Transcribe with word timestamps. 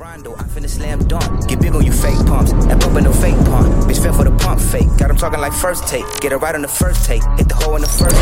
Rondo, 0.00 0.34
I 0.34 0.44
finna 0.44 0.68
slam 0.68 1.06
dunk. 1.08 1.46
Get 1.46 1.60
big 1.60 1.74
on 1.74 1.84
you 1.84 1.92
fake 1.92 2.16
pumps. 2.26 2.52
That 2.52 2.80
pump 2.80 2.96
in 2.96 3.04
no 3.04 3.12
fake 3.12 3.36
pump. 3.44 3.68
Bitch 3.84 4.02
fell 4.02 4.14
for 4.14 4.24
the 4.24 4.34
pump 4.38 4.58
fake. 4.58 4.88
Got 4.96 5.10
him 5.10 5.16
talking 5.16 5.40
like 5.40 5.52
first 5.52 5.86
take. 5.86 6.06
Get 6.20 6.32
it 6.32 6.38
right 6.38 6.54
on 6.54 6.62
the 6.62 6.68
first 6.68 7.04
take. 7.04 7.22
Hit 7.36 7.48
the 7.48 7.54
hole 7.54 7.76
in 7.76 7.82
the 7.82 7.88
first 7.88 8.16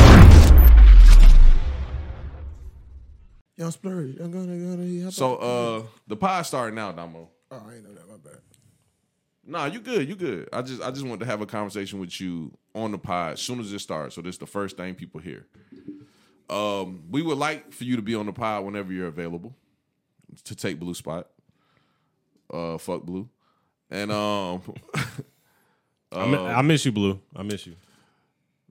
Young 3.57 3.71
splurge. 3.71 4.19
I'm 4.19 4.31
gonna, 4.31 4.59
gonna, 4.59 5.05
how 5.05 5.11
So 5.11 5.37
uh 5.37 5.83
the 6.09 6.17
pod 6.17 6.47
starting 6.47 6.75
now, 6.75 6.91
Damo. 6.91 7.29
oh, 7.53 7.63
I 7.69 7.75
ain't 7.75 7.85
know 7.85 7.95
that. 7.95 8.09
My 8.09 8.17
bad. 8.17 8.41
Nah, 9.45 9.65
you 9.67 9.81
good, 9.81 10.09
you 10.09 10.17
good. 10.17 10.49
I 10.53 10.63
just 10.63 10.83
I 10.83 10.91
just 10.91 11.07
want 11.07 11.21
to 11.21 11.27
have 11.27 11.41
a 11.41 11.47
conversation 11.47 12.01
with 12.01 12.21
you 12.21 12.57
on 12.75 12.91
the 12.91 12.99
pod 12.99 13.35
as 13.35 13.41
soon 13.41 13.61
as 13.61 13.73
it 13.73 13.79
starts. 13.79 14.17
So 14.17 14.21
this 14.21 14.35
is 14.35 14.39
the 14.39 14.47
first 14.47 14.77
thing 14.77 14.97
people 14.97 15.21
hear. 15.21 15.47
Um, 16.51 17.05
we 17.09 17.23
would 17.23 17.39
like 17.39 17.73
for 17.73 17.85
you 17.85 17.97
to 17.97 18.03
be 18.03 18.17
on 18.17 18.27
the 18.27 18.33
pod 18.33 18.65
whenever 18.65 18.93
you're 18.93 19.07
available 19.07 19.55
to 20.45 20.57
take 20.57 20.81
blue 20.81 20.95
spot. 20.95 21.29
Uh 22.53 22.79
fuck 22.79 23.03
blue. 23.05 23.29
And 23.91 24.11
um 24.13 24.63
I, 26.13 26.23
I 26.37 26.63
miss 26.63 26.85
you, 26.87 26.93
Blue. 26.93 27.21
I 27.37 27.43
miss 27.43 27.67
you. 27.67 27.77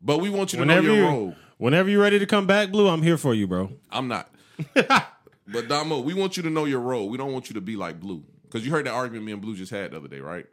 but 0.01 0.19
we 0.19 0.29
want 0.29 0.53
you 0.53 0.57
to 0.57 0.61
Whenever 0.63 0.87
know 0.87 0.93
your 0.93 1.03
you, 1.03 1.07
role. 1.09 1.35
whenever 1.57 1.87
you're 1.89 2.01
ready 2.01 2.17
to 2.19 2.25
come 2.25 2.47
back, 2.47 2.71
Blue, 2.71 2.87
I'm 2.87 3.03
here 3.03 3.17
for 3.17 3.33
you, 3.35 3.45
bro. 3.47 3.71
I'm 3.91 4.07
not. 4.07 4.33
but 4.73 5.67
Damo, 5.67 5.99
we 5.99 6.15
want 6.15 6.35
you 6.37 6.43
to 6.43 6.49
know 6.49 6.65
your 6.65 6.79
role. 6.79 7.09
We 7.09 7.17
don't 7.17 7.31
want 7.33 7.49
you 7.49 7.53
to 7.55 7.61
be 7.61 7.75
like 7.75 7.99
Blue. 7.99 8.23
Because 8.43 8.65
you 8.65 8.71
heard 8.71 8.85
that 8.87 8.93
argument 8.93 9.25
me 9.25 9.33
and 9.33 9.41
Blue 9.41 9.55
just 9.55 9.71
had 9.71 9.91
the 9.91 9.97
other 9.97 10.07
day, 10.07 10.19
right? 10.19 10.47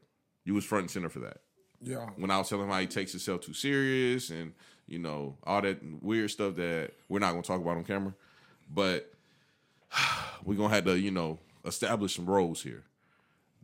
You 0.45 0.53
was 0.55 0.65
front 0.65 0.83
and 0.83 0.91
center 0.91 1.09
for 1.09 1.21
that. 1.21 1.39
Yeah. 1.81 2.07
When 2.17 2.31
I 2.31 2.37
was 2.39 2.49
telling 2.51 2.65
him 2.67 2.71
how 2.71 2.81
he 2.81 2.87
takes 2.87 3.13
himself 3.13 3.41
too 3.41 3.55
serious 3.55 4.29
and, 4.31 4.53
you 4.87 4.99
know, 4.99 5.39
all 5.45 5.63
that 5.63 5.79
weird 6.03 6.31
stuff 6.33 6.57
that 6.57 6.91
we're 7.09 7.19
not 7.21 7.31
gonna 7.31 7.43
talk 7.43 7.61
about 7.63 7.77
on 7.79 7.85
camera. 7.85 8.13
But 8.71 9.11
we're 10.45 10.57
gonna 10.57 10.75
have 10.75 10.85
to, 10.85 10.99
you 10.99 11.11
know, 11.13 11.39
establish 11.65 12.15
some 12.17 12.27
roles 12.27 12.63
here. 12.63 12.83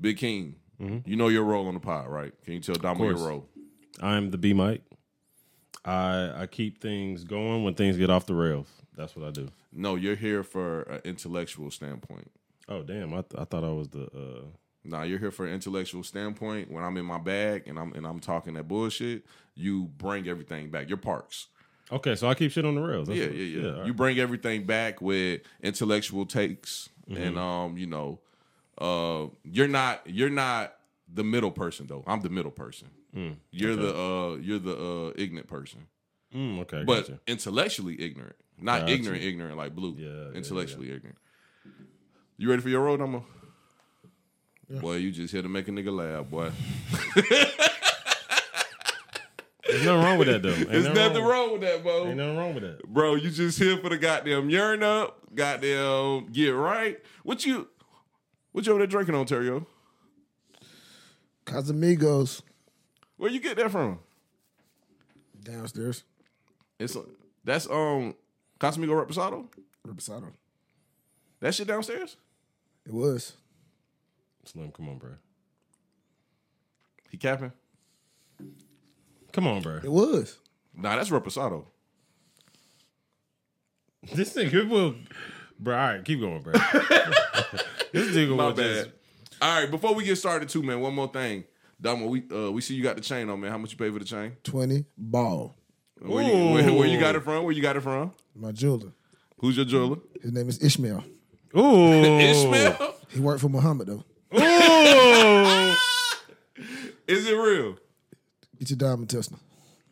Big 0.00 0.16
King, 0.18 0.56
you 1.04 1.16
know 1.16 1.28
your 1.28 1.44
role 1.44 1.68
on 1.68 1.74
the 1.74 1.80
pod, 1.80 2.08
right? 2.08 2.32
Can 2.44 2.54
you 2.54 2.60
tell 2.60 2.74
Damo 2.74 3.04
your 3.04 3.16
role? 3.16 3.46
I'm 4.00 4.30
the 4.30 4.38
B 4.38 4.52
Mike. 4.54 4.82
I 5.84 6.42
I 6.42 6.46
keep 6.46 6.80
things 6.80 7.24
going 7.24 7.64
when 7.64 7.74
things 7.74 7.96
get 7.96 8.10
off 8.10 8.26
the 8.26 8.34
rails. 8.34 8.68
That's 8.96 9.16
what 9.16 9.26
I 9.26 9.30
do. 9.30 9.48
No, 9.72 9.94
you're 9.94 10.16
here 10.16 10.42
for 10.42 10.82
an 10.82 11.00
intellectual 11.04 11.70
standpoint. 11.70 12.30
Oh 12.68 12.82
damn! 12.82 13.12
I, 13.12 13.22
th- 13.22 13.34
I 13.38 13.44
thought 13.44 13.64
I 13.64 13.70
was 13.70 13.88
the. 13.88 14.04
uh 14.04 14.46
Nah, 14.82 15.02
you're 15.02 15.18
here 15.18 15.30
for 15.30 15.46
an 15.46 15.52
intellectual 15.52 16.02
standpoint. 16.02 16.70
When 16.70 16.82
I'm 16.82 16.96
in 16.96 17.04
my 17.04 17.18
bag 17.18 17.64
and 17.68 17.78
I'm 17.78 17.92
and 17.92 18.06
I'm 18.06 18.18
talking 18.20 18.54
that 18.54 18.66
bullshit, 18.68 19.24
you 19.54 19.84
bring 19.98 20.28
everything 20.28 20.70
back. 20.70 20.88
Your 20.88 20.96
parks. 20.98 21.48
Okay, 21.92 22.14
so 22.14 22.28
I 22.28 22.34
keep 22.34 22.52
shit 22.52 22.64
on 22.64 22.76
the 22.76 22.80
rails. 22.80 23.08
That's 23.08 23.18
Yeah, 23.18 23.26
what- 23.26 23.34
yeah, 23.36 23.60
yeah. 23.60 23.68
all 23.72 23.76
right. 23.78 23.86
You 23.86 23.94
bring 23.94 24.18
everything 24.18 24.64
back 24.64 25.00
with 25.02 25.42
intellectual 25.62 26.24
takes, 26.26 26.88
Mm-hmm. 27.10 27.22
and 27.22 27.38
um, 27.38 27.76
you 27.76 27.86
know, 27.86 28.20
uh, 28.80 29.26
you're 29.44 29.68
not 29.68 30.02
you're 30.06 30.30
not 30.30 30.74
the 31.12 31.24
middle 31.24 31.50
person 31.50 31.86
though. 31.86 32.04
I'm 32.06 32.20
the 32.20 32.30
middle 32.30 32.50
person. 32.52 32.88
You're 33.50 33.76
the 33.76 33.94
uh, 33.96 34.34
you're 34.36 34.58
the 34.60 34.76
uh, 34.76 35.12
ignorant 35.16 35.48
person, 35.48 35.86
Mm, 36.34 36.60
okay, 36.60 36.84
but 36.84 37.02
gotcha. 37.08 37.18
intellectually 37.26 38.00
ignorant, 38.00 38.36
not 38.60 38.80
Gotcha. 38.82 38.92
ignorant, 38.92 39.22
ignorant 39.24 39.56
like 39.56 39.74
blue. 39.74 39.96
Yeah, 39.98 40.08
yeah, 40.08 40.36
intellectually 40.36 40.92
ignorant. 40.92 41.18
You 42.36 42.48
ready 42.48 42.62
for 42.62 42.68
your 42.68 42.80
role 42.82 42.96
number? 42.96 43.22
Boy, 44.70 44.96
you 44.96 45.10
just 45.10 45.32
here 45.32 45.42
to 45.42 45.48
make 45.48 45.66
a 45.66 45.72
nigga 45.72 45.90
laugh, 45.92 46.30
boy. 46.30 46.52
There's 49.68 49.84
nothing 49.84 50.02
wrong 50.04 50.18
with 50.18 50.28
that 50.28 50.42
though. 50.42 50.50
Ain't 50.50 50.70
There's 50.70 50.84
nothing 50.84 50.94
nothing 51.12 51.24
wrong 51.24 51.52
with 51.52 51.60
that, 51.60 51.82
bro. 51.82 52.06
Ain't 52.08 52.16
nothing 52.16 52.36
wrong 52.36 52.54
with 52.54 52.62
that. 52.64 52.82
Bro, 52.88 53.16
you 53.16 53.30
just 53.30 53.58
here 53.58 53.76
for 53.78 53.88
the 53.88 53.98
goddamn 53.98 54.50
urine 54.50 54.82
up, 54.82 55.18
goddamn 55.34 56.26
get 56.32 56.50
right. 56.50 56.98
What 57.22 57.44
you 57.46 57.68
what 58.52 58.66
you 58.66 58.72
over 58.72 58.80
there 58.80 58.86
drinking, 58.86 59.14
Ontario? 59.14 59.66
Casamigos 61.46 62.42
Where 63.16 63.30
you 63.30 63.40
get 63.40 63.56
that 63.56 63.70
from? 63.70 63.98
downstairs. 65.42 66.04
It's 66.78 66.96
that's 67.44 67.66
um 67.68 68.14
Casamigo 68.58 69.04
Reposado? 69.06 69.46
Reposado. 69.86 70.32
That 71.40 71.54
shit 71.54 71.66
downstairs? 71.66 72.16
It 72.86 72.92
was. 72.92 73.32
Slim, 74.44 74.70
come 74.70 74.88
on, 74.90 74.98
bro. 74.98 75.10
He 77.10 77.16
capping? 77.16 77.52
Come 79.32 79.46
on, 79.46 79.62
bro. 79.62 79.76
It 79.82 79.90
was. 79.90 80.38
Nah, 80.74 80.96
that's 80.96 81.10
Reposado. 81.10 81.64
This 84.14 84.34
nigga 84.34 84.66
will, 84.68 84.94
bro. 85.60 85.74
All 85.76 85.80
right, 85.94 86.04
keep 86.04 86.20
going, 86.20 86.42
bro. 86.42 86.52
this 87.92 88.08
nigga 88.14 88.36
My 88.36 88.46
will 88.46 88.52
bad. 88.54 88.84
just. 88.84 88.90
All 89.42 89.60
right, 89.60 89.70
before 89.70 89.94
we 89.94 90.04
get 90.04 90.16
started 90.16 90.48
too, 90.48 90.62
man, 90.62 90.80
one 90.80 90.94
more 90.94 91.08
thing. 91.08 91.44
Damo, 91.80 92.06
we 92.08 92.22
uh, 92.32 92.50
we 92.50 92.60
see 92.60 92.74
you 92.74 92.82
got 92.82 92.96
the 92.96 93.02
chain 93.02 93.28
on, 93.30 93.40
man. 93.40 93.50
How 93.50 93.58
much 93.58 93.72
you 93.72 93.78
pay 93.78 93.90
for 93.90 93.98
the 93.98 94.04
chain? 94.04 94.36
Twenty 94.44 94.84
ball. 94.98 95.56
Where 96.00 96.24
you, 96.24 96.52
where, 96.52 96.72
where 96.72 96.88
you 96.88 96.98
got 96.98 97.14
it 97.14 97.22
from? 97.22 97.44
Where 97.44 97.52
you 97.52 97.60
got 97.62 97.76
it 97.76 97.80
from? 97.82 98.12
My 98.34 98.52
jeweler. 98.52 98.92
Who's 99.38 99.56
your 99.56 99.66
jeweler? 99.66 99.98
His 100.22 100.32
name 100.32 100.48
is 100.48 100.62
Ishmael. 100.62 101.04
Ooh, 101.56 101.92
Ishmael? 101.92 102.94
He 103.08 103.20
worked 103.20 103.40
for 103.40 103.48
Muhammad 103.50 103.88
though. 103.88 104.04
Ooh. 104.34 104.38
Is 107.08 107.26
it 107.26 107.34
real? 107.34 107.76
Get 108.58 108.70
your 108.70 108.76
diamond 108.76 109.10
tester. 109.10 109.36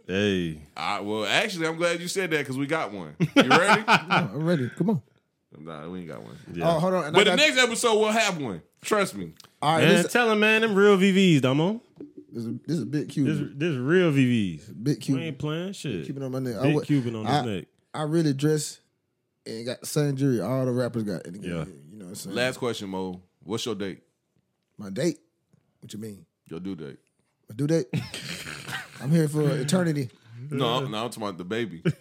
hey, 0.07 0.61
well, 0.77 1.25
actually, 1.27 1.67
I'm 1.67 1.77
glad 1.77 2.01
you 2.01 2.07
said 2.09 2.31
that 2.31 2.39
because 2.39 2.57
we 2.57 2.67
got 2.67 2.93
one. 2.93 3.17
You 3.19 3.43
ready? 3.49 3.83
Oh, 3.89 3.99
I'm 4.11 4.45
ready. 4.45 4.71
Come 4.77 4.91
on. 4.91 5.03
Nah, 5.57 5.89
we 5.89 6.01
ain't 6.01 6.09
got 6.09 6.23
one. 6.23 6.37
Oh, 6.63 6.79
hold 6.81 6.95
on. 6.95 7.05
And 7.05 7.15
But 7.15 7.21
I 7.29 7.31
the 7.33 7.37
got, 7.37 7.47
next 7.47 7.59
episode 7.59 7.99
we'll 7.99 8.11
have 8.13 8.41
one. 8.41 8.63
Trust 8.83 9.15
me. 9.17 9.33
all 9.63 9.77
right, 9.77 9.85
man, 9.85 10.03
this, 10.03 10.13
tell 10.13 10.31
him, 10.31 10.41
man, 10.41 10.61
them 10.63 10.75
real 10.75 10.97
VVs, 10.97 11.41
Damo. 11.41 11.81
this, 12.33 12.45
is, 12.45 12.55
this 12.67 12.77
is 12.77 12.83
a 12.83 12.87
big 12.87 13.09
cube. 13.09 13.27
This, 13.27 13.39
this 13.55 13.77
real 13.77 14.13
VVs. 14.13 14.73
big 14.83 14.97
We 14.99 15.01
cube. 15.01 15.19
ain't 15.21 15.39
playing 15.39 15.73
shit. 15.73 16.07
Keeping 16.07 16.23
on 16.23 16.31
my 16.33 16.39
neck. 16.39 16.57
I 16.57 16.63
Big 16.65 16.75
would- 16.77 16.87
Cuban 16.87 17.15
on 17.17 17.27
I, 17.27 17.43
his 17.43 17.47
neck. 17.57 17.65
I 17.95 18.03
really 18.03 18.33
dress 18.35 18.81
and 19.47 19.65
got 19.67 19.81
the 19.81 19.87
same 19.87 20.15
jewelry 20.17 20.41
all 20.41 20.65
the 20.67 20.73
rappers 20.73 21.03
got 21.05 21.27
in 21.27 21.33
the 21.33 21.39
game. 21.39 21.51
Yeah. 21.51 21.65
You 21.91 21.99
know 21.99 22.05
what 22.05 22.09
I'm 22.11 22.15
saying? 22.15 22.37
Last 22.37 22.59
question, 22.59 22.89
Mo. 22.91 23.21
What's 23.43 23.65
your 23.67 23.75
date? 23.75 24.03
My 24.77 24.91
date. 24.91 25.19
What 25.81 25.93
you 25.93 25.99
mean? 25.99 26.25
Your 26.47 26.61
due 26.61 26.77
date? 26.77 26.99
My 27.49 27.57
due 27.57 27.67
date? 27.67 27.87
I'm 29.01 29.11
here 29.11 29.27
for 29.29 29.49
eternity. 29.59 30.11
No, 30.51 30.81
no, 30.81 31.05
I'm 31.05 31.11
talking 31.11 31.23
about 31.23 31.39
the 31.39 31.45
baby. 31.45 31.83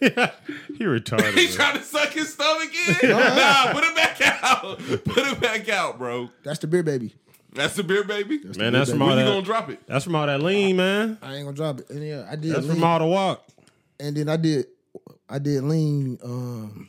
He 0.78 0.84
retarded. 0.84 1.34
he 1.34 1.46
man. 1.46 1.54
trying 1.54 1.76
to 1.76 1.82
suck 1.82 2.10
his 2.10 2.32
stomach 2.32 2.70
in? 3.02 3.08
nah, 3.10 3.72
put 3.72 3.82
it 3.84 3.96
back 3.96 4.20
out. 4.44 4.78
Put 4.78 5.26
it 5.26 5.40
back 5.40 5.68
out, 5.68 5.98
bro. 5.98 6.30
That's 6.44 6.60
the 6.60 6.68
beer 6.68 6.84
baby. 6.84 7.14
That's 7.52 7.74
the 7.74 7.82
beer 7.82 8.04
baby. 8.04 8.40
Man, 8.56 8.72
that's 8.74 8.90
from 8.90 9.02
all 9.02 9.08
when 9.08 9.18
you 9.18 9.24
gonna 9.24 9.42
drop 9.42 9.68
it? 9.70 9.80
That's 9.86 10.04
from 10.04 10.14
all 10.14 10.26
that 10.26 10.40
lean, 10.40 10.76
man. 10.76 11.18
I 11.20 11.34
ain't 11.34 11.44
gonna 11.46 11.56
drop 11.56 11.80
it. 11.80 11.90
And 11.90 12.06
yeah, 12.06 12.28
I 12.30 12.36
did 12.36 12.52
That's 12.52 12.66
lean, 12.66 12.76
from 12.76 12.84
all 12.84 12.98
the 13.00 13.06
walk. 13.06 13.44
and 13.98 14.16
then 14.16 14.28
I 14.28 14.36
did 14.36 14.66
I 15.28 15.38
did 15.38 15.64
lean 15.64 16.18
um 16.22 16.88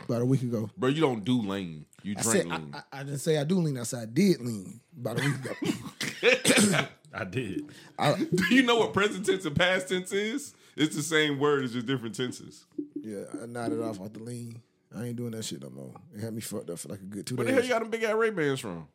about 0.00 0.22
a 0.22 0.24
week 0.24 0.42
ago. 0.42 0.68
Bro, 0.76 0.90
you 0.90 1.00
don't 1.00 1.24
do 1.24 1.40
lean. 1.40 1.86
You 2.02 2.16
I 2.18 2.22
drink 2.22 2.36
said 2.36 2.46
lean. 2.46 2.74
I, 2.74 2.78
I, 2.78 3.00
I 3.00 3.02
didn't 3.04 3.20
say 3.20 3.38
I 3.38 3.44
do 3.44 3.60
lean. 3.60 3.78
I 3.78 3.84
said 3.84 4.00
I 4.02 4.06
did 4.06 4.40
lean 4.40 4.80
about 4.98 5.20
a 5.20 5.22
week 5.22 5.34
ago. 5.36 6.86
I 7.14 7.24
did. 7.24 7.70
I, 7.98 8.14
do 8.14 8.54
you 8.54 8.62
know 8.62 8.76
what 8.76 8.92
present 8.92 9.24
tense 9.26 9.44
and 9.44 9.54
past 9.54 9.88
tense 9.88 10.12
is? 10.12 10.54
It's 10.76 10.96
the 10.96 11.02
same 11.02 11.38
word, 11.38 11.64
it's 11.64 11.72
just 11.74 11.86
different 11.86 12.14
tenses. 12.14 12.64
yeah, 13.00 13.24
I 13.42 13.46
nodded 13.46 13.80
off 13.82 14.00
off 14.00 14.12
the 14.12 14.20
lean. 14.22 14.60
I 14.96 15.04
ain't 15.06 15.16
doing 15.16 15.30
that 15.32 15.44
shit 15.44 15.62
no 15.62 15.70
more. 15.70 15.92
It 16.14 16.20
had 16.20 16.34
me 16.34 16.40
fucked 16.40 16.68
up 16.70 16.78
for 16.78 16.88
like 16.88 17.00
a 17.00 17.04
good 17.04 17.26
two 17.26 17.36
Where 17.36 17.46
the 17.46 17.52
days. 17.52 17.60
hell 17.60 17.64
you 17.64 17.70
got 17.70 17.78
them 17.80 17.90
big 17.90 18.02
ass 18.04 18.14
Ray 18.14 18.30
Bans 18.30 18.60
from? 18.60 18.86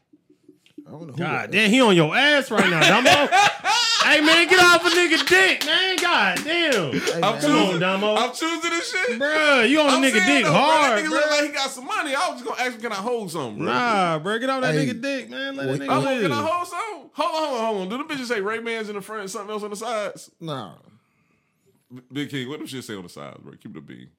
I 0.88 0.92
don't 0.92 1.08
know 1.08 1.14
who 1.14 1.20
God 1.20 1.44
that- 1.44 1.52
damn, 1.52 1.70
he 1.72 1.82
on 1.82 1.96
your 1.96 2.16
ass 2.16 2.50
right 2.52 2.70
now, 2.70 2.82
Dumbo. 2.82 3.30
hey 4.06 4.22
man, 4.22 4.48
get 4.48 4.60
off 4.60 4.86
a 4.86 4.90
nigga 4.90 5.28
dick, 5.28 5.66
man. 5.66 5.98
God 5.98 6.40
damn. 6.44 6.92
Hey, 6.94 7.14
I'm 7.16 7.22
man, 7.22 7.22
Come 7.22 7.26
on, 7.34 7.42
choosing, 7.42 7.82
Dumbo. 7.82 8.18
I'm 8.18 8.34
choosing 8.34 8.70
this 8.72 8.92
shit. 8.92 9.20
Bruh, 9.20 9.70
you 9.70 9.80
on 9.82 9.90
I'm 9.90 10.04
a 10.04 10.08
nigga 10.08 10.12
saying 10.20 10.28
dick 10.28 10.44
though, 10.46 10.52
bro, 10.52 10.60
hard, 10.62 10.98
That 11.00 11.06
nigga 11.06 11.10
bro. 11.10 11.18
look 11.20 11.32
like 11.32 11.44
he 11.46 11.50
got 11.50 11.70
some 11.72 11.86
money. 11.86 12.16
I 12.16 12.30
was 12.30 12.42
just 12.42 12.46
gonna 12.46 12.62
ask 12.62 12.76
him, 12.76 12.82
can 12.82 12.92
I 12.92 12.96
hold 12.96 13.32
something, 13.32 13.58
bro? 13.66 13.74
Nah, 13.74 14.20
bro, 14.20 14.40
get 14.40 14.50
off 14.50 14.62
that 14.62 14.74
Hey. 14.76 14.86
nigga 14.88 15.02
dick, 15.02 15.30
man. 15.30 15.56
Let 15.58 15.66
that 15.66 15.68
Well, 15.68 15.78
nigga 15.80 15.82
I'm 15.98 16.04
gonna, 16.04 16.22
can 16.22 16.32
I 16.32 16.48
hold 16.48 16.68
something? 16.68 17.10
Hold 17.14 17.36
on, 17.36 17.42
hold 17.50 17.60
on, 17.60 17.66
hold 17.66 17.82
on. 17.82 17.90
Do 17.90 17.98
the 17.98 18.04
bitches 18.14 18.28
say 18.28 18.40
Ray 18.40 18.60
Bans 18.60 18.88
in 18.90 18.96
the 18.96 19.02
front 19.02 19.22
and 19.24 19.32
something 19.32 19.50
else 19.52 19.64
on 19.64 19.72
the 19.72 19.76
sides? 19.76 20.30
Nah. 20.40 20.74
B- 21.94 22.02
Big 22.12 22.30
King, 22.30 22.50
what 22.50 22.60
them 22.60 22.68
shit 22.68 22.84
say 22.84 22.96
on 22.96 23.04
the 23.04 23.10
sides, 23.10 23.38
bro? 23.42 23.54
Keep 23.54 23.76
it 23.76 23.80
a 23.80 23.82
bean. 23.82 24.10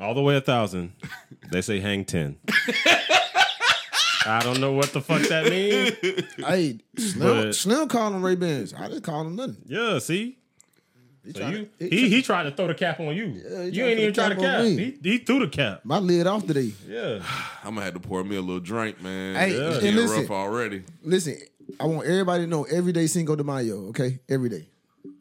All 0.00 0.14
the 0.14 0.22
way 0.22 0.36
a 0.36 0.40
thousand. 0.40 0.92
They 1.52 1.62
say 1.62 1.80
hang 1.80 2.04
ten. 2.04 2.36
I 4.26 4.40
don't 4.42 4.58
know 4.60 4.72
what 4.72 4.92
the 4.92 5.00
fuck 5.00 5.22
that 5.28 5.44
means. 5.50 6.24
Hey, 6.46 6.78
Slim, 6.96 7.44
But- 7.46 7.54
Slim 7.54 7.88
called 7.88 8.14
him 8.14 8.22
Ray 8.24 8.34
Bans. 8.36 8.72
I 8.74 8.88
didn't 8.88 9.02
call 9.02 9.22
him 9.22 9.36
nothing. 9.36 9.58
Yeah, 9.66 9.98
see? 9.98 10.38
He 11.24 11.32
So 11.32 11.38
tried 11.40 11.50
you, 11.54 11.68
to- 11.78 11.88
he, 11.88 12.08
he 12.08 12.22
tried 12.22 12.42
to 12.44 12.50
throw 12.50 12.66
the 12.66 12.74
cap 12.74 13.00
on 13.00 13.14
you. 13.16 13.26
he 13.26 13.32
you 13.34 13.42
tried 13.42 13.60
ain't 13.62 13.72
to 13.76 13.82
even 14.02 14.14
throw 14.14 14.24
try 14.24 14.28
the 14.30 14.34
to 14.34 14.40
cap 14.40 14.50
cap. 14.50 14.60
on 14.60 14.66
He, 14.66 14.76
me. 14.76 14.98
he 15.02 15.18
threw 15.18 15.38
the 15.40 15.48
cap. 15.48 15.80
my 15.84 15.98
lid 15.98 16.26
off 16.26 16.46
today. 16.46 16.72
Yeah. 16.88 17.22
I'm 17.64 17.74
gonna 17.74 17.84
have 17.84 17.94
to 17.94 18.00
pour 18.00 18.24
me 18.24 18.36
a 18.36 18.40
little 18.40 18.60
drink, 18.60 19.00
man. 19.02 19.36
Hey, 19.36 19.52
It's 19.52 19.74
and 19.76 19.80
getting 19.82 19.96
listen. 19.96 20.20
rough 20.22 20.30
already. 20.30 20.82
Listen, 21.02 21.36
I 21.80 21.86
want 21.86 22.06
everybody 22.06 22.44
to 22.44 22.50
know 22.50 22.64
every 22.64 22.92
day 22.92 23.06
Cinco 23.06 23.36
de 23.36 23.44
Mayo, 23.44 23.88
okay? 23.88 24.18
Every 24.28 24.48
day. 24.48 24.66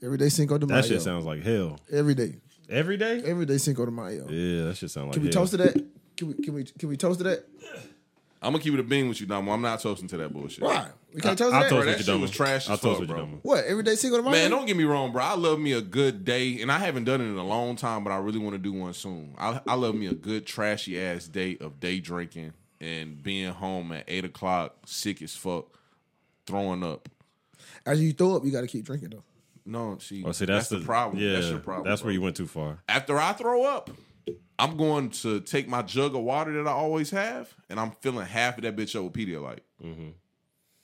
Every 0.04 0.18
day 0.18 0.30
Cinco 0.30 0.58
de 0.58 0.68
Mayo. 0.68 0.82
That 0.82 0.88
shit 0.88 1.02
sounds 1.02 1.26
like 1.26 1.44
hell. 1.44 1.80
every 1.92 2.14
day. 2.14 2.36
Every 2.70 2.98
day? 2.98 3.22
Every 3.24 3.46
day 3.46 3.58
Cinco 3.58 3.86
de 3.86 3.92
Mayo. 3.92 4.28
Yeah, 4.30 4.66
that 4.66 4.78
shit 4.78 4.92
sound 4.92 5.08
like 5.08 5.14
Can 5.14 5.22
we 5.24 5.28
hell. 5.30 5.34
toast 5.42 5.52
to 5.52 5.58
that? 5.58 5.86
Can 6.18 6.28
we 6.28 6.34
can 6.36 6.54
we 6.54 6.64
can 6.64 6.90
we 6.90 6.98
toast 6.98 7.20
to 7.20 7.24
that? 7.24 7.46
I'm 8.42 8.52
gonna 8.52 8.62
keep 8.62 8.74
it 8.74 8.80
a 8.82 8.84
bean 8.84 9.08
with 9.08 9.22
you, 9.22 9.26
Damo. 9.28 9.54
I'm 9.54 9.62
not 9.62 9.80
toasting 9.80 10.10
to 10.10 10.18
that 10.18 10.34
bullshit. 10.34 10.64
Why? 10.66 10.90
We 11.14 11.22
can't 11.22 11.38
toast 11.38 11.54
I 11.54 11.64
that. 11.64 11.70
toast 11.70 11.86
that 11.86 11.92
with 11.92 12.00
you, 12.00 12.04
shit 12.04 12.16
Dumbo. 12.16 12.22
was 12.22 12.32
trash 12.32 12.70
I 12.70 12.74
as 12.74 12.82
toast 12.82 13.00
fuck, 13.00 13.00
with 13.00 13.10
you, 13.10 13.16
bro. 13.16 13.26
Dumbo. 13.26 13.40
What? 13.44 13.64
Everyday 13.64 13.96
single 13.96 14.20
tomorrow? 14.20 14.36
Man, 14.36 14.52
don't 14.52 14.66
get 14.66 14.76
me 14.76 14.84
wrong, 14.84 15.14
bro. 15.14 15.24
I 15.24 15.36
love 15.36 15.60
me 15.60 15.72
a 15.72 15.82
good 15.82 16.26
day, 16.26 16.62
and 16.62 16.70
I 16.70 16.78
haven't 16.80 17.06
done 17.06 17.22
it 17.22 17.26
in 17.26 17.38
a 17.38 17.46
long 17.46 17.78
time, 17.78 18.04
but 18.04 18.12
I 18.12 18.18
really 18.18 18.40
want 18.40 18.54
to 18.56 18.58
do 18.60 18.74
one 18.74 18.94
soon. 18.94 19.34
I, 19.38 19.62
I 19.66 19.76
love 19.76 19.96
me 19.96 20.08
a 20.08 20.14
good 20.14 20.46
trashy 20.46 21.00
ass 21.00 21.26
day 21.28 21.58
of 21.62 21.80
day 21.80 22.02
drinking 22.02 22.52
and 22.82 23.24
being 23.24 23.54
home 23.54 23.94
at 23.94 24.04
eight 24.10 24.26
o'clock, 24.26 24.76
sick 24.86 25.22
as 25.22 25.34
fuck, 25.34 25.68
throwing 26.46 26.84
up. 26.84 27.08
As 27.86 28.02
you 28.02 28.12
throw 28.12 28.36
up, 28.36 28.44
you 28.44 28.52
got 28.52 28.62
to 28.62 28.68
keep 28.68 28.84
drinking 28.86 29.12
though. 29.12 29.24
No, 29.65 29.98
see, 30.00 30.24
Oh, 30.25 30.31
see, 30.33 30.45
that's, 30.45 30.69
the, 30.69 30.80
problem. 30.81 31.21
Yeah, 31.24 31.33
that's 31.33 31.50
your 31.50 31.60
problem. 31.60 31.88
That's 31.88 32.01
bro. 32.01 32.07
where 32.07 32.13
you 32.13 32.21
went 32.21 32.36
too 32.36 32.48
far. 32.48 32.80
After 32.89 33.18
I 33.18 33.31
throw 33.33 33.63
up, 33.63 33.89
I'm 34.60 34.77
going 34.77 35.10
to 35.10 35.39
take 35.42 35.68
my 35.68 35.81
jug 35.81 36.15
of 36.15 36.21
water 36.21 36.51
that 36.62 36.69
I 36.69 36.74
always 36.74 37.10
have, 37.12 37.54
and 37.69 37.80
I'm 37.80 37.92
filling 38.01 38.25
half 38.25 38.57
of 38.57 38.63
that 38.63 38.75
bitch 38.75 38.95
up 38.95 39.04
with 39.04 39.13
Pedialyte, 39.13 39.60
Mm-hmm. 39.83 40.10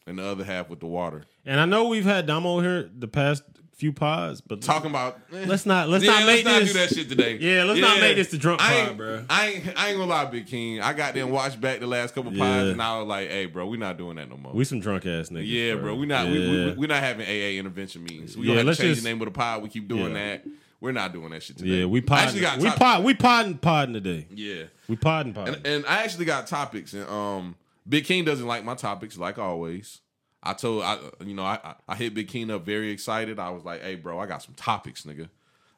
and 0.08 0.20
the 0.20 0.24
other 0.26 0.44
half 0.44 0.70
with 0.70 0.80
the 0.80 0.86
water. 0.88 1.24
And 1.46 1.60
I 1.60 1.66
know 1.66 1.88
we've 1.88 2.06
had 2.06 2.26
Damo 2.26 2.60
here 2.62 2.90
the 2.98 3.08
past 3.08 3.44
few 3.80 3.94
pods, 3.94 4.42
but 4.42 4.62
Talking 4.62 4.90
about 4.90 5.20
let's 5.32 5.66
not 5.66 5.88
let's 5.88 6.04
yeah, 6.04 6.12
not 6.12 6.26
make 6.28 6.44
let's 6.44 6.46
not 6.46 6.60
this. 6.60 6.74
do 6.74 6.80
that 6.80 6.90
shit 6.90 7.10
today. 7.10 7.38
Yeah, 7.38 7.64
let's 7.64 7.80
not 7.80 8.00
make 8.02 8.18
this 8.18 8.28
the 8.30 8.38
drunk 8.38 8.62
I 8.62 8.86
pod, 8.88 8.98
bro. 8.98 9.26
I 9.30 9.48
ain't, 9.48 9.80
I 9.80 9.88
ain't 9.90 9.98
gonna 9.98 10.10
lie, 10.10 10.26
Big 10.26 10.48
King. 10.48 10.82
I 10.82 10.92
got 10.94 11.14
them 11.14 11.30
watched 11.30 11.62
back 11.62 11.80
the 11.80 11.88
last 11.88 12.14
couple 12.14 12.34
Yeah. 12.34 12.40
pods, 12.44 12.70
and 12.72 12.82
I 12.82 13.00
was 13.00 13.08
like, 13.08 13.30
"Hey, 13.30 13.46
bro, 13.46 13.66
we 13.68 13.78
not 13.78 13.98
doing 13.98 14.18
that 14.18 14.30
no 14.30 14.36
more." 14.36 14.52
We 14.54 14.66
some 14.66 14.82
drunk 14.82 15.06
ass 15.06 15.30
niggas. 15.30 15.48
yeah, 15.48 15.76
bro, 15.76 15.96
we 15.96 16.06
not. 16.06 16.28
We, 16.28 16.40
Yeah. 16.40 16.66
we, 16.68 16.72
we 16.74 16.88
not 16.88 17.02
having 17.02 17.26
AA 17.26 17.58
intervention 17.58 18.04
meetings. 18.04 18.36
We 18.36 18.48
Yeah, 18.48 18.56
gonna 18.56 18.68
have 18.68 18.76
to 18.78 18.82
change 18.84 18.96
just- 18.96 19.04
the 19.06 19.10
name 19.10 19.22
of 19.22 19.26
the 19.26 19.32
pod. 19.32 19.64
We 19.64 19.70
keep 19.70 19.88
doing 19.88 20.14
Yeah. 20.14 20.38
that. 20.38 20.46
We're 20.82 20.92
not 20.92 21.12
doing 21.14 21.30
that 21.32 21.42
shit 21.44 21.58
today. 21.58 21.80
yeah, 21.80 21.86
we 21.86 22.02
pod. 22.02 22.34
We 22.34 22.42
topics. 22.42 22.76
pod. 22.76 23.04
We 23.04 23.14
podding 23.14 23.58
podding 23.58 23.94
today. 23.94 24.28
Yeah, 24.34 24.64
We 24.90 24.96
podding 24.98 25.34
podding. 25.34 25.56
and, 25.56 25.66
and 25.66 25.86
I 25.86 26.04
actually 26.04 26.26
got 26.26 26.48
topics, 26.48 26.94
and 26.94 27.08
um, 27.10 27.56
Big 27.88 28.06
King 28.06 28.24
doesn't 28.26 28.46
like 28.48 28.64
my 28.66 28.76
topics, 28.76 29.18
like 29.18 29.38
always. 29.40 30.00
I 30.42 30.54
told 30.54 30.84
I, 30.84 30.98
you 31.26 31.34
know, 31.34 31.44
I 31.44 31.60
I- 31.64 31.76
I 31.90 31.96
hit 31.96 32.14
Big 32.14 32.28
King 32.28 32.50
up 32.52 32.66
very 32.66 32.92
excited. 32.92 33.40
I 33.40 33.50
was 33.50 33.64
like, 33.66 33.82
"Hey, 33.82 33.96
bro, 33.96 34.20
I 34.20 34.26
got 34.26 34.42
some 34.44 34.54
topics, 34.56 35.04
nigga," 35.04 35.30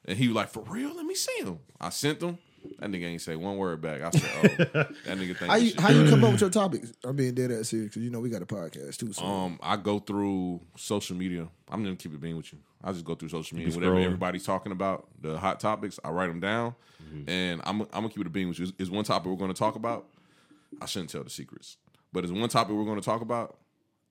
and 0.04 0.16
he 0.18 0.28
was 0.28 0.36
like, 0.36 0.50
"For 0.50 0.62
real? 0.62 0.94
Let 0.94 1.04
me 1.06 1.14
see 1.14 1.42
them." 1.42 1.58
I 1.80 1.90
sent 1.90 2.20
them. 2.20 2.38
That 2.78 2.92
nigga 2.92 3.06
ain't 3.06 3.20
say 3.20 3.34
one 3.34 3.56
word 3.56 3.80
back. 3.82 4.02
I 4.02 4.10
said, 4.10 4.30
"Oh, 4.36 4.64
that 4.74 5.18
nigga 5.18 5.36
think 5.36 5.50
How 5.50 5.56
you 5.56 5.72
how 5.78 5.88
you 5.90 6.08
come 6.08 6.22
up 6.22 6.30
with 6.32 6.40
your 6.42 6.50
topics? 6.50 6.92
I'm 7.02 7.16
being 7.16 7.34
dead 7.34 7.50
ass 7.50 7.70
serious 7.70 7.88
because 7.88 8.02
you 8.04 8.10
know 8.10 8.20
we 8.20 8.30
got 8.30 8.40
a 8.42 8.46
podcast 8.46 8.98
too. 8.98 9.12
So 9.12 9.24
Um, 9.24 9.58
I 9.60 9.76
go 9.76 9.98
through 9.98 10.60
social 10.76 11.16
media. 11.16 11.48
I'm 11.68 11.82
gonna 11.82 11.96
keep 11.96 12.14
it 12.14 12.20
being 12.20 12.36
with 12.36 12.52
you. 12.52 12.60
I 12.84 12.92
just 12.92 13.04
go 13.04 13.16
through 13.16 13.30
social 13.30 13.56
media. 13.58 13.74
Whatever 13.74 13.96
scrolling. 13.96 14.04
everybody's 14.04 14.44
talking 14.44 14.70
about, 14.72 15.08
the 15.20 15.38
hot 15.38 15.58
topics, 15.58 15.98
I 16.04 16.10
write 16.10 16.28
them 16.28 16.38
down, 16.40 16.74
Mm-hmm. 17.02 17.28
and 17.28 17.60
I'm 17.64 17.80
I'm 17.82 17.88
gonna 17.92 18.08
keep 18.10 18.20
it 18.20 18.26
a 18.28 18.30
being 18.30 18.46
with 18.46 18.60
you. 18.60 18.66
Is, 18.66 18.72
is 18.78 18.90
one 18.92 19.02
topic 19.04 19.26
we're 19.28 19.36
gonna 19.36 19.54
talk 19.54 19.74
about? 19.74 20.06
I 20.80 20.86
shouldn't 20.86 21.10
tell 21.10 21.24
the 21.24 21.30
secrets, 21.30 21.78
but 22.12 22.24
is 22.24 22.30
one 22.30 22.48
topic 22.48 22.76
we're 22.76 22.84
gonna 22.84 23.00
talk 23.00 23.22
about? 23.22 23.58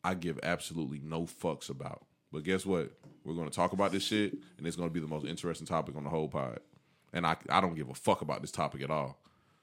I 0.04 0.14
give 0.16 0.40
absolutely 0.44 1.00
no 1.04 1.24
fucks 1.24 1.70
about. 1.70 2.06
But 2.32 2.44
guess 2.44 2.66
what? 2.66 2.92
We're 3.24 3.36
gonna 3.36 3.50
talk 3.50 3.74
about 3.74 3.92
this 3.92 4.04
shit, 4.04 4.34
and 4.58 4.66
it's 4.66 4.76
gonna 4.76 4.90
be 4.90 5.00
the 5.00 5.08
most 5.08 5.26
interesting 5.26 5.68
topic 5.68 5.96
on 5.96 6.04
the 6.04 6.10
whole 6.10 6.28
pod. 6.28 6.60
And 7.14 7.26
I 7.28 7.36
I 7.50 7.62
don't 7.62 7.76
give 7.76 7.90
a 7.90 7.94
fuck 7.94 8.22
about 8.22 8.42
this 8.42 8.52
topic 8.52 8.82
at 8.82 8.90
all. 8.90 9.18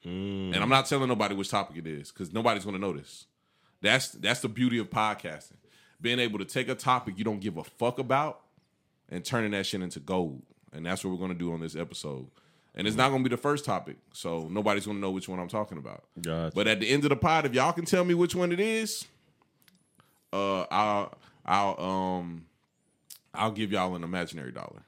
Mm. 0.05 0.53
And 0.53 0.57
I'm 0.57 0.69
not 0.69 0.85
telling 0.85 1.09
nobody 1.09 1.35
which 1.35 1.49
topic 1.49 1.77
it 1.77 1.87
is 1.87 2.11
because 2.11 2.31
nobody's 2.31 2.65
gonna 2.65 2.79
notice. 2.79 3.25
That's 3.81 4.09
that's 4.09 4.41
the 4.41 4.49
beauty 4.49 4.77
of 4.77 4.89
podcasting. 4.89 5.57
Being 6.01 6.19
able 6.19 6.39
to 6.39 6.45
take 6.45 6.69
a 6.69 6.75
topic 6.75 7.17
you 7.17 7.23
don't 7.23 7.41
give 7.41 7.57
a 7.57 7.63
fuck 7.63 7.99
about 7.99 8.41
and 9.09 9.25
turning 9.25 9.51
that 9.51 9.65
shit 9.65 9.81
into 9.81 9.99
gold. 9.99 10.43
And 10.71 10.85
that's 10.85 11.03
what 11.03 11.11
we're 11.11 11.19
gonna 11.19 11.33
do 11.33 11.51
on 11.51 11.59
this 11.59 11.75
episode. 11.75 12.27
And 12.75 12.87
it's 12.87 12.95
not 12.95 13.09
gonna 13.09 13.23
be 13.23 13.29
the 13.29 13.37
first 13.37 13.65
topic, 13.65 13.97
so 14.13 14.47
nobody's 14.49 14.85
gonna 14.85 14.99
know 14.99 15.11
which 15.11 15.27
one 15.27 15.39
I'm 15.39 15.49
talking 15.49 15.77
about. 15.77 16.03
Gotcha. 16.21 16.53
But 16.55 16.67
at 16.67 16.79
the 16.79 16.87
end 16.87 17.03
of 17.03 17.09
the 17.09 17.15
pod, 17.15 17.45
if 17.45 17.53
y'all 17.53 17.73
can 17.73 17.83
tell 17.83 18.05
me 18.05 18.13
which 18.13 18.35
one 18.35 18.51
it 18.51 18.59
is, 18.59 19.05
uh, 20.33 20.61
I'll 20.71 21.17
I'll 21.45 21.79
um 21.79 22.45
I'll 23.33 23.51
give 23.51 23.71
y'all 23.71 23.95
an 23.95 24.03
imaginary 24.03 24.51
dollar. 24.51 24.83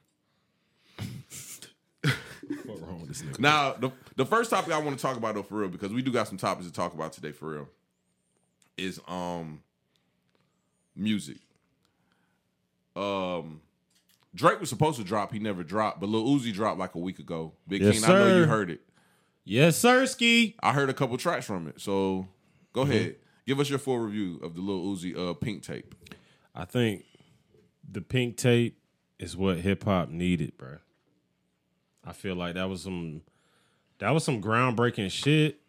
What 2.66 2.82
wrong 2.82 3.00
with 3.02 3.10
this 3.10 3.22
nigga? 3.22 3.40
Now, 3.40 3.74
the 3.74 3.92
the 4.18 4.26
first 4.26 4.50
topic 4.50 4.74
I 4.74 4.78
want 4.80 4.98
to 4.98 5.02
talk 5.02 5.18
about 5.18 5.36
though, 5.36 5.44
for 5.44 5.56
real, 5.56 5.70
because 5.70 5.92
we 5.94 6.02
do 6.02 6.12
got 6.12 6.28
some 6.28 6.38
topics 6.38 6.68
to 6.68 6.74
talk 6.74 6.94
about 6.94 7.14
today, 7.14 7.32
for 7.32 7.50
real, 7.50 7.70
is 8.78 9.00
um 9.08 9.62
music. 10.96 11.38
Um, 12.96 13.62
Drake 14.36 14.60
was 14.60 14.70
supposed 14.70 14.98
to 14.98 15.04
drop, 15.06 15.32
he 15.32 15.40
never 15.40 15.64
dropped, 15.64 16.00
but 16.02 16.10
Lil 16.10 16.26
Uzi 16.26 16.54
dropped 16.54 16.78
like 16.78 16.94
a 16.96 17.00
week 17.00 17.20
ago. 17.20 17.54
Big 17.68 17.82
Yes, 17.82 18.02
King, 18.02 18.10
I 18.10 18.20
know 18.20 18.28
you 18.28 18.46
heard 18.48 18.70
it. 18.70 18.82
Yes, 19.46 19.78
sir, 19.78 20.06
ski. 20.06 20.56
I 20.62 20.74
heard 20.74 20.90
a 20.90 20.94
couple 20.94 21.18
tracks 21.18 21.46
from 21.46 21.68
it, 21.68 21.80
so 21.80 22.28
go 22.74 22.82
Mm-hmm. 22.84 22.92
ahead, 22.92 23.16
give 23.46 23.60
us 23.60 23.70
your 23.70 23.80
full 23.80 24.00
review 24.00 24.40
of 24.44 24.56
the 24.56 24.62
Lil 24.62 24.96
Uzi 24.96 25.18
uh 25.18 25.34
Pink 25.34 25.64
tape. 25.64 25.96
I 26.54 26.66
think 26.66 27.06
the 27.90 28.02
pink 28.02 28.38
tape 28.38 28.78
is 29.20 29.38
what 29.38 29.58
hip 29.58 29.84
hop 29.84 30.10
needed, 30.10 30.58
bro. 30.58 30.78
I 32.04 32.14
feel 32.14 32.36
like 32.36 32.56
that 32.56 32.70
was 32.70 32.82
some 32.82 33.22
that 34.00 34.12
was 34.12 34.24
some 34.24 34.42
groundbreaking 34.42 35.12
shit. 35.12 35.60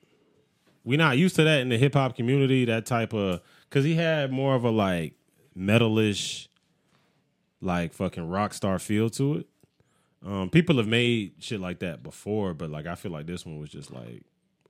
We 0.84 0.96
not 0.96 1.18
used 1.18 1.36
to 1.36 1.44
that 1.44 1.60
in 1.60 1.68
the 1.68 1.78
hip 1.78 1.94
hop 1.94 2.16
community. 2.16 2.64
That 2.64 2.86
type 2.86 3.12
of 3.12 3.40
because 3.68 3.84
he 3.84 3.94
had 3.94 4.32
more 4.32 4.54
of 4.54 4.64
a 4.64 4.70
like 4.70 5.14
metalish, 5.56 6.48
like 7.60 7.92
fucking 7.92 8.28
rock 8.28 8.54
star 8.54 8.78
feel 8.78 9.10
to 9.10 9.36
it. 9.36 9.46
Um, 10.24 10.50
people 10.50 10.76
have 10.76 10.86
made 10.86 11.34
shit 11.40 11.60
like 11.60 11.80
that 11.80 12.02
before, 12.02 12.54
but 12.54 12.70
like 12.70 12.86
I 12.86 12.94
feel 12.94 13.12
like 13.12 13.26
this 13.26 13.44
one 13.44 13.58
was 13.58 13.70
just 13.70 13.92
like 13.92 14.22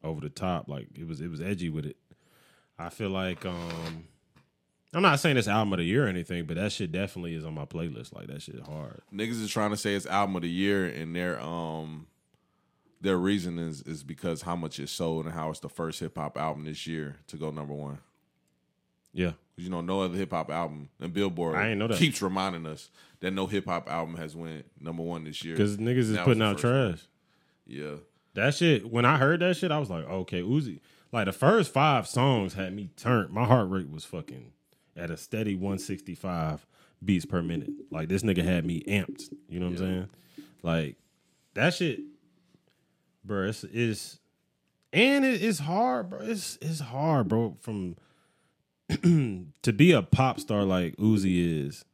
over 0.02 0.20
the 0.20 0.28
top. 0.28 0.68
Like 0.68 0.88
it 0.98 1.06
was 1.06 1.20
it 1.20 1.30
was 1.30 1.40
edgy 1.40 1.68
with 1.68 1.86
it. 1.86 1.96
I 2.86 2.88
feel 2.90 3.10
like 3.10 3.44
um 3.46 4.04
I'm 4.94 5.02
not 5.02 5.20
saying 5.20 5.38
it's 5.38 5.48
album 5.48 5.72
of 5.72 5.78
the 5.78 5.84
year 5.84 6.04
or 6.04 6.08
anything, 6.08 6.44
but 6.44 6.56
that 6.56 6.70
shit 6.70 6.92
definitely 6.92 7.34
is 7.34 7.44
on 7.46 7.54
my 7.54 7.64
playlist. 7.64 8.14
Like 8.14 8.26
that 8.26 8.42
shit 8.42 8.60
hard. 8.60 9.00
Niggas 9.12 9.40
is 9.42 9.50
trying 9.50 9.70
to 9.70 9.76
say 9.76 9.94
it's 9.94 10.04
album 10.04 10.36
of 10.36 10.42
the 10.42 10.50
year, 10.50 10.86
and 10.86 11.16
their 11.16 11.40
um 11.40 12.06
their 13.00 13.16
reason 13.16 13.58
is 13.58 13.82
is 13.82 14.02
because 14.02 14.42
how 14.42 14.56
much 14.56 14.78
it 14.78 14.88
sold 14.88 15.24
and 15.24 15.34
how 15.34 15.50
it's 15.50 15.60
the 15.60 15.68
first 15.68 16.00
hip 16.00 16.16
hop 16.16 16.36
album 16.36 16.64
this 16.64 16.86
year 16.86 17.16
to 17.28 17.36
go 17.36 17.50
number 17.50 17.74
one. 17.74 17.98
Yeah. 19.14 19.32
you 19.56 19.68
know, 19.68 19.82
no 19.82 20.00
other 20.00 20.16
hip 20.16 20.30
hop 20.30 20.50
album 20.50 20.88
and 20.98 21.12
Billboard 21.12 21.54
I 21.54 21.68
ain't 21.68 21.78
know 21.78 21.86
that. 21.86 21.98
keeps 21.98 22.22
reminding 22.22 22.66
us 22.66 22.90
that 23.20 23.32
no 23.32 23.46
hip 23.46 23.66
hop 23.66 23.90
album 23.90 24.16
has 24.16 24.34
went 24.34 24.64
number 24.80 25.02
one 25.02 25.24
this 25.24 25.44
year. 25.44 25.54
Because 25.54 25.76
niggas 25.76 26.10
is 26.10 26.18
putting 26.18 26.42
out 26.42 26.60
first 26.60 26.64
one. 26.64 26.90
trash. 26.92 27.02
Yeah. 27.66 27.94
That 28.34 28.54
shit, 28.54 28.90
when 28.90 29.04
I 29.04 29.18
heard 29.18 29.40
that 29.40 29.56
shit, 29.58 29.70
I 29.70 29.78
was 29.78 29.90
like, 29.90 30.08
okay, 30.08 30.40
Uzi. 30.40 30.80
Like 31.12 31.26
the 31.26 31.32
first 31.32 31.72
five 31.72 32.06
songs 32.06 32.54
had 32.54 32.74
me 32.74 32.88
turned. 32.96 33.30
My 33.30 33.44
heart 33.44 33.68
rate 33.68 33.90
was 33.90 34.04
fucking 34.04 34.52
at 34.96 35.10
a 35.10 35.16
steady 35.16 35.54
165 35.54 36.66
beats 37.04 37.26
per 37.26 37.42
minute. 37.42 37.70
Like 37.90 38.08
this 38.08 38.22
nigga 38.22 38.42
had 38.42 38.64
me 38.64 38.82
amped. 38.88 39.32
You 39.48 39.60
know 39.60 39.66
what 39.66 39.72
I'm 39.72 39.78
saying? 39.78 40.08
Like 40.62 40.96
that 41.54 41.74
shit, 41.74 42.00
bro. 43.24 43.48
It's, 43.48 43.64
it's 43.64 44.18
and 44.92 45.24
it, 45.24 45.42
it's 45.42 45.58
hard, 45.58 46.10
bro. 46.10 46.20
It's 46.22 46.58
it's 46.62 46.80
hard, 46.80 47.28
bro. 47.28 47.56
From 47.60 47.96
to 49.62 49.72
be 49.72 49.92
a 49.92 50.02
pop 50.02 50.40
star 50.40 50.64
like 50.64 50.96
Uzi 50.96 51.66
is, 51.66 51.84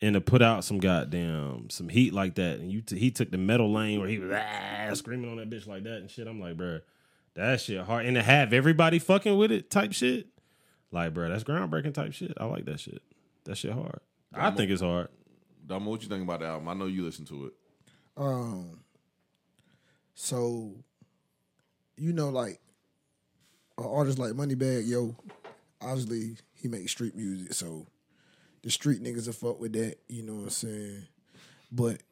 and 0.00 0.14
to 0.14 0.20
put 0.20 0.42
out 0.42 0.64
some 0.64 0.78
goddamn 0.78 1.70
some 1.70 1.88
heat 1.88 2.12
like 2.12 2.34
that, 2.34 2.58
and 2.58 2.70
you 2.70 2.82
t- 2.82 2.98
he 2.98 3.10
took 3.10 3.30
the 3.30 3.38
metal 3.38 3.72
lane 3.72 4.00
where 4.00 4.08
he 4.08 4.18
was 4.18 4.32
ah, 4.34 4.92
screaming 4.94 5.30
on 5.30 5.36
that 5.36 5.48
bitch 5.48 5.66
like 5.66 5.84
that 5.84 5.98
and 5.98 6.10
shit. 6.10 6.26
I'm 6.26 6.40
like, 6.40 6.56
bro, 6.56 6.80
that 7.36 7.60
shit 7.60 7.84
hard, 7.84 8.06
and 8.06 8.16
to 8.16 8.22
have 8.22 8.52
everybody 8.52 8.98
fucking 8.98 9.36
with 9.36 9.52
it 9.52 9.70
type 9.70 9.92
shit, 9.92 10.26
like, 10.90 11.14
bro, 11.14 11.28
that's 11.28 11.44
groundbreaking 11.44 11.94
type 11.94 12.12
shit. 12.12 12.32
I 12.38 12.46
like 12.46 12.64
that 12.64 12.80
shit. 12.80 13.02
That 13.44 13.56
shit 13.56 13.72
hard. 13.72 14.00
I 14.34 14.50
think 14.50 14.70
it's 14.70 14.82
hard. 14.82 15.08
Damo, 15.66 15.90
what 15.90 16.02
you 16.02 16.08
think 16.08 16.22
about 16.22 16.40
the 16.40 16.46
album? 16.46 16.68
I 16.68 16.74
know 16.74 16.86
you 16.86 17.04
listen 17.04 17.24
to 17.26 17.46
it. 17.46 17.52
Um, 18.16 18.80
so 20.14 20.74
you 21.96 22.12
know, 22.12 22.28
like 22.28 22.60
an 23.78 23.84
artist 23.84 24.18
like 24.18 24.32
Moneybagg 24.32 24.86
Yo, 24.86 25.14
obviously 25.80 26.36
he 26.54 26.68
makes 26.68 26.92
street 26.92 27.14
music, 27.14 27.52
so 27.52 27.86
the 28.62 28.70
street 28.70 29.02
niggas 29.02 29.26
will 29.26 29.32
fuck 29.32 29.60
with 29.60 29.72
that. 29.74 29.96
You 30.08 30.22
know 30.22 30.34
what 30.34 30.42
I'm 30.44 30.50
saying? 30.50 31.06
But 31.70 32.02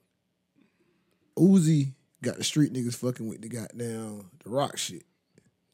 Uzi 1.38 1.92
got 2.22 2.36
the 2.36 2.44
street 2.44 2.72
niggas 2.72 2.96
fucking 2.96 3.28
with 3.28 3.42
the 3.42 3.48
goddamn 3.48 4.30
the 4.42 4.50
rock 4.50 4.76
shit. 4.76 5.04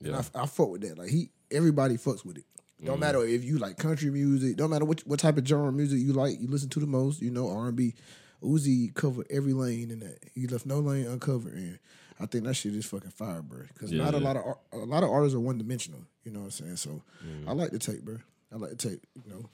And 0.03 0.17
I, 0.17 0.25
I 0.35 0.47
fuck 0.47 0.71
with 0.71 0.81
that. 0.83 0.99
Like 0.99 1.11
he, 1.11 1.31
everybody 1.51 1.97
fucks 1.97 2.25
with 2.25 2.39
it. 2.39 2.45
Don't 2.85 2.97
mm. 2.97 3.01
matter 3.01 3.25
if 3.25 3.45
you 3.45 3.59
like 3.59 3.77
country 3.77 4.11
music. 4.11 4.57
Don't 4.57 4.71
matter 4.71 4.85
what 4.85 5.01
what 5.07 5.21
type 5.21 5.37
of 5.37 5.47
genre 5.47 5.69
of 5.69 5.75
music 5.75 6.01
you 6.01 6.13
like. 6.13 6.41
You 6.41 6.49
listen 6.49 6.71
to 6.71 6.81
the 6.81 6.87
most. 6.87 7.21
You 7.21 7.31
know 7.31 7.51
R 7.51 7.69
and 7.69 7.77
B. 7.77 7.95
Uzi 8.43 8.95
covered 8.95 9.27
every 9.31 9.53
lane 9.53 9.91
in 9.91 10.01
that. 10.01 10.19
He 10.35 10.47
left 10.47 10.65
no 10.65 10.79
lane 10.79 11.07
uncovered, 11.07 11.53
and 11.53 11.79
I 12.19 12.25
think 12.25 12.45
that 12.45 12.55
shit 12.55 12.75
is 12.75 12.87
fucking 12.87 13.11
fire, 13.11 13.43
bro. 13.43 13.65
Because 13.69 13.93
not 13.93 14.15
a 14.15 14.19
lot 14.19 14.37
of 14.37 14.57
a 14.73 14.79
lot 14.79 15.03
of 15.03 15.11
artists 15.11 15.35
are 15.35 15.41
one 15.41 15.59
dimensional. 15.59 16.01
You 16.25 16.33
know 16.33 16.41
what 16.41 16.47
I'm 16.47 16.51
saying? 16.53 16.77
So 16.77 17.03
mm. 17.25 17.47
I 17.47 17.53
like 17.53 17.71
the 17.71 17.79
tape, 17.79 18.03
bro. 18.03 18.17
I 18.51 18.57
like 18.57 18.71
the 18.71 18.77
tape. 18.77 19.07
You 19.25 19.31
know, 19.31 19.49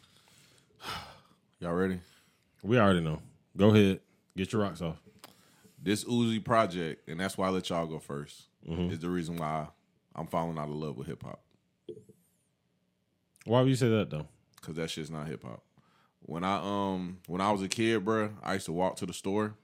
Y'all 1.61 1.73
ready? 1.73 1.99
We 2.63 2.79
already 2.79 3.01
know. 3.01 3.21
Go 3.57 3.71
ahead, 3.71 4.01
get 4.37 4.53
your 4.53 4.63
rocks 4.63 4.83
off. 4.83 4.97
This 5.83 6.05
Uzi 6.05 6.45
project, 6.45 7.09
and 7.09 7.19
that's 7.19 7.39
why 7.39 7.47
I 7.47 7.51
let 7.51 7.69
y'all 7.71 7.87
go 7.87 7.99
1st 7.99 8.43
mm-hmm. 8.69 8.91
is 8.91 8.99
the 8.99 9.09
reason 9.09 9.37
why 9.37 9.69
I'm 10.17 10.27
falling 10.27 10.59
out 10.59 10.69
of 10.69 10.75
love 10.75 10.97
with 10.97 11.07
hip 11.07 11.23
hop. 11.23 11.41
Why 13.45 13.61
would 13.61 13.69
you 13.69 13.77
say 13.77 13.89
that 13.89 14.11
though? 14.11 14.27
Cause 14.63 14.75
that 14.77 14.91
shit's 14.91 15.11
not 15.11 15.29
hip 15.29 15.45
hop. 15.45 15.63
When 16.21 16.43
I 16.43 16.57
um 16.57 17.19
when 17.29 17.41
I 17.41 17.53
was 17.53 17.63
a 17.63 17.69
kid, 17.69 18.05
bruh, 18.05 18.33
I 18.43 18.55
used 18.55 18.67
to 18.67 18.73
walk 18.73 18.97
to 18.97 19.07
the 19.07 19.13
store, 19.13 19.55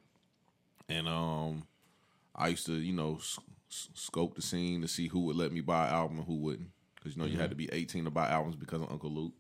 and 0.89 1.09
um 1.09 1.65
I 2.37 2.49
used 2.49 2.67
to 2.67 2.75
you 2.75 2.93
know 2.93 3.19
scope 3.69 4.35
the 4.35 4.43
scene 4.43 4.83
to 4.83 4.89
see 4.89 5.09
who 5.09 5.21
would 5.23 5.37
let 5.37 5.51
me 5.51 5.61
buy 5.61 5.89
an 5.89 5.95
album 5.95 6.19
and 6.19 6.27
who 6.27 6.37
wouldn't. 6.37 6.69
Cause 7.03 7.17
you 7.17 7.23
know 7.23 7.27
you 7.29 7.39
had 7.39 7.51
to 7.51 7.57
be 7.57 7.69
eighteen 7.73 8.05
to 8.05 8.11
buy 8.11 8.29
albums 8.29 8.55
because 8.55 8.81
of 8.81 8.93
Uncle 8.93 9.11
Luke. 9.11 9.33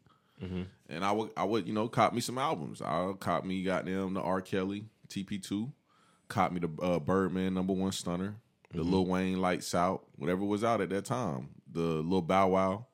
And 0.88 1.04
I 1.04 1.12
would 1.12 1.30
I 1.36 1.44
would 1.44 1.68
you 1.68 1.72
know 1.74 1.86
cop 1.86 2.12
me 2.12 2.20
some 2.20 2.38
albums. 2.38 2.82
I 2.82 3.12
cop 3.20 3.44
me 3.44 3.62
goddamn 3.62 4.14
the 4.14 4.20
R 4.20 4.40
Kelly 4.40 4.86
TP 5.08 5.40
two, 5.40 5.70
cop 6.26 6.50
me 6.50 6.58
the 6.58 6.82
uh, 6.82 6.98
Birdman 6.98 7.54
number 7.54 7.72
one 7.74 7.92
stunner, 7.92 8.34
the 8.72 8.82
mm-hmm. 8.82 8.92
Lil 8.92 9.06
Wayne 9.06 9.40
Lights 9.40 9.74
Out, 9.74 10.04
whatever 10.16 10.44
was 10.44 10.64
out 10.64 10.80
at 10.80 10.90
that 10.90 11.04
time, 11.04 11.48
the 11.70 11.80
Lil 11.80 12.22
Bow 12.22 12.48
Wow 12.48 12.86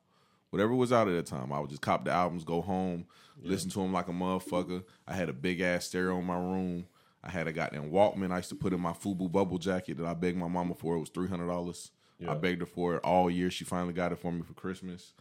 whatever 0.49 0.73
was 0.73 0.91
out 0.91 1.07
at 1.07 1.13
that 1.13 1.25
time. 1.25 1.51
I 1.51 1.59
would 1.59 1.69
just 1.69 1.81
cop 1.81 2.05
the 2.05 2.11
albums, 2.11 2.43
go 2.43 2.61
home, 2.61 3.05
listen 3.41 3.69
to 3.71 3.79
them 3.79 3.93
like 3.93 4.07
a 4.07 4.11
motherfucker. 4.11 4.83
I 5.07 5.13
had 5.13 5.29
a 5.29 5.33
big 5.33 5.61
ass 5.61 5.85
stereo 5.85 6.17
in 6.19 6.25
my 6.25 6.37
room. 6.37 6.85
I 7.23 7.29
had 7.29 7.47
a 7.47 7.53
goddamn 7.53 7.91
Walkman. 7.91 8.31
I 8.31 8.37
used 8.37 8.49
to 8.49 8.55
put 8.55 8.73
in 8.73 8.79
my 8.79 8.93
FUBU 8.93 9.31
bubble 9.31 9.57
jacket 9.57 9.97
that 9.97 10.05
I 10.05 10.13
begged 10.13 10.37
my 10.37 10.47
mama 10.47 10.73
for. 10.73 10.95
It 10.95 10.99
was 10.99 11.09
three 11.09 11.27
hundred 11.27 11.47
dollars. 11.47 11.91
I 12.27 12.33
begged 12.33 12.59
her 12.59 12.65
for 12.65 12.95
it 12.95 13.03
all 13.05 13.29
year. 13.29 13.49
She 13.49 13.63
finally 13.63 13.93
got 13.93 14.11
it 14.11 14.19
for 14.19 14.29
me 14.29 14.41
for 14.41 14.53
Christmas. 14.53 15.13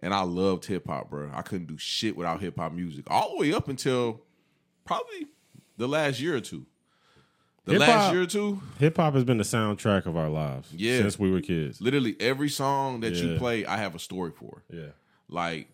And 0.00 0.12
I 0.12 0.22
loved 0.22 0.64
hip 0.64 0.88
hop, 0.88 1.08
bro. 1.08 1.30
I 1.32 1.42
couldn't 1.42 1.68
do 1.68 1.78
shit 1.78 2.16
without 2.16 2.40
hip 2.40 2.58
hop 2.58 2.72
music. 2.72 3.04
All 3.08 3.30
the 3.30 3.36
way 3.36 3.52
up 3.52 3.68
until 3.68 4.22
probably 4.84 5.28
the 5.76 5.86
last 5.86 6.20
year 6.20 6.34
or 6.34 6.40
two. 6.40 6.66
The 7.64 7.74
Hip-hop- 7.74 7.88
last 7.88 8.12
year 8.12 8.22
or 8.22 8.26
two, 8.26 8.60
Hip 8.78 8.96
hop 8.96 9.14
has 9.14 9.22
been 9.24 9.38
the 9.38 9.44
soundtrack 9.44 10.06
of 10.06 10.16
our 10.16 10.28
lives. 10.28 10.68
Yeah. 10.72 10.98
Since 10.98 11.18
we 11.18 11.30
were 11.30 11.40
kids. 11.40 11.80
literally 11.80 12.16
every 12.18 12.48
song 12.48 13.00
that 13.00 13.14
you 13.14 13.36
play, 13.38 13.64
I 13.64 13.76
have 13.76 13.94
a 13.94 14.00
story 14.00 14.32
for. 14.32 14.62
Yeah. 14.68 14.86
Like, 15.28 15.68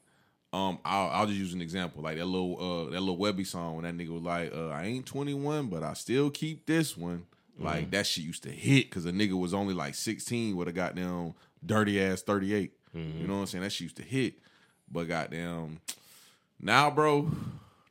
um, 0.53 0.79
I'll, 0.85 1.09
I'll 1.11 1.27
just 1.27 1.39
use 1.39 1.55
an 1.55 1.63
example. 1.63 2.03
Like 2.03 2.19
that 2.19 2.27
little 2.27 2.57
uh 2.61 2.91
that 2.91 3.01
little 3.01 3.19
Webbie 3.19 3.47
song 3.47 3.77
when 3.77 3.85
that 3.85 3.97
nigga 3.97 4.11
was 4.11 4.23
like, 4.23 4.53
uh, 4.55 4.69
I 4.69 4.85
ain't 4.85 5.07
21, 5.07 5.69
but 5.69 5.83
I 5.83 5.95
still 5.95 6.31
keep 6.31 6.67
this 6.67 6.97
one. 6.97 7.25
Like 7.59 7.91
that 7.91 8.07
shit 8.07 8.23
used 8.25 8.45
to 8.45 8.51
hit 8.51 8.89
because 8.89 9.05
a 9.05 9.11
nigga 9.11 9.33
was 9.39 9.53
only 9.53 9.75
like 9.75 9.95
16 9.97 10.57
with 10.57 10.69
a 10.69 10.73
goddamn 10.73 11.35
dirty 11.65 12.01
ass 12.01 12.23
38. 12.23 12.73
You 12.95 13.27
know 13.27 13.35
what 13.35 13.41
I'm 13.41 13.47
saying? 13.47 13.65
That 13.65 13.71
shit 13.71 13.83
used 13.83 13.97
to 13.97 14.03
hit. 14.03 14.35
But 14.91 15.09
goddamn 15.09 15.81
now, 16.61 16.91
bro, 16.91 17.31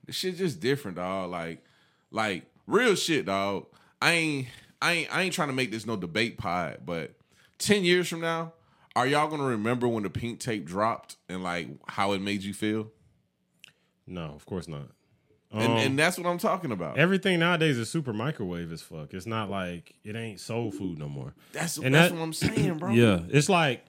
the 0.05 0.11
shit 0.11 0.37
just 0.37 0.59
different, 0.59 0.97
dog. 0.97 1.31
Like, 1.31 1.63
like 2.11 2.43
real 2.65 2.95
shit, 2.95 3.25
dog. 3.25 3.65
I 4.01 4.11
ain't 4.11 4.47
I 4.81 4.91
ain't 4.93 5.15
I 5.15 5.21
ain't 5.23 5.33
trying 5.33 5.47
to 5.49 5.53
make 5.53 5.71
this 5.71 5.85
no 5.85 5.95
debate 5.95 6.37
pod, 6.37 6.79
but 6.85 7.13
10 7.59 7.83
years 7.83 8.07
from 8.07 8.21
now, 8.21 8.53
are 8.95 9.07
y'all 9.07 9.27
gonna 9.29 9.43
remember 9.45 9.87
when 9.87 10.03
the 10.03 10.09
pink 10.09 10.39
tape 10.39 10.65
dropped 10.65 11.15
and 11.29 11.43
like 11.43 11.67
how 11.87 12.11
it 12.13 12.21
made 12.21 12.43
you 12.43 12.53
feel? 12.53 12.91
No, 14.05 14.23
of 14.35 14.45
course 14.45 14.67
not. 14.67 14.87
And 15.51 15.63
Um, 15.63 15.77
and 15.77 15.99
that's 15.99 16.17
what 16.17 16.27
I'm 16.27 16.37
talking 16.37 16.71
about. 16.71 16.97
everything 16.97 17.39
nowadays 17.39 17.77
is 17.77 17.89
super 17.89 18.11
microwave 18.13 18.71
as 18.71 18.81
fuck. 18.81 19.13
It's 19.13 19.25
not 19.25 19.49
like 19.49 19.95
it 20.03 20.15
ain't 20.15 20.39
soul 20.41 20.71
food 20.71 20.97
no 20.99 21.07
more. 21.09 21.33
that's 21.53 21.77
and 21.77 21.95
that's 21.95 22.11
that- 22.11 22.17
what 22.17 22.23
I'm 22.23 22.33
saying, 22.33 22.77
bro. 22.77 22.91
Yeah, 22.93 23.21
it's 23.29 23.49
like 23.49 23.83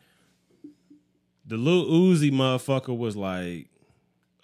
the 1.47 1.57
little 1.57 1.87
Uzi 1.87 2.31
motherfucker 2.31 2.97
was 2.97 3.17
like 3.17 3.69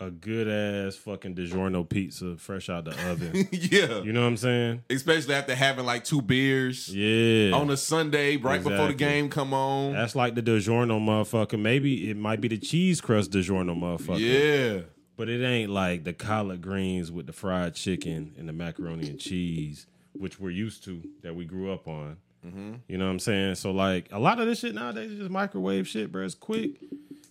a 0.01 0.11
good 0.11 0.49
ass 0.49 0.97
fucking 0.97 1.35
DiGiorno 1.37 1.89
pizza 1.89 2.37
fresh 2.37 2.69
out 2.69 2.85
the 2.85 2.91
oven. 3.11 3.49
yeah. 3.53 4.01
You 4.01 4.13
know 4.13 4.23
what 4.23 4.27
I'm 4.29 4.37
saying? 4.37 4.83
Especially 4.91 5.35
after 5.35 5.55
having 5.55 5.85
like 5.87 6.05
two 6.05 6.21
beers 6.21 6.89
Yeah. 6.95 7.53
on 7.55 7.71
a 7.71 7.77
Sunday 7.77 8.37
right 8.37 8.63
before 8.63 8.89
the 8.89 8.95
game 8.95 9.29
come 9.29 9.55
on. 9.55 9.93
That's 9.93 10.17
like 10.17 10.35
the 10.35 10.43
DiGiorno 10.43 11.01
motherfucker. 11.01 11.59
Maybe 11.61 12.11
it 12.11 12.17
might 12.17 12.41
be 12.41 12.49
the 12.49 12.59
cheese 12.59 13.01
crust 13.01 13.31
DiGiorno 13.31 13.77
motherfucker. 13.79 14.19
yeah. 14.19 14.83
But 15.17 15.29
it 15.29 15.45
ain't 15.47 15.71
like 15.71 16.03
the 16.03 16.13
collard 16.13 16.61
greens 16.61 17.13
with 17.13 17.27
the 17.27 17.33
fried 17.33 17.75
chicken 17.77 18.35
and 18.37 18.49
the 18.49 18.53
macaroni 18.53 19.09
and 19.09 19.19
cheese, 19.21 19.87
which 20.13 20.41
we're 20.41 20.51
used 20.51 20.83
to, 20.87 21.03
that 21.23 21.37
we 21.37 21.45
grew 21.45 21.73
up 21.73 21.87
on. 21.87 22.17
Mm-hmm. 22.45 22.73
You 22.89 22.99
know 22.99 23.05
what 23.05 23.13
I'm 23.13 23.19
saying? 23.21 23.55
So 23.55 23.71
like 23.71 24.09
a 24.11 24.19
lot 24.19 24.41
of 24.41 24.47
this 24.47 24.59
shit 24.59 24.75
nowadays 24.75 25.13
is 25.13 25.19
just 25.19 25.31
microwave 25.31 25.87
shit, 25.87 26.11
bro. 26.11 26.25
It's 26.25 26.35
quick. 26.35 26.81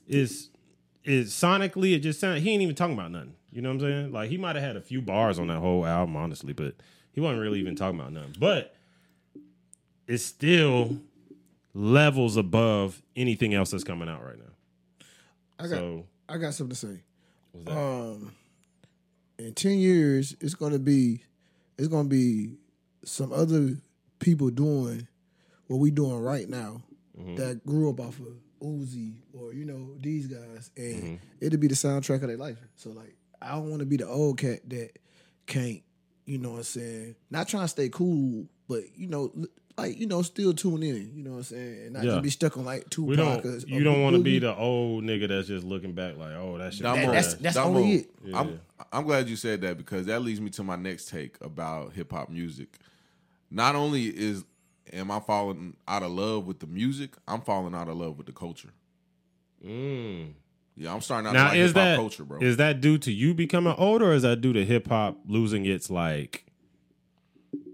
It's 0.08 0.50
it's 1.04 1.32
sonically 1.34 1.96
it 1.96 2.00
just 2.00 2.20
sound 2.20 2.40
he 2.40 2.52
ain't 2.52 2.62
even 2.62 2.76
talking 2.76 2.94
about 2.94 3.12
nothing. 3.12 3.36
You 3.52 3.62
know 3.62 3.70
what 3.70 3.76
I'm 3.76 3.82
saying? 3.82 4.12
Like 4.12 4.30
he 4.30 4.38
might 4.38 4.56
have 4.56 4.64
had 4.64 4.76
a 4.76 4.82
few 4.82 5.02
bars 5.02 5.38
on 5.40 5.48
that 5.48 5.60
whole 5.60 5.86
album, 5.86 6.16
honestly, 6.16 6.54
but 6.54 6.76
he 7.12 7.22
wasn't 7.22 7.42
really 7.42 7.60
even 7.60 7.76
talking 7.76 8.00
about 8.00 8.14
nothing. 8.14 8.36
But 8.40 8.76
it's 10.08 10.24
still 10.26 10.98
levels 11.74 12.38
above 12.38 13.02
anything 13.16 13.54
else 13.54 13.72
that's 13.72 13.84
coming 13.84 14.10
out 14.10 14.24
right 14.24 14.38
now. 14.38 15.06
I 15.60 15.64
got 15.68 15.70
So 15.70 16.06
I 16.28 16.38
got 16.38 16.54
something 16.54 16.76
to 16.76 16.88
say. 16.88 17.04
Um, 17.68 18.32
in 19.38 19.54
ten 19.54 19.78
years, 19.78 20.36
it's 20.42 20.56
gonna 20.56 20.80
be 20.80 21.24
it's 21.78 21.88
gonna 21.88 22.10
be 22.10 22.56
some 23.06 23.32
other 23.32 23.78
people 24.20 24.50
doing 24.50 25.08
what 25.68 25.78
we 25.78 25.92
doing 25.92 26.18
right 26.18 26.50
now 26.50 26.82
that 27.36 27.64
grew 27.66 27.90
up 27.90 28.00
off 28.00 28.20
of 28.20 28.28
Uzi 28.64 29.16
or 29.34 29.54
you 29.54 29.66
know 29.66 29.96
these 30.00 30.28
guys, 30.28 30.72
and 30.78 30.96
mm-hmm. 30.96 31.16
it'll 31.42 31.60
be 31.60 31.68
the 31.68 31.76
soundtrack 31.76 32.22
of 32.22 32.28
their 32.28 32.38
life. 32.38 32.58
So 32.76 32.92
like, 32.92 33.16
I 33.42 33.52
don't 33.52 33.70
want 33.70 33.82
to 33.82 33.86
be 33.86 33.98
the 33.98 34.08
old 34.08 34.38
cat 34.38 34.68
that 34.70 34.92
can't, 35.46 35.82
you 36.26 36.38
know 36.38 36.52
what 36.52 36.58
I'm 36.58 36.64
saying, 36.64 37.16
not 37.30 37.48
trying 37.48 37.64
to 37.64 37.68
stay 37.68 37.90
cool, 37.90 38.48
but 38.68 38.84
you 38.96 39.08
know. 39.08 39.34
Like 39.76 40.00
you 40.00 40.06
know, 40.06 40.22
still 40.22 40.54
tune 40.54 40.84
in. 40.84 41.12
You 41.16 41.24
know 41.24 41.32
what 41.32 41.38
I'm 41.38 41.44
saying, 41.46 41.86
and 41.86 41.94
not 41.94 42.04
Yeah. 42.04 42.12
just 42.12 42.22
be 42.22 42.30
stuck 42.30 42.58
on 42.58 42.64
like 42.64 42.88
two. 42.92 43.06
we 43.06 43.16
don't. 43.16 43.44
You 43.68 43.84
don't 43.84 44.04
want 44.04 44.16
to 44.16 44.22
be 44.22 44.38
the 44.38 44.56
old 44.56 45.04
nigga 45.04 45.28
that's 45.28 45.48
just 45.48 45.66
looking 45.66 45.94
back 45.94 46.16
like, 46.16 46.34
oh, 46.34 46.60
that 46.60 46.76
shit. 46.76 46.84
That- 46.84 47.08
that's- 47.08 47.34
that's 47.34 47.56
Damo, 47.56 47.80
only 47.80 47.94
it. 47.96 48.12
I'm, 48.36 48.60
I'm 48.92 49.04
glad 49.04 49.28
you 49.28 49.36
said 49.36 49.62
that 49.62 49.80
because 49.80 50.06
that 50.06 50.22
leads 50.22 50.40
me 50.40 50.52
to 50.52 50.64
my 50.64 50.76
next 50.76 51.10
take 51.10 51.42
about 51.42 51.94
hip 51.94 52.12
hop 52.12 52.30
music. 52.30 52.78
Not 53.50 53.74
only 53.74 54.06
is 54.06 54.44
am 54.94 55.12
I 55.12 55.20
falling 55.20 55.76
out 55.88 56.04
of 56.04 56.12
love 56.12 56.46
with 56.46 56.60
the 56.60 56.68
music, 56.68 57.16
I'm 57.28 57.42
falling 57.42 57.76
out 57.76 57.88
of 57.88 57.98
love 57.98 58.18
with 58.18 58.28
the 58.28 58.32
culture. 58.34 58.74
Mm. 59.66 60.34
Yeah, 60.76 60.94
I'm 60.94 61.02
starting 61.02 61.28
out 61.28 61.34
Now 61.34 61.44
to 61.46 61.50
like 61.50 61.58
is 61.60 61.74
that 61.74 61.96
culture, 61.98 62.24
bro. 62.26 62.40
is 62.40 62.58
that 62.58 62.82
due 62.82 62.98
to 63.00 63.12
you 63.12 63.34
becoming 63.34 63.76
older, 63.78 64.12
or 64.12 64.14
is 64.14 64.24
that 64.24 64.42
due 64.42 64.54
to 64.54 64.66
hip 64.66 64.88
hop 64.88 65.18
losing 65.28 65.66
its 65.66 65.90
like, 65.90 66.46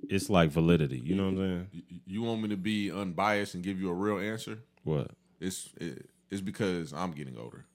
its 0.09 0.29
like 0.29 0.49
validity? 0.51 0.99
You 0.99 1.15
know 1.15 1.23
what 1.25 1.29
I'm 1.29 1.37
saying? 1.37 1.67
You- 1.71 1.83
you 2.11 2.21
want 2.23 2.41
me 2.41 2.49
to 2.49 2.57
be 2.57 2.91
unbiased 2.91 3.53
and 3.53 3.63
give 3.63 3.79
you 3.79 3.89
a 3.89 3.93
real 3.93 4.17
answer? 4.17 4.59
What? 4.83 5.11
It's 5.39 5.69
it, 5.79 6.09
it's 6.31 6.41
because 6.41 6.91
I'm 6.91 7.11
getting 7.11 7.37
older. 7.37 7.65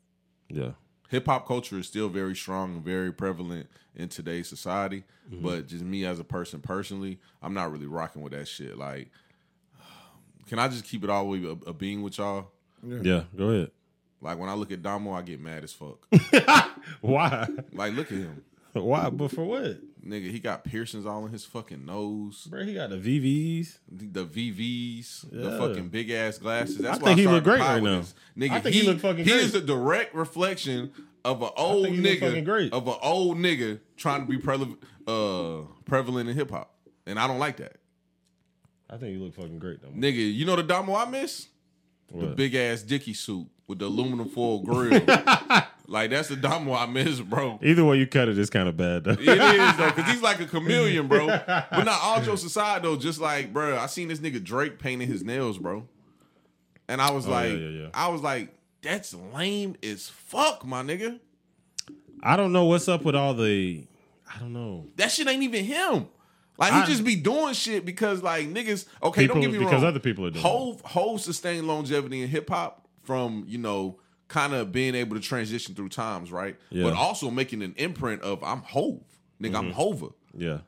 Yeah. 0.49 0.73
hip 1.09 1.27
hop 1.27 1.47
culture 1.47 1.79
is 1.79 1.87
still 1.87 2.09
very 2.09 2.35
strong 2.35 2.75
and 2.75 2.85
very 2.85 3.13
prevalent 3.13 3.69
in 3.95 4.09
today's 4.09 4.49
society. 4.49 5.05
But 5.31 5.69
just 5.69 5.85
me 5.85 6.05
as 6.05 6.19
a 6.19 6.25
person 6.25 6.61
personally, 6.61 7.19
I'm 7.41 7.55
not 7.55 7.71
really 7.73 7.87
rocking 7.87 8.21
with 8.23 8.33
that 8.33 8.47
shit. 8.49 8.77
Like, 8.77 9.11
can 10.49 10.59
I 10.59 10.69
just 10.69 10.85
keep 10.85 11.05
it 11.05 11.11
all 11.11 11.25
the 11.31 11.31
way 11.43 11.49
a, 11.67 11.71
a 11.71 11.73
being 11.73 12.03
with 12.03 12.19
y'all? 12.19 12.51
Yeah. 12.87 13.23
Go 13.37 13.49
ahead. 13.51 13.71
Like 14.21 14.39
when 14.39 14.49
I 14.49 14.55
look 14.55 14.73
at 14.73 14.83
Damo, 14.83 15.13
I 15.13 15.23
get 15.23 15.41
mad 15.41 15.65
as 15.65 15.73
fuck. 15.73 16.07
Why? 17.01 17.47
like, 17.73 17.93
look 17.95 18.11
at 18.11 18.19
him, 18.19 18.43
Why? 18.73 19.11
But 19.11 19.31
for 19.31 19.45
what? 19.45 19.79
nigga. 20.07 20.31
He 20.31 20.39
got 20.39 20.65
piercings 20.65 21.07
all 21.07 21.25
in 21.27 21.33
his 21.33 21.45
fucking 21.45 21.85
nose, 21.87 22.47
Bro, 22.51 22.65
he 22.65 22.75
got 22.75 22.91
the 22.91 22.97
VVs. 22.97 23.79
the 23.91 24.25
VVs, 24.25 25.31
the 25.31 25.59
fucking 25.59 25.89
big 25.89 26.11
ass 26.11 26.39
glasses. 26.39 26.79
That's 26.79 26.99
I 26.99 27.03
why 27.03 27.09
think 27.09 27.21
he 27.21 27.27
look 27.27 27.45
great 27.45 27.61
right 27.61 27.83
now. 27.83 28.01
this. 28.01 28.15
Nigga, 28.37 28.51
I 28.51 28.61
think 28.61 28.75
he 28.75 28.83
look 28.83 29.01
fucking 29.01 29.25
He 29.25 29.31
great. 29.31 29.43
is 29.45 29.55
a 29.55 29.61
direct 29.63 30.15
reflection 30.15 30.93
of 31.25 31.41
an 31.43 31.51
old 31.57 31.85
think 31.87 31.97
he 31.97 32.03
look 32.03 32.35
nigga, 32.35 32.45
great. 32.45 32.73
of 32.73 32.87
an 32.87 32.97
old 33.03 33.39
nigga 33.39 33.81
trying 33.97 34.27
to 34.27 34.31
be 34.31 34.37
prevalent, 34.39 34.79
uh, 35.07 35.63
prevalent 35.87 36.29
in 36.29 36.37
hip 36.37 36.51
hop, 36.51 36.75
and 37.07 37.19
I 37.19 37.27
don't 37.27 37.39
like 37.39 37.57
that. 37.59 37.77
I 38.95 38.99
think 38.99 39.13
you 39.13 39.25
look 39.25 39.35
fucking 39.35 39.59
great 39.59 39.83
though. 39.83 39.89
Nigga, 39.89 40.33
you 40.35 40.45
know 40.47 40.55
the 40.57 40.63
Damo 40.63 40.95
I 40.95 41.05
miss? 41.07 41.49
The 42.15 42.27
big 42.27 42.55
ass 42.55 42.83
Dicky 42.83 43.13
suit 43.13 43.47
with 43.67 43.81
the 43.81 43.87
aluminum 43.87 44.29
foil 44.29 44.61
grill. 44.65 45.01
like 45.89 46.11
that's 46.11 46.29
the 46.29 46.37
Damo 46.37 46.75
I 46.75 46.87
miss, 46.87 47.19
bro. 47.21 47.59
Either 47.61 47.85
way 47.85 47.97
you 47.97 48.07
cut 48.07 48.29
it, 48.29 48.39
it's 48.39 48.51
kind 48.51 48.69
of 48.69 48.77
bad 48.77 49.03
though. 49.05 49.13
It 49.13 49.21
is 49.21 49.77
though, 49.77 49.91
cause 49.91 50.07
he's 50.07 50.23
like 50.23 50.39
a 50.41 50.47
chameleon, 50.47 51.09
bro. 51.09 51.27
But 51.47 51.83
not 51.85 51.99
all 52.01 52.23
jokes 52.23 52.45
aside 52.45 52.83
though, 52.85 52.97
just 52.97 53.21
like, 53.21 53.53
bro, 53.53 53.77
I 53.77 53.87
seen 53.87 54.07
this 54.09 54.21
nigga 54.21 54.43
Drake 54.43 54.79
painting 54.79 55.09
his 55.09 55.25
nails, 55.25 55.59
bro. 55.59 55.89
And 56.87 57.01
I 57.03 57.11
was 57.11 57.27
Oh, 57.27 57.31
yeah, 57.31 57.35
like, 57.37 57.53
yeah, 57.53 57.69
yeah. 57.69 57.89
I 57.95 58.09
was 58.09 58.21
like, 58.21 58.55
that's 58.83 59.13
lame 59.35 59.75
as 59.83 60.09
fuck, 60.09 60.65
my 60.65 60.83
nigga. 60.83 61.19
I 62.23 62.37
don't 62.37 62.53
know 62.53 62.67
what's 62.67 62.87
up 62.89 63.03
with 63.05 63.17
all 63.17 63.35
the. 63.35 63.87
I 64.33 64.39
don't 64.39 64.53
know. 64.53 64.87
That 64.97 65.11
shit 65.11 65.27
ain't 65.27 65.43
even 65.43 65.65
him. 65.65 66.07
Like 66.57 66.73
he 66.73 66.79
I- 66.81 66.87
just 66.87 67.05
be 67.05 67.17
doing 67.17 67.55
shit 67.55 67.85
because 67.85 68.23
like 68.23 68.47
niggas. 68.49 68.87
Okay, 69.03 69.23
People- 69.23 69.35
don't 69.37 69.43
get 69.43 69.53
me 69.53 69.59
wrong. 69.59 69.67
because 69.69 69.83
other 69.85 69.99
people 70.01 70.27
are 70.27 70.31
doing 70.31 70.45
it. 70.45 70.49
Hove 70.49 70.81
Hove 70.83 71.21
sustained 71.21 71.67
longevity 71.67 72.23
in 72.23 72.29
hip 72.29 72.49
hop 72.49 72.87
from 73.03 73.45
you 73.49 73.59
know 73.59 73.99
kind 74.29 74.55
of 74.55 74.73
being 74.73 74.95
able 74.95 75.15
to 75.17 75.21
transition 75.23 75.75
through 75.75 75.89
times, 75.91 76.31
right? 76.33 76.57
Yeah. 76.71 76.85
But 76.85 76.95
also 76.95 77.31
making 77.31 77.63
an 77.63 77.75
imprint 77.77 78.23
of 78.23 78.43
I'm 78.43 78.63
Hove, 78.63 79.03
nigga. 79.41 79.57
I'm 79.57 79.65
Mm-hmm. 79.67 79.71
Hova. 79.73 80.07
Yeah. 80.37 80.59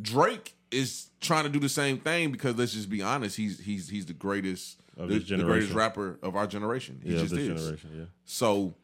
Drake 0.00 0.54
is 0.70 1.08
trying 1.20 1.44
to 1.44 1.50
do 1.50 1.58
the 1.58 1.68
same 1.68 1.98
thing 1.98 2.30
because 2.30 2.56
let's 2.56 2.72
just 2.72 2.88
be 2.90 3.02
honest, 3.02 3.36
he's 3.36 3.58
he's 3.60 3.88
he's 3.88 4.06
the 4.06 4.12
greatest 4.12 4.78
Of 4.96 5.08
the, 5.08 5.18
the 5.18 5.42
greatest 5.44 5.72
rapper 5.72 6.18
of 6.22 6.36
our 6.36 6.46
generation. 6.46 7.00
He 7.02 7.12
Yeah. 7.14 7.20
just 7.20 7.34
This 7.34 7.48
is. 7.48 7.60
generation. 7.60 7.90
Yeah. 7.96 8.04
So 8.24 8.74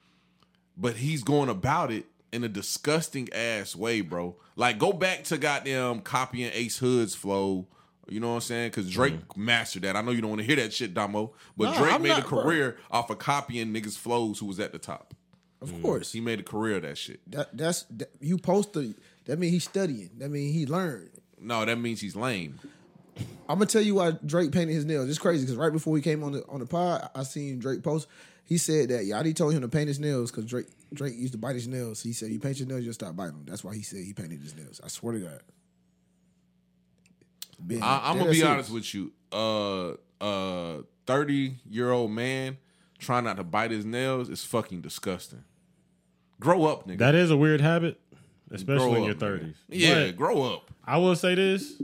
but 0.76 0.96
he's 0.96 1.22
going 1.22 1.48
about 1.48 1.92
it 1.92 2.06
in 2.34 2.44
a 2.44 2.48
disgusting 2.48 3.32
ass 3.32 3.76
way, 3.76 4.00
bro. 4.00 4.36
Like 4.56 4.78
go 4.78 4.92
back 4.92 5.24
to 5.24 5.38
goddamn 5.38 6.00
copying 6.00 6.50
Ace 6.52 6.78
Hood's 6.78 7.14
flow. 7.14 7.66
You 8.08 8.20
know 8.20 8.28
what 8.28 8.34
I'm 8.34 8.40
saying? 8.42 8.70
Because 8.70 8.90
Drake 8.90 9.14
mm-hmm. 9.14 9.44
mastered 9.44 9.82
that. 9.82 9.96
I 9.96 10.02
know 10.02 10.10
you 10.10 10.20
don't 10.20 10.30
want 10.30 10.40
to 10.42 10.46
hear 10.46 10.56
that 10.56 10.74
shit, 10.74 10.92
Damo, 10.92 11.32
but 11.56 11.70
Nah, 11.70 11.78
Drake 11.78 11.94
I'm 11.94 12.02
made 12.02 12.08
not, 12.10 12.26
a 12.26 12.28
bro. 12.28 12.42
career 12.42 12.76
off 12.90 13.08
of 13.08 13.18
copying 13.18 13.72
niggas' 13.72 13.96
flows 13.96 14.38
who 14.38 14.46
was 14.46 14.60
at 14.60 14.72
the 14.72 14.78
top. 14.78 15.14
Of 15.62 15.70
mm. 15.70 15.80
course, 15.80 16.12
He 16.12 16.20
made 16.20 16.40
a 16.40 16.42
career 16.42 16.76
of 16.76 16.82
that 16.82 16.98
shit. 16.98 17.20
that, 17.30 17.56
that's 17.56 17.84
that, 17.84 18.10
you 18.20 18.36
supposed 18.36 18.74
to. 18.74 18.94
That 19.24 19.38
mean 19.38 19.50
he's 19.50 19.64
studying. 19.64 20.10
That 20.18 20.30
mean 20.30 20.52
he 20.52 20.66
learned. 20.66 21.10
No, 21.40 21.64
that 21.64 21.76
means 21.76 22.00
he's 22.00 22.14
lame. 22.14 22.58
I'm 23.48 23.58
gonna 23.58 23.66
tell 23.66 23.82
you 23.82 23.94
why 23.94 24.12
Drake 24.24 24.52
painted 24.52 24.74
his 24.74 24.84
nails. 24.84 25.08
It's 25.08 25.18
crazy 25.18 25.44
because 25.44 25.56
right 25.56 25.72
before 25.72 25.96
he 25.96 26.02
came 26.02 26.22
on 26.24 26.32
the 26.32 26.44
on 26.48 26.60
the 26.60 26.66
pod, 26.66 27.08
I 27.14 27.22
seen 27.22 27.58
Drake 27.58 27.82
post. 27.82 28.08
He 28.44 28.58
said 28.58 28.90
that 28.90 29.04
Yachty 29.04 29.34
told 29.34 29.54
him 29.54 29.62
to 29.62 29.68
paint 29.68 29.88
his 29.88 29.98
nails 29.98 30.30
because 30.30 30.44
Drake 30.44 30.66
Drake 30.94 31.14
used 31.16 31.32
to 31.32 31.38
bite 31.38 31.54
his 31.54 31.68
nails. 31.68 32.02
He 32.02 32.12
said, 32.12 32.30
"You 32.30 32.38
paint 32.38 32.58
your 32.58 32.68
nails, 32.68 32.84
you'll 32.84 32.94
stop 32.94 33.14
biting 33.16 33.34
them." 33.34 33.44
That's 33.46 33.62
why 33.64 33.74
he 33.74 33.82
said 33.82 34.00
he 34.04 34.12
painted 34.12 34.40
his 34.40 34.54
nails. 34.56 34.80
I 34.82 34.88
swear 34.88 35.14
to 35.14 35.20
God. 35.20 35.40
Ben, 37.58 37.82
I, 37.82 38.10
I'm 38.10 38.18
gonna 38.18 38.30
be 38.30 38.36
serious. 38.36 38.52
honest 38.52 38.70
with 38.70 38.94
you. 38.94 39.12
Uh, 39.32 39.92
uh, 40.20 40.82
thirty 41.06 41.56
year 41.68 41.90
old 41.90 42.10
man 42.10 42.56
trying 42.98 43.24
not 43.24 43.36
to 43.36 43.44
bite 43.44 43.70
his 43.70 43.84
nails 43.84 44.28
is 44.28 44.44
fucking 44.44 44.80
disgusting. 44.80 45.44
Grow 46.40 46.64
up, 46.64 46.86
nigga. 46.88 46.98
That 46.98 47.14
is 47.14 47.30
a 47.30 47.36
weird 47.36 47.60
habit, 47.60 48.00
especially 48.50 48.90
Grow 48.90 48.94
in 48.96 49.02
your 49.04 49.12
up, 49.12 49.16
nigga. 49.16 49.20
thirties. 49.20 49.56
Yeah, 49.68 50.10
grow 50.10 50.42
up. 50.42 50.70
I 50.84 50.98
will 50.98 51.16
say 51.16 51.34
this. 51.34 51.80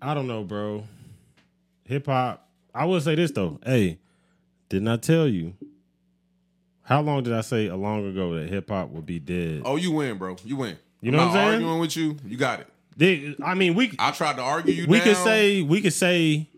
I 0.00 0.14
don't 0.14 0.26
know, 0.28 0.44
bro. 0.44 0.84
Hip 1.84 2.06
hop. 2.06 2.46
I 2.74 2.84
will 2.84 3.00
say 3.00 3.14
this 3.14 3.30
though. 3.32 3.58
Hey, 3.64 3.98
didn't 4.68 4.88
I 4.88 4.96
tell 4.98 5.26
you? 5.26 5.54
How 6.88 7.02
long 7.02 7.22
did 7.22 7.34
I 7.34 7.42
say 7.42 7.66
a 7.66 7.76
long 7.76 8.06
ago 8.08 8.34
that 8.36 8.48
hip 8.48 8.70
hop 8.70 8.88
would 8.90 9.04
be 9.04 9.18
dead? 9.18 9.60
Oh, 9.66 9.76
you 9.76 9.92
win, 9.92 10.16
bro. 10.16 10.36
You 10.42 10.56
win. 10.56 10.78
You 11.02 11.10
know 11.12 11.18
I'm 11.18 11.28
what 11.28 11.36
I'm 11.36 11.44
saying? 11.50 11.54
arguing 11.62 11.80
with 11.80 11.96
you. 11.98 12.16
You 12.26 12.36
got 12.38 12.60
it. 12.60 12.68
They- 12.96 13.36
I 13.44 13.54
mean, 13.54 13.74
we 13.74 13.92
I 13.98 14.10
tried 14.10 14.36
to 14.36 14.42
argue 14.42 14.72
you. 14.72 14.86
we 14.88 14.96
down. 14.98 15.08
could 15.08 15.16
say 15.18 15.60
we 15.62 15.82
could 15.82 15.92
say 15.92 16.48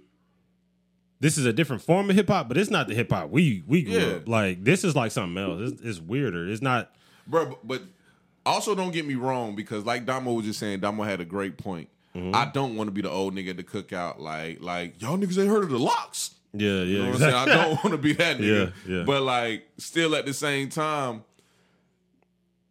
this 1.19 1.37
is 1.37 1.45
a 1.47 1.53
different 1.53 1.83
form 1.83 2.09
of 2.11 2.15
hip 2.17 2.29
hop, 2.29 2.47
but 2.49 2.57
it's 2.57 2.71
not 2.71 2.87
the 2.87 2.95
hip 2.95 3.11
hop 3.11 3.31
we 3.31 3.65
we 3.67 3.83
grew 3.83 3.95
Yeah. 3.95 4.07
up 4.17 4.29
like. 4.29 4.63
This 4.65 4.85
is 4.85 4.95
like 4.95 5.11
something 5.11 5.37
else. 5.43 5.73
It's, 5.73 5.83
it's 5.83 6.01
weirder. 6.01 6.49
It's 6.49 6.63
not. 6.63 6.91
bro. 7.27 7.47
But, 7.47 7.67
but 7.67 7.83
also 8.47 8.75
don't 8.77 8.93
get 8.93 9.05
me 9.07 9.17
wrong 9.17 9.57
because 9.57 9.85
like 9.85 10.07
Damo 10.07 10.33
was 10.33 10.47
just 10.47 10.61
saying, 10.61 10.79
Damo 10.81 11.03
had 11.03 11.21
a 11.21 11.25
great 11.25 11.59
point. 11.59 11.89
Mm-hmm. 12.17 12.35
I 12.35 12.47
don't 12.47 12.77
want 12.77 12.89
to 12.89 12.93
be 12.93 13.03
the 13.03 13.11
old 13.11 13.35
nigga 13.35 13.51
at 13.51 13.57
the 13.57 13.63
cookout 13.65 14.21
like 14.21 14.63
like 14.63 15.03
y'all 15.03 15.19
niggas 15.19 15.39
ain't 15.39 15.51
heard 15.51 15.65
of 15.65 15.71
the 15.71 15.79
locks. 15.79 16.37
Yeah, 16.52 16.69
yeah. 16.69 16.83
You 16.83 17.02
know 17.04 17.11
exactly. 17.12 17.35
I'm 17.37 17.49
saying? 17.49 17.61
I 17.61 17.64
don't 17.64 17.85
want 17.85 17.90
to 17.90 17.99
be 17.99 18.12
that 18.14 18.38
nigga. 18.40 18.73
Yeah, 18.87 18.97
yeah. 18.99 19.02
But 19.04 19.23
like, 19.23 19.69
still 19.78 20.14
at 20.16 20.26
the 20.26 20.33
same 20.35 20.69
time, 20.69 21.23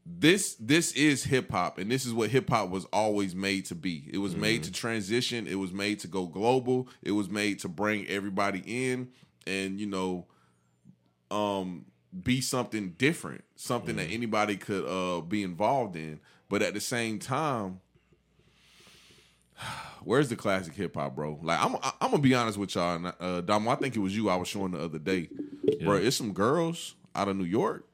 this 0.05 0.55
this 0.55 0.91
is 0.93 1.24
hip 1.24 1.51
hop, 1.51 1.77
and 1.77 1.89
this 1.91 2.05
is 2.05 2.13
what 2.13 2.29
hip 2.29 2.50
hop 2.50 2.69
was 2.69 2.86
always 2.86 3.36
made 3.36 3.65
to 3.65 3.75
be. 3.75 4.09
It 4.12 4.17
was 4.17 4.36
made 4.36 4.62
Mm-hmm. 4.62 4.71
to 4.71 4.79
transition. 4.79 5.48
It 5.48 5.55
was 5.55 5.71
made 5.71 6.00
to 6.00 6.07
go 6.07 6.25
global. 6.25 6.88
It 7.03 7.12
was 7.12 7.29
made 7.29 7.59
to 7.59 7.69
bring 7.69 8.07
everybody 8.07 8.63
in, 8.65 9.09
and 9.45 9.79
you 9.79 9.86
know, 9.86 10.25
um, 11.31 11.86
be 12.24 12.41
something 12.41 12.95
different, 12.98 13.43
something 13.55 13.95
Mm-hmm. 13.98 14.07
that 14.09 14.13
anybody 14.13 14.57
could 14.57 14.86
uh 14.86 15.21
be 15.21 15.43
involved 15.43 15.95
in. 15.95 16.19
But 16.50 16.63
at 16.63 16.74
the 16.74 16.81
same 16.81 17.19
time, 17.19 17.79
where's 20.04 20.30
the 20.30 20.36
classic 20.36 20.74
hip 20.74 20.96
hop, 20.96 21.16
bro? 21.16 21.39
Like 21.42 21.63
I'm, 21.63 21.75
I'm 22.01 22.12
gonna 22.12 22.20
be 22.20 22.34
honest 22.36 22.58
with 22.58 22.75
y'all. 22.75 22.96
And, 22.96 23.13
uh, 23.20 23.42
Damo, 23.42 23.72
I 23.72 23.75
think 23.75 23.96
it 23.96 24.00
was 24.00 24.16
you 24.16 24.30
I 24.30 24.36
was 24.36 24.48
showing 24.48 24.72
the 24.72 24.80
other 24.84 25.00
day, 25.00 25.30
bro. 25.84 25.96
It's 25.96 26.16
some 26.16 26.34
girls 26.34 26.96
out 27.16 27.28
of 27.28 27.38
New 27.38 27.44
York. 27.46 27.86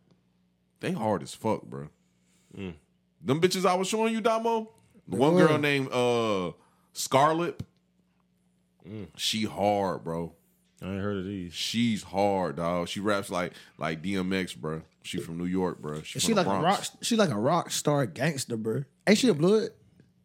They 0.80 0.92
hard 0.92 1.24
as 1.24 1.34
fuck, 1.34 1.64
bro. 1.64 1.90
Them 2.56 3.42
bitches 3.42 3.66
I 3.66 3.74
was 3.76 3.88
showing 3.88 4.14
you, 4.14 4.22
Damo. 4.22 4.70
The 5.08 5.18
one 5.18 5.34
were. 5.36 5.48
girl 5.48 5.58
named 5.58 5.92
uh 5.92 6.52
Scarlet. 6.94 7.62
She 9.18 9.44
hard, 9.46 10.04
bro. 10.04 10.34
I 10.82 10.86
ain't 10.88 11.02
heard 11.02 11.18
of 11.18 11.26
these. 11.26 11.54
She's 11.54 12.04
hard, 12.04 12.58
dog. 12.58 12.88
She 12.88 13.00
raps 13.00 13.30
like 13.32 13.54
like 13.78 14.04
DMX, 14.04 14.56
bro. 14.56 14.84
She 15.02 15.20
from 15.20 15.38
New 15.38 15.46
York, 15.46 15.80
bro. 15.82 16.02
She, 16.02 16.20
She 16.20 16.34
the 16.34 16.44
like 16.44 16.48
a 16.48 16.62
rock. 16.62 16.84
She 17.02 17.16
like 17.16 17.30
a 17.30 17.40
rock 17.40 17.72
star 17.72 18.06
gangster, 18.06 18.58
bro. 18.58 18.84
Ain't 19.08 19.18
she 19.18 19.30
a 19.30 19.34
blood? 19.34 19.70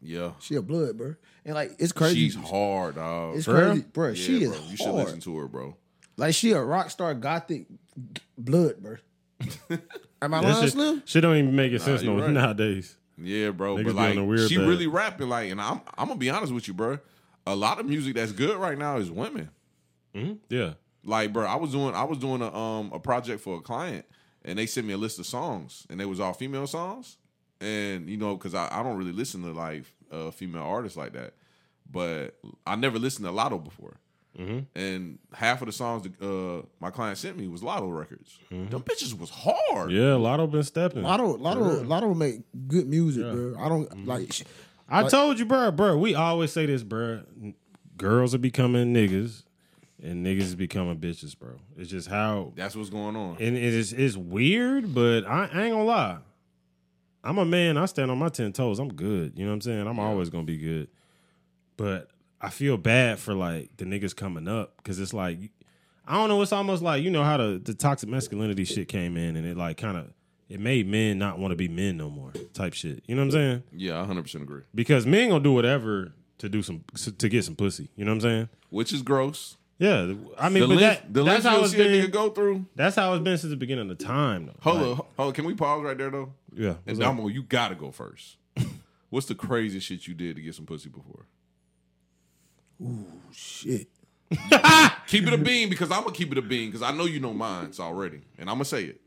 Yeah, 0.02 0.32
She 0.40 0.54
a 0.54 0.62
blood, 0.62 0.96
bro. 0.96 1.14
And 1.44 1.54
like 1.54 1.72
it's 1.78 1.92
crazy. 1.92 2.28
she's 2.28 2.34
hard, 2.36 2.96
dog. 2.96 3.36
It's 3.36 3.44
For 3.46 3.54
real? 3.54 3.70
crazy, 3.70 3.84
bro. 3.92 4.08
Yeah, 4.08 4.14
she 4.14 4.44
bro. 4.46 4.54
is 4.54 4.70
You 4.70 4.76
should 4.76 4.86
hard. 4.86 5.04
listen 5.04 5.20
to 5.20 5.38
her, 5.38 5.48
bro. 5.48 5.76
Like 6.16 6.34
she 6.34 6.52
a 6.52 6.60
rock 6.62 6.90
star 6.90 7.14
gothic 7.14 7.66
blood, 8.36 8.76
bro. 8.78 8.96
Am 10.22 10.34
I 10.34 10.40
That 10.42 10.48
lying, 10.48 10.62
shit, 10.64 10.72
Slim? 10.72 11.02
shit 11.06 11.22
don't 11.22 11.36
even 11.36 11.56
make 11.56 11.72
it 11.72 11.80
sense 11.80 12.02
no 12.02 12.18
right. 12.20 12.30
nowadays. 12.30 12.96
Yeah, 13.16 13.50
bro. 13.50 13.76
Niggas 13.76 13.84
but 13.86 13.94
like, 13.94 14.16
weird 14.28 14.48
she 14.48 14.56
bag. 14.58 14.66
really 14.68 14.86
rapping 14.86 15.28
like, 15.28 15.50
and 15.50 15.60
I'm 15.60 15.80
I'm 15.96 16.08
gonna 16.08 16.18
be 16.18 16.28
honest 16.30 16.52
with 16.52 16.68
you, 16.68 16.74
bro. 16.74 16.98
A 17.46 17.56
lot 17.56 17.80
of 17.80 17.86
music 17.86 18.14
that's 18.16 18.32
good 18.32 18.56
right 18.56 18.76
now 18.78 18.98
is 18.98 19.10
women. 19.10 19.48
Yeah. 20.48 20.74
Like, 21.04 21.32
bro, 21.32 21.46
I 21.46 21.54
was 21.56 21.72
doing 21.72 21.94
I 21.94 22.04
was 22.04 22.18
doing 22.18 22.42
a 22.42 22.54
um 22.54 22.90
a 22.92 22.98
project 22.98 23.40
for 23.40 23.56
a 23.56 23.60
client, 23.62 24.04
and 24.44 24.58
they 24.58 24.66
sent 24.66 24.86
me 24.86 24.92
a 24.92 24.98
list 24.98 25.18
of 25.18 25.26
songs, 25.26 25.86
and 25.88 25.98
they 25.98 26.04
was 26.04 26.20
all 26.20 26.34
female 26.34 26.66
songs, 26.66 27.16
and 27.60 28.08
you 28.08 28.16
know, 28.16 28.36
because 28.36 28.54
I, 28.54 28.68
I 28.70 28.82
don't 28.82 28.96
really 28.96 29.12
listen 29.12 29.42
to 29.42 29.52
like 29.52 29.84
uh, 30.10 30.30
female 30.30 30.62
artists 30.62 30.96
like 30.96 31.12
that, 31.12 31.34
but 31.90 32.36
I 32.66 32.76
never 32.76 32.98
listened 32.98 33.26
to 33.26 33.32
Latto 33.32 33.62
before. 33.62 33.96
And 34.74 35.18
half 35.34 35.60
of 35.60 35.66
the 35.66 35.72
songs 35.72 36.04
that, 36.04 36.22
uh, 36.22 36.62
my 36.80 36.88
client 36.90 37.18
sent 37.18 37.36
me 37.36 37.46
was 37.46 37.60
Latto 37.60 37.94
records. 37.94 38.38
Them 38.48 38.70
bitches 38.82 39.18
was 39.18 39.28
hard. 39.28 39.90
Yeah, 39.90 40.16
Latto 40.16 40.50
been 40.50 40.62
stepping. 40.62 41.02
Latto, 41.02 41.38
Latto, 41.38 41.84
Latto 41.86 42.16
make 42.16 42.40
good 42.66 42.88
music, 42.88 43.22
bro. 43.24 43.54
I 43.58 43.68
don't 43.68 43.90
Mm-hmm. 43.90 44.08
like. 44.08 44.32
sh- 44.32 44.44
I 44.88 45.06
told 45.08 45.38
you, 45.38 45.44
bro, 45.44 45.70
bro. 45.72 45.98
We 45.98 46.14
always 46.14 46.52
say 46.52 46.64
this, 46.64 46.82
bro. 46.82 47.20
Girls 47.98 48.34
are 48.34 48.38
becoming 48.38 48.94
niggas, 48.94 49.42
and 50.02 50.24
niggas 50.24 50.40
is 50.40 50.54
becoming 50.54 50.96
bitches, 50.98 51.38
bro. 51.38 51.56
It's 51.76 51.90
just 51.90 52.08
how, 52.08 52.52
That's 52.56 52.74
what's 52.74 52.88
going 52.90 53.16
on. 53.16 53.36
and 53.40 53.56
it 53.58 53.62
is 53.62 53.92
it's 53.92 54.16
weird, 54.16 54.94
but 54.94 55.26
I, 55.26 55.50
I 55.52 55.62
ain't 55.64 55.72
gonna 55.72 55.84
lie. 55.84 56.18
I'm 57.22 57.38
a 57.38 57.44
man. 57.44 57.76
I 57.76 57.84
stand 57.86 58.10
on 58.10 58.18
my 58.18 58.28
ten 58.28 58.52
toes. 58.52 58.78
I'm 58.78 58.92
good. 58.92 59.32
You 59.36 59.44
know 59.44 59.50
what 59.50 59.54
I'm 59.56 59.60
saying? 59.62 59.86
I'm 59.86 59.98
always 59.98 60.30
gonna 60.30 60.44
be 60.44 60.56
good. 60.58 60.88
But 61.76 62.08
I 62.40 62.50
feel 62.50 62.76
bad 62.76 63.18
for 63.18 63.34
like 63.34 63.76
the 63.76 63.84
niggas 63.84 64.14
coming 64.16 64.48
up 64.48 64.76
because 64.78 64.98
it's 64.98 65.12
like 65.14 65.38
I 66.06 66.14
don't 66.14 66.28
know. 66.28 66.40
It's 66.42 66.52
almost 66.52 66.82
like 66.82 67.02
you 67.02 67.10
know 67.10 67.22
how 67.24 67.36
the 67.36 67.60
the 67.62 67.74
toxic 67.74 68.08
masculinity 68.08 68.64
shit 68.64 68.88
came 68.88 69.16
in, 69.16 69.36
and 69.36 69.46
it 69.46 69.56
like 69.56 69.76
kind 69.76 69.96
of 69.96 70.06
it 70.48 70.60
made 70.60 70.86
men 70.88 71.18
not 71.18 71.38
want 71.38 71.52
to 71.52 71.56
be 71.56 71.68
men 71.68 71.96
no 71.96 72.10
more, 72.10 72.32
type 72.54 72.74
shit. 72.74 73.02
You 73.06 73.14
know 73.14 73.20
what 73.22 73.26
I'm 73.26 73.30
saying? 73.32 73.62
Yeah, 73.72 74.02
I 74.02 74.04
100% 74.04 74.42
agree. 74.42 74.62
because 74.74 75.06
men 75.06 75.28
gonna 75.28 75.44
do 75.44 75.52
whatever 75.52 76.12
to 76.38 76.48
do 76.48 76.62
some 76.62 76.82
to 77.18 77.28
get 77.28 77.44
some 77.44 77.54
pussy. 77.54 77.88
You 77.96 78.04
know 78.04 78.10
what 78.12 78.16
I'm 78.16 78.20
saying? 78.22 78.48
Which 78.70 78.92
is 78.92 79.02
gross. 79.02 79.56
Yeah, 79.78 80.12
I 80.38 80.50
mean, 80.50 80.68
The 80.68 80.74
but 80.74 80.80
that, 80.80 81.14
the 81.14 81.22
that's 81.24 81.44
how 81.44 81.62
it's 81.64 81.72
nigga 81.72 82.02
been. 82.02 82.10
go 82.10 82.28
through. 82.28 82.66
That's 82.76 82.96
how 82.96 83.14
it's 83.14 83.22
been 83.24 83.38
since 83.38 83.50
the 83.50 83.56
beginning 83.56 83.90
of 83.90 83.96
the 83.96 84.04
time, 84.04 84.44
though. 84.46 84.52
Hold 84.60 84.76
Like, 84.76 84.86
on, 84.90 84.96
hold 84.96 85.08
on. 85.28 85.32
Can 85.32 85.44
we 85.46 85.54
pause 85.54 85.82
right 85.82 85.96
there 85.96 86.10
though? 86.10 86.32
Yeah, 86.54 86.68
And 86.86 86.98
what's 86.98 87.00
up? 87.00 87.16
Damo, 87.16 87.28
you 87.28 87.42
gotta 87.42 87.74
go 87.74 87.90
first. 87.90 88.36
What's 89.10 89.26
the 89.26 89.34
craziest 89.34 89.86
shit 89.86 90.06
you 90.06 90.14
did 90.14 90.36
to 90.36 90.42
get 90.42 90.54
some 90.54 90.66
pussy 90.66 90.88
before? 90.88 91.26
Ooh, 92.80 93.06
shit. 93.32 93.88
Keep 95.08 95.26
it 95.26 95.32
a 95.32 95.38
bean 95.38 95.68
because 95.68 95.90
I'm 95.90 96.02
gonna 96.04 96.14
keep 96.14 96.30
it 96.30 96.38
a 96.38 96.42
bean 96.42 96.68
because 96.68 96.82
I 96.82 96.92
know 96.92 97.04
you 97.04 97.18
know 97.18 97.32
mine's 97.32 97.80
already, 97.80 98.20
and 98.38 98.48
I'm 98.48 98.54
gonna 98.54 98.64
say 98.64 98.84
it. 98.84 99.00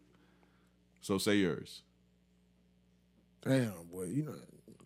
So 0.99 1.17
say 1.17 1.35
yours. 1.35 1.81
Damn, 3.41 3.71
boy. 3.91 4.03
You 4.05 4.23
know, 4.23 4.35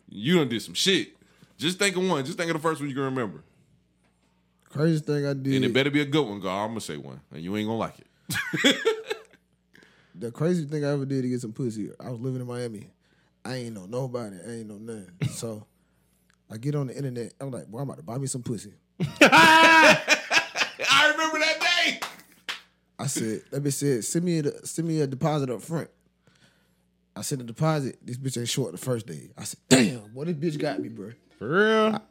You 0.08 0.36
done 0.38 0.48
did 0.48 0.62
some 0.62 0.74
shit. 0.74 1.16
Just 1.56 1.78
think 1.80 1.96
of 1.96 2.08
one. 2.08 2.24
Just 2.24 2.38
think 2.38 2.50
of 2.50 2.56
the 2.56 2.62
first 2.62 2.80
one 2.80 2.88
you 2.88 2.94
can 2.94 3.04
remember, 3.04 3.42
craziest 4.68 5.06
thing 5.06 5.26
I 5.26 5.32
did, 5.32 5.54
and 5.56 5.64
it 5.64 5.72
better 5.74 5.90
be 5.90 6.00
a 6.00 6.04
good 6.06 6.24
one. 6.26 6.38
God, 6.38 6.62
I'm 6.62 6.68
gonna 6.70 6.80
say 6.80 6.96
one, 6.96 7.20
and 7.32 7.42
you 7.42 7.56
ain't 7.56 7.66
gonna 7.66 7.78
like 7.78 7.96
it. 7.98 8.96
the 10.18 10.30
craziest 10.30 10.70
thing 10.70 10.84
I 10.84 10.90
ever 10.90 11.04
did 11.04 11.22
to 11.22 11.28
get 11.28 11.40
some 11.40 11.52
pussy. 11.52 11.90
I 12.00 12.10
was 12.10 12.20
living 12.20 12.40
in 12.40 12.46
Miami. 12.46 12.90
I 13.44 13.56
ain't 13.56 13.74
know 13.74 13.86
nobody. 13.86 14.36
I 14.46 14.50
ain't 14.50 14.68
know 14.68 14.78
nothing. 14.78 15.10
so 15.30 15.66
I 16.50 16.56
get 16.56 16.74
on 16.74 16.88
the 16.88 16.96
internet. 16.96 17.34
I'm 17.40 17.50
like, 17.50 17.66
boy, 17.66 17.78
I'm 17.78 17.84
about 17.84 17.98
to 17.98 18.02
buy 18.02 18.18
me 18.18 18.26
some 18.26 18.42
pussy. 18.42 18.74
I 19.20 21.12
remember 21.12 21.38
that 21.38 21.60
day. 21.60 22.00
I 22.98 23.06
said, 23.06 23.42
that 23.50 23.62
bitch 23.62 23.74
said, 23.74 24.04
send 24.04 24.24
me 24.24 24.40
a 24.40 24.66
send 24.66 24.88
me 24.88 25.00
a 25.00 25.06
deposit 25.06 25.50
up 25.50 25.62
front. 25.62 25.88
I 27.14 27.22
sent 27.22 27.40
a 27.40 27.44
deposit. 27.44 27.98
This 28.02 28.16
bitch 28.16 28.38
ain't 28.38 28.48
short 28.48 28.72
the 28.72 28.78
first 28.78 29.06
day. 29.06 29.30
I 29.36 29.44
said, 29.44 29.60
damn, 29.68 30.12
boy, 30.12 30.24
this 30.24 30.34
bitch 30.34 30.58
got 30.58 30.80
me, 30.80 30.88
bro. 30.88 31.12
for 31.38 31.48
real. 31.48 32.02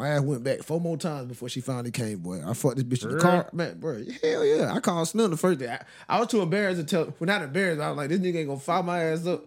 My 0.00 0.08
ass 0.08 0.22
went 0.22 0.42
back 0.42 0.62
four 0.62 0.80
more 0.80 0.96
times 0.96 1.28
before 1.28 1.50
she 1.50 1.60
finally 1.60 1.90
came, 1.90 2.20
boy. 2.20 2.40
I 2.42 2.54
fucked 2.54 2.76
this 2.76 2.84
bitch 2.84 3.04
in 3.04 3.18
the 3.18 3.20
car. 3.22 3.50
Man, 3.52 3.78
bro, 3.78 4.02
hell 4.22 4.42
yeah. 4.46 4.72
I 4.72 4.80
called 4.80 5.06
Slim 5.06 5.30
the 5.30 5.36
first 5.36 5.58
day. 5.58 5.68
I, 5.68 5.84
I 6.08 6.18
was 6.20 6.28
too 6.28 6.40
embarrassed 6.40 6.80
to 6.80 6.86
tell, 6.86 7.14
well, 7.18 7.26
not 7.26 7.42
embarrassed. 7.42 7.82
I 7.82 7.88
was 7.90 7.98
like, 7.98 8.08
this 8.08 8.18
nigga 8.18 8.36
ain't 8.36 8.48
gonna 8.48 8.60
fire 8.60 8.82
my 8.82 8.98
ass 8.98 9.26
up. 9.26 9.44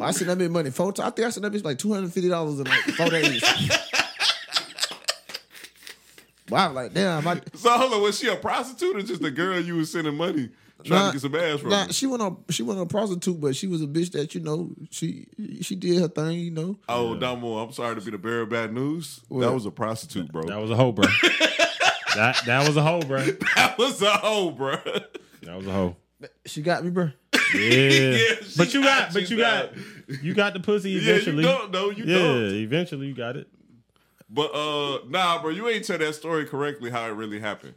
I 0.00 0.12
sent 0.12 0.28
that 0.28 0.38
bitch 0.38 0.48
money 0.48 0.70
four 0.70 0.92
times. 0.92 1.08
I 1.08 1.10
think 1.10 1.26
I 1.26 1.30
sent 1.30 1.42
that 1.42 1.52
bitch 1.52 1.64
like 1.64 1.78
$250 1.78 2.58
in 2.60 2.64
like 2.66 2.80
four 2.94 3.10
days. 3.10 3.42
But 6.48 6.56
I 6.56 6.66
was 6.68 6.74
like, 6.76 6.94
damn, 6.94 7.26
I, 7.26 7.40
So 7.54 7.70
hold 7.70 7.92
on, 7.92 8.02
was 8.02 8.20
she 8.20 8.28
a 8.28 8.36
prostitute 8.36 8.94
or 8.94 9.02
just 9.02 9.24
a 9.24 9.30
girl 9.32 9.58
you 9.58 9.74
was 9.74 9.90
sending 9.90 10.14
money 10.14 10.50
trying 10.84 11.00
Nah, 11.00 11.06
to 11.08 11.12
get 11.14 11.22
some 11.22 11.34
ass 11.34 11.60
from? 11.60 11.70
nah, 11.70 11.86
she 11.88 12.06
went 12.06 12.22
on 12.22 12.44
she 12.50 12.62
went 12.62 12.78
on 12.78 12.84
a 12.86 12.88
prostitute, 12.88 13.40
but 13.40 13.56
she 13.56 13.66
was 13.66 13.82
a 13.82 13.86
bitch 13.86 14.12
that 14.12 14.34
you 14.34 14.40
know 14.40 14.70
she 14.90 15.26
she 15.62 15.74
did 15.74 16.00
her 16.00 16.08
thing, 16.08 16.38
you 16.38 16.50
know. 16.50 16.76
oh, 16.88 17.14
Damo, 17.14 17.58
I'm 17.58 17.72
sorry 17.72 17.94
to 17.94 18.00
be 18.00 18.10
the 18.10 18.18
bearer 18.18 18.42
of 18.42 18.48
bad 18.50 18.72
news. 18.72 19.20
That 19.30 19.52
was 19.52 19.66
a 19.66 19.70
prostitute, 19.70 20.30
bro. 20.32 20.46
That 20.46 20.60
was 20.60 20.70
a 20.70 20.76
hoe, 20.76 20.92
bro. 20.92 21.06
that 22.14 22.36
that 22.46 22.66
was 22.66 22.76
a 22.76 22.82
hoe, 22.82 23.02
bro. 23.02 23.24
That 23.56 23.76
was 23.78 24.00
a 24.02 24.10
hoe, 24.10 24.50
bro. 24.50 24.76
That 25.42 25.56
was 25.56 25.66
a 25.66 25.72
hoe. 25.72 25.96
She 26.46 26.62
got 26.62 26.84
me, 26.84 26.90
bro. 26.90 27.10
Yeah, 27.54 28.10
Yeah, 28.10 28.34
but 28.56 28.74
you 28.74 28.82
got, 28.82 29.04
got 29.08 29.14
but 29.14 29.30
you, 29.30 29.36
you 29.36 29.42
got, 29.42 29.70
you 30.22 30.34
got 30.34 30.52
the 30.52 30.58
pussy 30.60 30.90
Yeah, 30.90 31.00
eventually. 31.12 31.36
you 31.36 31.42
don't 31.48 31.70
know, 31.70 31.90
you 31.90 32.04
yeah, 32.04 32.18
don't. 32.18 32.54
eventually 32.54 33.06
you 33.06 33.14
got 33.14 33.36
it. 33.36 33.46
But 34.28 34.52
uh, 34.52 35.04
nah, 35.08 35.40
bro, 35.40 35.50
you 35.50 35.68
ain't 35.68 35.84
tell 35.84 35.98
that 35.98 36.14
story 36.16 36.44
correctly 36.44 36.90
how 36.90 37.06
it 37.06 37.10
really 37.12 37.38
happened. 37.38 37.74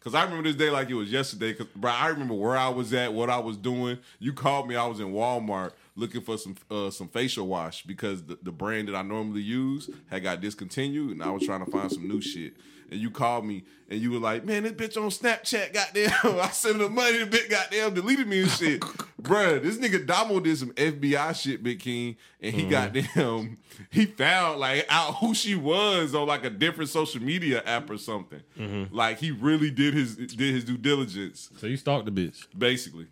Cause 0.00 0.14
I 0.14 0.24
remember 0.24 0.44
this 0.44 0.56
day 0.56 0.70
like 0.70 0.88
it 0.88 0.94
was 0.94 1.12
yesterday. 1.12 1.52
Cause 1.52 1.66
bro, 1.76 1.90
I 1.90 2.08
remember 2.08 2.32
where 2.32 2.56
I 2.56 2.70
was 2.70 2.92
at, 2.94 3.12
what 3.12 3.28
I 3.28 3.38
was 3.38 3.58
doing. 3.58 3.98
You 4.18 4.32
called 4.32 4.66
me. 4.66 4.74
I 4.74 4.86
was 4.86 4.98
in 4.98 5.12
Walmart 5.12 5.72
looking 5.94 6.22
for 6.22 6.38
some 6.38 6.56
uh, 6.70 6.88
some 6.90 7.08
facial 7.08 7.46
wash 7.46 7.82
because 7.82 8.22
the, 8.22 8.38
the 8.42 8.50
brand 8.50 8.88
that 8.88 8.94
I 8.94 9.02
normally 9.02 9.42
use 9.42 9.90
had 10.08 10.22
got 10.22 10.40
discontinued, 10.40 11.10
and 11.10 11.22
I 11.22 11.30
was 11.30 11.44
trying 11.44 11.62
to 11.62 11.70
find 11.70 11.92
some 11.92 12.08
new 12.08 12.22
shit. 12.22 12.54
And 12.90 12.98
you 12.98 13.10
called 13.10 13.44
me, 13.46 13.64
and 13.88 14.00
you 14.00 14.10
were 14.10 14.18
like, 14.18 14.44
"Man, 14.44 14.64
this 14.64 14.72
bitch 14.72 14.96
on 14.96 15.10
Snapchat, 15.10 15.72
goddamn, 15.72 16.12
I 16.40 16.48
sent 16.48 16.76
her 16.76 16.84
the 16.84 16.90
money, 16.90 17.18
the 17.18 17.26
bitch, 17.26 17.48
goddamn, 17.48 17.94
deleted 17.94 18.26
me 18.26 18.42
and 18.42 18.50
shit." 18.50 18.80
Bruh, 19.22 19.62
this 19.62 19.76
nigga 19.76 20.04
Damo 20.04 20.40
did 20.40 20.56
some 20.58 20.72
FBI 20.72 21.40
shit, 21.40 21.62
Big 21.62 21.78
King, 21.78 22.16
and 22.40 22.54
he 22.54 22.62
mm-hmm. 22.62 22.70
goddamn, 22.70 23.58
he 23.90 24.06
found 24.06 24.58
like 24.58 24.86
out 24.88 25.16
who 25.16 25.34
she 25.34 25.54
was 25.54 26.14
on 26.14 26.26
like 26.26 26.44
a 26.44 26.50
different 26.50 26.90
social 26.90 27.22
media 27.22 27.62
app 27.64 27.88
or 27.90 27.98
something. 27.98 28.40
Mm-hmm. 28.58 28.94
Like 28.94 29.18
he 29.18 29.30
really 29.30 29.70
did 29.70 29.94
his 29.94 30.16
did 30.16 30.54
his 30.54 30.64
due 30.64 30.78
diligence, 30.78 31.50
So 31.58 31.66
you 31.66 31.76
stalked 31.76 32.06
the 32.06 32.12
bitch. 32.12 32.46
basically. 32.56 33.06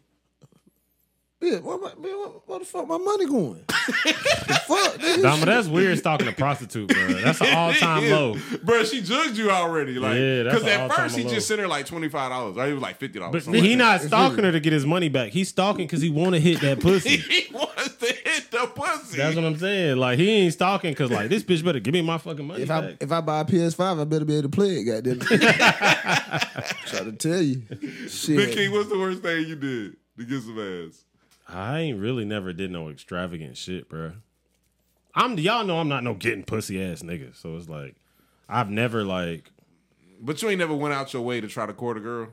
Yeah, 1.40 1.58
where, 1.60 1.78
my, 1.78 1.90
man, 1.94 2.02
where, 2.02 2.28
where 2.46 2.58
the 2.58 2.64
fuck 2.64 2.88
my 2.88 2.98
money 2.98 3.24
going? 3.26 3.64
the 3.68 4.60
fuck, 4.66 4.94
nigga? 4.98 5.22
Dama, 5.22 5.46
that's 5.46 5.68
weird 5.68 5.96
stalking 5.96 6.26
a 6.26 6.32
prostitute, 6.32 6.88
bro. 6.88 7.08
That's 7.12 7.40
an 7.40 7.54
all 7.54 7.72
time 7.72 8.02
Yeah. 8.04 8.16
low. 8.16 8.36
Bro, 8.64 8.82
she 8.84 9.00
judged 9.02 9.36
you 9.38 9.48
already. 9.48 10.00
Like, 10.00 10.16
Yeah, 10.18 10.42
that's 10.42 10.56
because 10.56 10.62
an 10.64 10.68
at 10.70 10.80
all-time 10.80 10.96
first 11.04 11.16
he 11.16 11.22
low. 11.22 11.30
just 11.30 11.46
sent 11.46 11.60
her 11.60 11.68
like 11.68 11.86
twenty 11.86 12.08
five 12.08 12.30
dollars, 12.30 12.56
or 12.56 12.66
it 12.66 12.72
was 12.72 12.82
like 12.82 12.96
fifty 12.98 13.20
dollars. 13.20 13.46
But 13.46 13.54
he 13.60 13.76
not 13.76 14.00
stalking 14.00 14.42
her 14.42 14.50
to 14.50 14.58
get 14.58 14.72
his 14.72 14.84
money 14.84 15.08
back. 15.08 15.30
He's 15.30 15.48
stalking 15.48 15.86
because 15.86 16.02
he 16.02 16.10
want 16.10 16.32
to 16.34 16.40
hit 16.40 16.60
that 16.62 16.80
pussy. 16.80 17.18
he 17.18 17.46
wants 17.54 17.94
to 17.98 18.06
hit 18.06 18.50
the 18.50 18.66
pussy. 18.74 19.18
That's 19.18 19.36
what 19.36 19.44
I'm 19.44 19.56
saying. 19.58 19.96
Like 19.96 20.18
he 20.18 20.28
ain't 20.30 20.52
stalking 20.54 20.90
because 20.90 21.12
like 21.12 21.28
this 21.28 21.44
bitch 21.44 21.64
better 21.64 21.78
give 21.78 21.94
me 21.94 22.02
my 22.02 22.18
fucking 22.18 22.48
money 22.48 22.62
If 22.64 22.70
I 22.72 22.80
back. 22.80 22.96
if 22.98 23.12
I 23.12 23.20
buy 23.20 23.40
a 23.42 23.44
PS5, 23.44 24.00
I 24.00 24.04
better 24.04 24.24
be 24.24 24.32
able 24.38 24.48
to 24.50 24.56
play 24.56 24.70
it. 24.78 24.84
Goddamn. 24.84 25.20
Try 26.88 27.04
to 27.04 27.12
tell 27.12 27.40
you, 27.40 27.56
Big 27.80 28.10
shit. 28.10 28.52
King, 28.56 28.72
what's 28.72 28.88
the 28.88 28.98
worst 28.98 29.22
thing 29.22 29.46
you 29.46 29.54
did 29.54 29.96
to 30.18 30.24
get 30.24 30.42
some 30.42 30.58
ass? 30.58 31.04
I 31.48 31.78
ain't 31.80 31.98
really 31.98 32.24
never 32.24 32.52
did 32.52 32.70
no 32.70 32.88
extravagant 32.90 33.56
shit, 33.56 33.88
bro. 33.88 34.12
I'm 35.14 35.38
y'all 35.38 35.64
know 35.64 35.78
I'm 35.78 35.88
not 35.88 36.04
no 36.04 36.14
getting 36.14 36.44
pussy 36.44 36.82
ass 36.82 37.02
nigga. 37.02 37.34
So 37.34 37.56
it's 37.56 37.68
like 37.68 37.96
I've 38.48 38.70
never 38.70 39.02
like 39.04 39.50
But 40.20 40.40
you 40.42 40.50
ain't 40.50 40.58
never 40.58 40.74
went 40.74 40.94
out 40.94 41.12
your 41.12 41.22
way 41.22 41.40
to 41.40 41.48
try 41.48 41.66
to 41.66 41.72
court 41.72 41.96
a 41.96 42.00
girl. 42.00 42.28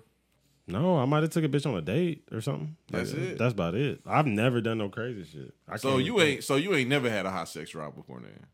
no, 0.68 0.98
I 1.00 1.06
might 1.06 1.24
have 1.24 1.32
took 1.32 1.44
a 1.46 1.50
bitch 1.50 1.66
on 1.66 1.76
a 1.78 1.82
date 1.82 2.24
or 2.32 2.42
something. 2.42 2.76
That's 2.92 3.14
Like, 3.14 3.22
it? 3.22 3.38
That's 3.38 3.54
about 3.54 3.76
it. 3.76 4.02
I've 4.06 4.26
never 4.28 4.60
done 4.62 4.80
no 4.80 4.90
crazy 4.90 5.24
shit. 5.24 5.54
I 5.68 5.78
So 5.78 5.98
you 5.98 6.18
think. 6.18 6.30
ain't 6.30 6.44
so 6.44 6.58
you 6.58 6.76
ain't 6.76 6.90
never 6.90 7.10
had 7.10 7.26
a 7.26 7.32
hot 7.32 7.48
sex 7.48 7.70
drive 7.72 7.96
before 7.96 8.20
then. 8.20 8.46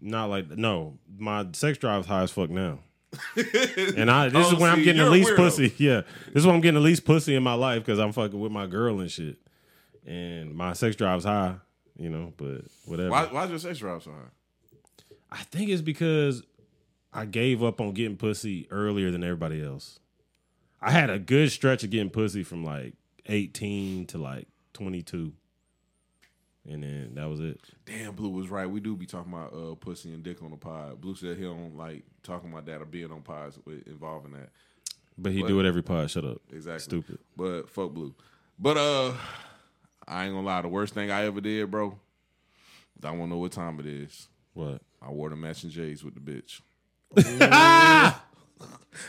not 0.00 0.26
like 0.28 0.50
no. 0.50 0.98
My 1.16 1.46
sex 1.52 1.78
drive's 1.78 2.06
high 2.08 2.22
as 2.22 2.30
fuck 2.32 2.50
now. 2.50 2.80
And 3.96 4.10
I 4.10 4.28
this 4.28 4.48
Oh, 4.48 4.52
is 4.54 4.58
when 4.58 4.70
I'm 4.70 4.82
getting 4.82 5.02
the 5.02 5.08
least 5.10 5.36
pussy. 5.36 5.72
Yeah, 5.78 6.02
this 6.32 6.40
is 6.42 6.46
when 6.46 6.56
I'm 6.56 6.60
getting 6.60 6.74
the 6.74 6.80
least 6.80 7.04
pussy 7.04 7.36
in 7.36 7.44
my 7.44 7.54
life 7.54 7.84
because 7.84 8.00
I'm 8.00 8.10
fucking 8.12 8.38
with 8.40 8.50
my 8.50 8.66
girl 8.66 8.98
and 9.00 9.08
shit. 9.10 9.38
And 10.06 10.54
my 10.54 10.72
sex 10.74 10.96
drive's 10.96 11.24
high, 11.24 11.56
you 11.96 12.10
know. 12.10 12.32
But 12.36 12.62
whatever. 12.86 13.10
Why 13.10 13.24
why's 13.26 13.50
your 13.50 13.58
sex 13.58 13.78
drive 13.78 14.02
so 14.02 14.10
high? 14.10 14.30
I 15.30 15.42
think 15.44 15.70
it's 15.70 15.82
because 15.82 16.42
I 17.12 17.24
gave 17.26 17.62
up 17.62 17.80
on 17.80 17.92
getting 17.92 18.16
pussy 18.16 18.66
earlier 18.70 19.10
than 19.10 19.24
everybody 19.24 19.62
else. 19.62 19.98
I 20.80 20.90
had 20.90 21.08
a 21.10 21.18
good 21.18 21.50
stretch 21.50 21.82
of 21.82 21.90
getting 21.90 22.10
pussy 22.10 22.42
from 22.42 22.64
like 22.64 22.94
18 23.26 24.06
to 24.08 24.18
like 24.18 24.46
22. 24.74 25.32
And 26.68 26.82
then 26.82 27.12
that 27.14 27.28
was 27.28 27.40
it. 27.40 27.60
Damn, 27.84 28.14
Blue 28.14 28.30
was 28.30 28.48
right. 28.48 28.68
We 28.68 28.80
do 28.80 28.96
be 28.96 29.06
talking 29.06 29.32
about 29.32 29.52
uh, 29.54 29.74
pussy 29.74 30.12
and 30.14 30.22
dick 30.22 30.42
on 30.42 30.50
the 30.50 30.56
pod. 30.56 31.00
Blue 31.00 31.14
said 31.14 31.36
he 31.36 31.42
don't 31.44 31.76
like 31.76 32.04
talking 32.22 32.50
about 32.50 32.66
that 32.66 32.80
or 32.80 32.86
being 32.86 33.10
on 33.10 33.22
pods 33.22 33.58
with 33.64 33.86
involving 33.86 34.32
that. 34.32 34.50
But 35.18 35.32
he 35.32 35.42
What? 35.42 35.48
do 35.48 35.60
it 35.60 35.66
every 35.66 35.82
pod. 35.82 36.10
Shut 36.10 36.24
up. 36.24 36.40
Exactly. 36.52 36.80
Stupid. 36.80 37.18
But 37.36 37.68
fuck 37.68 37.92
Blue. 37.92 38.14
But 38.58 38.76
uh, 38.76 39.12
I 40.06 40.24
ain't 40.24 40.34
gonna 40.34 40.46
lie. 40.46 40.62
The 40.62 40.68
worst 40.68 40.94
thing 40.94 41.10
I 41.10 41.24
ever 41.24 41.40
did, 41.40 41.70
bro. 41.70 41.98
is 42.98 43.04
I 43.04 43.10
want 43.10 43.22
to 43.22 43.26
know 43.28 43.38
what 43.38 43.52
time 43.52 43.80
it 43.80 43.86
is. 43.86 44.28
What? 44.52 44.82
I 45.02 45.10
wore 45.10 45.30
the 45.30 45.36
matching 45.36 45.70
J's 45.70 46.04
with 46.04 46.14
the 46.14 46.20
bitch. 46.20 46.60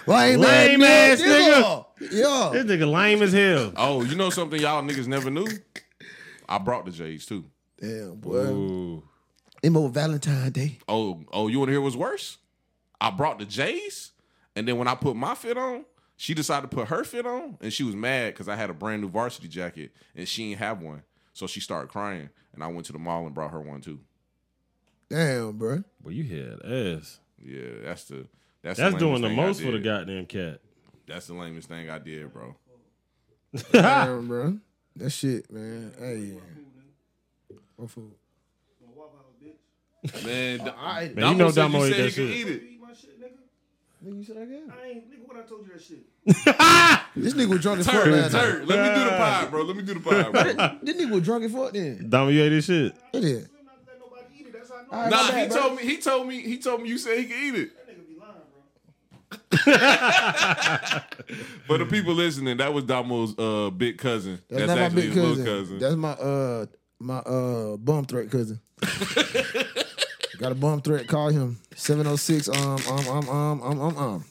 Lame, 0.07 0.39
Lame 0.39 0.83
ass 0.83 1.19
Yeah. 1.21 1.83
Yeah. 1.99 2.49
This 2.53 2.65
nigga 2.65 2.91
lame 2.91 3.21
as 3.21 3.33
hell. 3.33 3.73
Oh, 3.75 4.03
you 4.03 4.15
know 4.15 4.29
something 4.29 4.59
y'all 4.59 4.83
niggas 4.83 5.07
never 5.07 5.29
knew? 5.29 5.47
I 6.47 6.57
brought 6.57 6.85
the 6.85 6.91
J's 6.91 7.25
too. 7.25 7.45
Damn, 7.79 8.15
boy. 8.15 8.35
Ooh. 8.35 9.03
Them 9.61 9.77
over 9.77 9.89
Valentine's 9.89 10.51
Day. 10.51 10.79
Oh, 10.87 11.23
oh, 11.33 11.47
you 11.47 11.59
want 11.59 11.69
to 11.69 11.73
hear 11.73 11.81
what's 11.81 11.95
worse? 11.95 12.37
I 13.01 13.09
brought 13.09 13.39
the 13.39 13.45
J's, 13.45 14.11
and 14.55 14.67
then 14.67 14.77
when 14.77 14.87
I 14.87 14.95
put 14.95 15.15
my 15.15 15.35
fit 15.35 15.57
on, 15.57 15.85
she 16.17 16.33
decided 16.33 16.69
to 16.69 16.75
put 16.75 16.87
her 16.87 17.03
fit 17.03 17.25
on, 17.25 17.57
and 17.61 17.71
she 17.73 17.83
was 17.83 17.95
mad 17.95 18.33
because 18.33 18.47
I 18.47 18.55
had 18.55 18.69
a 18.69 18.73
brand 18.73 19.01
new 19.01 19.09
varsity 19.09 19.47
jacket 19.47 19.91
and 20.15 20.27
she 20.27 20.49
didn't 20.49 20.59
have 20.59 20.81
one. 20.81 21.03
So 21.33 21.47
she 21.47 21.59
started 21.59 21.89
crying, 21.89 22.29
and 22.53 22.63
I 22.63 22.67
went 22.67 22.85
to 22.87 22.93
the 22.93 22.99
mall 22.99 23.25
and 23.25 23.33
brought 23.35 23.51
her 23.51 23.59
one 23.59 23.81
too. 23.81 23.99
Damn, 25.09 25.57
bro. 25.57 25.83
Well, 26.03 26.13
you 26.13 26.23
had 26.23 26.61
ass. 26.65 27.19
Yeah, 27.37 27.61
that's 27.83 28.05
the 28.05 28.27
that's 28.61 28.79
That's 28.79 28.93
the 28.93 28.99
doing 28.99 29.21
the 29.21 29.27
lamest 29.27 29.29
thing 29.29 29.39
I 29.39 29.45
most 29.47 29.61
for 29.61 29.71
the 29.71 29.79
goddamn 29.79 30.25
cat. 30.25 30.59
That's 31.07 31.27
the 31.27 31.33
lamest 31.33 31.67
thing 31.67 31.89
I 31.89 31.99
did, 31.99 32.31
bro. 32.33 32.55
Damn, 33.71 34.27
bro. 34.27 34.57
That 34.95 35.09
shit, 35.09 35.51
man. 35.51 35.91
Hey. 35.99 36.37
What 37.75 37.89
food? 37.91 38.11
Man, 40.23 40.59
D- 40.59 40.69
Alright. 40.69 41.15
Man, 41.15 41.31
you 41.31 41.35
know 41.35 41.49
said 41.49 41.61
Damo 41.61 41.83
ate 41.83 41.89
that 41.89 41.97
he 41.97 42.03
could 42.03 42.13
shit. 42.13 42.29
eat 42.29 42.47
it. 42.47 42.63
Eat 42.63 42.79
my 42.81 42.93
shit, 42.93 43.19
nigga. 43.19 43.31
Nigga, 44.05 44.17
you 44.17 44.23
said 44.23 44.37
I 44.37 44.45
got? 44.45 44.77
I 44.79 44.87
ain't, 44.89 45.09
nigga, 45.11 45.27
what 45.27 45.37
I 45.37 45.41
told 45.41 45.65
you 45.65 45.73
that 45.73 45.81
shit. 45.81 46.05
This 47.15 47.33
nigga 47.33 47.47
was 47.47 47.61
drunk 47.61 47.79
as 47.79 47.85
fuck 47.85 48.03
Turd, 48.03 48.13
last 48.13 48.33
night. 48.33 48.41
turd. 48.41 48.67
Let 48.67 48.79
me 48.79 48.99
do 48.99 49.05
the 49.05 49.11
pie, 49.17 49.45
bro. 49.49 49.63
Let 49.63 49.75
me 49.77 49.83
do 49.83 49.93
the 49.93 49.99
pie, 50.01 50.23
bro. 50.29 50.77
This 50.83 50.95
nigga 50.97 51.11
was 51.11 51.23
drunk 51.23 51.45
as 51.45 51.51
fuck 51.53 51.71
then. 51.71 52.09
Dama, 52.09 52.29
you 52.31 52.43
ate 52.43 52.49
this 52.49 52.65
shit. 52.65 52.93
It 53.13 53.23
is. 53.23 53.47
I'm 53.57 53.65
not 53.65 53.77
letting 53.87 54.01
nobody 54.01 54.25
eat 54.37 54.47
it. 54.47 54.53
That's 54.53 54.69
how 54.69 54.75
I 54.91 55.09
know. 55.09 55.15
Nah, 55.15 55.31
bad, 55.31 55.41
he 55.43 55.47
bro. 55.47 55.61
told 55.61 55.77
me. 55.77 55.83
He 55.83 55.97
told 55.97 56.27
me. 56.27 56.41
He 56.41 56.57
told 56.57 56.81
me 56.81 56.89
you 56.89 56.97
said 56.97 57.17
he 57.17 57.25
could 57.25 57.37
eat 57.37 57.55
it. 57.55 57.69
That 57.77 57.87
nigga 57.89 58.05
be 58.05 58.15
lying, 58.19 58.33
bro. 61.29 61.37
For 61.67 61.77
the 61.77 61.85
people 61.85 62.13
listening, 62.13 62.57
that 62.57 62.73
was 62.73 62.83
Damo's 62.83 63.33
uh, 63.39 63.69
big 63.69 63.97
cousin. 63.97 64.41
That's, 64.49 64.59
That's, 64.59 64.67
not 64.67 64.77
my 64.77 64.83
actually 64.83 65.01
big 65.03 65.11
his 65.13 65.23
cousin. 65.23 65.43
little 65.45 65.61
cousin. 65.61 65.79
That's 65.79 65.95
my 65.95 66.11
uh 66.11 66.65
my 66.99 67.17
uh 67.19 67.77
bum 67.77 68.03
threat 68.05 68.29
cousin. 68.29 68.59
Got 70.37 70.51
a 70.51 70.55
bum 70.55 70.81
threat. 70.81 71.07
Call 71.07 71.29
him 71.29 71.59
seven 71.75 72.07
oh 72.07 72.15
six. 72.15 72.47
Um 72.49 72.77
um 72.89 73.07
um 73.07 73.29
um 73.29 73.61
um 73.61 73.81
um 73.81 73.97
um. 73.97 74.25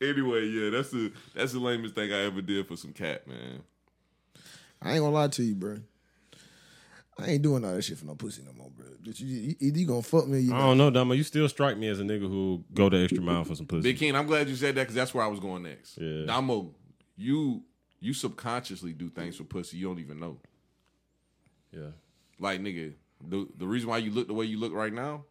anyway, 0.00 0.46
yeah, 0.46 0.70
that's 0.70 0.90
the 0.90 1.12
that's 1.34 1.52
the 1.52 1.60
lamest 1.60 1.94
thing 1.94 2.12
I 2.12 2.22
ever 2.22 2.40
did 2.40 2.66
for 2.66 2.76
some 2.76 2.92
cat, 2.92 3.26
man. 3.26 3.62
I 4.82 4.92
ain't 4.92 5.00
gonna 5.00 5.10
lie 5.14 5.28
to 5.28 5.42
you, 5.42 5.54
bro. 5.54 5.78
I 7.18 7.30
ain't 7.30 7.42
doing 7.42 7.64
all 7.64 7.72
that 7.72 7.82
shit 7.82 7.96
for 7.96 8.04
no 8.04 8.14
pussy 8.14 8.42
no 8.42 8.52
more, 8.52 8.70
bro. 8.76 8.86
Bitch, 9.02 9.20
you, 9.20 9.26
you, 9.26 9.56
either 9.58 9.78
you 9.78 9.86
gonna 9.86 10.02
fuck 10.02 10.28
me 10.28 10.36
or 10.36 10.40
you 10.40 10.52
I 10.52 10.58
not. 10.58 10.66
don't 10.66 10.78
know, 10.78 10.90
Dama. 10.90 11.14
You 11.14 11.22
still 11.22 11.48
strike 11.48 11.78
me 11.78 11.88
as 11.88 11.98
a 11.98 12.02
nigga 12.02 12.28
who 12.28 12.62
go 12.74 12.90
the 12.90 12.98
extra 12.98 13.22
mile 13.22 13.44
for 13.44 13.54
some 13.54 13.66
pussy. 13.66 13.82
Big 13.82 13.98
King, 13.98 14.14
I'm 14.14 14.26
glad 14.26 14.48
you 14.48 14.54
said 14.54 14.74
that 14.74 14.82
because 14.82 14.94
that's 14.94 15.14
where 15.14 15.24
I 15.24 15.28
was 15.28 15.40
going 15.40 15.62
next. 15.62 15.96
Yeah. 15.98 16.26
Damo, 16.26 16.74
you 17.16 17.62
you 18.00 18.12
subconsciously 18.12 18.92
do 18.92 19.08
things 19.08 19.36
for 19.36 19.44
pussy 19.44 19.78
you 19.78 19.88
don't 19.88 19.98
even 19.98 20.20
know. 20.20 20.38
Yeah. 21.72 21.88
Like 22.38 22.60
nigga, 22.60 22.92
the 23.28 23.46
the 23.58 23.66
reason 23.66 23.88
why 23.88 23.98
you 23.98 24.10
look 24.10 24.26
the 24.28 24.34
way 24.34 24.44
you 24.44 24.58
look 24.58 24.72
right 24.72 24.92
now 24.92 25.24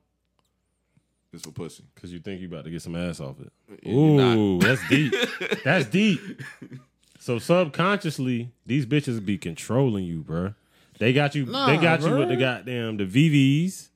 is 1.34 1.42
for 1.42 1.52
pussy. 1.52 1.84
Cause 2.02 2.12
you 2.12 2.20
think 2.20 2.42
you 2.42 2.48
about 2.48 2.64
to 2.66 2.72
get 2.72 2.82
some 2.82 2.96
ass 2.96 3.20
off 3.20 3.36
it. 3.42 3.52
you're. 3.84 3.94
Ooh, 4.38 4.60
that's 4.60 4.88
deep. 4.90 5.14
that's 5.64 5.86
deep. 5.88 6.20
So 7.20 7.40
subconsciously, 7.40 8.52
these 8.66 8.86
bitches 8.86 9.24
be 9.26 9.38
controlling 9.38 10.06
you, 10.06 10.22
bruh. 10.22 10.56
They 11.00 11.12
got 11.12 11.36
you. 11.36 11.46
they 11.46 11.52
Nah, 11.52 11.82
got 11.82 12.02
you 12.02 12.16
with 12.16 12.30
the 12.30 12.38
goddamn 12.38 12.98
the 12.98 13.06
VVs. 13.06 13.90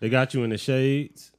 They 0.00 0.08
got 0.08 0.34
you 0.34 0.42
in 0.44 0.50
the 0.50 0.58
shades. 0.58 1.30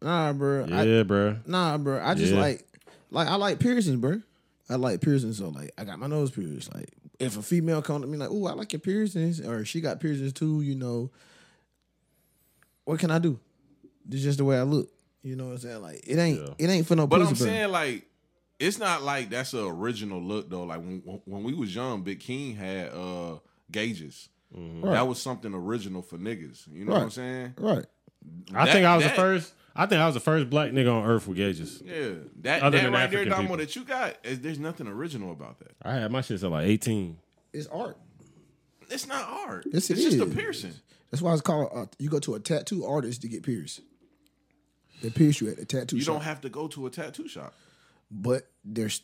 Nah, 0.00 0.32
bro. 0.32 0.64
I, 0.64 0.82
Yeah, 0.84 1.02
bruh. 1.02 1.44
Nah, 1.46 1.76
bro. 1.78 2.00
I 2.02 2.14
just 2.14 2.32
Yeah. 2.32 2.40
like 2.40 2.64
like 3.10 3.26
I 3.28 3.34
like 3.36 3.58
piercings, 3.58 3.96
bro. 4.00 4.22
I 4.70 4.76
like 4.76 5.00
piercings, 5.00 5.38
so 5.38 5.48
like 5.48 5.72
I 5.78 5.84
got 5.84 5.98
my 5.98 6.06
nose 6.06 6.30
pierced. 6.30 6.72
Like 6.74 6.90
if 7.18 7.36
a 7.36 7.42
female 7.42 7.82
come 7.82 8.02
to 8.02 8.06
me 8.06 8.16
like, 8.18 8.30
"Ooh, 8.30 8.46
I 8.46 8.52
like 8.52 8.72
your 8.72 8.80
piercings," 8.80 9.40
or 9.40 9.64
she 9.64 9.80
got 9.80 9.98
piercings 9.98 10.32
too, 10.32 10.60
you 10.60 10.74
know, 10.76 11.10
what 12.88 12.98
can 12.98 13.10
I 13.10 13.18
do? 13.18 13.38
This 14.06 14.20
is 14.20 14.24
just 14.24 14.38
the 14.38 14.44
way 14.44 14.58
I 14.58 14.62
look. 14.62 14.88
You 15.22 15.36
know 15.36 15.46
what 15.46 15.52
I'm 15.52 15.58
saying? 15.58 15.82
Like 15.82 16.00
it 16.06 16.16
ain't 16.18 16.40
Yeah. 16.40 16.54
it 16.58 16.70
ain't 16.70 16.86
for 16.86 16.96
no 16.96 17.06
But. 17.06 17.20
I'm 17.20 17.26
bro. 17.26 17.34
saying 17.34 17.70
like 17.70 18.06
it's 18.58 18.78
not 18.78 19.02
like 19.02 19.28
that's 19.30 19.52
an 19.52 19.60
original 19.64 20.22
look 20.22 20.48
though. 20.48 20.62
Like 20.64 20.78
when 20.78 21.02
when 21.26 21.42
we 21.42 21.52
was 21.52 21.74
young, 21.74 22.02
Big 22.02 22.20
King 22.20 22.54
had 22.56 22.88
uh 22.92 23.38
gauges. 23.70 24.30
Right. 24.54 24.92
That 24.92 25.06
was 25.06 25.20
something 25.20 25.52
original 25.52 26.00
for 26.00 26.16
niggas. 26.16 26.66
You 26.72 26.86
know 26.86 26.92
what 26.94 27.02
I'm 27.02 27.10
saying? 27.10 27.54
right. 27.58 27.84
I 28.54 28.70
think 28.72 28.86
I 28.86 28.96
was 28.96 29.04
that- 29.04 29.10
the 29.16 29.20
first. 29.20 29.52
I 29.76 29.86
think 29.86 30.00
I 30.00 30.06
was 30.06 30.14
the 30.14 30.20
first 30.20 30.50
black 30.50 30.72
nigga 30.72 30.92
on 30.92 31.04
earth 31.08 31.28
with 31.28 31.36
gauges. 31.36 31.80
Yeah, 31.84 32.14
that, 32.40 32.62
Other 32.62 32.78
that 32.78 32.84
than 32.84 32.92
right 32.92 33.08
there, 33.10 33.20
African 33.20 33.28
Damo, 33.30 33.42
people. 33.42 33.56
that 33.58 33.76
you 33.76 33.84
got, 33.84 34.16
is, 34.24 34.40
there's 34.40 34.58
nothing 34.58 34.88
original 34.88 35.30
about 35.30 35.60
that. 35.60 35.70
I 35.82 35.94
had 35.94 36.10
my 36.10 36.20
shit 36.20 36.42
at 36.42 36.50
like 36.50 36.66
eighteen. 36.66 37.18
It's 37.52 37.68
art. 37.68 37.96
It's 38.90 39.06
not 39.06 39.28
art. 39.28 39.66
Yes, 39.70 39.88
it 39.90 39.92
it's 39.98 40.02
just 40.02 40.18
a 40.18 40.24
is. 40.24 40.34
piercing. 40.34 40.74
That's 41.10 41.22
why 41.22 41.32
it's 41.32 41.42
called. 41.42 41.70
Uh, 41.74 41.86
you 41.98 42.08
go 42.10 42.18
to 42.20 42.34
a 42.34 42.40
tattoo 42.40 42.84
artist 42.84 43.22
to 43.22 43.28
get 43.28 43.42
pierced. 43.42 43.80
They 45.02 45.10
pierce 45.10 45.40
you 45.40 45.48
at 45.48 45.56
the 45.56 45.64
tattoo 45.64 45.96
shop. 45.96 45.98
You 45.98 46.00
shop. 46.02 46.14
don't 46.16 46.24
have 46.24 46.40
to 46.42 46.48
go 46.48 46.68
to 46.68 46.86
a 46.86 46.90
tattoo 46.90 47.28
shop. 47.28 47.54
but 48.10 48.46
there's 48.64 49.02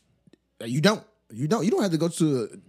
you 0.64 0.80
don't. 0.80 1.02
You 1.32 1.48
don't. 1.48 1.64
You 1.64 1.70
don't 1.70 1.82
have 1.82 1.90
to 1.92 1.98
go 1.98 2.08
to 2.08 2.60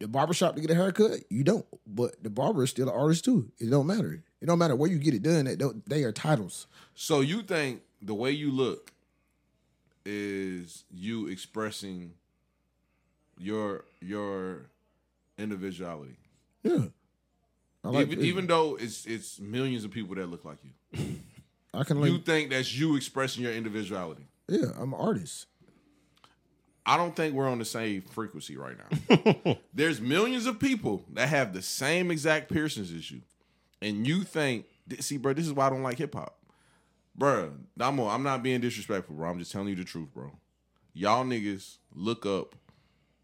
the 0.00 0.08
barber 0.08 0.32
shop 0.34 0.54
to 0.54 0.60
get 0.60 0.70
a 0.70 0.74
haircut. 0.74 1.20
You 1.28 1.42
don't. 1.44 1.66
But 1.86 2.22
the 2.22 2.30
barber 2.30 2.62
is 2.62 2.70
still 2.70 2.88
an 2.88 2.94
artist 2.94 3.24
too. 3.24 3.50
It 3.58 3.70
don't 3.70 3.86
matter. 3.86 4.22
It 4.40 4.46
don't 4.46 4.58
matter 4.58 4.76
where 4.76 4.88
you 4.90 4.98
get 4.98 5.14
it 5.14 5.22
done. 5.22 5.44
They, 5.46 5.56
they 5.86 6.04
are 6.04 6.12
titles. 6.12 6.66
So 6.94 7.20
you 7.20 7.42
think 7.42 7.82
the 8.00 8.14
way 8.14 8.30
you 8.30 8.50
look 8.52 8.92
is 10.06 10.84
you 10.92 11.26
expressing 11.28 12.12
your 13.38 13.84
your 14.00 14.66
individuality, 15.38 16.16
Yeah. 16.62 16.84
Like 17.84 18.08
even 18.08 18.24
even 18.24 18.46
though 18.46 18.76
it's 18.76 19.04
it's 19.06 19.38
millions 19.40 19.84
of 19.84 19.90
people 19.90 20.14
that 20.16 20.26
look 20.28 20.44
like 20.44 20.58
you. 20.64 21.00
I 21.72 21.84
can 21.84 22.00
like 22.00 22.10
You 22.10 22.18
think 22.18 22.50
that's 22.50 22.74
you 22.74 22.96
expressing 22.96 23.42
your 23.42 23.52
individuality. 23.52 24.26
yeah. 24.48 24.66
I'm 24.78 24.92
an 24.94 25.00
artist. 25.00 25.46
I 26.86 26.96
don't 26.98 27.16
think 27.16 27.34
we're 27.34 27.48
on 27.48 27.58
the 27.58 27.64
same 27.64 28.02
frequency 28.02 28.56
right 28.56 28.76
now. 28.76 29.56
There's 29.74 30.00
millions 30.02 30.44
of 30.46 30.58
people 30.60 31.02
that 31.14 31.28
have 31.30 31.52
the 31.54 31.62
same 31.62 32.10
exact 32.10 32.50
piercings 32.52 32.92
as 32.92 33.10
you, 33.10 33.22
and 33.80 34.06
you 34.06 34.22
think, 34.22 34.66
see, 35.00 35.16
bro, 35.16 35.32
this 35.32 35.46
is 35.46 35.52
why 35.54 35.66
I 35.66 35.70
don't 35.70 35.82
like 35.82 35.96
hip 35.96 36.14
hop, 36.14 36.36
bro. 37.16 37.52
I'm 37.80 37.98
I'm 38.00 38.22
not 38.22 38.42
being 38.42 38.60
disrespectful, 38.60 39.14
bro. 39.16 39.30
I'm 39.30 39.38
just 39.38 39.50
telling 39.50 39.68
you 39.68 39.76
the 39.76 39.84
truth, 39.84 40.12
bro. 40.12 40.30
Y'all 40.92 41.24
niggas 41.24 41.78
look 41.94 42.26
up 42.26 42.54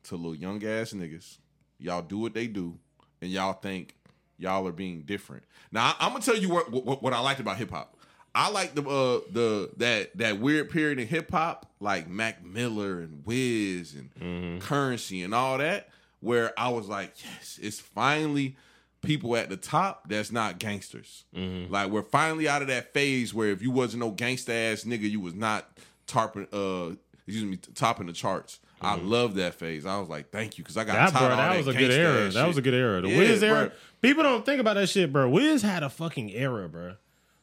to 0.04 0.16
little 0.16 0.34
young 0.34 0.64
ass 0.64 0.92
niggas. 0.94 1.36
Y'all 1.78 2.02
do 2.02 2.18
what 2.18 2.32
they 2.32 2.46
do, 2.46 2.78
and 3.20 3.30
y'all 3.30 3.52
think 3.52 3.94
y'all 4.40 4.66
are 4.66 4.72
being 4.72 5.02
different. 5.02 5.44
Now 5.72 5.94
I, 5.98 6.06
am 6.06 6.12
gonna 6.12 6.24
tell 6.24 6.36
you 6.36 6.48
what, 6.48 6.70
what 6.70 7.02
what 7.02 7.12
I 7.12 7.20
liked 7.20 7.40
about 7.40 7.56
hip 7.56 7.70
hop. 7.70 7.96
I 8.34 8.50
like 8.50 8.74
the 8.74 8.82
uh 8.82 9.20
the 9.32 9.70
that 9.78 10.16
that 10.18 10.38
weird 10.38 10.70
period 10.70 10.98
in 10.98 11.06
hip 11.06 11.30
hop, 11.30 11.66
like 11.80 12.08
Mac 12.08 12.44
Miller 12.44 13.00
and 13.00 13.24
Wiz 13.26 13.94
and 13.94 14.60
Curren$y 14.62 15.18
and 15.18 15.34
all 15.34 15.58
that, 15.58 15.88
where 16.20 16.52
I 16.58 16.68
was 16.68 16.86
like, 16.86 17.12
yes, 17.24 17.58
it's 17.60 17.80
finally 17.80 18.56
people 19.02 19.34
at 19.36 19.48
the 19.48 19.56
top 19.56 20.08
that's 20.08 20.30
not 20.30 20.58
gangsters. 20.58 21.24
Like 21.70 21.90
we're 21.90 22.02
finally 22.02 22.48
out 22.48 22.62
of 22.62 22.68
that 22.68 22.92
phase 22.92 23.32
where 23.34 23.48
if 23.48 23.62
you 23.62 23.70
wasn't 23.70 24.00
no 24.00 24.12
gangsta 24.12 24.72
ass 24.72 24.84
nigga, 24.84 25.10
you 25.10 25.20
was 25.20 25.34
not 25.34 25.68
tarping 26.06 26.46
uh 26.52 26.94
excuse 27.26 27.44
me 27.44 27.56
topping 27.74 28.06
the 28.06 28.12
charts. 28.12 28.60
I 28.80 28.96
mm-hmm. 28.96 29.08
love 29.08 29.34
that 29.34 29.54
phase. 29.54 29.84
I 29.84 29.98
was 29.98 30.08
like, 30.08 30.30
thank 30.30 30.56
you, 30.56 30.64
because 30.64 30.76
I 30.76 30.84
got 30.84 30.94
That 30.94 31.12
tired 31.12 31.28
bro, 31.28 31.32
of 31.34 31.38
all 31.38 31.50
that 31.50 31.56
was 31.58 31.66
a 31.68 31.78
good 31.78 31.90
era. 31.90 32.30
That 32.30 32.48
was 32.48 32.56
a 32.56 32.62
good 32.62 32.74
era. 32.74 33.00
The 33.02 33.08
Yeah, 33.08 33.18
Wiz 33.18 33.42
era. 33.42 33.66
bro. 33.66 33.76
People 34.00 34.22
don't 34.22 34.46
think 34.46 34.60
about 34.60 34.74
that 34.74 34.88
shit, 34.88 35.12
bro. 35.12 35.28
Wiz 35.28 35.62
had 35.62 35.82
a 35.82 35.90
fucking 35.90 36.30
era, 36.32 36.68
bro. 36.68 36.94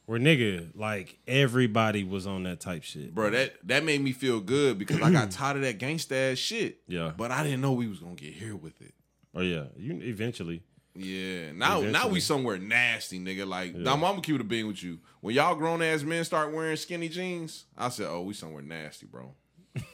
Where 0.06 0.18
nigga, 0.18 0.70
like 0.74 1.18
everybody 1.26 2.02
was 2.02 2.26
on 2.26 2.44
that 2.44 2.60
type 2.60 2.82
shit, 2.82 3.14
bro. 3.14 3.28
That 3.28 3.56
that 3.68 3.84
made 3.84 4.00
me 4.00 4.12
feel 4.12 4.40
good 4.40 4.78
because 4.78 5.02
I 5.02 5.10
got 5.10 5.30
tired 5.30 5.56
of 5.56 5.62
that 5.62 5.78
gangsta 5.78 6.32
ass 6.32 6.38
shit. 6.38 6.80
Yeah. 6.88 7.12
but 7.14 7.30
I 7.30 7.42
didn't 7.42 7.60
know 7.60 7.72
we 7.72 7.88
was 7.88 7.98
gonna 7.98 8.14
get 8.14 8.32
here 8.32 8.56
with 8.56 8.80
it. 8.80 8.94
Oh 9.34 9.42
yeah, 9.42 9.64
you 9.76 10.00
eventually. 10.02 10.62
Yeah, 10.94 11.52
now 11.52 11.82
now 11.82 12.08
we 12.08 12.20
somewhere 12.20 12.56
nasty, 12.56 13.20
nigga. 13.20 13.46
Like 13.46 13.74
I'm, 13.74 13.86
I'm 13.86 14.00
gonna 14.00 14.22
keep 14.22 14.40
it 14.40 14.48
being 14.48 14.66
with 14.66 14.82
you. 14.82 14.98
When 15.20 15.34
y'all 15.34 15.54
grown 15.54 15.82
ass 15.82 16.02
men 16.02 16.24
start 16.24 16.52
wearing 16.54 16.76
skinny 16.76 17.10
jeans, 17.10 17.66
I 17.76 17.90
said, 17.90 18.06
oh, 18.08 18.22
we 18.22 18.32
somewhere 18.32 18.62
nasty, 18.62 19.06
bro. 19.06 19.34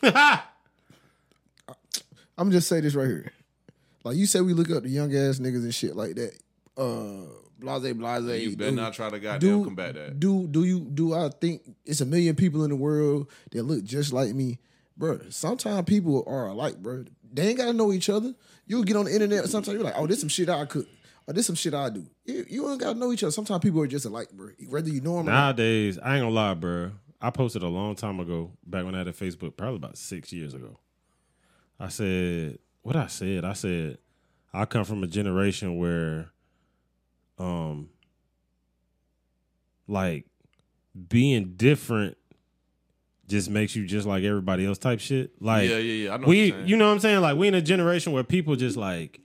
I'm 2.36 2.50
just 2.50 2.68
say 2.68 2.80
this 2.80 2.94
right 2.94 3.06
here. 3.06 3.32
Like 4.04 4.16
you 4.16 4.26
said, 4.26 4.42
we 4.42 4.52
look 4.52 4.70
up 4.70 4.82
the 4.82 4.88
young 4.90 5.14
ass 5.14 5.38
niggas 5.38 5.62
and 5.62 5.74
shit 5.74 5.96
like 5.96 6.14
that. 6.16 6.36
Uh, 6.76 7.26
blase, 7.58 7.92
blase. 7.94 8.42
You 8.42 8.56
better 8.56 8.70
do- 8.70 8.76
not 8.76 8.92
try 8.92 9.08
to 9.08 9.18
goddamn 9.18 9.40
do, 9.40 9.64
combat 9.64 9.94
that. 9.94 10.20
Do 10.20 10.46
do 10.46 10.64
you 10.64 10.80
do 10.80 11.14
I 11.14 11.28
think 11.28 11.62
it's 11.84 12.00
a 12.00 12.06
million 12.06 12.34
people 12.36 12.64
in 12.64 12.70
the 12.70 12.76
world 12.76 13.30
that 13.52 13.62
look 13.62 13.84
just 13.84 14.12
like 14.12 14.34
me, 14.34 14.58
bro? 14.96 15.20
Sometimes 15.30 15.84
people 15.86 16.24
are 16.26 16.48
alike, 16.48 16.78
bro. 16.78 17.04
They 17.32 17.48
ain't 17.48 17.58
gotta 17.58 17.72
know 17.72 17.92
each 17.92 18.08
other. 18.10 18.34
You'll 18.66 18.84
get 18.84 18.96
on 18.96 19.06
the 19.06 19.14
internet. 19.14 19.46
Sometimes 19.46 19.74
you're 19.74 19.84
like, 19.84 19.94
oh, 19.96 20.06
this 20.06 20.20
some 20.20 20.28
shit 20.28 20.48
I 20.48 20.64
could. 20.66 20.86
Or 21.26 21.32
this 21.32 21.46
some 21.46 21.54
shit 21.56 21.72
I 21.72 21.88
do. 21.88 22.04
You, 22.26 22.44
you 22.48 22.62
don't 22.62 22.78
gotta 22.78 22.98
know 22.98 23.12
each 23.12 23.22
other. 23.22 23.30
Sometimes 23.30 23.62
people 23.62 23.80
are 23.80 23.86
just 23.86 24.04
alike, 24.04 24.30
bro. 24.32 24.50
Whether 24.68 24.90
you 24.90 25.00
know 25.00 25.16
them 25.18 25.28
or 25.28 25.30
not. 25.30 25.56
Nowadays, 25.56 25.98
I 25.98 26.16
ain't 26.16 26.22
gonna 26.24 26.34
lie, 26.34 26.54
bro. 26.54 26.92
I 27.22 27.30
posted 27.30 27.62
a 27.62 27.68
long 27.68 27.94
time 27.94 28.20
ago, 28.20 28.50
back 28.66 28.84
when 28.84 28.94
I 28.94 28.98
had 28.98 29.08
a 29.08 29.12
Facebook, 29.12 29.56
probably 29.56 29.76
about 29.76 29.96
six 29.96 30.30
years 30.32 30.52
ago. 30.52 30.78
I 31.78 31.88
said, 31.88 32.58
what 32.82 32.96
I 32.96 33.06
said, 33.08 33.44
I 33.44 33.52
said, 33.52 33.98
I 34.52 34.64
come 34.64 34.84
from 34.84 35.02
a 35.02 35.06
generation 35.06 35.76
where, 35.76 36.30
um, 37.38 37.88
like 39.88 40.24
being 41.08 41.54
different 41.56 42.16
just 43.26 43.50
makes 43.50 43.74
you 43.74 43.86
just 43.86 44.06
like 44.06 44.22
everybody 44.22 44.66
else 44.66 44.78
type 44.78 45.00
shit. 45.00 45.32
Like, 45.40 45.68
yeah, 45.68 45.78
yeah, 45.78 46.04
yeah. 46.04 46.14
I 46.14 46.16
know. 46.18 46.26
we, 46.26 46.50
what 46.50 46.58
you're 46.58 46.66
you 46.68 46.76
know 46.76 46.86
what 46.86 46.94
I'm 46.94 47.00
saying? 47.00 47.20
Like, 47.20 47.36
we 47.36 47.48
in 47.48 47.54
a 47.54 47.62
generation 47.62 48.12
where 48.12 48.22
people 48.24 48.54
just 48.56 48.76
like, 48.76 49.20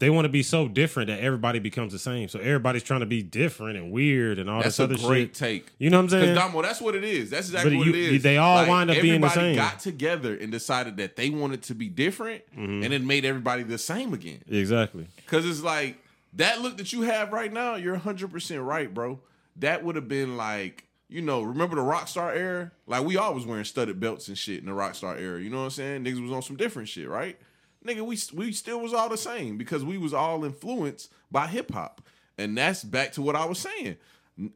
they 0.00 0.10
want 0.10 0.24
to 0.24 0.28
be 0.28 0.42
so 0.42 0.66
different 0.68 1.06
that 1.08 1.20
everybody 1.20 1.58
becomes 1.60 1.92
the 1.92 1.98
same. 1.98 2.28
So 2.28 2.38
everybody's 2.40 2.82
trying 2.82 3.00
to 3.00 3.06
be 3.06 3.22
different 3.22 3.76
and 3.78 3.92
weird 3.92 4.38
and 4.38 4.50
all 4.50 4.62
That's 4.62 4.76
this 4.76 4.80
a 4.80 4.84
other 4.84 4.96
great 5.08 5.28
shit. 5.28 5.34
take. 5.34 5.66
You 5.78 5.88
know 5.90 5.98
what 5.98 6.04
I'm 6.04 6.08
saying? 6.10 6.34
Because 6.34 6.48
Damo, 6.50 6.62
that's 6.62 6.80
what 6.80 6.94
it 6.94 7.04
is. 7.04 7.30
That's 7.30 7.46
exactly 7.48 7.70
But 7.72 7.78
what 7.78 7.86
you- 7.86 7.92
it 7.94 8.14
is. 8.16 8.22
they 8.22 8.36
all 8.36 8.66
wind 8.66 8.90
up 8.90 8.96
being 9.00 9.20
the 9.20 9.26
everybody 9.28 9.34
same. 9.34 9.56
Got 9.56 9.78
together 9.80 10.36
and 10.36 10.50
decided 10.50 10.96
that 10.96 11.16
they 11.16 11.30
wanted 11.30 11.62
to 11.64 11.74
be 11.74 11.88
different, 11.88 12.42
Mm-hmm. 12.56 12.82
and 12.82 12.92
it 12.92 13.02
made 13.02 13.24
everybody 13.24 13.62
the 13.62 13.78
same 13.78 14.12
again. 14.12 14.42
Exactly. 14.48 15.06
Because 15.16 15.46
it's 15.46 15.62
like 15.62 15.96
that 16.34 16.60
look 16.60 16.76
that 16.78 16.92
you 16.92 17.02
have 17.02 17.32
right 17.32 17.52
now. 17.52 17.76
You're 17.76 17.92
100 17.94 18.30
percent 18.32 18.60
right, 18.62 18.92
bro. 18.92 19.20
That 19.56 19.84
would 19.84 19.96
have 19.96 20.08
been 20.08 20.36
like. 20.36 20.84
You 21.10 21.20
know, 21.20 21.42
remember 21.42 21.76
the 21.76 21.82
Rockstar 21.82 22.34
era? 22.34 22.72
Like 22.86 23.04
we 23.04 23.16
always 23.18 23.44
wearing 23.44 23.64
studded 23.66 24.00
belts 24.00 24.26
and 24.26 24.36
shit 24.36 24.58
in 24.58 24.64
the 24.66 24.72
Rockstar 24.72 25.20
era. 25.20 25.40
You 25.40 25.50
know 25.50 25.58
what 25.58 25.64
I'm 25.64 25.70
saying? 25.70 26.04
Niggas 26.04 26.20
was 26.22 26.32
on 26.32 26.42
some 26.42 26.56
different 26.56 26.88
shit, 26.88 27.06
right? 27.08 27.38
Nigga, 27.86 28.00
we 28.00 28.18
we 28.34 28.52
still 28.52 28.80
was 28.80 28.94
all 28.94 29.08
the 29.08 29.16
same 29.16 29.58
because 29.58 29.84
we 29.84 29.98
was 29.98 30.14
all 30.14 30.44
influenced 30.44 31.12
by 31.30 31.46
hip 31.46 31.72
hop, 31.72 32.00
and 32.38 32.56
that's 32.56 32.82
back 32.82 33.12
to 33.12 33.22
what 33.22 33.36
I 33.36 33.44
was 33.44 33.58
saying. 33.58 33.96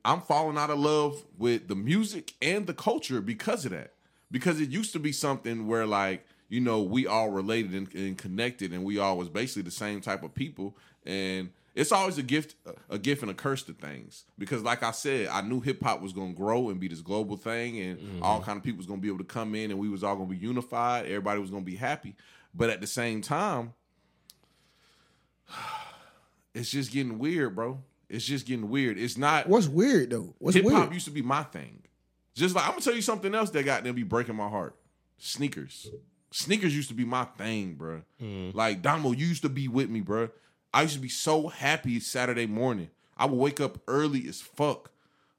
I'm 0.04 0.22
falling 0.22 0.58
out 0.58 0.70
of 0.70 0.78
love 0.78 1.24
with 1.36 1.68
the 1.68 1.76
music 1.76 2.34
and 2.42 2.66
the 2.66 2.74
culture 2.74 3.20
because 3.20 3.64
of 3.64 3.70
that. 3.70 3.92
Because 4.30 4.60
it 4.60 4.70
used 4.70 4.92
to 4.94 4.98
be 4.98 5.12
something 5.12 5.66
where 5.66 5.86
like 5.86 6.26
you 6.48 6.60
know 6.60 6.82
we 6.82 7.06
all 7.06 7.30
related 7.30 7.72
and, 7.72 7.94
and 7.94 8.18
connected, 8.18 8.72
and 8.72 8.84
we 8.84 8.98
all 8.98 9.16
was 9.18 9.28
basically 9.28 9.62
the 9.62 9.70
same 9.70 10.00
type 10.00 10.22
of 10.22 10.34
people, 10.34 10.76
and 11.04 11.50
it's 11.78 11.92
always 11.92 12.18
a 12.18 12.24
gift, 12.24 12.56
a 12.90 12.98
gift 12.98 13.22
and 13.22 13.30
a 13.30 13.34
curse 13.34 13.62
to 13.62 13.72
things. 13.72 14.24
Because, 14.36 14.62
like 14.64 14.82
I 14.82 14.90
said, 14.90 15.28
I 15.28 15.42
knew 15.42 15.60
hip 15.60 15.80
hop 15.80 16.00
was 16.02 16.12
gonna 16.12 16.32
grow 16.32 16.70
and 16.70 16.80
be 16.80 16.88
this 16.88 17.00
global 17.00 17.36
thing, 17.36 17.78
and 17.78 17.98
mm-hmm. 17.98 18.22
all 18.22 18.40
kind 18.42 18.58
of 18.58 18.64
people 18.64 18.78
was 18.78 18.86
gonna 18.86 19.00
be 19.00 19.06
able 19.06 19.18
to 19.18 19.24
come 19.24 19.54
in, 19.54 19.70
and 19.70 19.78
we 19.78 19.88
was 19.88 20.02
all 20.02 20.16
gonna 20.16 20.28
be 20.28 20.36
unified. 20.36 21.04
Everybody 21.06 21.40
was 21.40 21.50
gonna 21.50 21.62
be 21.62 21.76
happy. 21.76 22.16
But 22.58 22.70
at 22.70 22.80
the 22.80 22.86
same 22.88 23.22
time, 23.22 23.72
it's 26.54 26.70
just 26.70 26.92
getting 26.92 27.18
weird, 27.18 27.54
bro. 27.54 27.80
It's 28.10 28.24
just 28.24 28.46
getting 28.46 28.68
weird. 28.68 28.98
It's 28.98 29.16
not 29.16 29.48
What's 29.48 29.68
weird 29.68 30.10
though? 30.10 30.34
What's 30.38 30.56
hip 30.56 30.64
hop 30.64 30.72
weird? 30.72 30.94
used 30.94 31.06
to 31.06 31.12
be 31.12 31.22
my 31.22 31.44
thing. 31.44 31.82
Just 32.34 32.54
like 32.54 32.64
I'm 32.64 32.72
gonna 32.72 32.82
tell 32.82 32.94
you 32.94 33.02
something 33.02 33.34
else 33.34 33.50
that 33.50 33.64
got 33.64 33.84
them 33.84 33.94
be 33.94 34.02
breaking 34.02 34.34
my 34.34 34.48
heart. 34.48 34.74
Sneakers. 35.18 35.88
Sneakers 36.30 36.74
used 36.74 36.88
to 36.88 36.94
be 36.94 37.04
my 37.04 37.24
thing, 37.24 37.74
bro. 37.74 38.02
Mm. 38.20 38.54
Like 38.54 38.82
Damo, 38.82 39.12
you 39.12 39.26
used 39.26 39.42
to 39.42 39.48
be 39.48 39.68
with 39.68 39.88
me, 39.88 40.00
bro. 40.00 40.28
I 40.74 40.82
used 40.82 40.94
to 40.94 41.00
be 41.00 41.08
so 41.08 41.48
happy 41.48 42.00
Saturday 42.00 42.46
morning. 42.46 42.90
I 43.16 43.26
would 43.26 43.38
wake 43.38 43.60
up 43.60 43.78
early 43.86 44.26
as 44.28 44.40
fuck, 44.40 44.90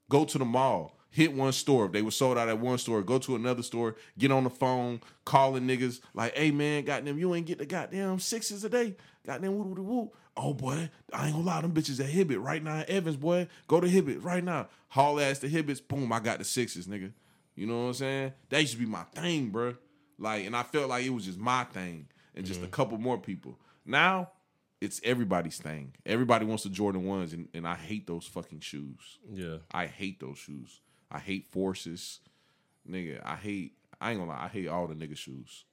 go 0.08 0.24
to 0.24 0.38
the 0.38 0.44
mall, 0.44 0.96
hit 1.10 1.32
one 1.32 1.52
store. 1.52 1.86
If 1.86 1.92
they 1.92 2.02
were 2.02 2.10
sold 2.10 2.38
out 2.38 2.48
at 2.48 2.58
one 2.58 2.78
store, 2.78 3.02
go 3.02 3.18
to 3.18 3.36
another 3.36 3.62
store, 3.62 3.96
get 4.18 4.30
on 4.30 4.44
the 4.44 4.50
phone, 4.50 5.00
calling 5.24 5.66
niggas 5.66 6.00
like, 6.14 6.36
"Hey 6.36 6.50
man, 6.50 6.84
goddamn, 6.84 7.18
you 7.18 7.34
ain't 7.34 7.46
get 7.46 7.58
the 7.58 7.66
goddamn 7.66 8.18
sixes 8.18 8.64
a 8.64 8.68
day, 8.68 8.96
goddamn 9.26 9.56
woo 9.56 9.64
woo 9.64 9.82
woo." 9.82 10.12
Oh 10.36 10.54
boy, 10.54 10.88
I 11.12 11.26
ain't 11.26 11.34
gonna 11.34 11.44
lie, 11.44 11.60
them 11.60 11.72
bitches 11.72 12.00
at 12.00 12.10
Hibbett 12.10 12.42
right 12.42 12.62
now, 12.62 12.84
Evans 12.88 13.16
boy, 13.16 13.48
go 13.66 13.80
to 13.80 13.86
Hibbett 13.86 14.24
right 14.24 14.42
now. 14.42 14.68
Haul 14.88 15.20
ass 15.20 15.40
to 15.40 15.48
Hibbetts, 15.48 15.86
boom, 15.86 16.12
I 16.12 16.20
got 16.20 16.38
the 16.38 16.44
sixes, 16.44 16.86
nigga. 16.86 17.12
You 17.54 17.66
know 17.66 17.82
what 17.82 17.88
I'm 17.88 17.94
saying? 17.94 18.32
That 18.48 18.60
used 18.60 18.72
to 18.74 18.78
be 18.78 18.86
my 18.86 19.02
thing, 19.14 19.50
bro. 19.50 19.74
Like, 20.18 20.46
and 20.46 20.56
I 20.56 20.62
felt 20.62 20.88
like 20.88 21.04
it 21.04 21.10
was 21.10 21.24
just 21.24 21.38
my 21.38 21.64
thing 21.64 22.06
and 22.34 22.46
just 22.46 22.60
a 22.60 22.62
mm-hmm. 22.62 22.72
couple 22.72 22.98
more 22.98 23.18
people. 23.18 23.58
Now 23.84 24.30
it's 24.80 25.00
everybody's 25.04 25.58
thing. 25.58 25.92
Everybody 26.06 26.46
wants 26.46 26.62
the 26.62 26.70
Jordan 26.70 27.04
ones, 27.04 27.32
and, 27.32 27.48
and 27.52 27.66
I 27.66 27.74
hate 27.74 28.06
those 28.06 28.26
fucking 28.26 28.60
shoes. 28.60 29.18
Yeah. 29.30 29.56
I 29.70 29.86
hate 29.86 30.20
those 30.20 30.38
shoes. 30.38 30.80
I 31.10 31.18
hate 31.18 31.46
forces. 31.50 32.20
nigga, 32.88 33.20
I 33.24 33.36
hate. 33.36 33.72
I 34.00 34.10
ain't 34.10 34.20
gonna 34.20 34.30
lie. 34.30 34.44
I 34.44 34.48
hate 34.48 34.68
all 34.68 34.86
the 34.86 34.94
nigga 34.94 35.16
shoes. 35.16 35.64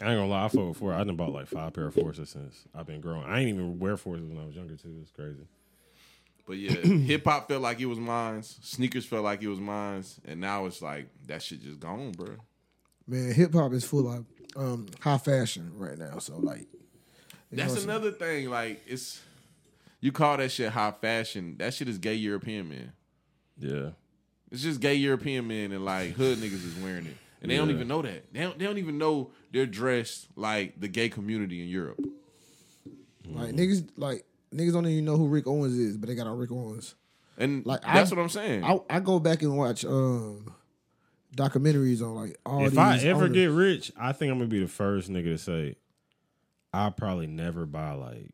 I 0.00 0.10
ain't 0.12 0.18
gonna 0.18 0.28
lie, 0.28 0.44
I 0.44 0.48
fuck 0.48 0.68
with 0.68 0.76
four. 0.76 0.94
I 0.94 1.02
done 1.02 1.16
bought 1.16 1.32
like 1.32 1.48
five 1.48 1.72
pair 1.72 1.86
of 1.86 1.94
forces 1.94 2.30
since 2.30 2.64
I've 2.74 2.86
been 2.86 3.00
growing. 3.00 3.24
I 3.24 3.40
ain't 3.40 3.48
even 3.48 3.78
wear 3.80 3.96
forces 3.96 4.28
when 4.28 4.38
I 4.38 4.46
was 4.46 4.54
younger 4.54 4.76
too. 4.76 4.96
It's 5.02 5.10
crazy. 5.10 5.46
But 6.46 6.56
yeah, 6.56 6.72
hip 6.82 7.24
hop 7.24 7.48
felt 7.48 7.62
like 7.62 7.80
it 7.80 7.86
was 7.86 7.98
mine. 7.98 8.42
Sneakers 8.42 9.06
felt 9.06 9.24
like 9.24 9.42
it 9.42 9.48
was 9.48 9.58
mine, 9.58 10.04
and 10.24 10.40
now 10.40 10.66
it's 10.66 10.80
like 10.80 11.08
that 11.26 11.42
shit 11.42 11.62
just 11.62 11.80
gone, 11.80 12.12
bro. 12.12 12.36
Man, 13.06 13.32
hip 13.32 13.52
hop 13.52 13.72
is 13.72 13.84
full 13.84 14.10
of 14.10 14.24
um, 14.56 14.86
high 15.00 15.18
fashion 15.18 15.72
right 15.76 15.98
now. 15.98 16.18
So 16.18 16.36
like, 16.38 16.66
That's 17.50 17.72
what 17.72 17.82
I'm 17.82 17.90
another 17.90 18.12
thing. 18.12 18.50
Like 18.50 18.82
it's 18.86 19.20
you 20.00 20.12
call 20.12 20.36
that 20.36 20.52
shit 20.52 20.70
high 20.70 20.92
fashion. 20.92 21.56
That 21.58 21.74
shit 21.74 21.88
is 21.88 21.98
gay 21.98 22.14
European 22.14 22.68
men. 22.68 22.92
Yeah. 23.58 23.90
It's 24.50 24.62
just 24.62 24.80
gay 24.80 24.94
European 24.94 25.46
men 25.48 25.72
and 25.72 25.84
like 25.84 26.12
hood 26.12 26.38
niggas 26.38 26.64
is 26.66 26.74
wearing 26.82 27.06
it, 27.06 27.16
and 27.42 27.50
they 27.50 27.56
don't 27.56 27.70
even 27.70 27.86
know 27.88 28.00
that. 28.02 28.32
They 28.32 28.40
don't. 28.40 28.58
They 28.58 28.64
don't 28.64 28.78
even 28.78 28.96
know 28.98 29.30
they're 29.52 29.66
dressed 29.66 30.28
like 30.36 30.80
the 30.80 30.88
gay 30.88 31.08
community 31.08 31.62
in 31.62 31.68
Europe. 31.68 32.00
Like 33.26 33.50
niggas, 33.54 33.86
like 33.96 34.24
niggas 34.54 34.72
don't 34.72 34.86
even 34.86 35.04
know 35.04 35.16
who 35.16 35.28
Rick 35.28 35.46
Owens 35.46 35.76
is, 35.76 35.96
but 35.98 36.08
they 36.08 36.14
got 36.14 36.26
on 36.26 36.38
Rick 36.38 36.50
Owens. 36.52 36.94
And 37.36 37.64
Like, 37.66 37.82
that's 37.82 38.10
I- 38.10 38.14
what 38.16 38.22
I'm 38.22 38.28
saying. 38.30 38.64
I, 38.64 38.78
I 38.88 39.00
go 39.00 39.20
back 39.20 39.42
and 39.42 39.56
watch 39.56 39.84
um 39.84 40.52
documentaries 41.36 42.00
on 42.02 42.14
like 42.14 42.36
all 42.46 42.64
if 42.64 42.70
these. 42.70 42.78
I 42.78 42.96
ever 43.00 43.24
owners. 43.24 43.34
get 43.34 43.50
rich, 43.50 43.92
I 43.98 44.12
think 44.12 44.32
I'm 44.32 44.38
gonna 44.38 44.48
be 44.48 44.60
the 44.60 44.66
first 44.68 45.10
nigga 45.10 45.24
to 45.24 45.38
say 45.38 45.76
I'll 46.72 46.90
probably 46.90 47.26
never 47.26 47.66
buy 47.66 47.92
like 47.92 48.30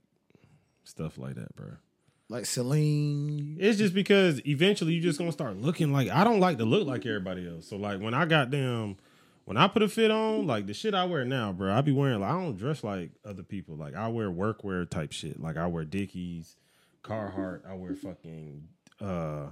stuff 0.85 1.19
like 1.19 1.35
that, 1.35 1.55
bro. 1.57 1.73
Like 2.29 2.47
Celine, 2.47 3.57
It's 3.61 3.79
just 3.79 3.95
because 3.95 4.45
eventually 4.47 4.95
you're 4.95 5.03
just 5.03 5.19
gonna 5.19 5.33
start 5.33 5.57
looking 5.57 5.93
like 5.93 6.09
I 6.09 6.25
don't 6.25 6.41
like 6.41 6.59
to 6.59 6.65
look 6.65 6.87
like 6.87 7.05
everybody 7.07 7.49
else. 7.49 7.69
So 7.69 7.77
like 7.77 8.01
when 8.01 8.15
I 8.15 8.25
got 8.25 8.51
them 8.51 8.97
when 9.45 9.59
I 9.59 9.69
put 9.69 9.83
a 9.83 9.89
fit 9.89 10.11
on, 10.11 10.47
like 10.47 10.67
the 10.67 10.73
shit 10.75 10.95
I 10.95 11.05
wear 11.05 11.25
now, 11.25 11.53
bro, 11.53 11.73
I 11.73 11.83
be 11.83 11.93
wearing 11.93 12.21
like 12.21 12.31
I 12.31 12.41
don't 12.41 12.57
dress 12.57 12.83
like 12.83 13.11
other 13.25 13.43
people. 13.43 13.77
Like 13.77 13.95
I 13.95 14.09
wear 14.09 14.31
workwear 14.31 14.89
type 14.89 15.13
shit. 15.13 15.41
Like 15.41 15.57
I 15.57 15.67
wear 15.67 15.85
Dickies, 15.85 16.57
Carhartt, 17.03 17.69
I 17.69 17.75
wear 17.75 17.95
fucking 17.95 18.69
uh 19.01 19.49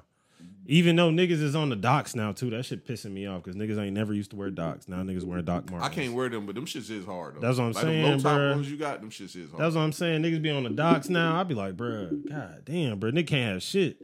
even 0.66 0.94
though 0.96 1.11
niggas 1.11 1.42
is 1.42 1.57
on 1.57 1.70
the 1.70 1.76
docks 1.76 2.14
now 2.14 2.33
too, 2.33 2.50
that 2.50 2.64
shit 2.64 2.87
pissing 2.87 3.12
me 3.12 3.26
off 3.26 3.42
because 3.42 3.57
niggas 3.57 3.78
ain't 3.78 3.94
never 3.94 4.14
used 4.14 4.31
to 4.31 4.37
wear 4.37 4.50
docks. 4.50 4.88
Now 4.88 4.98
niggas 4.98 5.24
wearing 5.24 5.44
Doc 5.44 5.70
marks. 5.70 5.85
I 5.85 5.88
can't 5.88 6.14
wear 6.14 6.28
them, 6.28 6.46
but 6.46 6.55
them 6.55 6.66
shits 6.66 6.90
is 6.90 7.05
hard. 7.05 7.37
Though. 7.37 7.40
That's 7.40 7.59
what 7.59 7.64
I'm 7.64 7.72
like 7.72 7.83
saying, 7.83 8.02
Them 8.02 8.18
low 8.18 8.48
top 8.48 8.57
ones 8.57 8.70
you 8.70 8.76
got, 8.76 9.00
them 9.00 9.11
shits 9.11 9.37
is 9.37 9.50
hard. 9.50 9.61
That's 9.62 9.74
what 9.74 9.83
I'm 9.83 9.92
saying. 9.92 10.22
Niggas 10.22 10.40
be 10.40 10.50
on 10.50 10.62
the 10.62 10.70
docks 10.70 11.09
now. 11.09 11.38
I'd 11.40 11.48
be 11.48 11.55
like, 11.55 11.76
bruh, 11.76 12.28
god 12.28 12.62
damn, 12.64 12.98
bro, 12.98 13.11
nigga 13.11 13.26
can't 13.26 13.55
have 13.55 13.62
shit. 13.62 13.96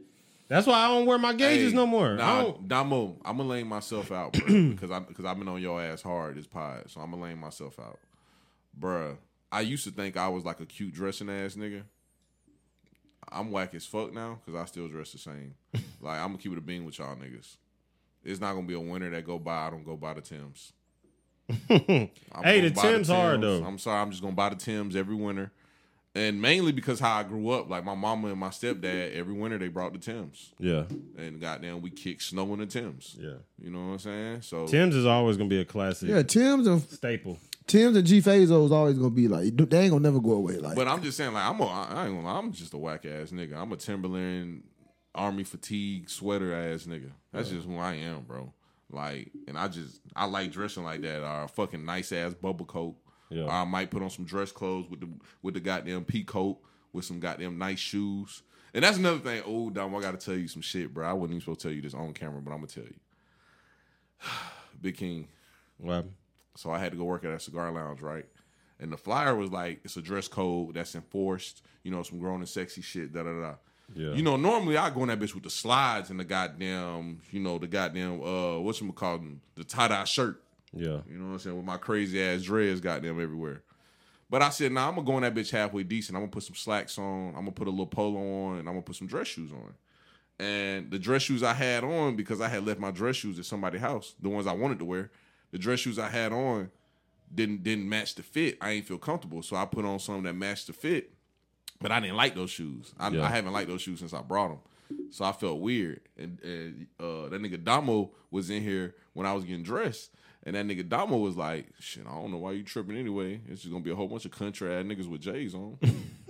That's 0.49 0.65
why 0.65 0.79
I 0.79 0.87
don't 0.87 1.05
wear 1.05 1.19
my 1.19 1.33
gauges 1.33 1.71
Hey, 1.71 1.75
no 1.75 1.85
more. 1.85 2.15
Nah, 2.15 2.53
Damo, 2.65 3.17
I'm 3.23 3.37
gonna 3.37 3.47
lay 3.47 3.63
myself 3.63 4.11
out, 4.11 4.33
bro, 4.33 4.45
because 4.71 4.91
I 4.91 4.99
because 4.99 5.23
I've 5.23 5.37
been 5.37 5.47
on 5.47 5.61
your 5.61 5.81
ass 5.81 6.01
hard 6.01 6.35
this 6.35 6.47
pod, 6.47 6.89
so 6.89 6.99
I'm 7.01 7.11
gonna 7.11 7.23
lay 7.23 7.35
myself 7.35 7.79
out, 7.79 7.99
bruh. 8.77 9.15
I 9.51 9.61
used 9.61 9.83
to 9.85 9.91
think 9.91 10.17
I 10.17 10.27
was 10.27 10.45
like 10.45 10.59
a 10.59 10.65
cute 10.65 10.93
dressing 10.93 11.29
ass 11.29 11.55
nigga. 11.55 11.83
I'm 13.31 13.51
whack 13.51 13.73
as 13.75 13.85
fuck 13.85 14.13
now 14.13 14.39
because 14.43 14.59
I 14.59 14.65
still 14.65 14.87
dress 14.87 15.11
the 15.11 15.17
same. 15.17 15.55
like 16.01 16.19
I'm 16.19 16.29
gonna 16.29 16.37
keep 16.37 16.51
it 16.51 16.57
a 16.57 16.61
bean 16.61 16.85
with 16.85 16.97
y'all 16.99 17.15
niggas. 17.15 17.57
It's 18.23 18.41
not 18.41 18.53
gonna 18.53 18.67
be 18.67 18.73
a 18.73 18.79
winter 18.79 19.09
that 19.11 19.25
go 19.25 19.39
by. 19.39 19.67
I 19.67 19.69
don't 19.69 19.85
go 19.85 19.95
buy 19.95 20.13
the 20.13 20.21
Tims. 20.21 20.73
I'm 21.69 21.69
Hey, 21.69 22.09
gonna 22.57 22.61
the 22.69 22.71
buy 22.71 22.81
Timbs 22.81 23.07
hard, 23.09 23.41
though. 23.41 23.63
I'm 23.63 23.77
sorry, 23.79 24.01
I'm 24.01 24.11
just 24.11 24.21
gonna 24.21 24.35
buy 24.35 24.49
the 24.49 24.55
Tims 24.55 24.95
every 24.95 25.15
winter, 25.15 25.51
and 26.13 26.39
mainly 26.41 26.71
because 26.71 26.99
how 26.99 27.17
I 27.17 27.23
grew 27.23 27.49
up. 27.49 27.69
Like 27.69 27.83
my 27.83 27.95
mama 27.95 28.27
and 28.27 28.39
my 28.39 28.49
stepdad, 28.49 29.13
every 29.15 29.33
winter 29.33 29.57
they 29.57 29.67
brought 29.67 29.93
the 29.93 29.99
Tims 29.99 30.53
yeah, 30.59 30.83
and 31.17 31.39
goddamn, 31.41 31.81
we 31.81 31.89
kick 31.89 32.21
snow 32.21 32.51
in 32.53 32.59
the 32.59 32.65
Tims. 32.67 33.15
yeah. 33.19 33.33
You 33.61 33.71
know 33.71 33.79
what 33.87 33.93
I'm 33.93 33.99
saying? 33.99 34.41
So 34.43 34.67
Tim's 34.67 34.95
is 34.95 35.05
always 35.05 35.37
gonna 35.37 35.49
be 35.49 35.59
a 35.61 35.65
classic 35.65 36.09
yeah, 36.09 36.21
Tim's 36.23 36.67
and 36.67 36.81
staple. 36.81 37.39
Tim's 37.69 37.95
and 37.95 38.05
G 38.05 38.19
Fazo 38.19 38.65
is 38.65 38.71
always 38.71 38.97
gonna 38.97 39.11
be 39.11 39.27
like 39.27 39.55
they 39.55 39.81
ain't 39.81 39.91
gonna 39.91 39.99
never 39.99 40.19
go 40.19 40.31
away. 40.31 40.57
Like, 40.57 40.75
but 40.75 40.87
I'm 40.87 41.03
just 41.03 41.17
saying, 41.17 41.33
like 41.33 41.45
I'm 41.45 41.59
a, 41.59 41.65
I 41.65 42.07
ain't 42.07 42.15
gonna 42.15 42.23
lie, 42.25 42.39
I'm 42.39 42.51
just 42.51 42.73
a 42.73 42.77
whack 42.77 43.05
ass 43.05 43.29
nigga. 43.29 43.55
I'm 43.55 43.71
a 43.71 43.77
Timberland 43.77 44.63
army 45.13 45.43
fatigue 45.43 46.09
sweater 46.09 46.53
ass 46.53 46.85
nigga. 46.85 47.11
That's 47.31 47.49
just 47.49 47.67
who 47.67 47.77
I 47.77 47.93
am, 47.93 48.21
bro. 48.21 48.51
Like, 48.89 49.31
and 49.47 49.55
I 49.55 49.67
just 49.67 50.01
I 50.15 50.25
like 50.25 50.51
dressing 50.51 50.83
like 50.83 51.01
that. 51.01 51.21
Or 51.21 51.43
a 51.43 51.47
fucking 51.47 51.85
nice 51.85 52.11
ass 52.11 52.33
bubble 52.33 52.65
coat. 52.65 52.95
Yeah. 53.29 53.43
Or 53.43 53.51
I 53.51 53.63
might 53.65 53.91
put 53.91 54.01
on 54.01 54.09
some 54.09 54.25
dress 54.25 54.51
clothes 54.51 54.89
with 54.89 55.01
the 55.01 55.09
with 55.43 55.53
the 55.53 55.59
goddamn 55.59 56.05
pea 56.05 56.23
coat 56.23 56.57
with 56.91 57.05
some 57.05 57.19
goddamn 57.19 57.59
nice 57.59 57.79
shoes. 57.79 58.41
And 58.73 58.83
that's 58.83 58.97
another 58.97 59.19
thing. 59.19 59.43
Oh, 59.45 59.69
Dom, 59.69 59.95
I 59.95 60.01
gotta 60.01 60.17
tell 60.17 60.35
you 60.35 60.47
some 60.47 60.63
shit, 60.63 60.91
bro. 60.91 61.07
I 61.07 61.13
wasn't 61.13 61.33
even 61.33 61.41
supposed 61.41 61.59
to 61.61 61.67
tell 61.67 61.75
you 61.75 61.83
this 61.83 61.93
on 61.93 62.13
camera, 62.13 62.41
but 62.41 62.51
I'm 62.51 62.57
gonna 62.57 62.67
tell 62.67 62.83
you. 62.83 62.99
Big 64.81 64.97
King. 64.97 65.27
What 65.77 65.93
happened? 65.93 66.13
So 66.59 66.71
I 66.71 66.77
had 66.77 66.91
to 66.91 66.97
go 66.97 67.05
work 67.05 67.23
at 67.23 67.31
a 67.31 67.39
cigar 67.39 67.71
lounge, 67.71 68.01
right? 68.01 68.25
And 68.81 68.91
the 68.91 68.97
flyer 68.97 69.33
was 69.33 69.49
like, 69.49 69.79
it's 69.85 69.95
a 69.95 70.01
dress 70.01 70.27
code 70.27 70.73
that's 70.73 70.93
enforced, 70.93 71.61
you 71.83 71.91
know, 71.91 72.03
some 72.03 72.19
grown 72.19 72.41
and 72.41 72.49
sexy 72.49 72.81
shit, 72.81 73.13
da 73.13 73.23
da 73.23 73.31
da. 73.31 73.53
Yeah. 73.95 74.11
You 74.11 74.21
know, 74.21 74.35
normally 74.35 74.75
I 74.75 74.89
go 74.89 75.03
in 75.03 75.07
that 75.07 75.21
bitch 75.21 75.33
with 75.33 75.43
the 75.43 75.49
slides 75.49 76.09
and 76.09 76.19
the 76.19 76.25
goddamn, 76.25 77.21
you 77.31 77.39
know, 77.39 77.59
the 77.59 77.67
goddamn 77.67 78.21
uh 78.21 78.59
what's 78.59 78.79
them 78.79 78.91
call 78.91 79.19
them? 79.19 79.39
The 79.55 79.63
tie-dye 79.63 80.03
shirt. 80.03 80.43
Yeah, 80.73 80.99
You 81.09 81.17
know 81.17 81.27
what 81.27 81.31
I'm 81.31 81.39
saying? 81.39 81.55
With 81.55 81.65
my 81.65 81.77
crazy 81.77 82.21
ass 82.21 82.43
dreads 82.43 82.81
goddamn 82.81 83.21
everywhere. 83.21 83.63
But 84.29 84.41
I 84.41 84.49
said, 84.49 84.73
nah, 84.73 84.89
I'm 84.89 84.95
gonna 84.95 85.07
go 85.07 85.15
in 85.15 85.23
that 85.23 85.33
bitch 85.33 85.51
halfway 85.51 85.83
decent. 85.83 86.17
I'm 86.17 86.23
gonna 86.23 86.31
put 86.31 86.43
some 86.43 86.55
slacks 86.55 86.97
on, 86.99 87.29
I'm 87.29 87.45
gonna 87.45 87.51
put 87.51 87.67
a 87.67 87.71
little 87.71 87.87
polo 87.87 88.19
on, 88.19 88.59
and 88.59 88.67
I'm 88.67 88.75
gonna 88.75 88.81
put 88.81 88.97
some 88.97 89.07
dress 89.07 89.27
shoes 89.27 89.51
on. 89.53 89.73
And 90.45 90.91
the 90.91 90.99
dress 90.99 91.21
shoes 91.21 91.41
I 91.41 91.53
had 91.53 91.85
on, 91.85 92.17
because 92.17 92.41
I 92.41 92.49
had 92.49 92.65
left 92.65 92.81
my 92.81 92.91
dress 92.91 93.15
shoes 93.15 93.39
at 93.39 93.45
somebody's 93.45 93.81
house, 93.81 94.13
the 94.21 94.29
ones 94.29 94.45
I 94.45 94.53
wanted 94.53 94.79
to 94.79 94.85
wear, 94.85 95.09
the 95.51 95.57
dress 95.57 95.79
shoes 95.79 95.99
I 95.99 96.09
had 96.09 96.31
on 96.31 96.71
didn't 97.33 97.63
didn't 97.63 97.87
match 97.87 98.15
the 98.15 98.23
fit. 98.23 98.57
I 98.61 98.71
ain't 98.71 98.85
feel 98.85 98.97
comfortable. 98.97 99.41
So 99.43 99.55
I 99.55 99.65
put 99.65 99.85
on 99.85 99.99
some 99.99 100.23
that 100.23 100.33
matched 100.33 100.67
the 100.67 100.73
fit. 100.73 101.11
But 101.81 101.91
I 101.91 101.99
didn't 101.99 102.17
like 102.17 102.35
those 102.35 102.49
shoes. 102.49 102.93
I, 102.99 103.09
Yeah. 103.09 103.23
I 103.23 103.29
haven't 103.29 103.53
liked 103.53 103.69
those 103.69 103.81
shoes 103.81 103.99
since 103.99 104.13
I 104.13 104.21
brought 104.21 104.49
them. 104.49 104.59
So 105.11 105.23
I 105.23 105.31
felt 105.31 105.59
weird. 105.59 106.01
And, 106.17 106.39
and 106.41 106.87
uh, 106.99 107.29
that 107.29 107.41
nigga 107.41 107.63
Damo 107.63 108.11
was 108.31 108.49
in 108.49 108.61
here 108.63 108.95
when 109.13 109.25
I 109.25 109.33
was 109.33 109.43
getting 109.45 109.63
dressed. 109.63 110.11
And 110.43 110.55
that 110.55 110.65
nigga 110.65 110.87
Damo 110.87 111.17
was 111.17 111.37
like, 111.37 111.67
shit, 111.79 112.05
I 112.07 112.11
don't 112.11 112.31
know 112.31 112.37
why 112.37 112.51
you 112.51 112.63
tripping 112.63 112.97
anyway. 112.97 113.39
It's 113.47 113.61
just 113.61 113.71
gonna 113.71 113.83
be 113.83 113.91
a 113.91 113.95
whole 113.95 114.07
bunch 114.07 114.25
of 114.25 114.31
country 114.31 114.73
ass 114.73 114.83
niggas 114.83 115.07
with 115.07 115.21
J's 115.21 115.53
on. 115.53 115.77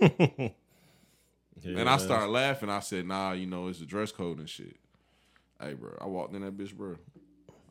and 0.00 1.88
I 1.88 1.96
started 1.96 2.28
laughing. 2.28 2.70
I 2.70 2.80
said, 2.80 3.06
nah, 3.06 3.32
you 3.32 3.46
know, 3.46 3.68
it's 3.68 3.80
a 3.80 3.86
dress 3.86 4.12
code 4.12 4.38
and 4.38 4.48
shit. 4.48 4.76
Hey, 5.60 5.74
bro, 5.74 5.96
I 6.00 6.06
walked 6.06 6.34
in 6.34 6.42
that 6.42 6.56
bitch, 6.56 6.74
bro. 6.74 6.96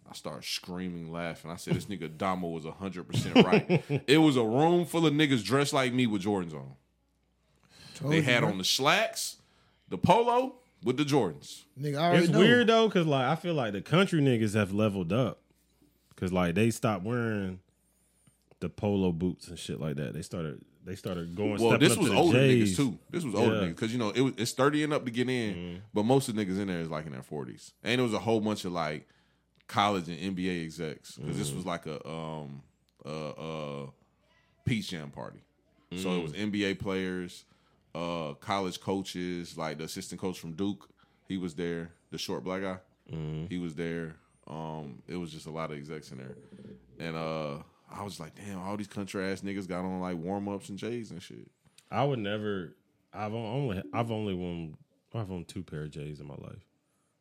I 0.10 0.14
started 0.14 0.44
screaming, 0.46 1.12
laughing. 1.12 1.52
I 1.52 1.56
said, 1.58 1.76
this 1.76 1.86
nigga 1.86 2.18
Damo 2.18 2.48
was 2.48 2.64
100% 2.66 3.44
right. 3.46 4.04
it 4.08 4.18
was 4.18 4.38
a 4.38 4.44
room 4.44 4.86
full 4.86 5.06
of 5.06 5.14
niggas 5.14 5.44
dressed 5.44 5.72
like 5.74 5.94
me 5.94 6.08
with 6.08 6.24
Jordans 6.24 6.54
on. 6.54 6.72
told 7.96 8.12
They 8.14 8.22
had 8.22 8.40
bro. 8.42 8.50
on 8.50 8.58
the 8.58 8.64
slacks, 8.64 9.38
the 9.88 9.98
polo 9.98 10.56
with 10.84 10.98
the 10.98 11.04
Jordans. 11.04 11.64
nigga. 11.80 11.98
I 12.00 12.16
It's 12.16 12.30
know. 12.30 12.40
weird 12.40 12.68
though, 12.68 12.90
cause 12.90 13.06
like 13.06 13.26
I 13.26 13.36
feel 13.36 13.54
like 13.54 13.74
the 13.74 13.82
country 13.82 14.20
niggas 14.22 14.56
have 14.56 14.72
leveled 14.74 15.14
up, 15.14 15.42
cause 16.16 16.32
like 16.34 16.56
they 16.56 16.72
stopped 16.72 17.04
wearing 17.04 17.60
the 18.62 18.70
polo 18.70 19.12
boots 19.12 19.48
and 19.48 19.60
shit 19.60 19.80
like 19.80 19.96
that. 19.98 20.14
They 20.14 20.22
started 20.22 20.62
they 20.86 20.96
started 20.96 21.36
going. 21.36 21.62
Well, 21.62 21.78
this 21.78 21.94
up 21.94 22.00
was 22.00 22.10
to 22.10 22.16
older 22.18 22.40
J's. 22.40 22.74
niggas 22.74 22.78
too. 22.78 22.98
This 23.12 23.24
was 23.24 23.36
older 23.36 23.48
Yeah. 23.48 23.52
Mm-hmm. 23.58 23.66
niggas 23.66 23.76
because 23.76 23.92
you 23.94 24.00
know 24.00 24.10
it 24.10 24.22
was 24.22 24.34
it's 24.38 24.54
thirty 24.54 24.84
and 24.84 24.92
up 24.94 25.06
to 25.06 25.12
get 25.12 25.30
in, 25.30 25.82
but 25.94 26.04
most 26.04 26.30
of 26.30 26.36
the 26.36 26.44
niggas 26.44 26.60
in 26.60 26.68
there 26.68 26.80
is 26.80 26.90
like 26.90 27.06
in 27.06 27.12
their 27.12 27.22
forties, 27.22 27.74
and 27.84 28.00
it 28.00 28.04
was 28.04 28.14
a 28.14 28.20
whole 28.20 28.40
bunch 28.40 28.66
of 28.66 28.72
like 28.72 29.08
college 29.70 30.10
and 30.10 30.20
NBA 30.36 30.64
execs 30.66 31.16
because 31.16 31.38
this 31.38 31.48
Mm-hmm. 31.48 31.56
was 31.58 31.66
like 31.66 31.86
a 31.86 32.06
um 32.06 32.62
a, 33.06 33.10
a 33.10 33.86
peach 34.66 34.90
jam 34.90 35.10
party. 35.12 35.40
So 35.96 36.10
Mm. 36.10 36.18
it 36.20 36.22
was 36.24 36.34
NBA 36.34 36.80
players, 36.80 37.46
uh, 37.96 38.34
college 38.36 38.80
coaches, 38.82 39.58
like 39.58 39.78
the 39.78 39.86
assistant 39.86 40.20
coach 40.22 40.38
from 40.38 40.52
Duke, 40.54 40.90
he 41.28 41.38
was 41.38 41.56
there. 41.56 41.92
The 42.12 42.18
short 42.18 42.44
black 42.44 42.62
guy, 42.62 42.78
Mm-hmm. 43.12 43.46
he 43.48 43.58
was 43.58 43.76
there. 43.76 44.18
Um, 44.48 45.02
it 45.08 45.16
was 45.16 45.32
just 45.32 45.46
a 45.48 45.52
lot 45.52 45.72
of 45.72 45.78
execs 45.78 46.12
in 46.12 46.18
there, 46.18 46.36
and 47.00 47.16
uh, 47.16 47.58
I 47.92 48.04
was 48.04 48.20
like, 48.20 48.34
damn, 48.36 48.60
all 48.60 48.76
these 48.78 48.88
country 48.88 49.24
ass 49.32 49.42
niggas 49.42 49.68
got 49.68 49.86
on 49.86 50.00
like 50.02 50.18
warm 50.18 50.48
ups 50.50 50.70
and 50.70 50.78
J's 50.78 51.12
and 51.12 51.22
shit. 51.22 51.48
I 51.92 52.04
would 52.04 52.20
never. 52.20 52.76
I've 53.14 53.34
only 53.34 53.82
I've 53.94 54.12
only 54.12 54.34
worn 54.34 54.76
I've 55.14 55.32
owned 55.32 55.48
two 55.48 55.64
pair 55.64 55.84
of 55.84 55.92
J's 55.92 56.20
in 56.20 56.28
my 56.28 56.36
life. 56.36 56.66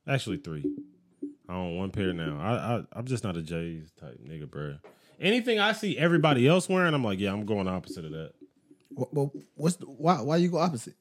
Actually, 0.07 0.39
three. 0.39 0.65
I 1.49 1.55
own 1.55 1.77
one 1.77 1.91
pair 1.91 2.13
now. 2.13 2.39
I, 2.41 2.77
I 2.77 2.83
I'm 2.93 3.07
just 3.07 3.25
not 3.25 3.37
a 3.37 3.43
J's 3.43 3.91
type 3.99 4.19
nigga, 4.23 4.47
bruh. 4.47 4.79
Anything 5.21 5.59
I 5.59 5.73
see 5.73 5.99
everybody 5.99 6.47
else 6.47 6.69
wearing, 6.69 6.95
I'm 6.95 7.03
like, 7.03 7.19
yeah, 7.19 7.33
I'm 7.33 7.47
going 7.47 7.67
opposite 7.67 8.05
of 8.05 8.13
that. 8.13 8.33
Well, 8.91 9.09
what, 9.11 9.31
what's 9.55 9.77
the, 9.77 9.87
why? 9.87 10.21
Why 10.21 10.37
you 10.37 10.51
go 10.51 10.59
opposite? 10.59 10.95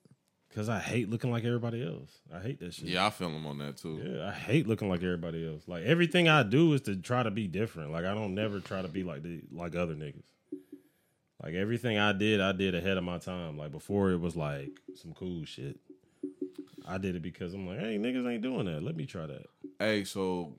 Cause 0.56 0.70
I 0.70 0.80
hate 0.80 1.08
looking 1.08 1.30
like 1.30 1.45
everybody 1.45 1.86
else. 1.86 2.10
I 2.34 2.39
hate 2.39 2.60
that 2.62 2.74
shit. 2.74 2.86
Yeah, 2.86 3.06
I 3.06 3.10
feel 3.12 3.30
him 3.30 3.45
on 3.45 3.60
that 3.60 3.78
too. 3.78 4.02
Yeah, 4.04 4.28
I 4.28 4.32
hate 4.32 4.68
looking 4.68 4.89
like 4.89 5.04
everybody 5.04 5.48
else. 5.48 5.68
Like 5.68 5.84
everything 5.84 6.28
I 6.28 6.41
do 6.41 6.74
is 6.74 6.82
to 6.84 6.95
try 6.95 7.22
to 7.22 7.30
be 7.30 7.48
different. 7.48 7.91
Like 7.91 8.06
I 8.06 8.16
don't 8.16 8.34
never 8.34 8.60
try 8.60 8.82
to 8.82 8.88
be 8.88 9.04
like 9.04 9.22
the 9.22 9.43
like 9.52 9.76
other 9.76 9.93
niggas. 9.93 10.24
Like 11.43 11.54
everything 11.54 12.00
I 12.00 12.12
did, 12.12 12.41
I 12.41 12.54
did 12.54 12.74
ahead 12.74 12.98
of 12.98 13.04
my 13.04 13.20
time. 13.20 13.56
Like 13.56 13.72
before 13.72 14.10
it 14.12 14.20
was 14.20 14.36
like 14.36 14.72
some 14.95 15.14
cool 15.14 15.45
shit. 15.45 15.78
I 16.88 16.98
did 16.98 17.16
it 17.16 17.22
because 17.22 17.54
I'm 17.54 17.68
like, 17.68 17.80
hey, 17.80 17.98
niggas 17.98 18.32
ain't 18.32 18.42
doing 18.42 18.66
that. 18.66 18.82
Let 18.84 18.96
me 18.96 19.06
try 19.06 19.26
that. 19.26 19.46
Hey, 19.80 20.04
so 20.04 20.54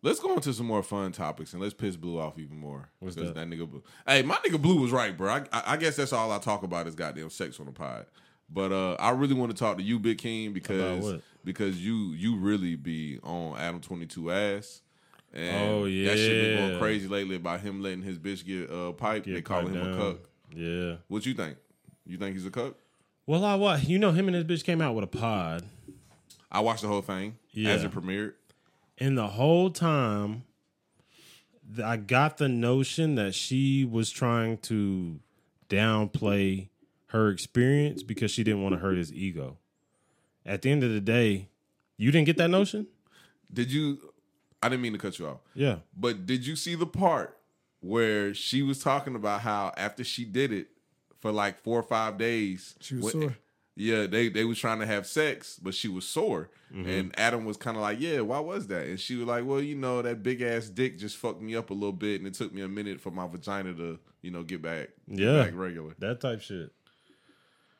Let's 0.00 0.20
go 0.20 0.32
into 0.34 0.52
some 0.52 0.66
more 0.66 0.82
fun 0.84 1.10
topics 1.10 1.52
and 1.52 1.60
let's 1.60 1.74
piss 1.74 1.96
Blue 1.96 2.20
off 2.20 2.38
even 2.38 2.56
more. 2.56 2.88
What's 3.00 3.16
'Cause 3.16 3.34
that? 3.34 3.48
nigga 3.48 3.68
Blue. 3.68 3.82
Hey, 4.06 4.22
my 4.22 4.36
nigga 4.36 4.60
Blue 4.60 4.80
was 4.80 4.92
right, 4.92 5.16
bro. 5.16 5.28
I, 5.32 5.42
I, 5.52 5.76
guess 5.76 5.96
that's 5.96 6.12
all 6.12 6.30
I 6.30 6.38
talk 6.38 6.62
about 6.62 6.86
is 6.86 6.94
goddamn 6.94 7.30
sex 7.30 7.58
on 7.58 7.66
the 7.66 7.72
pod. 7.72 8.06
But 8.48 8.70
uh, 8.70 8.94
I 9.00 9.10
really 9.10 9.34
want 9.34 9.50
to 9.50 9.56
talk 9.58 9.76
to 9.76 9.82
you, 9.82 9.98
Big 9.98 10.18
King, 10.18 10.52
because 10.52 11.20
because 11.44 11.84
you 11.84 12.12
you 12.12 12.36
really 12.36 12.76
be 12.76 13.18
on 13.24 13.58
Adam 13.58 13.80
Twenty 13.80 14.06
Two 14.06 14.30
ass. 14.30 14.82
And 15.34 15.68
Oh, 15.70 15.84
yeah, 15.84 16.10
that 16.10 16.16
shit 16.16 16.56
been 16.56 16.68
going 16.68 16.78
crazy 16.80 17.08
lately 17.08 17.36
about 17.36 17.60
him 17.60 17.82
letting 17.82 18.02
his 18.02 18.18
bitch 18.18 18.46
get 18.46 18.70
uh, 18.70 18.92
pipe. 18.92 19.24
Get 19.24 19.44
they 19.44 19.54
him 19.54 19.76
a 19.76 19.84
down. 19.84 19.98
cuck. 19.98 20.18
Yeah. 20.54 20.94
What 21.08 21.26
you 21.26 21.34
think? 21.34 21.58
You 22.06 22.16
think 22.16 22.34
he's 22.36 22.46
a 22.46 22.50
cuck? 22.50 22.74
Well, 23.28 23.44
I 23.44 23.56
what 23.56 23.86
you 23.86 23.98
know, 23.98 24.12
him 24.12 24.26
and 24.26 24.34
his 24.34 24.44
bitch 24.44 24.64
came 24.64 24.80
out 24.80 24.94
with 24.94 25.04
a 25.04 25.06
pod, 25.18 25.62
I 26.50 26.60
watched 26.60 26.80
the 26.80 26.88
whole 26.88 27.02
thing 27.02 27.36
Yeah. 27.52 27.72
as 27.72 27.84
it 27.84 27.90
premiered. 27.90 28.32
and 28.96 29.18
the 29.18 29.26
whole 29.28 29.68
time, 29.68 30.44
th- 31.76 31.84
I 31.84 31.98
got 31.98 32.38
the 32.38 32.48
notion 32.48 33.16
that 33.16 33.34
she 33.34 33.84
was 33.84 34.08
trying 34.10 34.56
to 34.62 35.20
downplay 35.68 36.68
her 37.08 37.28
experience 37.28 38.02
because 38.02 38.30
she 38.30 38.42
didn't 38.42 38.62
want 38.62 38.72
to 38.76 38.78
hurt 38.78 38.96
his 38.96 39.12
ego. 39.12 39.58
At 40.46 40.62
the 40.62 40.70
end 40.70 40.82
of 40.82 40.90
the 40.90 41.00
day, 41.02 41.48
you 41.98 42.10
didn't 42.10 42.24
get 42.26 42.38
that 42.38 42.48
notion. 42.48 42.86
Did 43.52 43.70
you? 43.70 44.14
I 44.62 44.70
didn't 44.70 44.80
mean 44.80 44.94
to 44.94 44.98
cut 44.98 45.18
you 45.18 45.26
off. 45.26 45.40
Yeah. 45.54 45.80
But 45.94 46.24
did 46.24 46.46
you 46.46 46.56
see 46.56 46.74
the 46.74 46.86
part 46.86 47.38
where 47.80 48.32
she 48.32 48.62
was 48.62 48.78
talking 48.82 49.14
about 49.14 49.42
how 49.42 49.74
after 49.76 50.02
she 50.02 50.24
did 50.24 50.50
it 50.50 50.68
for 51.20 51.32
like 51.32 51.58
four 51.60 51.78
or 51.80 51.82
five 51.84 52.18
days, 52.18 52.76
She 52.80 52.94
was 52.96 53.04
when- 53.14 53.22
sore. 53.22 53.36
Yeah, 53.80 54.06
they 54.08 54.28
they 54.28 54.44
was 54.44 54.58
trying 54.58 54.80
to 54.80 54.86
have 54.86 55.06
sex, 55.06 55.56
but 55.62 55.72
she 55.72 55.86
was 55.86 56.04
sore, 56.04 56.50
Mm-hmm. 56.74 56.88
and 56.90 57.18
Adam 57.18 57.44
was 57.44 57.56
kind 57.56 57.76
of 57.76 57.82
like, 57.82 58.00
"Yeah, 58.00 58.20
why 58.22 58.40
was 58.40 58.66
that?" 58.66 58.88
And 58.88 58.98
she 58.98 59.14
was 59.14 59.26
like, 59.28 59.46
"Well, 59.46 59.60
you 59.62 59.76
know, 59.76 60.02
that 60.02 60.22
big 60.24 60.42
ass 60.42 60.68
dick 60.68 60.98
just 60.98 61.16
fucked 61.16 61.40
me 61.40 61.54
up 61.54 61.70
a 61.70 61.74
little 61.74 61.92
bit, 61.92 62.20
and 62.20 62.26
it 62.26 62.34
took 62.34 62.52
me 62.52 62.60
a 62.62 62.68
minute 62.68 63.00
for 63.00 63.12
my 63.12 63.26
vagina 63.28 63.72
to, 63.74 64.00
you 64.20 64.32
know, 64.32 64.42
get 64.42 64.62
back, 64.62 64.88
get 65.08 65.18
Yeah. 65.20 65.44
back 65.44 65.52
regular." 65.54 65.94
That 66.00 66.20
type 66.20 66.40
shit. 66.40 66.72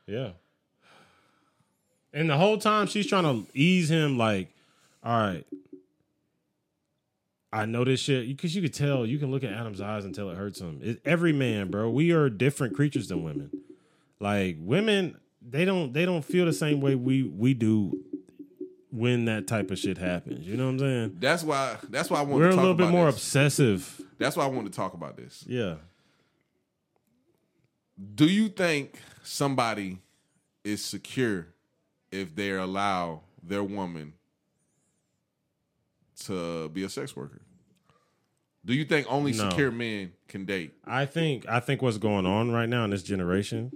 Yeah. 0.06 0.30
And 2.12 2.30
the 2.30 2.36
whole 2.38 2.58
time 2.58 2.86
she's 2.86 3.06
trying 3.06 3.24
to 3.24 3.46
ease 3.52 3.90
him, 3.90 4.16
like, 4.16 4.48
all 5.02 5.18
right, 5.20 5.44
I 7.52 7.64
know 7.64 7.84
this 7.84 8.00
shit 8.00 8.28
because 8.28 8.54
you 8.54 8.60
could 8.62 8.74
tell, 8.74 9.06
you 9.06 9.18
can 9.18 9.30
look 9.30 9.42
at 9.42 9.52
Adam's 9.52 9.80
eyes 9.80 10.04
and 10.04 10.14
tell 10.14 10.30
it 10.30 10.36
hurts 10.36 10.60
him. 10.60 10.80
It, 10.82 11.00
every 11.04 11.32
man, 11.32 11.70
bro, 11.70 11.88
we 11.90 12.12
are 12.12 12.28
different 12.28 12.74
creatures 12.74 13.08
than 13.08 13.22
women. 13.22 13.50
Like 14.20 14.56
women, 14.60 15.16
they 15.40 15.64
don't 15.64 15.92
they 15.92 16.04
don't 16.04 16.24
feel 16.24 16.44
the 16.44 16.52
same 16.52 16.80
way 16.80 16.94
we 16.94 17.22
we 17.22 17.54
do 17.54 17.98
when 18.90 19.26
that 19.26 19.46
type 19.46 19.70
of 19.70 19.78
shit 19.78 19.96
happens. 19.98 20.46
You 20.46 20.56
know 20.56 20.66
what 20.66 20.72
I'm 20.72 20.78
saying? 20.80 21.16
That's 21.20 21.42
why. 21.42 21.76
That's 21.88 22.10
why 22.10 22.18
I 22.18 22.22
want. 22.22 22.34
We're 22.34 22.48
to 22.48 22.48
a 22.48 22.56
talk 22.56 22.60
little 22.60 22.74
bit 22.74 22.88
more 22.88 23.06
this. 23.06 23.14
obsessive. 23.16 24.00
That's 24.18 24.36
why 24.36 24.44
I 24.44 24.48
want 24.48 24.66
to 24.70 24.76
talk 24.76 24.94
about 24.94 25.16
this. 25.16 25.44
Yeah. 25.46 25.76
Do 28.14 28.26
you 28.26 28.48
think 28.48 29.00
somebody 29.22 29.98
is 30.64 30.84
secure 30.84 31.48
if 32.12 32.34
they 32.34 32.50
allow 32.52 33.22
their 33.42 33.62
woman 33.62 34.14
to 36.26 36.68
be 36.70 36.82
a 36.84 36.88
sex 36.88 37.14
worker? 37.16 37.40
Do 38.64 38.74
you 38.74 38.84
think 38.84 39.06
only 39.08 39.32
No. 39.32 39.48
secure 39.48 39.70
men 39.70 40.12
can 40.28 40.44
date? 40.44 40.74
I 40.84 41.06
think 41.06 41.48
I 41.48 41.60
think 41.60 41.80
what's 41.82 41.98
going 41.98 42.26
on 42.26 42.50
right 42.50 42.68
now 42.68 42.84
in 42.84 42.90
this 42.90 43.02
generation 43.02 43.72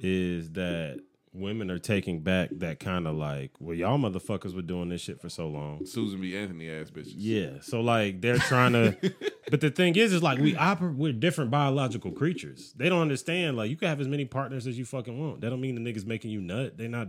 is 0.00 0.52
that 0.52 1.00
women 1.32 1.70
are 1.70 1.78
taking 1.78 2.20
back 2.20 2.48
that 2.52 2.80
kind 2.80 3.06
of 3.06 3.14
like, 3.14 3.50
well, 3.60 3.74
y'all 3.74 3.98
motherfuckers 3.98 4.54
were 4.54 4.62
doing 4.62 4.88
this 4.88 5.00
shit 5.00 5.20
for 5.20 5.28
so 5.28 5.46
long. 5.46 5.84
Susan 5.86 6.20
B. 6.20 6.36
Anthony 6.36 6.68
ass 6.70 6.90
bitches. 6.90 7.12
Yeah, 7.16 7.60
so 7.60 7.80
like 7.80 8.20
they're 8.20 8.38
trying 8.38 8.72
to, 8.72 8.96
but 9.50 9.60
the 9.60 9.70
thing 9.70 9.94
is, 9.96 10.12
is 10.12 10.22
like 10.22 10.38
we 10.38 10.56
operate, 10.56 10.94
we're 10.96 11.12
different 11.12 11.50
biological 11.50 12.12
creatures. 12.12 12.72
They 12.76 12.88
don't 12.88 13.02
understand. 13.02 13.56
Like 13.56 13.70
you 13.70 13.76
can 13.76 13.88
have 13.88 14.00
as 14.00 14.08
many 14.08 14.24
partners 14.24 14.66
as 14.66 14.78
you 14.78 14.84
fucking 14.84 15.18
want. 15.18 15.40
That 15.40 15.50
don't 15.50 15.60
mean 15.60 15.82
the 15.82 15.92
niggas 15.92 16.06
making 16.06 16.30
you 16.30 16.40
nut. 16.40 16.76
They're 16.76 16.88
not. 16.88 17.08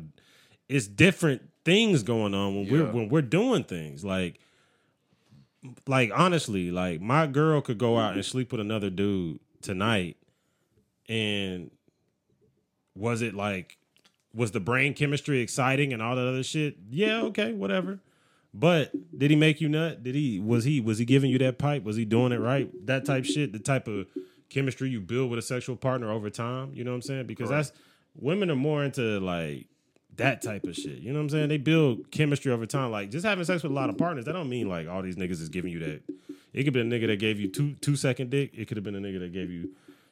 It's 0.70 0.88
different 0.88 1.41
things 1.65 2.03
going 2.03 2.34
on 2.34 2.55
when 2.55 2.72
we're 2.72 2.91
when 2.91 3.09
we're 3.09 3.22
doing 3.22 3.65
things 3.65 4.05
like. 4.05 4.39
Like 5.86 6.09
honestly, 6.15 6.72
like 6.72 7.01
my 7.01 7.28
girl 7.28 7.59
could 7.59 7.78
go 7.78 7.97
out 7.97 8.13
and 8.13 8.24
sleep 8.24 8.53
with 8.53 8.61
another 8.61 8.89
dude 8.89 9.41
tonight, 9.61 10.15
and 11.09 11.70
was 12.95 13.22
it 13.22 13.34
like 13.34 13.78
was 14.34 14.51
the 14.51 14.61
brain 14.61 14.93
chemistry 14.93 15.41
exciting 15.41 15.91
and 15.91 16.01
all 16.01 16.15
that 16.15 16.26
other 16.26 16.43
shit? 16.43 16.78
Yeah, 16.89 17.24
okay, 17.24 17.51
whatever. 17.51 17.99
But 18.53 18.91
did 19.17 19.32
he 19.32 19.36
make 19.36 19.59
you 19.59 19.67
nut? 19.67 20.01
Did 20.01 20.15
he 20.15 20.39
was 20.39 20.63
he 20.63 20.80
was 20.80 20.97
he 20.97 21.03
giving 21.03 21.30
you 21.30 21.38
that 21.39 21.57
pipe? 21.57 21.84
Was 21.84 21.97
he 21.97 22.05
doing 22.05 22.32
it 22.32 22.39
right? 22.39 22.72
That 22.86 23.03
type 23.03 23.26
shit, 23.26 23.51
the 23.51 23.59
type 23.59 23.89
of 23.89 24.07
chemistry 24.49 24.89
you 24.89 25.01
build 25.01 25.30
with 25.30 25.39
a 25.39 25.43
sexual 25.43 25.76
partner 25.76 26.09
over 26.09 26.30
time. 26.30 26.72
You 26.74 26.86
know 26.86 26.91
what 26.91 26.95
I'm 26.95 27.01
saying? 27.01 27.28
Because 27.28 27.49
that's 27.49 27.74
women 28.15 28.49
are 28.49 28.55
more 28.55 28.82
into 28.82 29.20
like 29.20 29.67
that 30.20 30.41
type 30.41 30.65
of 30.65 30.76
shit. 30.76 30.99
You 30.99 31.11
know 31.11 31.20
what 31.20 31.24
I'm 31.24 31.30
saying? 31.30 31.49
They 31.49 31.57
build 31.57 32.11
chemistry 32.11 32.51
over 32.51 32.65
time. 32.65 32.91
Like 32.91 33.09
just 33.09 33.26
having 33.26 33.43
sex 33.43 33.63
with 33.63 33.72
a 33.72 33.76
lot 33.76 33.89
of 33.89 33.97
partners, 33.97 34.26
that 34.26 34.34
don't 34.34 34.49
mean 34.49 34.70
like 34.70 34.88
all 34.88 35.01
these 35.01 35.15
niggas 35.15 35.41
is 35.41 35.49
giving 35.49 35.72
you 35.72 35.80
that. 35.80 36.01
It 36.53 36.63
could 36.63 36.74
be 36.74 36.80
a 36.80 36.84
nigga 36.84 37.07
that 37.07 37.20
gave 37.20 37.39
you 37.39 37.47
two 37.47 37.74
two 37.76 37.95
second 37.95 38.30
dick. 38.30 38.51
It 38.53 38.67
could 38.67 38.78
have 38.78 38.84
been 38.84 38.95
a 38.95 38.99
nigga 38.99 39.20
that 39.20 39.34
gave 39.34 39.49
you, 39.51 39.72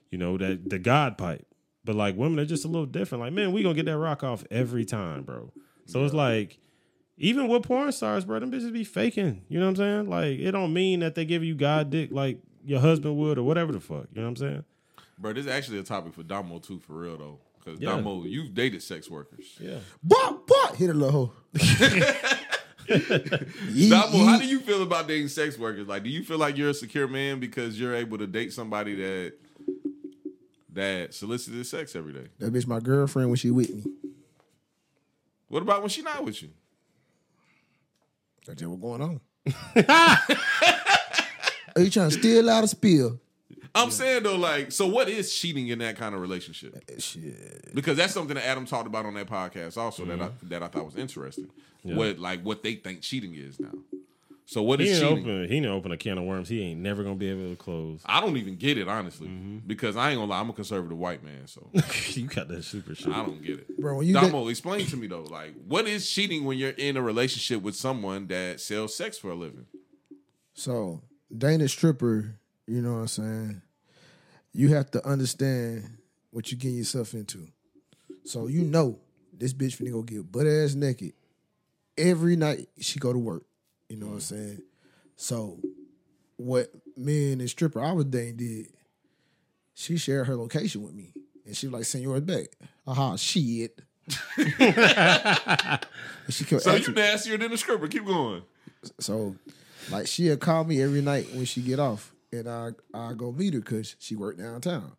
you 0.10 0.18
know, 0.18 0.38
that 0.38 0.70
the 0.70 0.80
God 0.80 1.18
pipe. 1.18 1.46
But 1.84 1.96
like 1.96 2.18
women 2.18 2.40
are 2.40 2.46
just 2.46 2.66
a 2.66 2.68
little 2.68 2.86
different. 2.86 3.24
Like, 3.24 3.34
man, 3.34 3.54
we 3.54 3.64
gonna 3.64 3.76
get 3.76 3.86
that 3.86 3.98
rock 3.98 4.24
off 4.24 4.44
every 4.52 4.86
time, 4.86 5.24
bro. 5.24 5.52
So 5.86 6.04
it's 6.04 6.14
like, 6.14 6.60
even 7.18 7.48
with 7.48 7.64
porn 7.64 7.92
stars, 7.92 8.26
bro, 8.26 8.40
them 8.40 8.52
bitches 8.52 8.74
be 8.74 8.84
faking. 8.84 9.44
You 9.48 9.60
know 9.60 9.66
what 9.66 9.72
I'm 9.72 9.76
saying? 9.78 10.10
Like, 10.10 10.40
it 10.40 10.52
don't 10.52 10.74
mean 10.74 11.00
that 11.00 11.16
they 11.16 11.26
give 11.26 11.44
you 11.44 11.56
God 11.56 11.90
dick 11.90 12.10
like 12.12 12.40
your 12.66 12.80
husband 12.82 13.18
would 13.18 13.38
or 13.38 13.44
whatever 13.44 13.72
the 13.72 13.80
fuck. 13.80 14.08
You 14.14 14.22
know 14.22 14.24
what 14.24 14.28
I'm 14.30 14.36
saying? 14.36 14.64
Bro, 15.18 15.34
this 15.34 15.46
is 15.46 15.52
actually 15.52 15.80
a 15.80 15.84
topic 15.84 16.14
for 16.14 16.24
Damo 16.24 16.60
too, 16.60 16.80
for 16.80 16.94
real 16.94 17.18
though. 17.18 17.40
Because 17.68 17.82
Yeah. 17.82 17.90
Damo, 17.98 18.24
you've 18.24 18.54
dated 18.54 18.82
sex 18.82 19.10
workers. 19.10 19.58
Yeah. 19.60 19.80
Bop, 20.02 20.48
bop, 20.48 20.76
hit 20.76 20.90
a 20.90 20.94
little 20.94 21.12
hole. 21.12 21.34
Damo, 22.88 24.26
how 24.26 24.38
do 24.40 24.46
you 24.48 24.60
feel 24.62 24.82
about 24.84 25.08
dating 25.10 25.28
sex 25.28 25.58
workers? 25.58 25.88
Like, 25.88 26.04
do 26.04 26.10
you 26.10 26.24
feel 26.24 26.38
like 26.38 26.56
you're 26.58 26.70
a 26.70 26.74
secure 26.74 27.08
man 27.08 27.42
because 27.42 27.78
you're 27.80 27.94
able 27.94 28.18
to 28.20 28.28
date 28.28 28.54
somebody 28.54 28.96
that 28.96 29.34
that 30.72 31.14
solicited 31.14 31.66
sex 31.66 31.94
every 31.96 32.14
day? 32.14 32.28
That 32.40 32.54
bitch 32.54 32.68
my 32.68 32.80
girlfriend 32.80 33.30
when 33.30 33.36
she 33.38 33.52
with 33.52 33.70
me. 33.74 33.84
What 35.50 35.62
about 35.62 35.82
when 35.82 35.90
she 35.90 36.02
not 36.02 36.24
with 36.24 36.42
you? 36.42 36.50
That's 38.46 38.62
just 38.62 38.72
what 38.72 38.80
going 38.82 39.02
on. 39.02 39.20
Are 41.76 41.82
you 41.82 41.90
trying 41.90 42.10
to 42.10 42.18
steal 42.18 42.50
out 42.50 42.64
a 42.64 42.68
spill? 42.68 43.20
I'm 43.78 43.92
saying 43.92 44.24
though, 44.24 44.36
like, 44.38 44.72
so 44.72 44.88
what 44.88 45.08
is 45.10 45.34
cheating 45.34 45.68
in 45.70 45.80
that 45.80 45.98
kind 45.98 46.14
of 46.16 46.22
relationship? 46.22 46.76
Shit. 47.00 47.74
Because 47.76 47.98
that's 47.98 48.14
something 48.14 48.36
that 48.36 48.46
Adam 48.46 48.66
talked 48.66 48.88
about 48.88 49.06
on 49.06 49.14
that 49.16 49.28
podcast 49.28 49.78
also 49.78 50.06
that 50.06 50.22
I 50.22 50.26
Mm-hmm. 50.28 50.48
that 50.50 50.64
I 50.64 50.68
thought 50.68 50.86
was 50.86 50.96
interesting. 50.98 51.50
What 51.84 52.20
like 52.20 52.42
what 52.44 52.64
they 52.64 52.76
think 52.76 53.02
cheating 53.02 53.34
is 53.36 53.60
now. 53.60 53.72
So 54.50 54.62
what 54.64 54.80
He 54.80 54.88
is 54.88 55.00
cheating? 55.02 55.20
open. 55.20 55.42
He 55.44 55.56
didn't 55.60 55.72
open 55.72 55.92
a 55.92 55.98
can 55.98 56.18
of 56.18 56.24
worms. 56.24 56.48
He 56.48 56.62
ain't 56.62 56.80
never 56.80 57.04
gonna 57.04 57.16
be 57.16 57.30
able 57.30 57.50
to 57.50 57.56
close. 57.58 58.02
I 58.06 58.22
don't 58.22 58.38
even 58.38 58.56
get 58.56 58.78
it 58.78 58.88
honestly 58.88 59.28
Mm-hmm. 59.28 59.58
because 59.68 59.96
I 59.98 60.12
ain't 60.12 60.20
gonna 60.20 60.32
lie, 60.32 60.40
I'm 60.40 60.50
a 60.50 60.54
conservative 60.54 60.98
white 60.98 61.22
man, 61.24 61.48
so 61.48 61.70
you 62.14 62.28
got 62.28 62.48
that 62.48 62.64
super 62.64 62.96
shit. 62.96 63.10
I 63.10 63.26
don't 63.26 63.42
get 63.44 63.60
it. 63.60 63.78
Bro, 63.80 63.98
when 63.98 64.08
you 64.08 64.14
Damo, 64.14 64.48
explain 64.48 64.86
to 64.88 64.98
me 64.98 65.08
though, 65.08 65.24
like 65.24 65.54
what 65.68 65.86
is 65.88 66.10
cheating 66.10 66.46
when 66.46 66.58
you're 66.58 66.72
in 66.72 66.96
a 66.98 67.02
relationship 67.02 67.62
with 67.62 67.76
someone 67.76 68.28
that 68.28 68.60
sells 68.62 68.96
sex 68.96 69.18
for 69.18 69.32
a 69.32 69.36
living? 69.36 69.66
So, 70.54 71.02
Dana 71.38 71.68
stripper, 71.68 72.36
you 72.68 72.82
know 72.82 72.94
what 72.94 73.00
I'm 73.00 73.08
saying? 73.08 73.62
You 74.58 74.70
have 74.70 74.90
to 74.92 75.08
understand 75.08 75.88
what 76.32 76.52
you 76.52 76.58
getting 76.58 76.78
yourself 76.78 77.14
into. 77.14 77.48
So 78.24 78.48
you 78.48 78.64
know 78.64 78.98
this 79.32 79.54
bitch 79.54 79.78
finna 79.78 79.92
go 79.92 80.02
get 80.02 80.32
butt 80.32 80.48
ass 80.48 80.74
naked 80.74 81.14
every 81.96 82.36
night 82.36 82.68
she 82.80 82.98
go 82.98 83.14
to 83.14 83.20
work. 83.20 83.44
You 83.88 83.98
know 83.98 84.08
what 84.08 84.14
I'm 84.14 84.20
saying? 84.22 84.62
So 85.16 85.60
what 86.38 86.72
me 86.96 87.34
and 87.34 87.42
the 87.42 87.48
stripper 87.48 87.80
I 87.80 87.92
was 87.92 88.06
dating 88.06 88.38
did, 88.38 88.66
she 89.76 89.96
shared 89.98 90.26
her 90.26 90.36
location 90.36 90.82
with 90.82 90.96
me. 90.96 91.14
And 91.46 91.56
she 91.56 91.68
was 91.68 91.74
like, 91.74 91.86
send 91.86 92.04
yours 92.04 92.22
back. 92.22 92.48
Aha, 92.88 93.16
shit. 93.16 93.80
she 96.30 96.46
kept 96.46 96.64
So 96.64 96.74
you 96.74 96.94
nastier 96.94 97.38
than 97.38 97.52
the 97.52 97.58
stripper. 97.60 97.88
Keep 97.88 98.08
going. 98.08 98.42
so, 99.00 99.36
like, 99.92 100.08
she'll 100.08 100.38
call 100.38 100.64
me 100.64 100.82
every 100.82 101.02
night 101.02 101.28
when 101.34 101.46
she 101.46 101.62
get 101.62 101.80
off, 101.80 102.12
and 102.32 102.48
I 102.48 102.70
I 102.94 103.14
go 103.14 103.32
meet 103.32 103.54
her 103.54 103.60
because 103.60 103.96
she 104.00 104.16
worked 104.16 104.40
downtown. 104.40 104.94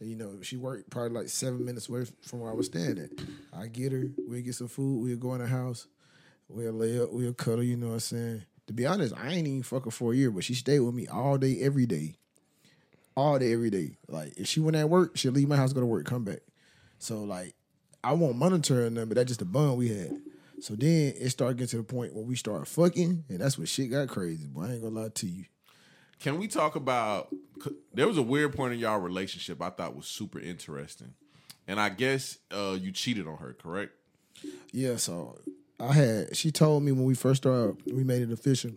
You 0.00 0.16
know, 0.16 0.38
she 0.40 0.56
worked 0.56 0.88
probably 0.88 1.10
like 1.10 1.28
seven 1.28 1.64
minutes 1.64 1.88
away 1.88 2.06
from 2.22 2.40
where 2.40 2.50
I 2.50 2.54
was 2.54 2.66
standing. 2.66 3.10
I 3.52 3.66
get 3.66 3.92
her, 3.92 4.04
we'll 4.26 4.40
get 4.40 4.54
some 4.54 4.68
food, 4.68 5.02
we'll 5.02 5.18
go 5.18 5.34
in 5.34 5.42
the 5.42 5.46
house, 5.46 5.86
we'll 6.48 6.72
lay 6.72 6.98
up, 6.98 7.12
we'll 7.12 7.34
cuddle, 7.34 7.62
you 7.62 7.76
know 7.76 7.88
what 7.88 7.92
I'm 7.94 8.00
saying? 8.00 8.42
To 8.68 8.72
be 8.72 8.86
honest, 8.86 9.14
I 9.14 9.32
ain't 9.32 9.46
even 9.46 9.62
fucking 9.62 9.92
for 9.92 10.12
a 10.12 10.16
year, 10.16 10.30
but 10.30 10.44
she 10.44 10.54
stayed 10.54 10.80
with 10.80 10.94
me 10.94 11.06
all 11.06 11.36
day, 11.36 11.60
every 11.60 11.84
day. 11.84 12.16
All 13.14 13.38
day, 13.38 13.52
every 13.52 13.68
day. 13.68 13.98
Like, 14.08 14.32
if 14.38 14.46
she 14.46 14.60
went 14.60 14.76
at 14.76 14.88
work, 14.88 15.18
she'll 15.18 15.32
leave 15.32 15.48
my 15.48 15.56
house, 15.56 15.74
go 15.74 15.80
to 15.80 15.86
work, 15.86 16.06
come 16.06 16.24
back. 16.24 16.40
So, 16.98 17.24
like, 17.24 17.54
I 18.02 18.14
won't 18.14 18.36
monitor 18.36 18.88
her, 18.88 19.06
but 19.06 19.16
that's 19.16 19.28
just 19.28 19.42
a 19.42 19.44
bond 19.44 19.76
we 19.76 19.88
had. 19.88 20.16
So 20.60 20.74
then 20.76 21.14
it 21.18 21.30
started 21.30 21.58
getting 21.58 21.70
to 21.70 21.76
the 21.78 21.82
point 21.82 22.14
where 22.14 22.24
we 22.24 22.36
started 22.36 22.66
fucking, 22.66 23.24
and 23.28 23.38
that's 23.38 23.58
when 23.58 23.66
shit 23.66 23.90
got 23.90 24.08
crazy. 24.08 24.46
But 24.46 24.62
I 24.62 24.72
ain't 24.74 24.82
gonna 24.82 25.00
lie 25.00 25.08
to 25.08 25.26
you. 25.26 25.44
Can 26.20 26.38
we 26.38 26.48
talk 26.48 26.76
about? 26.76 27.34
There 27.92 28.06
was 28.06 28.18
a 28.18 28.22
weird 28.22 28.54
point 28.54 28.74
in 28.74 28.78
y'all 28.78 28.98
relationship 28.98 29.60
I 29.60 29.70
thought 29.70 29.96
was 29.96 30.06
super 30.06 30.38
interesting, 30.38 31.14
and 31.66 31.80
I 31.80 31.88
guess 31.88 32.38
uh, 32.50 32.76
you 32.78 32.92
cheated 32.92 33.26
on 33.26 33.38
her, 33.38 33.54
correct? 33.54 33.92
Yeah, 34.72 34.96
so 34.96 35.38
I 35.78 35.92
had 35.92 36.36
she 36.36 36.52
told 36.52 36.82
me 36.82 36.92
when 36.92 37.04
we 37.04 37.14
first 37.14 37.42
started, 37.42 37.76
we 37.86 38.04
made 38.04 38.22
it 38.22 38.30
official. 38.30 38.72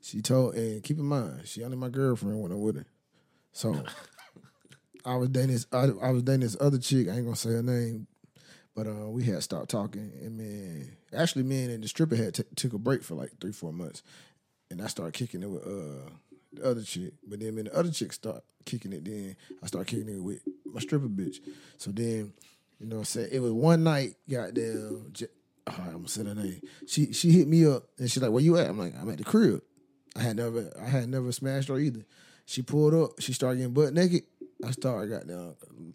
She 0.00 0.20
told, 0.20 0.56
and 0.56 0.82
keep 0.82 0.98
in 0.98 1.04
mind, 1.04 1.42
she 1.44 1.62
only 1.62 1.76
my 1.76 1.88
girlfriend 1.88 2.42
when 2.42 2.50
I'm 2.50 2.60
with 2.60 2.76
her. 2.76 2.86
So 3.52 3.84
I 5.04 5.14
was 5.14 5.28
dating 5.28 5.52
this, 5.52 5.66
I, 5.72 5.84
I 6.02 6.10
was 6.10 6.24
dating 6.24 6.40
this 6.40 6.56
other 6.60 6.78
chick. 6.78 7.08
I 7.08 7.12
ain't 7.12 7.24
gonna 7.24 7.36
say 7.36 7.50
her 7.50 7.62
name, 7.62 8.08
but 8.74 8.88
uh, 8.88 9.08
we 9.08 9.22
had 9.22 9.42
stopped 9.44 9.70
talking, 9.70 10.10
and 10.20 10.36
man, 10.36 10.96
actually, 11.16 11.44
me 11.44 11.64
and 11.64 11.82
the 11.82 11.88
stripper 11.88 12.16
had 12.16 12.34
t- 12.34 12.42
took 12.56 12.72
a 12.72 12.78
break 12.78 13.04
for 13.04 13.14
like 13.14 13.30
three, 13.40 13.52
four 13.52 13.72
months, 13.72 14.02
and 14.68 14.82
I 14.82 14.88
started 14.88 15.14
kicking 15.14 15.44
it 15.44 15.50
with 15.50 15.64
uh 15.64 16.10
the 16.52 16.64
other 16.68 16.82
chick. 16.82 17.12
But 17.26 17.40
then 17.40 17.54
when 17.56 17.64
the 17.66 17.76
other 17.76 17.90
chick 17.90 18.12
start 18.12 18.42
kicking 18.64 18.92
it, 18.92 19.04
then 19.04 19.36
I 19.62 19.66
start 19.66 19.86
kicking 19.86 20.08
it 20.08 20.22
with 20.22 20.40
my 20.66 20.80
stripper 20.80 21.08
bitch. 21.08 21.36
So 21.78 21.90
then, 21.90 22.32
you 22.80 22.86
know, 22.86 22.96
what 22.96 23.00
I'm 23.00 23.04
saying 23.04 23.28
it 23.32 23.40
was 23.40 23.52
one 23.52 23.84
night, 23.84 24.14
goddamn. 24.28 25.08
J- 25.12 25.26
Oh, 25.64 25.74
I'm 25.78 25.92
gonna 25.92 26.08
say 26.08 26.24
her 26.24 26.34
name. 26.34 26.60
She 26.88 27.12
she 27.12 27.30
hit 27.30 27.46
me 27.46 27.64
up 27.66 27.84
and 27.96 28.10
she's 28.10 28.20
like, 28.20 28.32
"Where 28.32 28.42
you 28.42 28.56
at?" 28.58 28.68
I'm 28.68 28.80
like, 28.80 28.94
"I'm 29.00 29.08
at 29.10 29.18
the 29.18 29.22
crib." 29.24 29.62
I 30.16 30.20
had 30.20 30.34
never 30.36 30.72
I 30.76 30.88
had 30.88 31.08
never 31.08 31.30
smashed 31.30 31.68
her 31.68 31.78
either. 31.78 32.04
She 32.46 32.62
pulled 32.62 32.94
up. 32.94 33.20
She 33.20 33.32
started 33.32 33.58
getting 33.58 33.72
butt 33.72 33.94
naked. 33.94 34.24
I 34.64 34.72
started 34.72 35.08
got 35.08 35.28
down, 35.28 35.54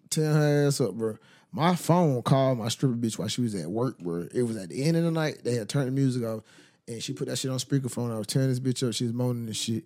tearing 0.09 0.35
her 0.37 0.67
ass 0.67 0.79
up, 0.79 0.93
bro. 0.93 1.17
My 1.51 1.75
phone 1.75 2.21
called 2.21 2.59
my 2.59 2.69
stripper 2.69 2.95
bitch 2.95 3.19
while 3.19 3.27
she 3.27 3.41
was 3.41 3.55
at 3.55 3.69
work, 3.69 3.99
bro. 3.99 4.27
It 4.33 4.43
was 4.43 4.55
at 4.55 4.69
the 4.69 4.83
end 4.83 4.95
of 4.95 5.03
the 5.03 5.11
night. 5.11 5.41
They 5.43 5.55
had 5.55 5.67
turned 5.67 5.87
the 5.87 5.91
music 5.91 6.23
off, 6.23 6.43
and 6.87 7.03
she 7.03 7.11
put 7.11 7.27
that 7.27 7.37
shit 7.37 7.51
on 7.51 7.57
speakerphone. 7.57 8.13
I 8.13 8.17
was 8.17 8.27
tearing 8.27 8.47
this 8.47 8.61
bitch 8.61 8.87
up. 8.87 8.93
She 8.93 9.03
was 9.03 9.13
moaning 9.13 9.47
and 9.47 9.55
shit. 9.55 9.83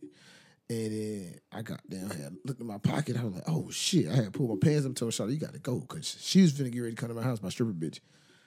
And 0.69 0.91
then 0.91 1.35
I 1.51 1.61
got 1.63 1.81
down, 1.89 2.09
had 2.11 2.35
looked 2.45 2.61
in 2.61 2.67
my 2.67 2.77
pocket. 2.77 3.17
I 3.17 3.23
was 3.25 3.33
like, 3.33 3.43
"Oh 3.47 3.69
shit!" 3.71 4.07
I 4.07 4.15
had 4.15 4.31
pulled 4.33 4.49
my 4.51 4.55
pants 4.61 4.81
up, 4.85 4.89
and 4.89 4.97
told 4.97 5.13
Charlotte, 5.13 5.33
"You 5.33 5.39
got 5.39 5.53
to 5.53 5.59
go," 5.59 5.79
because 5.79 6.17
she 6.21 6.41
was 6.41 6.53
finna 6.53 6.71
get 6.71 6.79
ready 6.79 6.95
to 6.95 6.99
come 6.99 7.09
to 7.09 7.15
my 7.15 7.23
house. 7.23 7.41
My 7.41 7.49
stripper 7.49 7.73
bitch. 7.73 7.99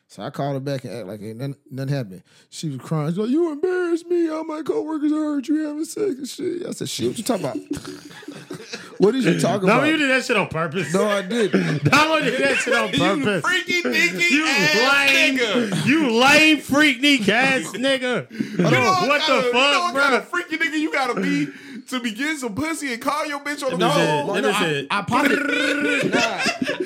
So 0.06 0.22
I 0.22 0.28
called 0.30 0.54
her 0.54 0.60
back 0.60 0.84
and 0.84 0.92
act 0.94 1.06
like 1.06 1.22
ain't 1.22 1.38
nothing, 1.38 1.56
nothing 1.70 1.94
happened. 1.94 2.22
She 2.50 2.68
was 2.68 2.78
crying. 2.78 3.08
She's 3.10 3.18
like, 3.18 3.28
"You 3.30 3.52
embarrassed 3.52 4.06
me. 4.06 4.28
All 4.28 4.44
my 4.44 4.62
coworkers 4.62 5.10
heard 5.12 5.48
you 5.48 5.66
having 5.66 5.84
sex 5.84 6.06
and 6.16 6.28
shit." 6.28 6.66
I 6.66 6.70
said, 6.70 6.88
"Shit, 6.88 7.08
what 7.08 7.18
you 7.18 7.24
talking 7.24 7.44
about? 7.44 7.56
what 8.98 9.12
did 9.12 9.24
you 9.24 9.38
talk 9.40 9.62
about? 9.62 9.82
No, 9.82 9.84
you 9.88 9.96
did 9.96 10.10
that 10.10 10.24
shit 10.24 10.36
on 10.36 10.48
purpose. 10.48 10.92
no, 10.94 11.04
I 11.06 11.22
didn't. 11.22 11.84
Damo 11.84 12.20
did 12.20 12.40
that 12.42 12.56
shit 12.58 12.74
on 12.74 12.88
purpose. 12.92 13.44
You 13.68 13.82
freaky 13.82 13.82
dinky 13.82 14.34
You 14.34 14.46
ass 14.46 15.10
lame, 15.10 15.38
nigga. 15.38 15.86
you 15.86 16.10
lame 16.12 16.58
freak 16.58 17.00
neek 17.00 17.28
ass 17.28 17.64
nigga. 17.72 18.30
You 18.30 18.56
know 18.58 18.70
what 18.70 19.26
the 19.26 19.38
of, 19.38 19.44
You 19.44 19.52
know 19.52 19.82
fuck, 19.82 19.92
bro? 19.94 20.02
kind 20.02 20.14
of 20.14 20.28
freaky 20.28 20.56
nigga 20.58 20.78
you 20.78 20.92
gotta 20.92 21.20
be 21.20 21.48
to 21.88 22.00
be 22.00 22.12
getting 22.12 22.36
some 22.38 22.54
pussy 22.54 22.92
and 22.92 23.02
call 23.02 23.26
your 23.26 23.40
bitch 23.40 23.62
on 23.64 23.72
the 23.72 23.76
No, 23.78 23.90
phone? 23.90 24.34
Then 24.34 24.42
no, 24.42 24.50
I, 24.50 24.60
said- 24.60 24.86
I 24.90 25.02
pocket. 25.02 25.38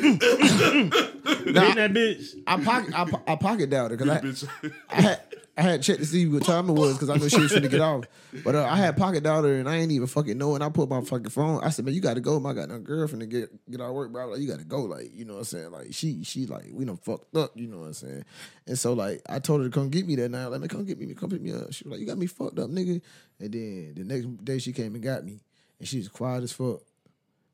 Hitting 0.03 1.55
that 1.55 1.92
bitch. 1.92 2.34
I 2.46 2.62
pocket. 2.64 2.94
I, 2.99 3.05
po- 3.05 3.22
I 3.26 3.36
pocket 3.36 3.70
doubted 3.70 3.99
because 3.99 4.44
I, 4.90 4.96
I 4.96 5.01
had 5.01 5.20
I 5.59 5.62
had 5.62 5.82
checked 5.82 5.98
to 5.98 6.06
see 6.06 6.26
what 6.28 6.44
time 6.44 6.68
it 6.70 6.74
was 6.74 6.92
because 6.92 7.11
I 7.11 7.16
knew 7.16 7.28
she 7.28 7.40
was 7.40 7.50
trying 7.50 7.64
to 7.64 7.68
get 7.68 7.80
off. 7.80 8.04
But 8.44 8.54
uh, 8.54 8.64
I 8.64 8.76
had 8.76 8.96
pocket 8.96 9.24
daughter 9.24 9.54
and 9.56 9.68
I 9.68 9.76
ain't 9.78 9.90
even 9.90 10.06
fucking 10.06 10.38
know. 10.38 10.54
And 10.54 10.62
I 10.62 10.68
put 10.68 10.88
my 10.88 11.00
fucking 11.00 11.30
phone. 11.30 11.64
I 11.64 11.70
said, 11.70 11.84
man, 11.84 11.94
you 11.94 12.00
got 12.00 12.14
to 12.14 12.20
go. 12.20 12.38
My 12.38 12.52
goddamn 12.52 12.84
girlfriend 12.84 13.22
to 13.22 13.26
get 13.26 13.50
get 13.68 13.80
out 13.80 13.88
of 13.88 13.94
work, 13.94 14.12
bro. 14.12 14.28
Like, 14.28 14.40
you 14.40 14.46
got 14.46 14.61
to 14.61 14.64
go. 14.64 14.82
Like, 14.82 15.11
you 15.12 15.24
know 15.24 15.32
what 15.32 15.40
I'm 15.40 15.44
saying? 15.46 15.70
Like, 15.72 15.88
she 15.90 16.22
she 16.22 16.46
like 16.46 16.66
we 16.72 16.84
done 16.84 16.96
fucked 16.96 17.34
up. 17.34 17.50
You 17.56 17.66
know 17.66 17.80
what 17.80 17.86
I'm 17.86 17.94
saying? 17.94 18.24
And 18.68 18.78
so 18.78 18.92
like 18.92 19.20
I 19.28 19.40
told 19.40 19.62
her 19.62 19.68
to 19.68 19.74
come 19.74 19.88
get 19.88 20.06
me 20.06 20.14
that 20.16 20.30
night. 20.30 20.46
Like, 20.46 20.61
man, 20.61 20.68
come 20.68 20.84
get 20.84 20.96
me. 20.96 21.12
Come 21.14 21.30
pick 21.30 21.42
me 21.42 21.52
up. 21.52 21.72
She 21.72 21.82
was 21.82 21.90
like, 21.92 22.00
you 22.00 22.06
got 22.06 22.18
me 22.18 22.26
fucked 22.26 22.61
up, 22.61 22.70
nigga. 22.70 23.02
And 23.40 23.52
then 23.52 23.94
the 23.96 24.04
next 24.04 24.44
day 24.44 24.59
she 24.59 24.72
came 24.72 24.94
and 24.94 25.02
got 25.02 25.24
me, 25.24 25.40
and 25.80 25.88
she 25.88 25.98
was 25.98 26.09
quiet 26.09 26.44
as 26.44 26.52
fuck. 26.52 26.82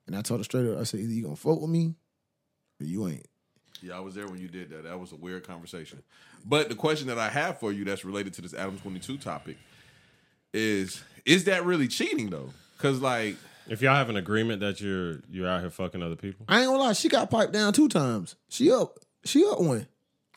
And 0.07 0.15
I 0.15 0.21
told 0.21 0.41
her 0.41 0.45
straight 0.45 0.67
up, 0.67 0.79
I 0.79 0.83
said, 0.83 1.01
either 1.01 1.13
you 1.13 1.23
gonna 1.23 1.37
fuck 1.37 1.59
with 1.59 1.71
me, 1.71 1.95
or 2.81 2.85
you 2.85 3.09
ain't. 3.09 3.27
Yeah, 3.85 3.99
I 3.99 4.01
was 4.01 4.15
there 4.15 4.27
when 4.27 4.41
you 4.41 4.49
did 4.49 4.71
that. 4.71 4.85
That 4.85 4.99
was 4.99 5.13
a 5.13 5.17
weird 5.17 5.47
conversation. 5.47 6.03
But 6.47 6.71
the 6.71 6.75
question 6.75 7.09
that 7.09 7.19
I 7.19 7.29
have 7.29 7.59
for 7.61 7.71
you 7.71 7.85
that's 7.85 8.05
related 8.05 8.33
to 8.35 8.43
this 8.43 8.55
Adam 8.55 8.79
22 8.79 9.19
topic 9.19 9.59
is 10.55 11.03
is 11.27 11.45
that 11.45 11.65
really 11.65 11.87
cheating 11.87 12.31
though? 12.31 12.51
Cuz 12.79 13.01
like 13.01 13.37
If 13.69 13.83
y'all 13.83 13.95
have 13.95 14.09
an 14.09 14.17
agreement 14.17 14.61
that 14.61 14.81
you're 14.81 15.21
you're 15.31 15.49
out 15.49 15.61
here 15.61 15.71
fucking 15.71 16.03
other 16.03 16.17
people, 16.17 16.47
I 16.49 16.61
ain't 16.61 16.69
gonna 16.69 16.83
lie, 16.83 16.93
she 16.95 17.09
got 17.09 17.31
piped 17.31 17.53
down 17.53 17.73
two 17.73 17.89
times. 17.89 18.37
She 18.49 18.73
up, 18.73 18.99
she 19.25 19.45
up 19.45 19.61
one. 19.61 19.87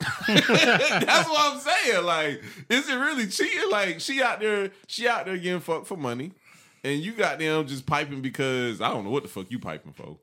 that's 0.28 1.28
what 1.28 1.54
I'm 1.54 1.58
saying. 1.58 2.04
Like 2.04 2.42
is 2.68 2.88
it 2.88 2.94
really 2.94 3.28
cheating? 3.28 3.70
Like 3.70 4.00
she 4.00 4.22
out 4.22 4.40
there 4.40 4.70
she 4.86 5.08
out 5.08 5.24
there 5.24 5.38
getting 5.38 5.60
fucked 5.60 5.86
for 5.86 5.96
money 5.96 6.32
and 6.84 7.00
you 7.00 7.12
got 7.12 7.38
them 7.38 7.66
just 7.66 7.86
piping 7.86 8.20
because 8.20 8.80
I 8.80 8.90
don't 8.90 9.04
know 9.04 9.10
what 9.10 9.22
the 9.22 9.28
fuck 9.28 9.50
you 9.50 9.58
piping 9.58 9.92
for. 9.92 10.18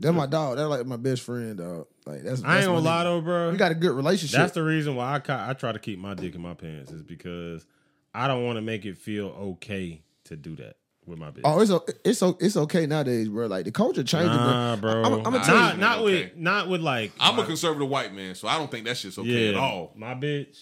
That's 0.00 0.16
my 0.16 0.26
dog. 0.26 0.56
That's 0.56 0.68
like 0.68 0.86
my 0.86 0.96
best 0.96 1.22
friend, 1.22 1.56
dog. 1.58 1.86
Like 2.06 2.22
that's. 2.22 2.42
I 2.42 2.54
that's 2.54 2.66
ain't 2.66 2.74
gonna 2.74 2.80
my 2.82 2.90
lie 2.90 3.04
though, 3.04 3.20
bro. 3.20 3.50
We 3.50 3.56
got 3.56 3.72
a 3.72 3.74
good 3.74 3.92
relationship. 3.92 4.38
That's 4.38 4.52
the 4.52 4.62
reason 4.62 4.96
why 4.96 5.14
I 5.14 5.18
ca- 5.20 5.46
I 5.48 5.52
try 5.54 5.72
to 5.72 5.78
keep 5.78 5.98
my 5.98 6.14
dick 6.14 6.34
in 6.34 6.40
my 6.40 6.54
pants 6.54 6.90
is 6.90 7.02
because 7.02 7.66
I 8.14 8.26
don't 8.28 8.44
want 8.44 8.56
to 8.56 8.62
make 8.62 8.84
it 8.86 8.96
feel 8.98 9.26
okay 9.28 10.02
to 10.24 10.36
do 10.36 10.56
that 10.56 10.76
with 11.06 11.18
my 11.18 11.30
bitch. 11.30 11.40
oh, 11.44 11.60
it's 11.60 11.70
o- 11.70 11.84
it's 12.04 12.22
o- 12.22 12.36
it's 12.40 12.56
okay 12.56 12.86
nowadays, 12.86 13.28
bro. 13.28 13.46
Like 13.46 13.64
the 13.64 13.72
culture 13.72 14.02
changing, 14.02 14.28
nah, 14.30 14.76
bro. 14.76 15.02
I'm, 15.02 15.12
I'm 15.14 15.22
gonna 15.22 15.38
Nah, 15.38 15.44
tell 15.44 15.54
not 15.56 15.74
you. 15.74 15.80
not 15.80 15.98
Okay. 15.98 16.04
with 16.24 16.36
not 16.36 16.68
with 16.68 16.80
like 16.80 17.12
I'm 17.20 17.36
my- 17.36 17.42
a 17.42 17.46
conservative 17.46 17.88
white 17.88 18.14
man, 18.14 18.34
so 18.34 18.48
I 18.48 18.58
don't 18.58 18.70
think 18.70 18.86
that 18.86 18.96
shit's 18.96 19.18
okay 19.18 19.46
yeah 19.46 19.50
at 19.50 19.56
all. 19.56 19.92
my 19.96 20.14
bitch, 20.14 20.58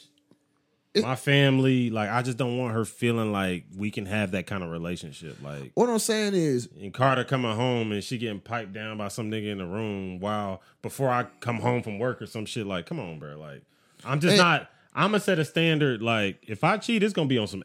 my 1.03 1.17
family. 1.17 1.91
Like 1.91 2.11
I 2.11 2.23
just 2.23 2.39
don't 2.39 2.57
want 2.59 2.75
her 2.75 2.85
feeling 2.85 3.33
like 3.33 3.65
we 3.77 3.91
can 3.91 4.07
have 4.07 4.33
that 4.33 4.47
kind 4.47 4.63
of 4.63 4.71
relationship. 4.71 5.39
Like 5.43 5.73
What 5.75 5.89
I'm 5.89 5.99
saying 5.99 6.35
is, 6.35 6.69
and 6.81 6.93
Carter 6.95 7.25
coming 7.25 7.55
home 7.55 7.93
and 7.93 8.03
she 8.03 8.19
getting 8.19 8.41
piped 8.41 8.73
down 8.73 8.99
by 8.99 9.09
some 9.09 9.31
nigga 9.31 9.49
in 9.53 9.59
the 9.59 9.67
room 9.67 10.21
while 10.21 10.63
before 10.83 11.11
I 11.11 11.25
come 11.41 11.57
home 11.61 11.83
from 11.83 11.99
work 11.99 12.21
or 12.23 12.27
some 12.27 12.47
shit. 12.47 12.67
Like, 12.67 12.87
come 12.87 12.99
on, 13.01 13.19
bro. 13.19 13.37
Like, 13.39 13.63
I'm 14.05 14.21
just 14.21 14.33
Hey. 14.37 14.43
not. 14.43 14.71
I'm 14.95 15.11
gonna 15.11 15.21
set 15.21 15.39
a 15.39 15.45
standard. 15.45 16.03
Like, 16.03 16.43
if 16.49 16.65
I 16.65 16.77
cheat, 16.77 17.03
it's 17.03 17.13
gonna 17.13 17.29
be 17.29 17.39
on 17.39 17.47
some 17.47 17.63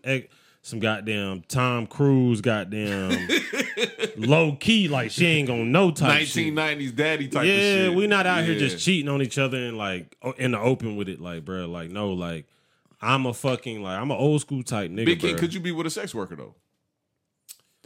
some 0.61 0.79
goddamn 0.79 1.43
Tom 1.49 1.87
Cruise, 1.87 2.39
goddamn 2.41 3.27
low 4.17 4.55
key. 4.55 4.87
Like, 4.87 5.11
she 5.11 5.25
ain't 5.25 5.47
gonna 5.47 5.65
know 5.65 5.91
type 5.91 6.25
shit. 6.27 6.53
1990s 6.53 6.95
daddy 6.95 7.27
type 7.27 7.41
of 7.43 7.47
Yeah, 7.47 7.89
we 7.89 8.07
not 8.07 8.25
out 8.25 8.43
here 8.43 8.57
just 8.57 8.83
cheating 8.83 9.09
on 9.09 9.21
each 9.21 9.37
other 9.37 9.57
and 9.57 9.77
like 9.77 10.15
in 10.37 10.51
the 10.51 10.59
open 10.59 10.95
with 10.95 11.09
it. 11.09 11.19
Like, 11.19 11.43
bro, 11.45 11.65
like 11.67 11.89
no, 11.89 12.13
like 12.13 12.45
I'm 13.03 13.25
a 13.25 13.33
fucking 13.33 13.81
like 13.81 13.99
I'm 13.99 14.11
an 14.11 14.17
old 14.17 14.41
school 14.41 14.63
type 14.63 14.91
nigga. 14.91 15.05
Big 15.05 15.19
King, 15.19 15.35
bruh. 15.35 15.39
could 15.39 15.53
you 15.53 15.59
be 15.59 15.71
with 15.71 15.85
a 15.87 15.89
sex 15.89 16.13
worker 16.15 16.35
though? 16.35 16.55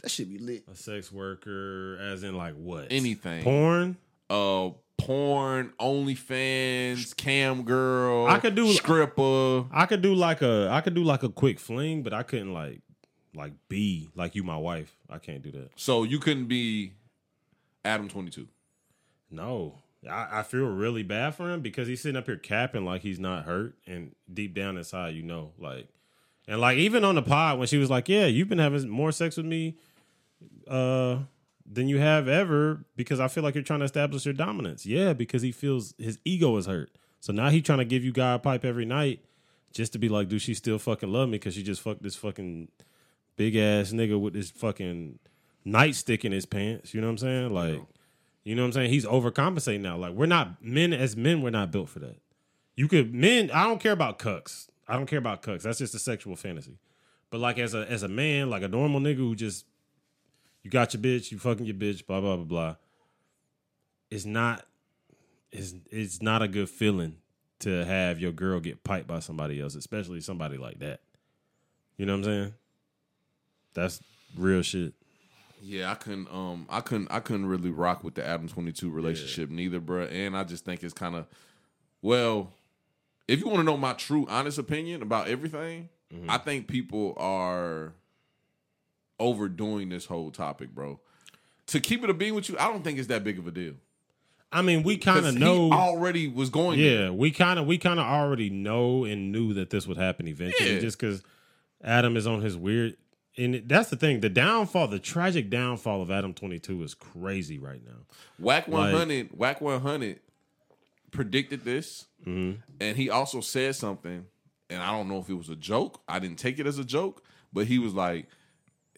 that 0.02 0.10
should 0.10 0.28
be 0.30 0.38
lit. 0.38 0.62
a 0.70 0.76
sex 0.76 1.10
worker, 1.10 1.98
as 2.00 2.22
in 2.22 2.36
like 2.36 2.54
what? 2.54 2.86
Anything. 2.90 3.42
Porn. 3.42 3.96
uh 4.30 4.70
porn, 4.96 5.72
OnlyFans, 5.80 7.16
cam 7.16 7.62
girl. 7.62 8.26
I 8.26 8.38
could 8.38 8.54
do- 8.54 8.72
stripper. 8.72 9.66
I 9.72 9.86
could 9.86 10.02
do 10.02 10.14
like 10.14 10.42
a 10.42 10.68
I 10.70 10.80
could 10.80 10.94
do 10.94 11.02
like 11.04 11.22
a 11.22 11.28
quick 11.28 11.58
fling, 11.58 12.02
but 12.02 12.12
I 12.12 12.22
couldn't 12.22 12.52
like 12.52 12.80
like 13.34 13.52
be 13.68 14.08
like 14.14 14.34
you 14.34 14.42
my 14.44 14.56
wife. 14.56 14.94
I 15.10 15.18
can't 15.18 15.42
do 15.42 15.50
that. 15.52 15.70
So 15.76 16.02
you 16.04 16.18
couldn't 16.18 16.46
be 16.46 16.92
Adam 17.84 18.08
twenty 18.08 18.30
two. 18.30 18.48
No. 19.30 19.74
I, 20.08 20.40
I 20.40 20.42
feel 20.42 20.66
really 20.66 21.02
bad 21.02 21.34
for 21.34 21.50
him 21.50 21.60
because 21.60 21.88
he's 21.88 22.00
sitting 22.00 22.16
up 22.16 22.26
here 22.26 22.36
capping 22.36 22.84
like 22.84 23.02
he's 23.02 23.18
not 23.18 23.44
hurt 23.44 23.74
and 23.86 24.14
deep 24.32 24.54
down 24.54 24.76
inside 24.76 25.14
you 25.14 25.22
know 25.22 25.52
like 25.58 25.88
and 26.48 26.60
like 26.60 26.78
even 26.78 27.04
on 27.04 27.14
the 27.14 27.22
pod 27.22 27.58
when 27.58 27.68
she 27.68 27.76
was 27.76 27.90
like, 27.90 28.08
Yeah, 28.08 28.26
you've 28.26 28.48
been 28.48 28.58
having 28.58 28.88
more 28.88 29.12
sex 29.12 29.36
with 29.36 29.46
me 29.46 29.76
uh 30.66 31.18
than 31.70 31.88
you 31.88 31.98
have 31.98 32.26
ever 32.26 32.84
because 32.96 33.20
I 33.20 33.28
feel 33.28 33.42
like 33.42 33.54
you're 33.54 33.62
trying 33.62 33.80
to 33.80 33.84
establish 33.84 34.24
your 34.24 34.32
dominance. 34.34 34.86
Yeah, 34.86 35.12
because 35.12 35.42
he 35.42 35.52
feels 35.52 35.94
his 35.98 36.18
ego 36.24 36.56
is 36.56 36.66
hurt. 36.66 36.90
So 37.20 37.32
now 37.32 37.50
he's 37.50 37.64
trying 37.64 37.78
to 37.78 37.84
give 37.84 38.02
you 38.02 38.12
guy 38.12 38.34
a 38.34 38.38
pipe 38.38 38.64
every 38.64 38.86
night 38.86 39.20
just 39.72 39.92
to 39.92 39.98
be 39.98 40.08
like, 40.08 40.28
do 40.28 40.38
she 40.38 40.54
still 40.54 40.78
fucking 40.78 41.12
love 41.12 41.28
me? 41.28 41.32
Because 41.32 41.54
she 41.54 41.62
just 41.62 41.82
fucked 41.82 42.02
this 42.02 42.16
fucking 42.16 42.68
big 43.36 43.54
ass 43.56 43.92
nigga 43.92 44.18
with 44.18 44.32
this 44.32 44.50
fucking 44.50 45.18
nightstick 45.66 46.24
in 46.24 46.32
his 46.32 46.46
pants. 46.46 46.94
You 46.94 47.00
know 47.02 47.08
what 47.08 47.12
I'm 47.12 47.18
saying? 47.18 47.50
Like, 47.52 47.82
you 48.48 48.54
know 48.54 48.62
what 48.62 48.68
I'm 48.68 48.72
saying? 48.72 48.90
He's 48.90 49.04
overcompensating 49.04 49.82
now. 49.82 49.98
Like, 49.98 50.14
we're 50.14 50.24
not 50.24 50.64
men 50.64 50.94
as 50.94 51.18
men, 51.18 51.42
we're 51.42 51.50
not 51.50 51.70
built 51.70 51.90
for 51.90 51.98
that. 51.98 52.16
You 52.76 52.88
could 52.88 53.12
men. 53.12 53.50
I 53.50 53.64
don't 53.64 53.78
care 53.78 53.92
about 53.92 54.18
cucks. 54.18 54.68
I 54.86 54.94
don't 54.94 55.04
care 55.04 55.18
about 55.18 55.42
cucks. 55.42 55.64
That's 55.64 55.78
just 55.78 55.94
a 55.94 55.98
sexual 55.98 56.34
fantasy. 56.34 56.78
But 57.28 57.40
like 57.40 57.58
as 57.58 57.74
a 57.74 57.80
as 57.90 58.04
a 58.04 58.08
man, 58.08 58.48
like 58.48 58.62
a 58.62 58.68
normal 58.68 59.00
nigga 59.00 59.16
who 59.16 59.34
just 59.34 59.66
you 60.62 60.70
got 60.70 60.94
your 60.94 61.02
bitch, 61.02 61.30
you 61.30 61.38
fucking 61.38 61.66
your 61.66 61.74
bitch, 61.74 62.06
blah 62.06 62.22
blah 62.22 62.36
blah 62.36 62.44
blah. 62.44 62.76
It's 64.10 64.24
not. 64.24 64.64
It's 65.52 65.74
it's 65.90 66.22
not 66.22 66.40
a 66.40 66.48
good 66.48 66.70
feeling 66.70 67.16
to 67.58 67.84
have 67.84 68.18
your 68.18 68.32
girl 68.32 68.60
get 68.60 68.82
piped 68.82 69.08
by 69.08 69.18
somebody 69.18 69.60
else, 69.60 69.74
especially 69.74 70.22
somebody 70.22 70.56
like 70.56 70.78
that. 70.78 71.00
You 71.98 72.06
know 72.06 72.12
what 72.12 72.18
I'm 72.18 72.24
saying? 72.24 72.54
That's 73.74 74.00
real 74.36 74.62
shit. 74.62 74.94
Yeah, 75.60 75.90
I 75.90 75.94
couldn't. 75.94 76.28
Um, 76.32 76.66
I 76.70 76.80
couldn't. 76.80 77.08
I 77.10 77.20
couldn't 77.20 77.46
really 77.46 77.70
rock 77.70 78.04
with 78.04 78.14
the 78.14 78.26
Adam 78.26 78.48
Twenty 78.48 78.72
Two 78.72 78.90
relationship 78.90 79.50
neither, 79.50 79.80
bruh. 79.80 80.10
And 80.12 80.36
I 80.36 80.44
just 80.44 80.64
think 80.64 80.82
it's 80.82 80.94
kind 80.94 81.14
of, 81.16 81.26
well, 82.02 82.52
if 83.26 83.40
you 83.40 83.46
want 83.46 83.58
to 83.58 83.64
know 83.64 83.76
my 83.76 83.92
true, 83.94 84.26
honest 84.28 84.58
opinion 84.58 85.02
about 85.02 85.28
everything, 85.28 85.88
Mm-hmm. 86.10 86.30
I 86.30 86.38
think 86.38 86.68
people 86.68 87.12
are 87.18 87.92
overdoing 89.20 89.88
this 89.88 90.06
whole 90.06 90.30
topic, 90.30 90.74
bro. 90.74 91.00
To 91.68 91.80
keep 91.80 92.02
it 92.02 92.08
a 92.10 92.14
being 92.14 92.34
with 92.34 92.48
you, 92.48 92.56
I 92.58 92.68
don't 92.68 92.82
think 92.82 92.98
it's 92.98 93.08
that 93.08 93.24
big 93.24 93.38
of 93.38 93.46
a 93.46 93.50
deal. 93.50 93.74
I 94.50 94.62
mean, 94.62 94.82
we 94.82 94.96
kind 94.96 95.26
of 95.26 95.34
know. 95.34 95.70
already 95.70 96.26
was 96.28 96.48
going. 96.48 96.78
there. 96.80 97.04
Yeah, 97.04 97.10
we 97.10 97.30
kind 97.30 97.58
of 97.58 97.66
we 97.66 97.76
kind 97.76 98.00
of 98.00 98.06
already 98.06 98.48
know 98.48 99.04
and 99.04 99.30
knew 99.30 99.52
that 99.54 99.68
this 99.68 99.86
would 99.86 99.98
happen 99.98 100.26
eventually, 100.26 100.76
Yeah. 100.76 100.80
just 100.80 100.98
because 100.98 101.22
Adam 101.84 102.16
is 102.16 102.26
on 102.26 102.40
his 102.40 102.56
weird. 102.56 102.96
And 103.38 103.62
that's 103.66 103.88
the 103.88 103.96
thing. 103.96 104.20
The 104.20 104.28
downfall, 104.28 104.88
the 104.88 104.98
tragic 104.98 105.48
downfall 105.48 106.02
of 106.02 106.10
Adam 106.10 106.34
Twenty 106.34 106.58
Two 106.58 106.82
is 106.82 106.92
crazy 106.94 107.58
right 107.58 107.80
now. 107.84 108.00
Whack 108.38 108.66
Like- 108.68 108.92
100, 108.92 109.30
Wack 109.38 109.60
100 109.60 110.20
predicted 111.10 111.64
this, 111.64 112.06
Mm-hmm. 112.26 112.60
and 112.80 112.96
he 112.96 113.08
also 113.10 113.40
said 113.40 113.76
something, 113.76 114.26
and 114.68 114.82
I 114.82 114.90
don't 114.90 115.08
know 115.08 115.18
if 115.20 115.30
it 115.30 115.34
was 115.34 115.48
a 115.48 115.56
joke. 115.56 116.02
I 116.08 116.18
didn't 116.18 116.38
take 116.38 116.58
it 116.58 116.66
as 116.66 116.78
a 116.78 116.84
joke, 116.84 117.22
but 117.52 117.66
he 117.66 117.78
was 117.78 117.94
like, 117.94 118.26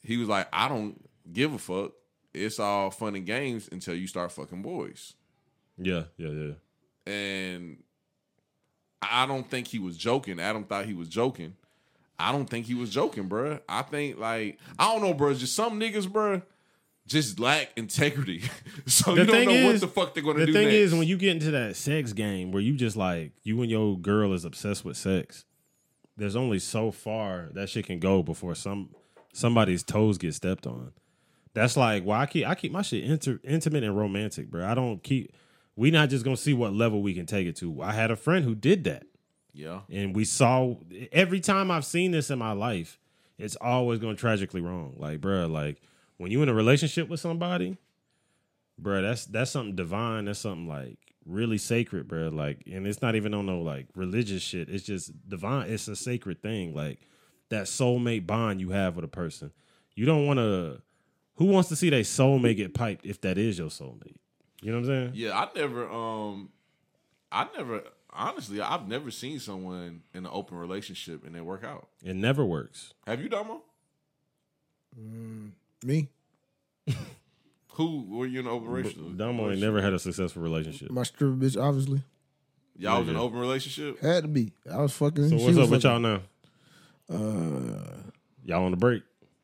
he 0.03 0.16
was 0.16 0.26
like, 0.26 0.49
I 0.53 0.68
don't 0.68 0.99
give 1.32 1.53
a 1.53 1.59
fuck. 1.59 1.93
It's 2.32 2.59
all 2.59 2.91
fun 2.91 3.14
and 3.14 3.26
games 3.26 3.68
until 3.70 3.95
you 3.95 4.07
start 4.07 4.32
fucking 4.32 4.62
boys, 4.62 5.14
Yeah, 5.76 6.05
yeah, 6.16 6.28
yeah. 6.30 7.12
and 7.12 7.82
I 9.03 9.26
don't 9.26 9.49
think 9.51 9.66
he 9.66 9.78
was 9.78 9.97
joking. 9.97 10.41
Adam 10.41 10.64
thought 10.64 10.86
he 10.86 10.95
was 10.95 11.09
joking. 11.09 11.57
I 12.20 12.32
don't 12.32 12.48
think 12.48 12.66
he 12.66 12.74
was 12.74 12.90
joking, 12.90 13.28
bruh. 13.28 13.60
I 13.68 13.82
think 13.82 14.18
like 14.18 14.58
I 14.78 14.92
don't 14.92 15.02
know, 15.02 15.14
bruh. 15.14 15.36
Just 15.38 15.54
some 15.56 15.78
niggas, 15.80 16.06
bruh, 16.06 16.42
just 17.06 17.40
lack 17.40 17.70
integrity. 17.76 18.42
so 18.86 19.14
The 19.14 19.22
you 19.22 19.26
don't 19.26 19.44
know 19.46 19.52
is- 19.52 19.64
what 19.64 19.80
the 19.80 19.88
fuck 19.88 20.14
they're 20.14 20.22
gonna 20.22 20.40
The 20.40 20.46
do 20.46 20.52
The 20.52 20.58
thing 20.58 20.68
next. 20.68 20.76
is, 20.76 20.94
when 20.94 21.08
you 21.08 21.16
get 21.16 21.30
into 21.30 21.50
that 21.52 21.76
sex 21.76 22.12
game 22.12 22.52
where 22.52 22.62
you 22.62 22.74
just 22.76 22.96
like 22.96 23.32
you 23.42 23.60
and 23.62 23.70
your 23.70 23.98
girl 23.98 24.32
is 24.32 24.44
obsessed 24.44 24.84
with 24.84 24.96
sex, 24.96 25.44
there's 26.16 26.36
only 26.36 26.58
so 26.58 26.90
far 26.90 27.48
that 27.54 27.68
shit 27.68 27.86
can 27.86 27.98
go 27.98 28.22
before 28.22 28.54
some 28.54 28.90
somebody's 29.32 29.82
toes 29.82 30.18
get 30.18 30.34
stepped 30.34 30.66
on. 30.66 30.92
That's 31.54 31.76
like 31.76 32.04
why 32.04 32.20
I 32.20 32.26
keep 32.26 32.46
I 32.46 32.54
keep 32.54 32.70
my 32.72 32.82
shit 32.82 33.04
inter, 33.04 33.40
intimate 33.44 33.82
and 33.82 33.96
romantic, 33.96 34.50
bro. 34.50 34.64
I 34.66 34.74
don't 34.74 35.02
keep. 35.02 35.32
We 35.76 35.90
not 35.90 36.10
just 36.10 36.24
gonna 36.24 36.36
see 36.36 36.52
what 36.52 36.74
level 36.74 37.00
we 37.02 37.14
can 37.14 37.26
take 37.26 37.46
it 37.46 37.56
to. 37.56 37.80
I 37.82 37.92
had 37.92 38.10
a 38.10 38.16
friend 38.16 38.44
who 38.44 38.54
did 38.54 38.84
that, 38.84 39.04
yeah, 39.53 39.80
and 39.90 40.14
we 40.14 40.24
saw 40.24 40.76
every 41.12 41.40
time 41.40 41.70
I've 41.70 41.84
seen 41.84 42.11
this 42.11 42.30
in 42.30 42.38
my 42.38 42.53
life, 42.53 42.98
it's 43.38 43.57
always 43.57 43.98
going 43.98 44.16
tragically 44.16 44.61
wrong. 44.61 44.94
Like, 44.96 45.20
bro, 45.20 45.46
like 45.46 45.80
when 46.16 46.30
you 46.30 46.42
in 46.42 46.48
a 46.48 46.55
relationship 46.55 47.09
with 47.09 47.20
somebody, 47.20 47.76
bro, 48.78 49.03
that's 49.03 49.26
that's 49.26 49.51
something 49.51 49.74
divine. 49.76 50.26
That's 50.26 50.40
something 50.40 50.68
like 50.68 50.98
really 51.26 51.59
sacred, 51.59 52.09
bro. 52.09 52.28
Like, 52.28 52.62
and 52.70 52.86
it's 52.86 53.03
not 53.03 53.14
even 53.14 53.34
on 53.34 53.46
no 53.46 53.61
like 53.61 53.86
religious 53.94 54.42
shit. 54.42 54.68
It's 54.68 54.84
just 54.84 55.28
divine. 55.28 55.70
It's 55.70 55.88
a 55.88 55.96
sacred 55.96 56.42
thing. 56.42 56.74
Like 56.74 57.01
that 57.51 57.64
soulmate 57.64 58.26
bond 58.26 58.61
you 58.61 58.70
have 58.70 58.96
with 58.96 59.05
a 59.05 59.09
person. 59.09 59.53
You 59.94 60.07
don't 60.07 60.26
want 60.26 60.38
to. 60.38 60.82
Who 61.36 61.46
wants 61.46 61.70
to 61.70 61.76
see 61.76 61.88
their 61.88 62.03
soulmate 62.03 62.57
get 62.57 62.74
piped 62.74 63.07
if 63.07 63.20
that 63.22 63.38
is 63.38 63.59
your 63.59 63.68
soulmate? 63.68 64.16
You 64.62 64.72
know 64.72 64.80
what 64.80 64.90
I'm 64.90 65.11
saying? 65.11 65.11
yeah. 65.14 65.38
I 65.38 65.48
never, 65.57 65.90
um, 65.90 66.51
I 67.32 67.46
never, 67.57 67.82
honestly, 68.12 68.61
I've 68.61 68.86
never 68.88 69.11
seen 69.11 69.38
someone 69.40 70.02
in 70.14 70.24
an 70.26 70.30
open 70.32 70.58
relationship 70.58 71.24
and 71.26 71.34
they 71.34 71.40
work 71.40 71.64
out. 71.64 71.88
It 72.04 72.14
never 72.16 72.44
works. 72.44 72.92
Have 73.06 73.20
you, 73.22 73.28
Damo? 73.28 73.62
Me, 75.84 76.08
Who 77.74 78.04
were 78.08 78.26
you 78.26 78.40
in 78.40 78.46
an 78.46 78.52
open 78.52 78.68
relationship? 78.68 79.16
Damo 79.16 79.50
ain't 79.50 79.61
never 79.61 79.80
had 79.80 79.92
a 79.94 79.98
successful 79.98 80.42
relationship. 80.42 80.90
my 80.90 81.04
stripper 81.04 81.34
bitch, 81.36 81.61
obviously 81.61 82.02
Y'all 82.76 82.98
was 83.00 83.08
in 83.08 83.14
an 83.14 83.20
open 83.20 83.38
relationship. 83.38 84.00
had 84.00 84.22
to 84.24 84.28
be. 84.28 84.52
I 84.70 84.78
was 84.78 84.92
fucking. 84.92 85.28
So 85.28 85.38
she 85.38 85.44
what's 85.44 85.56
was 85.56 85.66
up 85.66 85.70
with 85.70 85.84
y'all 85.84 86.02
fucking- 86.02 86.22
now? 87.08 87.16
Uh, 87.16 88.02
Y'all 88.44 88.64
on 88.64 88.70
the 88.70 88.76
break? 88.76 89.02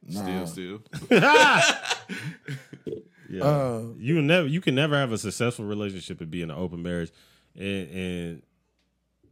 Still, 0.08 0.46
still. 0.46 0.82
Yeah. 3.28 3.42
Uh, 3.42 3.82
you 3.98 4.22
never 4.22 4.46
you 4.46 4.60
can 4.60 4.76
never 4.76 4.94
have 4.96 5.10
a 5.10 5.18
successful 5.18 5.64
relationship 5.64 6.20
and 6.20 6.30
be 6.30 6.42
in 6.42 6.50
an 6.52 6.56
open 6.56 6.80
marriage, 6.82 7.10
and 7.56 7.90
and 7.90 8.42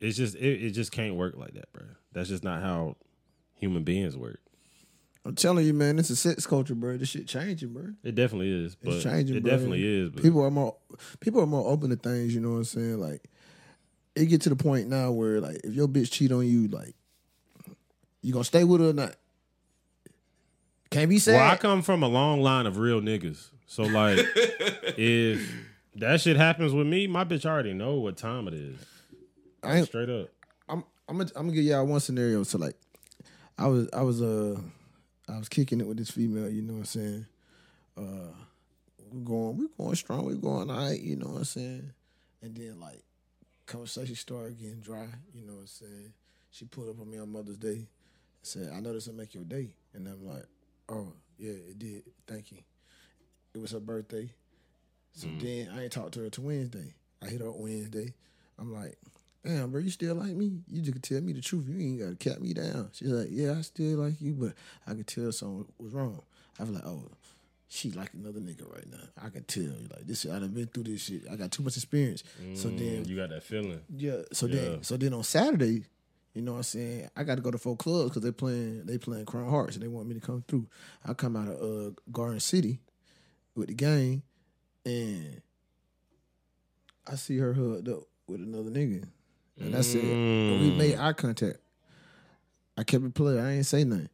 it's 0.04 0.16
just 0.16 0.34
it, 0.36 0.62
it 0.64 0.70
just 0.70 0.92
can't 0.92 1.14
work 1.14 1.36
like 1.36 1.54
that, 1.54 1.72
bro. 1.72 1.84
That's 2.12 2.28
just 2.28 2.44
not 2.44 2.60
how 2.62 2.96
human 3.54 3.82
beings 3.84 4.16
work. 4.16 4.40
I'm 5.26 5.34
telling 5.34 5.64
you, 5.64 5.72
man, 5.72 5.98
it's 5.98 6.10
a 6.10 6.16
sex 6.16 6.46
culture, 6.46 6.74
bro. 6.74 6.98
This 6.98 7.08
shit 7.08 7.26
changing, 7.26 7.72
bro. 7.72 7.94
It 8.02 8.14
definitely 8.14 8.50
is, 8.52 8.74
but 8.74 8.92
It's 8.94 9.04
changing. 9.04 9.36
it 9.36 9.42
bro. 9.42 9.50
definitely 9.52 9.82
is. 9.82 10.10
But 10.10 10.22
People 10.22 10.44
are 10.44 10.50
more 10.50 10.76
people 11.20 11.40
are 11.40 11.46
more 11.46 11.66
open 11.70 11.90
to 11.90 11.96
things. 11.96 12.34
You 12.34 12.40
know 12.42 12.50
what 12.50 12.56
I'm 12.58 12.64
saying? 12.64 13.00
Like 13.00 13.24
it 14.14 14.26
get 14.26 14.42
to 14.42 14.50
the 14.50 14.56
point 14.56 14.88
now 14.88 15.10
where 15.12 15.40
like 15.40 15.60
if 15.64 15.74
your 15.74 15.88
bitch 15.88 16.10
cheat 16.12 16.30
on 16.30 16.46
you, 16.46 16.68
like 16.68 16.94
you 18.20 18.32
gonna 18.32 18.44
stay 18.44 18.64
with 18.64 18.80
her 18.82 18.90
or 18.90 18.92
not? 18.92 19.16
Can't 20.90 21.08
be 21.08 21.18
sad. 21.18 21.36
well, 21.36 21.50
I 21.50 21.56
come 21.56 21.82
from 21.82 22.02
a 22.02 22.08
long 22.08 22.40
line 22.40 22.66
of 22.66 22.76
real 22.78 23.00
niggas, 23.00 23.48
so 23.66 23.82
like 23.84 24.18
if 24.98 25.50
that 25.96 26.20
shit 26.20 26.36
happens 26.36 26.72
with 26.72 26.86
me, 26.86 27.06
my 27.06 27.24
bitch 27.24 27.46
already 27.46 27.72
know 27.72 27.94
what 27.94 28.16
time 28.16 28.46
it 28.46 28.54
is. 28.54 28.76
I 29.64 29.78
ain't, 29.78 29.88
Straight 29.88 30.10
up. 30.10 30.28
I'm 30.68 30.84
I'm 31.08 31.18
gonna, 31.18 31.30
I'm 31.36 31.46
gonna 31.46 31.52
give 31.52 31.64
y'all 31.64 31.86
one 31.86 32.00
scenario. 32.00 32.42
So 32.42 32.58
like, 32.58 32.76
I 33.58 33.66
was 33.66 33.88
I 33.92 34.02
was 34.02 34.22
uh 34.22 34.58
I 35.28 35.38
was 35.38 35.48
kicking 35.48 35.80
it 35.80 35.86
with 35.86 35.96
this 35.96 36.10
female. 36.10 36.48
You 36.48 36.62
know 36.62 36.74
what 36.74 36.78
I'm 36.80 36.84
saying? 36.84 37.26
Uh, 37.96 38.32
we 39.10 39.20
going 39.20 39.58
we're 39.58 39.84
going 39.84 39.94
strong. 39.96 40.26
We're 40.26 40.34
going 40.34 40.70
all 40.70 40.76
right. 40.76 41.00
You 41.00 41.16
know 41.16 41.26
what 41.28 41.38
I'm 41.38 41.44
saying? 41.44 41.90
And 42.42 42.54
then 42.54 42.80
like 42.80 43.02
conversation 43.66 44.14
started 44.14 44.58
getting 44.58 44.80
dry. 44.80 45.06
You 45.32 45.46
know 45.46 45.54
what 45.54 45.60
I'm 45.60 45.66
saying? 45.66 46.12
She 46.50 46.64
pulled 46.66 46.90
up 46.90 47.00
on 47.00 47.10
me 47.10 47.18
on 47.18 47.32
Mother's 47.32 47.56
Day 47.56 47.76
and 47.76 47.86
said, 48.42 48.70
"I 48.74 48.80
know 48.80 48.92
this 48.92 49.06
will 49.06 49.14
make 49.14 49.34
your 49.34 49.44
day," 49.44 49.74
and 49.94 50.06
I'm 50.06 50.26
like, 50.26 50.44
"Oh 50.88 51.12
yeah, 51.38 51.52
it 51.52 51.78
did. 51.78 52.02
Thank 52.26 52.52
you." 52.52 52.58
It 53.54 53.60
was 53.60 53.70
her 53.72 53.80
birthday. 53.80 54.30
So 55.12 55.28
then 55.38 55.70
I 55.72 55.84
ain't 55.84 55.92
talked 55.92 56.14
to 56.14 56.20
her 56.20 56.30
till 56.30 56.44
Wednesday. 56.44 56.92
I 57.22 57.26
hit 57.26 57.40
her 57.40 57.48
up 57.48 57.56
Wednesday. 57.56 58.12
I'm 58.58 58.72
like, 58.72 58.98
damn, 59.44 59.70
bro, 59.70 59.80
you 59.80 59.90
still 59.90 60.14
like 60.14 60.32
me? 60.34 60.60
You 60.70 60.80
just 60.82 60.94
could 60.94 61.02
tell 61.02 61.20
me 61.20 61.32
the 61.32 61.40
truth. 61.40 61.66
You 61.68 61.78
ain't 61.78 62.00
gotta 62.00 62.16
cap 62.16 62.40
me 62.40 62.52
down. 62.54 62.90
She's 62.92 63.08
like, 63.08 63.28
yeah, 63.30 63.52
I 63.58 63.60
still 63.62 63.98
like 63.98 64.20
you, 64.20 64.34
but 64.34 64.52
I 64.86 64.94
could 64.94 65.06
tell 65.06 65.30
something 65.32 65.66
was 65.78 65.92
wrong. 65.92 66.22
I 66.58 66.62
was 66.62 66.70
like, 66.72 66.86
oh, 66.86 67.08
she 67.68 67.90
like 67.90 68.14
another 68.14 68.40
nigga 68.40 68.70
right 68.72 68.88
now. 68.90 68.98
I 69.22 69.28
can 69.30 69.44
tell. 69.44 69.64
you 69.64 69.88
Like 69.90 70.06
this, 70.06 70.24
I 70.26 70.38
done 70.38 70.48
been 70.48 70.66
through 70.66 70.84
this 70.84 71.02
shit. 71.04 71.22
I 71.30 71.36
got 71.36 71.50
too 71.50 71.62
much 71.62 71.76
experience. 71.76 72.22
so 72.54 72.68
then, 72.68 73.04
you 73.06 73.16
got 73.16 73.30
that 73.30 73.42
feeling. 73.42 73.80
yeah. 73.94 74.22
So 74.32 74.46
Yeah. 74.46 74.54
then, 74.54 74.82
so 74.82 74.96
then 74.96 75.12
on 75.12 75.24
Saturday, 75.24 75.84
you 76.34 76.42
know 76.42 76.52
what 76.52 76.58
I'm 76.58 76.62
saying? 76.64 77.10
I 77.16 77.22
got 77.24 77.36
to 77.36 77.42
go 77.42 77.50
to 77.50 77.58
four 77.58 77.76
clubs 77.76 78.10
because 78.10 78.22
they 78.22 78.32
playing 78.32 78.86
they 78.86 78.98
playing 78.98 79.26
Crown 79.26 79.48
Hearts 79.50 79.76
and 79.76 79.82
they 79.82 79.88
want 79.88 80.08
me 80.08 80.14
to 80.14 80.20
come 80.20 80.44
through. 80.48 80.66
I 81.04 81.14
come 81.14 81.36
out 81.36 81.48
of 81.48 81.60
uh, 81.62 81.90
Garden 82.10 82.40
City 82.40 82.80
with 83.54 83.68
the 83.68 83.74
gang, 83.74 84.22
and 84.84 85.42
I 87.06 87.16
see 87.16 87.38
her 87.38 87.52
hooked 87.52 87.88
up 87.88 88.00
with 88.26 88.40
another 88.40 88.70
nigga, 88.70 89.06
and 89.58 89.74
that's 89.74 89.94
it. 89.94 90.04
And 90.04 90.60
we 90.60 90.70
made 90.70 90.96
mm. 90.96 91.00
eye 91.00 91.12
contact. 91.12 91.58
I 92.76 92.84
kept 92.84 93.04
it 93.04 93.14
playing. 93.14 93.38
I 93.40 93.56
ain't 93.56 93.66
say 93.66 93.84
nothing. 93.84 94.08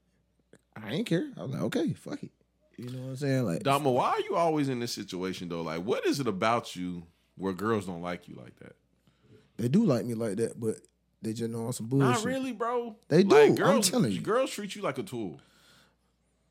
I 0.76 0.92
ain't 0.92 1.06
care. 1.06 1.30
I 1.36 1.42
was 1.42 1.52
like, 1.52 1.62
okay, 1.62 1.92
fuck 1.94 2.22
it. 2.22 2.30
You 2.76 2.90
know 2.90 3.02
what 3.02 3.08
I'm 3.08 3.16
saying? 3.16 3.44
Like, 3.44 3.62
Damo, 3.62 3.90
why 3.90 4.10
are 4.10 4.20
you 4.20 4.36
always 4.36 4.68
in 4.68 4.80
this 4.80 4.92
situation 4.92 5.48
though? 5.48 5.62
Like, 5.62 5.82
what 5.84 6.06
is 6.06 6.20
it 6.20 6.26
about 6.26 6.74
you 6.76 7.04
where 7.36 7.52
girls 7.52 7.86
don't 7.86 8.02
like 8.02 8.28
you 8.28 8.34
like 8.36 8.56
that? 8.60 8.74
they 9.60 9.68
do 9.68 9.84
like 9.84 10.06
me 10.06 10.14
like 10.14 10.36
that, 10.36 10.58
but 10.58 10.76
they 11.20 11.34
just 11.34 11.50
know 11.50 11.66
on 11.66 11.72
some 11.74 11.86
bullshit. 11.86 12.08
Not 12.08 12.24
really, 12.24 12.52
bro. 12.52 12.96
They 13.08 13.22
do, 13.22 13.34
Like, 13.34 13.50
I'm 13.50 13.54
girls, 13.56 13.90
telling 13.90 14.10
you. 14.12 14.20
girls 14.20 14.50
treat 14.50 14.74
you 14.74 14.80
like 14.80 14.96
a 14.96 15.02
tool. 15.02 15.38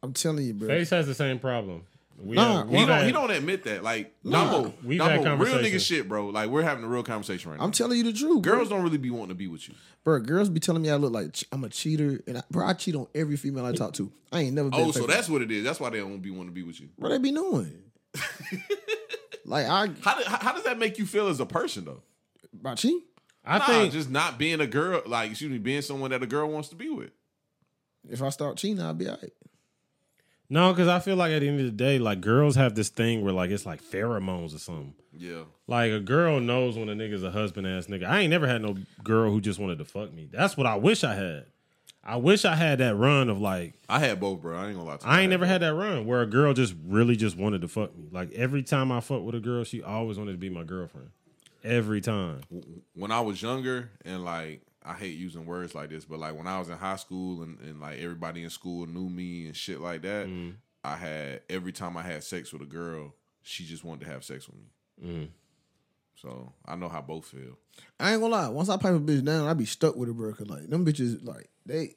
I'm 0.03 0.13
telling 0.13 0.45
you, 0.45 0.53
bro. 0.53 0.67
Face 0.67 0.91
has 0.91 1.07
the 1.07 1.15
same 1.15 1.39
problem. 1.39 1.85
We 2.21 2.35
Nah, 2.35 2.57
have- 2.59 2.69
He 2.69 2.75
don't. 2.75 2.87
had- 2.89 3.05
He 3.05 3.11
don't 3.11 3.31
admit 3.31 3.63
that. 3.63 3.81
Like 3.83 4.13
Nah. 4.23 4.51
Damo, 4.51 4.73
We've 4.83 5.01
had 5.01 5.23
Damo, 5.23 5.43
real 5.43 5.55
nigga 5.59 5.79
shit, 5.79 6.07
bro. 6.09 6.27
Like 6.27 6.49
we're 6.49 6.63
having 6.63 6.83
a 6.83 6.87
real 6.87 7.03
conversation 7.03 7.49
right 7.51 7.57
now. 7.59 7.65
I'm 7.65 7.71
telling 7.71 7.97
you 7.97 8.03
the 8.03 8.13
truth. 8.13 8.41
bro. 8.41 8.55
girls 8.57 8.69
don't 8.69 8.83
really 8.83 8.97
be 8.97 9.09
wanting 9.09 9.29
to 9.29 9.35
be 9.35 9.47
with 9.47 9.67
you. 9.69 9.75
Bro, 10.03 10.19
girls 10.21 10.49
be 10.49 10.59
telling 10.59 10.81
me 10.81 10.89
I 10.89 10.95
look 10.95 11.13
like 11.13 11.35
I'm 11.51 11.63
a 11.63 11.69
cheater, 11.69 12.21
and 12.27 12.39
I, 12.39 12.43
bro, 12.51 12.65
I 12.67 12.73
cheat 12.73 12.95
on 12.95 13.07
every 13.15 13.37
female 13.37 13.65
I 13.65 13.71
talk 13.71 13.93
to. 13.93 14.11
I 14.31 14.41
ain't 14.41 14.53
never 14.53 14.69
been. 14.69 14.79
Oh, 14.81 14.91
so 14.91 15.05
that's 15.07 15.29
what 15.29 15.41
it 15.41 15.49
is. 15.51 15.63
That's 15.63 15.79
why 15.79 15.89
they 15.89 15.99
don't 15.99 16.19
be 16.19 16.29
wanting 16.31 16.47
to 16.47 16.53
be 16.53 16.63
with 16.63 16.79
you. 16.81 16.89
what 16.97 17.09
they 17.09 17.17
be 17.19 17.31
doing. 17.31 17.83
like 19.45 19.65
I 19.65 19.87
How, 20.01 20.15
do- 20.17 20.23
how, 20.29 20.37
how 20.39 20.53
does 20.53 20.63
that 20.63 20.77
make 20.77 20.97
you 20.99 21.05
feel 21.05 21.27
as 21.27 21.39
a 21.39 21.45
person 21.45 21.85
though? 21.85 22.01
about 22.59 22.77
cheating. 22.77 23.01
I 23.45 23.57
Nah, 23.59 23.65
think 23.65 23.93
just 23.93 24.09
not 24.09 24.37
being 24.37 24.59
a 24.59 24.67
girl, 24.67 25.01
like 25.05 25.31
excuse 25.31 25.49
me, 25.51 25.57
being 25.57 25.81
someone 25.81 26.11
that 26.11 26.21
a 26.21 26.27
girl 26.27 26.49
wants 26.49 26.69
to 26.69 26.75
be 26.75 26.89
with. 26.89 27.11
If 28.09 28.21
I 28.21 28.29
start 28.29 28.57
cheating, 28.57 28.81
I'll 28.81 28.93
be 28.93 29.07
alright. 29.07 29.31
No, 30.49 30.73
because 30.73 30.87
I 30.87 30.99
feel 30.99 31.15
like 31.15 31.31
at 31.31 31.39
the 31.39 31.47
end 31.47 31.59
of 31.59 31.65
the 31.65 31.71
day, 31.71 31.99
like 31.99 32.21
girls 32.21 32.55
have 32.55 32.75
this 32.75 32.89
thing 32.89 33.23
where 33.23 33.33
like 33.33 33.51
it's 33.51 33.65
like 33.65 33.83
pheromones 33.83 34.55
or 34.55 34.59
something. 34.59 34.93
Yeah. 35.13 35.43
Like 35.67 35.91
a 35.91 35.99
girl 35.99 36.39
knows 36.39 36.77
when 36.77 36.89
a 36.89 36.95
nigga's 36.95 37.23
a 37.23 37.31
husband 37.31 37.67
ass 37.67 37.87
nigga. 37.87 38.05
I 38.07 38.21
ain't 38.21 38.31
never 38.31 38.47
had 38.47 38.61
no 38.61 38.77
girl 39.03 39.31
who 39.31 39.41
just 39.41 39.59
wanted 39.59 39.77
to 39.77 39.85
fuck 39.85 40.13
me. 40.13 40.27
That's 40.31 40.57
what 40.57 40.65
I 40.65 40.75
wish 40.75 41.03
I 41.03 41.15
had. 41.15 41.45
I 42.03 42.15
wish 42.15 42.45
I 42.45 42.55
had 42.55 42.79
that 42.79 42.95
run 42.95 43.29
of 43.29 43.39
like 43.39 43.75
I 43.87 43.99
had 43.99 44.19
both, 44.19 44.41
bro. 44.41 44.57
I 44.57 44.67
ain't 44.67 44.75
gonna 44.75 44.87
lie 44.87 44.97
to 44.97 45.05
you. 45.05 45.11
I 45.11 45.21
ain't 45.21 45.29
never 45.29 45.45
had 45.45 45.61
that 45.61 45.75
run 45.75 46.05
where 46.05 46.21
a 46.21 46.25
girl 46.25 46.53
just 46.53 46.73
really 46.83 47.15
just 47.15 47.37
wanted 47.37 47.61
to 47.61 47.67
fuck 47.67 47.95
me. 47.95 48.07
Like 48.11 48.31
every 48.31 48.63
time 48.63 48.91
I 48.91 49.01
fuck 49.01 49.21
with 49.21 49.35
a 49.35 49.39
girl, 49.39 49.63
she 49.63 49.83
always 49.83 50.17
wanted 50.17 50.31
to 50.31 50.37
be 50.37 50.49
my 50.49 50.63
girlfriend. 50.63 51.09
Every 51.63 51.99
time. 51.99 52.41
when 52.95 53.11
I 53.11 53.19
was 53.19 53.41
younger 53.41 53.91
and 54.05 54.23
like 54.23 54.61
I 54.89 54.93
hate 54.93 55.17
using 55.17 55.45
words 55.45 55.75
like 55.75 55.91
this, 55.91 56.03
but 56.05 56.17
like 56.19 56.35
when 56.35 56.47
I 56.47 56.57
was 56.57 56.69
in 56.69 56.77
high 56.77 56.95
school 56.95 57.43
and, 57.43 57.59
and 57.59 57.79
like 57.79 57.99
everybody 57.99 58.43
in 58.43 58.49
school 58.49 58.87
knew 58.87 59.07
me 59.07 59.45
and 59.45 59.55
shit 59.55 59.79
like 59.79 60.01
that, 60.01 60.27
Mm. 60.27 60.55
I 60.83 60.95
had 60.95 61.41
every 61.49 61.71
time 61.73 61.95
I 61.97 62.01
had 62.01 62.23
sex 62.23 62.51
with 62.51 62.61
a 62.61 62.65
girl, 62.65 63.13
she 63.43 63.65
just 63.65 63.83
wanted 63.83 64.05
to 64.05 64.11
have 64.11 64.23
sex 64.23 64.47
with 64.47 64.57
me. 64.57 64.65
Mm. 65.05 65.27
So 66.15 66.53
I 66.65 66.75
know 66.75 66.89
how 66.89 67.01
both 67.01 67.27
feel. 67.27 67.57
I 67.99 68.13
ain't 68.13 68.21
gonna 68.21 68.33
lie. 68.33 68.47
Once 68.49 68.69
I 68.69 68.77
pipe 68.77 68.95
a 68.95 68.99
bitch 68.99 69.23
down, 69.23 69.47
I 69.47 69.53
be 69.53 69.65
stuck 69.65 69.95
with 69.95 70.07
her, 70.07 70.13
bro. 70.13 70.33
Cause 70.33 70.47
like 70.47 70.67
them 70.67 70.85
bitches, 70.85 71.23
like 71.23 71.49
they 71.65 71.95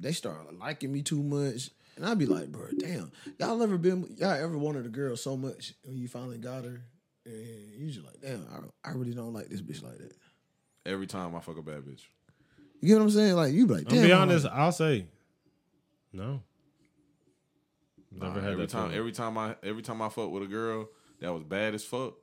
they 0.00 0.12
start 0.12 0.52
liking 0.58 0.92
me 0.92 1.02
too 1.02 1.22
much, 1.22 1.70
and 1.96 2.04
I 2.04 2.14
be 2.14 2.26
like, 2.26 2.50
bro, 2.50 2.66
damn, 2.78 3.12
y'all 3.38 3.62
ever 3.62 3.78
been, 3.78 4.14
y'all 4.18 4.32
ever 4.32 4.58
wanted 4.58 4.86
a 4.86 4.90
girl 4.90 5.16
so 5.16 5.36
much 5.36 5.74
when 5.84 5.96
you 5.98 6.08
finally 6.08 6.38
got 6.38 6.64
her, 6.64 6.82
and 7.26 7.72
you 7.76 7.90
just 7.90 8.04
like, 8.04 8.20
damn, 8.20 8.46
I, 8.84 8.90
I 8.90 8.92
really 8.92 9.14
don't 9.14 9.32
like 9.34 9.48
this 9.48 9.62
bitch 9.62 9.82
like 9.82 9.98
that. 9.98 10.12
Every 10.88 11.06
time 11.06 11.34
I 11.36 11.40
fuck 11.40 11.58
a 11.58 11.62
bad 11.62 11.82
bitch. 11.82 12.02
You 12.80 12.88
get 12.88 12.94
what 12.96 13.02
I'm 13.02 13.10
saying? 13.10 13.34
Like 13.34 13.52
you 13.52 13.66
be 13.66 13.74
like, 13.74 13.82
I'm 13.90 13.94
damn. 13.96 14.06
be 14.06 14.12
I'm 14.12 14.22
honest. 14.22 14.44
like- 14.44 14.54
I'll 14.54 14.72
say 14.72 15.06
no. 16.12 16.42
Never 18.10 18.34
Nah, 18.36 18.40
had 18.40 18.52
every 18.52 18.64
that 18.66 18.70
time. 18.70 18.82
feeling. 18.86 18.98
Every 18.98 19.12
time 19.12 19.38
I 19.38 19.56
every 19.62 19.82
time 19.82 20.00
I 20.02 20.08
fuck 20.08 20.30
with 20.30 20.42
a 20.42 20.46
girl 20.46 20.88
that 21.20 21.32
was 21.32 21.42
bad 21.44 21.74
as 21.74 21.84
fuck, 21.84 22.14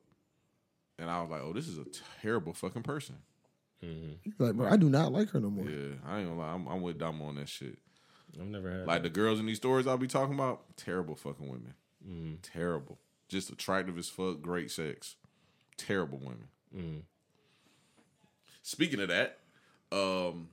and 0.97 1.09
I 1.09 1.21
was 1.21 1.29
like, 1.29 1.41
oh, 1.43 1.53
this 1.53 1.67
is 1.67 1.77
a 1.77 1.85
terrible 2.21 2.53
fucking 2.53 2.83
person. 2.83 3.15
you 3.81 4.17
be 4.37 4.43
like, 4.45 4.55
bro, 4.55 4.67
I 4.67 4.77
do 4.77 4.89
not 4.89 5.11
like 5.11 5.29
her 5.29 5.39
no 5.39 5.49
more. 5.51 5.65
Yeah, 5.69 5.93
I 6.05 6.19
ain't 6.19 6.27
gonna 6.29 6.39
lie. 6.39 6.53
I'm, 6.53 6.67
I'm 6.67 6.81
with 6.81 6.97
Damo 6.97 7.25
on 7.25 7.35
that 7.35 7.47
shit. 7.49 7.77
I've 8.39 8.47
never 8.47 8.71
had. 8.71 8.87
Like 8.87 9.03
the 9.03 9.09
girls 9.09 9.39
in 9.39 9.45
these 9.45 9.57
stories 9.57 9.85
I'll 9.85 9.97
be 9.97 10.07
talking 10.07 10.33
about, 10.33 10.75
terrible 10.75 11.15
fucking 11.15 11.47
women. 11.47 11.73
Mm. 12.09 12.37
Terrible. 12.41 12.97
Just 13.27 13.49
attractive 13.51 13.97
as 13.97 14.09
fuck, 14.09 14.41
great 14.41 14.71
sex. 14.71 15.15
Terrible 15.77 16.17
women. 16.17 16.47
Mm. 16.75 17.01
Speaking 18.67 18.99
of 18.99 19.09
that, 19.09 19.37
um 19.91 20.49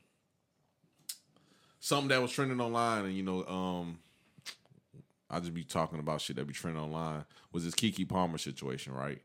something 1.80 2.08
that 2.08 2.20
was 2.20 2.30
trending 2.30 2.60
online 2.60 3.06
and 3.06 3.16
you 3.16 3.22
know, 3.22 3.46
um 3.46 3.98
I 5.30 5.40
just 5.40 5.54
be 5.54 5.64
talking 5.64 5.98
about 5.98 6.20
shit 6.20 6.36
that 6.36 6.46
be 6.46 6.52
trending 6.52 6.82
online 6.82 7.24
was 7.52 7.64
this 7.64 7.74
Keke 7.74 8.06
Palmer 8.06 8.36
situation, 8.36 8.92
right? 8.92 9.22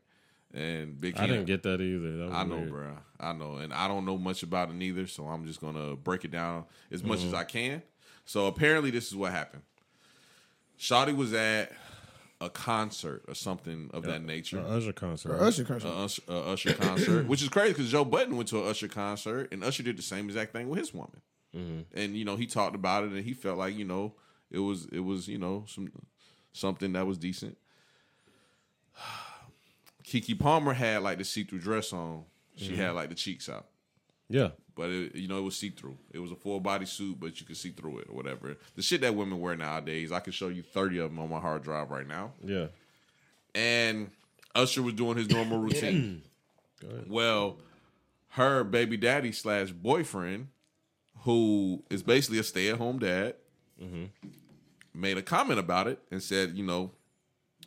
And 0.54 0.98
Big 0.98 1.18
I 1.18 1.26
didn't 1.26 1.44
get 1.44 1.62
that 1.64 1.82
either. 1.82 2.16
That 2.16 2.24
was 2.28 2.34
I 2.34 2.44
know, 2.44 2.56
weird. 2.56 2.70
bro. 2.70 2.96
I 3.20 3.32
know, 3.34 3.56
and 3.56 3.74
I 3.74 3.88
don't 3.88 4.06
know 4.06 4.16
much 4.16 4.42
about 4.42 4.70
it 4.70 4.74
neither. 4.74 5.06
So 5.06 5.26
I'm 5.26 5.44
just 5.44 5.60
gonna 5.60 5.94
break 5.94 6.24
it 6.24 6.30
down 6.30 6.64
as 6.90 7.04
much 7.04 7.18
Mm-hmm. 7.18 7.28
as 7.28 7.34
I 7.34 7.44
can. 7.44 7.82
So 8.24 8.46
apparently, 8.46 8.90
this 8.90 9.08
is 9.08 9.14
what 9.16 9.32
happened. 9.32 9.64
Shotty 10.80 11.14
was 11.14 11.34
at 11.34 11.72
a 12.40 12.48
concert 12.48 13.24
or 13.26 13.34
something 13.34 13.90
of 13.92 14.04
that 14.04 14.22
nature. 14.22 14.58
A 14.58 14.62
Usher 14.62 14.92
concert. 14.92 15.32
Or 15.32 15.42
Usher 15.42 15.64
concert. 15.64 15.88
A 15.88 15.96
Usher, 15.96 16.22
a 16.28 16.38
Usher 16.52 16.74
concert, 16.74 17.26
which 17.26 17.42
is 17.42 17.48
crazy 17.48 17.72
because 17.72 17.90
Joe 17.90 18.04
Budden 18.04 18.36
went 18.36 18.48
to 18.50 18.62
an 18.62 18.68
Usher 18.68 18.88
concert 18.88 19.48
and 19.52 19.64
Usher 19.64 19.82
did 19.82 19.98
the 19.98 20.02
same 20.02 20.26
exact 20.26 20.52
thing 20.52 20.68
with 20.68 20.78
his 20.78 20.94
woman. 20.94 21.20
Mm-hmm. 21.56 21.80
And 21.98 22.16
you 22.16 22.24
know 22.24 22.36
he 22.36 22.46
talked 22.46 22.74
about 22.74 23.04
it 23.04 23.10
and 23.10 23.24
he 23.24 23.32
felt 23.32 23.58
like 23.58 23.76
you 23.76 23.84
know 23.84 24.14
it 24.50 24.58
was 24.58 24.86
it 24.92 25.00
was 25.00 25.28
you 25.28 25.38
know 25.38 25.64
some 25.66 25.90
something 26.52 26.92
that 26.92 27.06
was 27.06 27.18
decent. 27.18 27.56
Keke 30.04 30.38
Palmer 30.38 30.74
had 30.74 31.02
like 31.02 31.18
the 31.18 31.24
see 31.24 31.44
through 31.44 31.60
dress 31.60 31.92
on. 31.92 32.24
She 32.54 32.72
mm-hmm. 32.72 32.82
had 32.82 32.90
like 32.90 33.08
the 33.08 33.14
cheeks 33.14 33.48
out, 33.48 33.66
yeah. 34.28 34.48
but 34.74 34.90
it, 34.90 35.14
you 35.14 35.28
know 35.28 35.38
it 35.38 35.42
was 35.42 35.56
see 35.56 35.70
through. 35.70 35.96
It 36.12 36.18
was 36.18 36.30
a 36.32 36.36
full 36.36 36.60
body 36.60 36.86
suit, 36.86 37.18
but 37.20 37.40
you 37.40 37.46
could 37.46 37.56
see 37.56 37.70
through 37.70 37.98
it 38.00 38.08
or 38.08 38.14
whatever. 38.14 38.56
The 38.76 38.82
shit 38.82 39.00
that 39.02 39.14
women 39.14 39.40
wear 39.40 39.56
nowadays, 39.56 40.12
I 40.12 40.20
can 40.20 40.32
show 40.32 40.48
you 40.48 40.62
thirty 40.62 40.98
of 40.98 41.10
them 41.10 41.18
on 41.18 41.28
my 41.30 41.40
hard 41.40 41.62
drive 41.62 41.90
right 41.90 42.06
now 42.06 42.32
Yeah. 42.44 42.66
and 43.54 44.10
Usher 44.54 44.82
was 44.82 44.94
doing 44.94 45.16
his 45.16 45.28
normal 45.30 45.58
routine. 45.66 46.22
well, 47.06 47.58
her 48.30 48.64
baby 48.64 48.96
daddy 48.96 49.32
slash 49.32 49.70
boyfriend, 49.70 50.48
who 51.20 51.82
is 51.90 52.02
basically 52.02 52.38
a 52.38 52.42
stay 52.44 52.68
at 52.68 52.78
home 52.78 52.98
dad, 52.98 53.34
mm-hmm. 53.82 54.04
made 54.94 55.16
a 55.18 55.22
comment 55.22 55.58
about 55.58 55.86
it 55.86 55.98
and 56.10 56.22
said, 56.22 56.56
you 56.56 56.64
know, 56.64 56.90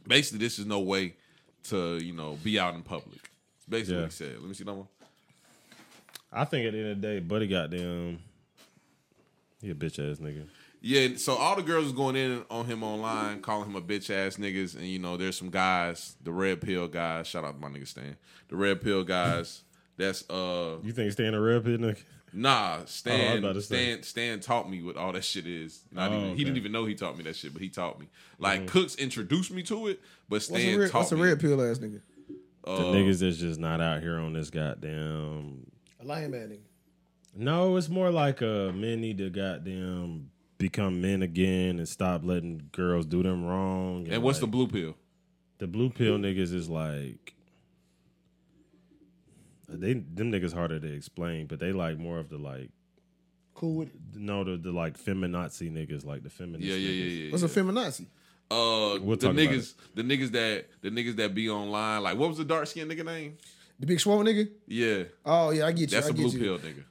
basically 0.08 0.40
this 0.40 0.60
is 0.60 0.66
no 0.66 0.80
way 0.80 1.16
to 1.64 1.98
you 1.98 2.14
know 2.14 2.38
be 2.44 2.60
out 2.60 2.74
in 2.76 2.82
public. 2.82 3.20
Basically, 3.70 4.00
Yeah. 4.00 4.06
he 4.06 4.12
said. 4.12 4.34
Let 4.40 4.48
me 4.48 4.54
see 4.54 4.64
that 4.66 4.74
one. 4.74 4.88
I 6.32 6.46
think 6.46 6.66
at 6.68 6.74
the 6.74 6.80
end 6.80 6.90
of 6.92 7.02
the 7.02 7.08
day, 7.08 7.20
Buddy 7.20 7.48
goddamn. 7.48 8.20
He 9.62 9.70
a 9.70 9.76
bitch 9.76 10.00
ass 10.00 10.18
nigga. 10.20 10.48
Yeah, 10.84 11.10
so 11.18 11.36
all 11.36 11.56
the 11.56 11.62
girls 11.62 11.84
was 11.84 11.94
going 11.94 12.16
in 12.16 12.44
on 12.50 12.66
him 12.66 12.82
online, 12.84 13.42
calling 13.42 13.70
him 13.70 13.76
a 13.76 13.82
bitch 13.82 14.10
ass 14.10 14.38
niggas, 14.38 14.76
and 14.76 14.88
you 14.88 14.98
know, 14.98 15.16
there's 15.18 15.38
some 15.38 15.52
guys, 15.52 16.16
the 16.24 16.32
red 16.32 16.60
pill 16.62 16.88
guys. 16.88 17.28
Shout 17.28 17.44
out 17.46 17.54
to 17.54 17.60
my 17.62 17.68
nigga 17.68 17.88
Stan, 17.88 18.18
the 18.48 18.56
red 18.56 18.82
pill 18.82 19.04
guys. 19.04 19.62
That's 19.98 20.28
uh 20.30 20.78
You 20.82 20.94
think 20.94 21.12
staying 21.12 21.36
a 21.36 21.42
red 21.42 21.64
pill 21.64 21.78
nigga? 21.78 22.02
Nah, 22.34 22.50
Oh, 22.50 22.78
I 22.78 22.82
was 22.82 22.90
Stan. 22.90 23.38
about 23.40 23.54
to 23.56 23.62
say. 23.62 23.76
Stan. 23.92 24.04
Stan 24.04 24.40
taught 24.40 24.70
me 24.72 24.82
what 24.82 24.96
all 24.98 25.12
that 25.12 25.24
shit 25.26 25.46
is. 25.46 25.82
Not 25.92 26.12
Oh, 26.12 26.18
even, 26.18 26.38
He 26.38 26.44
didn't 26.46 26.58
even 26.58 26.72
know 26.72 26.86
he 26.86 26.96
taught 26.96 27.18
me 27.18 27.24
that 27.26 27.36
shit, 27.36 27.52
but 27.54 27.62
he 27.62 27.68
taught 27.70 28.00
me. 28.00 28.08
Like 28.40 28.66
Cooks 28.68 28.96
introduced 28.96 29.52
me 29.52 29.62
to 29.64 29.88
it, 29.90 30.00
but 30.30 30.36
What's 30.38 30.46
Stan 30.46 30.76
a 30.76 30.80
red, 30.80 30.90
taught 30.92 31.00
what's 31.00 31.12
a 31.12 31.18
red 31.18 31.40
pill 31.40 31.62
ass 31.62 31.78
nigga? 31.78 32.00
The 32.64 32.72
Uh, 32.72 32.80
niggas 32.94 33.20
that's 33.20 33.38
just 33.38 33.60
not 33.60 33.82
out 33.82 34.02
here 34.02 34.18
on 34.18 34.34
this 34.34 34.50
goddamn. 34.50 35.68
A 36.02 36.06
lion 36.06 36.32
man 36.32 36.50
nigga. 36.50 36.60
No, 37.36 37.78
it's 37.78 37.90
more 37.90 38.12
like 38.12 38.42
uh, 38.42 38.72
men 38.74 39.02
need 39.02 39.20
to 39.20 39.30
goddamn 39.30 40.32
become 40.58 41.02
men 41.02 41.22
again 41.22 41.80
and 41.80 41.88
stop 41.88 42.24
letting 42.24 42.70
girls 42.72 43.06
do 43.06 43.24
them 43.24 43.46
wrong. 43.46 44.08
And 44.10 44.22
what's 44.22 44.40
the 44.40 44.48
blue 44.48 44.68
pill? 44.68 44.96
the 45.62 45.68
blue 45.68 45.92
pill 45.92 46.18
niggas 46.18 46.56
is 46.56 46.68
like 46.68 47.36
they 49.70 49.94
them 49.94 50.32
niggas 50.32 50.54
harder 50.54 50.80
to 50.80 50.92
explain, 50.92 51.46
but 51.46 51.60
they 51.60 51.72
like 51.72 52.00
more 52.00 52.18
of 52.18 52.30
the 52.30 52.38
like 52.38 52.72
Cool 53.54 53.76
with 53.76 53.90
it. 53.90 54.02
no 54.16 54.44
the, 54.44 54.58
the 54.58 54.72
like 54.72 54.98
feminazi 54.98 55.72
niggas 55.72 56.04
like 56.04 56.24
the 56.24 56.32
feminist. 56.32 56.64
Yeah, 56.64 56.76
yeah, 56.76 56.90
niggas. 56.90 57.18
yeah, 57.18 57.24
yeah. 57.26 57.32
What's 57.32 57.44
a 57.44 57.48
feminazi? 57.48 58.08
Uh, 58.50 59.00
We'll 59.02 59.18
the 59.18 59.28
niggas, 59.28 59.76
the 59.94 60.02
niggas 60.02 60.32
that 60.32 60.66
the 60.82 60.90
niggas 60.90 61.16
that 61.18 61.36
be 61.36 61.48
online. 61.48 62.02
Like, 62.02 62.18
what 62.18 62.30
was 62.30 62.38
the 62.40 62.44
dark 62.44 62.66
skinned 62.66 62.92
nigga 62.92 63.06
name? 63.06 63.38
The 63.82 63.88
big 63.88 64.00
swole 64.00 64.24
nigga? 64.24 64.48
Yeah, 64.68 65.04
Oh 65.26 65.50
yeah, 65.50 65.66
I 65.66 65.72
get 65.72 65.82
you. 65.82 65.88
that's 65.88 66.08
I 66.08 66.12
a 66.12 66.14
blue 66.14 66.30
you. 66.30 66.40
pill 66.40 66.60
nigga. 66.60 66.84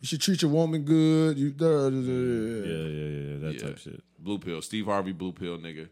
You 0.00 0.06
should 0.06 0.20
treat 0.20 0.42
your 0.42 0.50
woman 0.50 0.82
good. 0.82 1.38
You 1.38 1.50
da, 1.50 1.66
da, 1.66 1.90
da, 1.90 1.90
da, 1.90 1.90
da. 1.90 2.68
Yeah, 2.68 2.76
yeah, 2.76 2.88
yeah, 2.88 3.32
yeah, 3.32 3.38
that 3.38 3.52
Yeah. 3.54 3.60
type 3.60 3.78
shit. 3.78 4.02
Blue 4.18 4.38
pill. 4.38 4.60
Steve 4.60 4.84
Harvey, 4.84 5.12
blue 5.12 5.32
pill 5.32 5.56
nigga. 5.58 5.88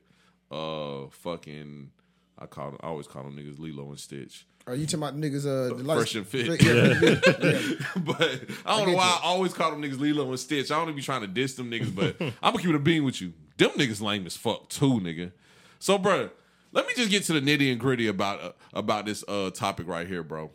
Uh, 0.50 1.08
fucking. 1.10 1.90
I 2.38 2.46
call 2.46 2.72
them, 2.72 2.80
I 2.82 2.88
always 2.88 3.06
call 3.06 3.22
them 3.24 3.36
niggas 3.36 3.58
Lilo 3.58 3.88
and 3.88 3.98
Stitch. 3.98 4.46
Are 4.66 4.74
you 4.74 4.86
talking 4.86 4.98
about 5.00 5.16
niggas? 5.18 5.46
Uh, 5.46 5.74
the 5.76 5.84
Fresh 5.94 6.14
and 6.14 6.26
fit. 6.26 6.62
Yeah, 6.62 6.74
yeah, 7.02 8.02
but 8.04 8.40
I 8.66 8.76
don't 8.78 8.88
know 8.90 8.96
why 8.96 9.06
you. 9.06 9.12
I 9.12 9.20
always 9.24 9.52
call 9.54 9.70
them 9.70 9.82
niggas 9.82 9.98
Lilo 10.00 10.28
and 10.28 10.38
Stitch. 10.40 10.70
I 10.70 10.74
don't 10.76 10.84
even 10.84 10.96
be 10.96 11.02
trying 11.02 11.20
to 11.22 11.26
diss 11.26 11.54
them 11.54 11.70
niggas, 11.70 11.94
but 11.94 12.16
I'm 12.20 12.52
gonna 12.52 12.58
keep 12.58 12.68
it 12.70 12.74
a 12.74 12.78
bean 12.78 13.04
with 13.04 13.20
you. 13.20 13.32
Them 13.56 13.70
niggas 13.70 14.00
lame 14.02 14.26
as 14.26 14.36
fuck 14.36 14.68
too, 14.68 15.00
nigga. 15.00 15.32
So, 15.78 15.96
bro, 15.98 16.28
let 16.74 16.86
me 16.86 16.92
just 16.94 17.10
get 17.10 17.22
to 17.24 17.32
the 17.32 17.40
nitty 17.40 17.70
and 17.70 17.80
gritty 17.80 18.08
about 18.08 18.42
uh, 18.42 18.52
about 18.74 19.06
this 19.06 19.24
uh 19.28 19.50
topic 19.50 19.88
right 19.88 20.06
here, 20.06 20.22
bro. 20.22 20.50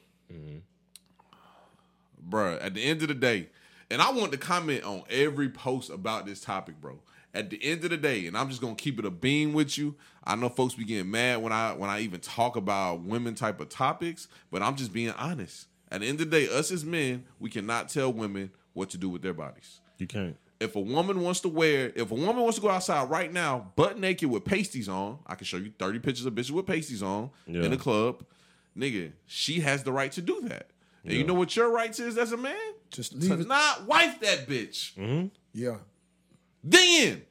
Bruh, 2.29 2.63
at 2.63 2.75
the 2.75 2.83
end 2.83 3.01
of 3.01 3.07
the 3.07 3.15
day, 3.15 3.49
and 3.89 4.01
I 4.01 4.11
want 4.11 4.31
to 4.33 4.37
comment 4.37 4.83
on 4.83 5.03
every 5.09 5.49
post 5.49 5.89
about 5.89 6.25
this 6.27 6.41
topic, 6.41 6.79
bro. 6.79 6.99
At 7.33 7.49
the 7.49 7.63
end 7.63 7.83
of 7.83 7.91
the 7.91 7.97
day, 7.97 8.27
and 8.27 8.37
I'm 8.37 8.49
just 8.49 8.61
gonna 8.61 8.75
keep 8.75 8.99
it 8.99 9.05
a 9.05 9.11
beam 9.11 9.53
with 9.53 9.77
you. 9.77 9.95
I 10.23 10.35
know 10.35 10.49
folks 10.49 10.75
be 10.75 10.83
getting 10.83 11.09
mad 11.09 11.41
when 11.41 11.53
I 11.53 11.73
when 11.73 11.89
I 11.89 12.01
even 12.01 12.19
talk 12.19 12.55
about 12.55 13.01
women 13.01 13.33
type 13.33 13.59
of 13.61 13.69
topics, 13.69 14.27
but 14.51 14.61
I'm 14.61 14.75
just 14.75 14.93
being 14.93 15.11
honest. 15.11 15.67
At 15.91 16.01
the 16.01 16.07
end 16.07 16.21
of 16.21 16.29
the 16.29 16.39
day, 16.39 16.47
us 16.53 16.71
as 16.71 16.85
men, 16.85 17.25
we 17.39 17.49
cannot 17.49 17.89
tell 17.89 18.13
women 18.13 18.51
what 18.73 18.89
to 18.91 18.97
do 18.97 19.09
with 19.09 19.21
their 19.21 19.33
bodies. 19.33 19.79
You 19.97 20.05
can't. 20.07 20.37
If 20.59 20.75
a 20.75 20.79
woman 20.81 21.21
wants 21.21 21.39
to 21.41 21.49
wear, 21.49 21.91
if 21.95 22.11
a 22.11 22.15
woman 22.15 22.37
wants 22.43 22.55
to 22.57 22.61
go 22.61 22.69
outside 22.69 23.09
right 23.09 23.31
now, 23.31 23.71
butt 23.77 23.97
naked 23.97 24.29
with 24.29 24.43
pasties 24.43 24.89
on, 24.89 25.19
I 25.25 25.35
can 25.35 25.45
show 25.45 25.57
you 25.57 25.71
30 25.79 25.99
pictures 25.99 26.25
of 26.25 26.33
bitches 26.33 26.51
with 26.51 26.65
pasties 26.65 27.01
on 27.01 27.29
Yeah. 27.47 27.63
in 27.63 27.71
the 27.71 27.77
club. 27.77 28.23
Nigga, 28.77 29.13
she 29.25 29.61
has 29.61 29.83
the 29.83 29.91
right 29.93 30.11
to 30.13 30.21
do 30.21 30.41
that. 30.49 30.69
And 31.05 31.13
you 31.13 31.23
know 31.23 31.33
what 31.33 31.55
your 31.55 31.71
rights 31.71 31.99
is 31.99 32.17
as 32.17 32.33
a 32.33 32.37
man? 32.37 32.55
Just 32.91 33.13
to 33.13 33.17
leave 33.17 33.39
it. 33.39 33.47
not 33.47 33.85
wife 33.87 34.19
that 34.19 34.47
bitch. 34.47 34.93
Mm-hmm. 34.95 35.27
Yeah. 35.53 35.77
Then 36.63 37.23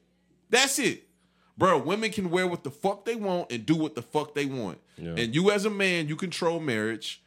that's 0.51 0.79
it. 0.79 1.05
Bro, 1.57 1.79
women 1.83 2.11
can 2.11 2.31
wear 2.31 2.47
what 2.47 2.65
the 2.65 2.71
fuck 2.71 3.05
they 3.05 3.17
want 3.17 3.51
and 3.53 3.67
do 3.67 3.75
what 3.75 3.95
the 3.95 4.03
fuck 4.03 4.35
they 4.35 4.47
want. 4.47 4.79
Yeah. 4.97 5.15
And 5.17 5.35
you 5.35 5.51
as 5.51 5.65
a 5.65 5.71
man, 5.71 6.09
you 6.09 6.17
control 6.17 6.61
marriage. 6.61 7.23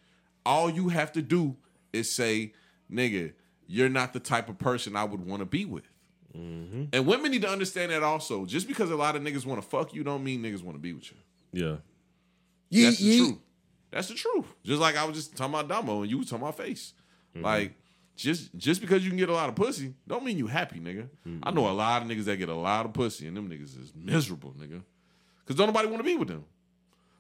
All 0.45 0.69
you 0.69 0.89
have 0.89 1.11
to 1.13 1.21
do 1.21 1.57
is 1.93 2.09
say, 2.11 2.53
nigga, 2.91 3.33
you're 3.72 3.89
not 3.89 4.11
the 4.11 4.19
type 4.19 4.49
of 4.49 4.57
person 4.57 4.95
I 4.97 5.05
would 5.05 5.26
want 5.26 5.39
to 5.39 5.45
be 5.45 5.63
with. 5.63 5.89
Mm-hmm. 6.38 6.86
And 6.91 7.07
women 7.07 7.32
need 7.32 7.41
to 7.43 7.49
understand 7.49 7.91
that 7.91 8.03
also. 8.03 8.45
Just 8.45 8.67
because 8.67 8.91
a 8.91 8.95
lot 8.95 9.15
of 9.15 9.22
niggas 9.22 9.45
want 9.45 9.61
to 9.61 9.67
fuck 9.67 9.93
you 9.93 10.03
don't 10.03 10.24
mean 10.24 10.43
niggas 10.43 10.61
want 10.61 10.76
to 10.76 10.82
be 10.82 10.93
with 10.93 11.09
you. 11.09 11.17
Yeah. 11.53 11.76
Yeet, 12.72 12.86
That's 12.86 12.97
the 12.99 13.05
yeet. 13.05 13.17
truth. 13.17 13.38
That's 13.91 14.07
the 14.09 14.13
truth. 14.15 14.45
Just 14.63 14.82
like 14.82 14.97
I 14.97 15.05
was 15.05 15.15
just 15.15 15.36
talking 15.36 15.53
about 15.53 15.69
Damo 15.69 16.01
and 16.01 16.11
you 16.11 16.17
was 16.17 16.30
talking 16.30 16.43
about 16.43 16.57
face. 16.57 16.93
Mm-hmm. 17.34 17.45
Like 17.45 17.74
just 18.17 18.53
just 18.55 18.82
because 18.82 19.03
you 19.03 19.09
can 19.09 19.17
get 19.17 19.30
a 19.30 19.34
lot 19.34 19.47
of 19.47 19.55
pussy, 19.55 19.93
don't 20.05 20.24
mean 20.24 20.38
you 20.38 20.47
happy, 20.47 20.80
nigga. 20.80 21.07
I 21.26 21.30
mm-hmm. 21.30 21.55
know 21.55 21.69
a 21.69 21.72
lot 21.72 22.01
of 22.01 22.07
niggas 22.09 22.26
that 22.26 22.38
get 22.38 22.49
a 22.49 22.55
lot 22.55 22.86
of 22.86 22.93
pussy 22.93 23.28
and 23.28 23.36
them 23.36 23.49
niggas 23.49 23.82
is 23.82 23.93
miserable, 23.95 24.53
nigga. 24.59 24.82
Cause 25.45 25.55
don't 25.55 25.67
nobody 25.67 25.88
want 25.88 25.99
to 25.99 26.03
be 26.03 26.15
with 26.15 26.28
them. 26.28 26.45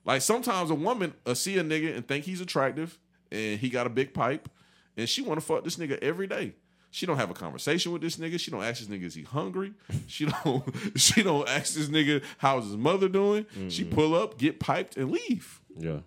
Like 0.05 0.21
sometimes 0.21 0.69
a 0.69 0.75
woman 0.75 1.13
uh, 1.25 1.33
see 1.33 1.57
a 1.57 1.63
nigga 1.63 1.95
and 1.95 2.07
think 2.07 2.25
he's 2.25 2.41
attractive 2.41 2.97
and 3.31 3.59
he 3.59 3.69
got 3.69 3.87
a 3.87 3.89
big 3.89 4.13
pipe 4.13 4.49
and 4.97 5.07
she 5.07 5.21
want 5.21 5.39
to 5.39 5.45
fuck 5.45 5.63
this 5.63 5.77
nigga 5.77 5.97
every 6.01 6.27
day. 6.27 6.53
She 6.93 7.05
don't 7.05 7.17
have 7.17 7.31
a 7.31 7.33
conversation 7.33 7.93
with 7.93 8.01
this 8.01 8.17
nigga. 8.17 8.37
She 8.37 8.51
don't 8.51 8.63
ask 8.63 8.79
this 8.79 8.89
nigga 8.89 9.05
is 9.05 9.15
he 9.15 9.23
hungry. 9.23 9.73
She 10.07 10.25
don't. 10.25 10.63
She 10.97 11.23
don't 11.23 11.47
ask 11.47 11.73
this 11.73 11.87
nigga 11.87 12.21
how's 12.37 12.65
his 12.65 12.77
mother 12.77 13.07
doing. 13.07 13.45
She 13.69 13.83
mm-hmm. 13.83 13.95
pull 13.95 14.13
up, 14.13 14.37
get 14.37 14.59
piped, 14.59 14.97
and 14.97 15.09
leave. 15.09 15.61
Yeah. 15.77 15.99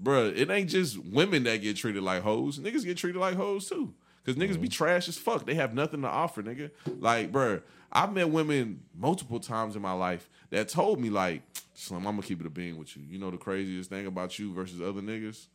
Bruh, 0.00 0.36
it 0.36 0.48
ain't 0.48 0.70
just 0.70 0.96
women 0.98 1.42
that 1.42 1.56
get 1.56 1.76
treated 1.76 2.04
like 2.04 2.22
hoes. 2.22 2.60
Niggas 2.60 2.84
get 2.84 2.96
treated 2.96 3.18
like 3.18 3.34
hoes 3.34 3.68
too. 3.68 3.94
Cause 4.24 4.36
niggas 4.36 4.60
be 4.60 4.68
mm-hmm. 4.68 4.84
trash 4.84 5.08
as 5.08 5.16
fuck. 5.16 5.46
They 5.46 5.54
have 5.54 5.74
nothing 5.74 6.02
to 6.02 6.08
offer, 6.08 6.42
nigga. 6.42 6.70
Like, 7.00 7.32
bruh, 7.32 7.62
I've 7.90 8.12
met 8.12 8.28
women 8.28 8.82
multiple 8.94 9.40
times 9.40 9.74
in 9.74 9.80
my 9.80 9.92
life 9.92 10.28
that 10.50 10.68
told 10.68 11.00
me, 11.00 11.08
like, 11.08 11.42
Slim, 11.72 12.06
I'm 12.06 12.16
gonna 12.16 12.26
keep 12.26 12.40
it 12.40 12.46
a 12.46 12.50
being 12.50 12.76
with 12.76 12.96
you. 12.96 13.04
You 13.08 13.18
know 13.18 13.30
the 13.30 13.38
craziest 13.38 13.88
thing 13.88 14.06
about 14.06 14.38
you 14.38 14.52
versus 14.52 14.82
other 14.82 15.00
niggas? 15.00 15.46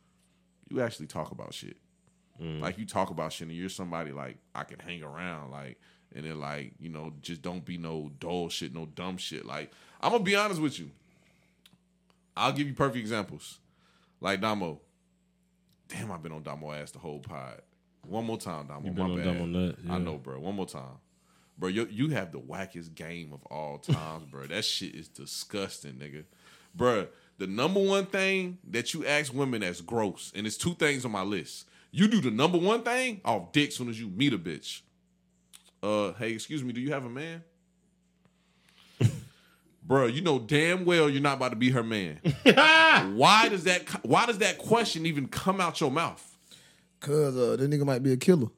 You 0.70 0.80
actually 0.80 1.06
talk 1.06 1.30
about 1.30 1.54
shit. 1.54 1.76
Like 2.40 2.78
you 2.78 2.86
talk 2.86 3.10
about 3.10 3.32
shit 3.32 3.48
and 3.48 3.56
you're 3.56 3.68
somebody 3.68 4.10
like 4.10 4.38
I 4.54 4.64
can 4.64 4.78
hang 4.80 5.02
around, 5.02 5.50
like, 5.50 5.80
and 6.14 6.24
then 6.24 6.40
like, 6.40 6.72
you 6.80 6.88
know, 6.88 7.12
just 7.22 7.42
don't 7.42 7.64
be 7.64 7.78
no 7.78 8.10
dull 8.18 8.48
shit, 8.48 8.74
no 8.74 8.86
dumb 8.86 9.16
shit. 9.16 9.44
Like, 9.46 9.70
I'm 10.00 10.12
gonna 10.12 10.24
be 10.24 10.34
honest 10.34 10.60
with 10.60 10.78
you. 10.78 10.90
I'll 12.36 12.52
give 12.52 12.66
you 12.66 12.74
perfect 12.74 12.98
examples. 12.98 13.58
Like 14.20 14.40
Damo. 14.40 14.80
Damn, 15.88 16.10
I've 16.10 16.22
been 16.22 16.32
on 16.32 16.42
Damo 16.42 16.72
ass 16.72 16.90
the 16.90 16.98
whole 16.98 17.20
pod. 17.20 17.60
One 18.06 18.24
more 18.24 18.38
time, 18.38 18.66
Damo. 18.66 18.90
My 18.92 19.22
bad. 19.22 19.48
Nut, 19.48 19.76
I 19.88 19.98
know, 19.98 20.18
bro. 20.18 20.40
One 20.40 20.56
more 20.56 20.66
time. 20.66 20.98
Bro, 21.56 21.68
you, 21.68 21.86
you 21.90 22.08
have 22.08 22.32
the 22.32 22.40
wackest 22.40 22.94
game 22.94 23.32
of 23.32 23.44
all 23.46 23.78
times, 23.78 24.24
bro. 24.30 24.46
That 24.46 24.64
shit 24.64 24.94
is 24.94 25.08
disgusting, 25.08 25.92
nigga. 25.92 26.24
Bro, 26.74 27.06
the 27.38 27.46
number 27.46 27.80
one 27.80 28.06
thing 28.06 28.58
that 28.70 28.92
you 28.92 29.06
ask 29.06 29.32
women 29.32 29.60
that's 29.60 29.80
gross, 29.80 30.32
and 30.34 30.46
it's 30.46 30.56
two 30.56 30.74
things 30.74 31.04
on 31.04 31.12
my 31.12 31.22
list. 31.22 31.68
You 31.96 32.08
do 32.08 32.20
the 32.20 32.32
number 32.32 32.58
one 32.58 32.82
thing 32.82 33.20
off 33.24 33.52
dick 33.52 33.70
soon 33.70 33.88
as 33.88 34.00
you 34.00 34.08
meet 34.08 34.32
a 34.32 34.38
bitch. 34.38 34.80
Uh, 35.80 36.12
hey, 36.14 36.32
excuse 36.32 36.64
me, 36.64 36.72
do 36.72 36.80
you 36.80 36.92
have 36.92 37.04
a 37.04 37.08
man? 37.08 37.44
Bro, 39.84 40.06
you 40.06 40.20
know 40.20 40.40
damn 40.40 40.84
well 40.86 41.08
you're 41.08 41.22
not 41.22 41.36
about 41.36 41.50
to 41.50 41.56
be 41.56 41.70
her 41.70 41.84
man. 41.84 42.18
why 43.14 43.46
does 43.48 43.62
that 43.62 43.82
why 44.04 44.26
does 44.26 44.38
that 44.38 44.58
question 44.58 45.06
even 45.06 45.28
come 45.28 45.60
out 45.60 45.80
your 45.80 45.92
mouth? 45.92 46.36
Cause 46.98 47.36
uh, 47.36 47.54
that 47.54 47.70
nigga 47.70 47.86
might 47.86 48.02
be 48.02 48.12
a 48.12 48.16
killer. 48.16 48.48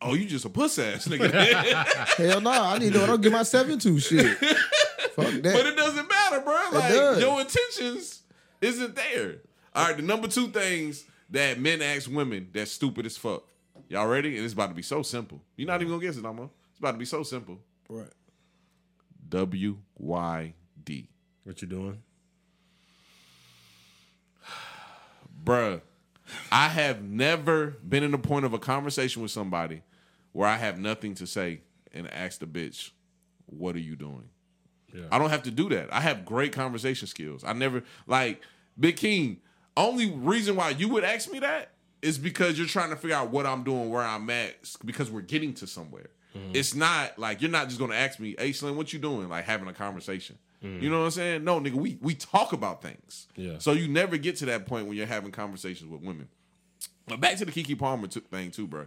Oh, 0.00 0.14
you 0.14 0.24
just 0.24 0.44
a 0.44 0.50
puss 0.50 0.78
ass 0.78 1.08
nigga. 1.08 1.32
Hell 2.16 2.40
no, 2.40 2.50
I 2.52 2.78
need 2.78 2.92
to 2.92 2.94
know 2.94 3.00
what 3.00 3.10
I'll 3.10 3.18
get 3.18 3.32
myself 3.32 3.68
into. 3.68 3.98
Shit. 3.98 4.38
Fuck 4.38 5.32
that. 5.32 5.42
but 5.42 5.66
it 5.66 5.76
doesn't 5.76 6.08
matter, 6.08 6.40
bro. 6.42 6.60
Like 6.74 6.92
does. 6.92 7.20
your 7.20 7.40
intentions 7.40 8.22
isn't 8.60 8.94
there. 8.94 9.38
All 9.74 9.88
right, 9.88 9.96
the 9.96 10.02
number 10.04 10.28
two 10.28 10.46
things 10.46 11.06
that 11.34 11.60
men 11.60 11.82
ask 11.82 12.10
women 12.10 12.48
that's 12.52 12.72
stupid 12.72 13.06
as 13.06 13.16
fuck. 13.16 13.44
Y'all 13.88 14.06
ready? 14.06 14.36
And 14.36 14.44
it's 14.44 14.54
about 14.54 14.68
to 14.68 14.74
be 14.74 14.82
so 14.82 15.02
simple. 15.02 15.40
You're 15.56 15.66
not 15.66 15.80
even 15.82 15.92
gonna 15.92 16.04
guess 16.04 16.16
it, 16.16 16.22
Damo. 16.22 16.50
It's 16.70 16.78
about 16.78 16.92
to 16.92 16.98
be 16.98 17.04
so 17.04 17.22
simple. 17.22 17.58
right. 17.88 18.08
W 19.28 19.76
Y 19.98 20.54
D. 20.84 21.08
What 21.42 21.60
you 21.60 21.68
doing? 21.68 22.02
Bruh, 25.44 25.80
I 26.52 26.68
have 26.68 27.02
never 27.02 27.76
been 27.86 28.02
in 28.02 28.12
the 28.12 28.18
point 28.18 28.44
of 28.44 28.52
a 28.52 28.58
conversation 28.58 29.20
with 29.22 29.30
somebody 29.30 29.82
where 30.32 30.48
I 30.48 30.56
have 30.56 30.78
nothing 30.78 31.14
to 31.16 31.26
say 31.26 31.60
and 31.92 32.12
ask 32.12 32.40
the 32.40 32.46
bitch, 32.46 32.90
what 33.46 33.74
are 33.76 33.80
you 33.80 33.96
doing? 33.96 34.28
Yeah. 34.92 35.04
I 35.10 35.18
don't 35.18 35.30
have 35.30 35.42
to 35.44 35.50
do 35.50 35.68
that. 35.70 35.92
I 35.92 36.00
have 36.00 36.24
great 36.24 36.52
conversation 36.52 37.08
skills. 37.08 37.42
I 37.44 37.52
never 37.52 37.82
like 38.06 38.40
Big 38.78 38.96
King. 38.96 39.38
Only 39.76 40.10
reason 40.10 40.56
why 40.56 40.70
you 40.70 40.88
would 40.90 41.04
ask 41.04 41.30
me 41.30 41.40
that 41.40 41.70
is 42.02 42.18
because 42.18 42.58
you're 42.58 42.68
trying 42.68 42.90
to 42.90 42.96
figure 42.96 43.16
out 43.16 43.30
what 43.30 43.46
I'm 43.46 43.64
doing, 43.64 43.90
where 43.90 44.02
I'm 44.02 44.28
at, 44.30 44.54
because 44.84 45.10
we're 45.10 45.22
getting 45.22 45.54
to 45.54 45.66
somewhere. 45.66 46.10
Mm-hmm. 46.36 46.52
It's 46.54 46.74
not 46.74 47.18
like 47.18 47.40
you're 47.40 47.50
not 47.50 47.68
just 47.68 47.78
gonna 47.78 47.94
ask 47.94 48.18
me, 48.18 48.34
"Hey, 48.38 48.52
Slim, 48.52 48.76
what 48.76 48.92
you 48.92 48.98
doing?" 48.98 49.28
Like 49.28 49.44
having 49.44 49.68
a 49.68 49.72
conversation. 49.72 50.38
Mm-hmm. 50.62 50.82
You 50.82 50.90
know 50.90 51.00
what 51.00 51.04
I'm 51.06 51.10
saying? 51.12 51.44
No, 51.44 51.60
nigga, 51.60 51.74
we 51.74 51.98
we 52.00 52.14
talk 52.14 52.52
about 52.52 52.82
things. 52.82 53.26
Yeah. 53.36 53.58
So 53.58 53.72
you 53.72 53.88
never 53.88 54.16
get 54.16 54.36
to 54.36 54.46
that 54.46 54.66
point 54.66 54.86
when 54.86 54.96
you're 54.96 55.06
having 55.06 55.30
conversations 55.30 55.90
with 55.90 56.00
women. 56.00 56.28
But 57.06 57.20
back 57.20 57.36
to 57.36 57.44
the 57.44 57.52
Keke 57.52 57.78
Palmer 57.78 58.06
t- 58.06 58.20
thing 58.20 58.50
too, 58.50 58.66
bro. 58.66 58.86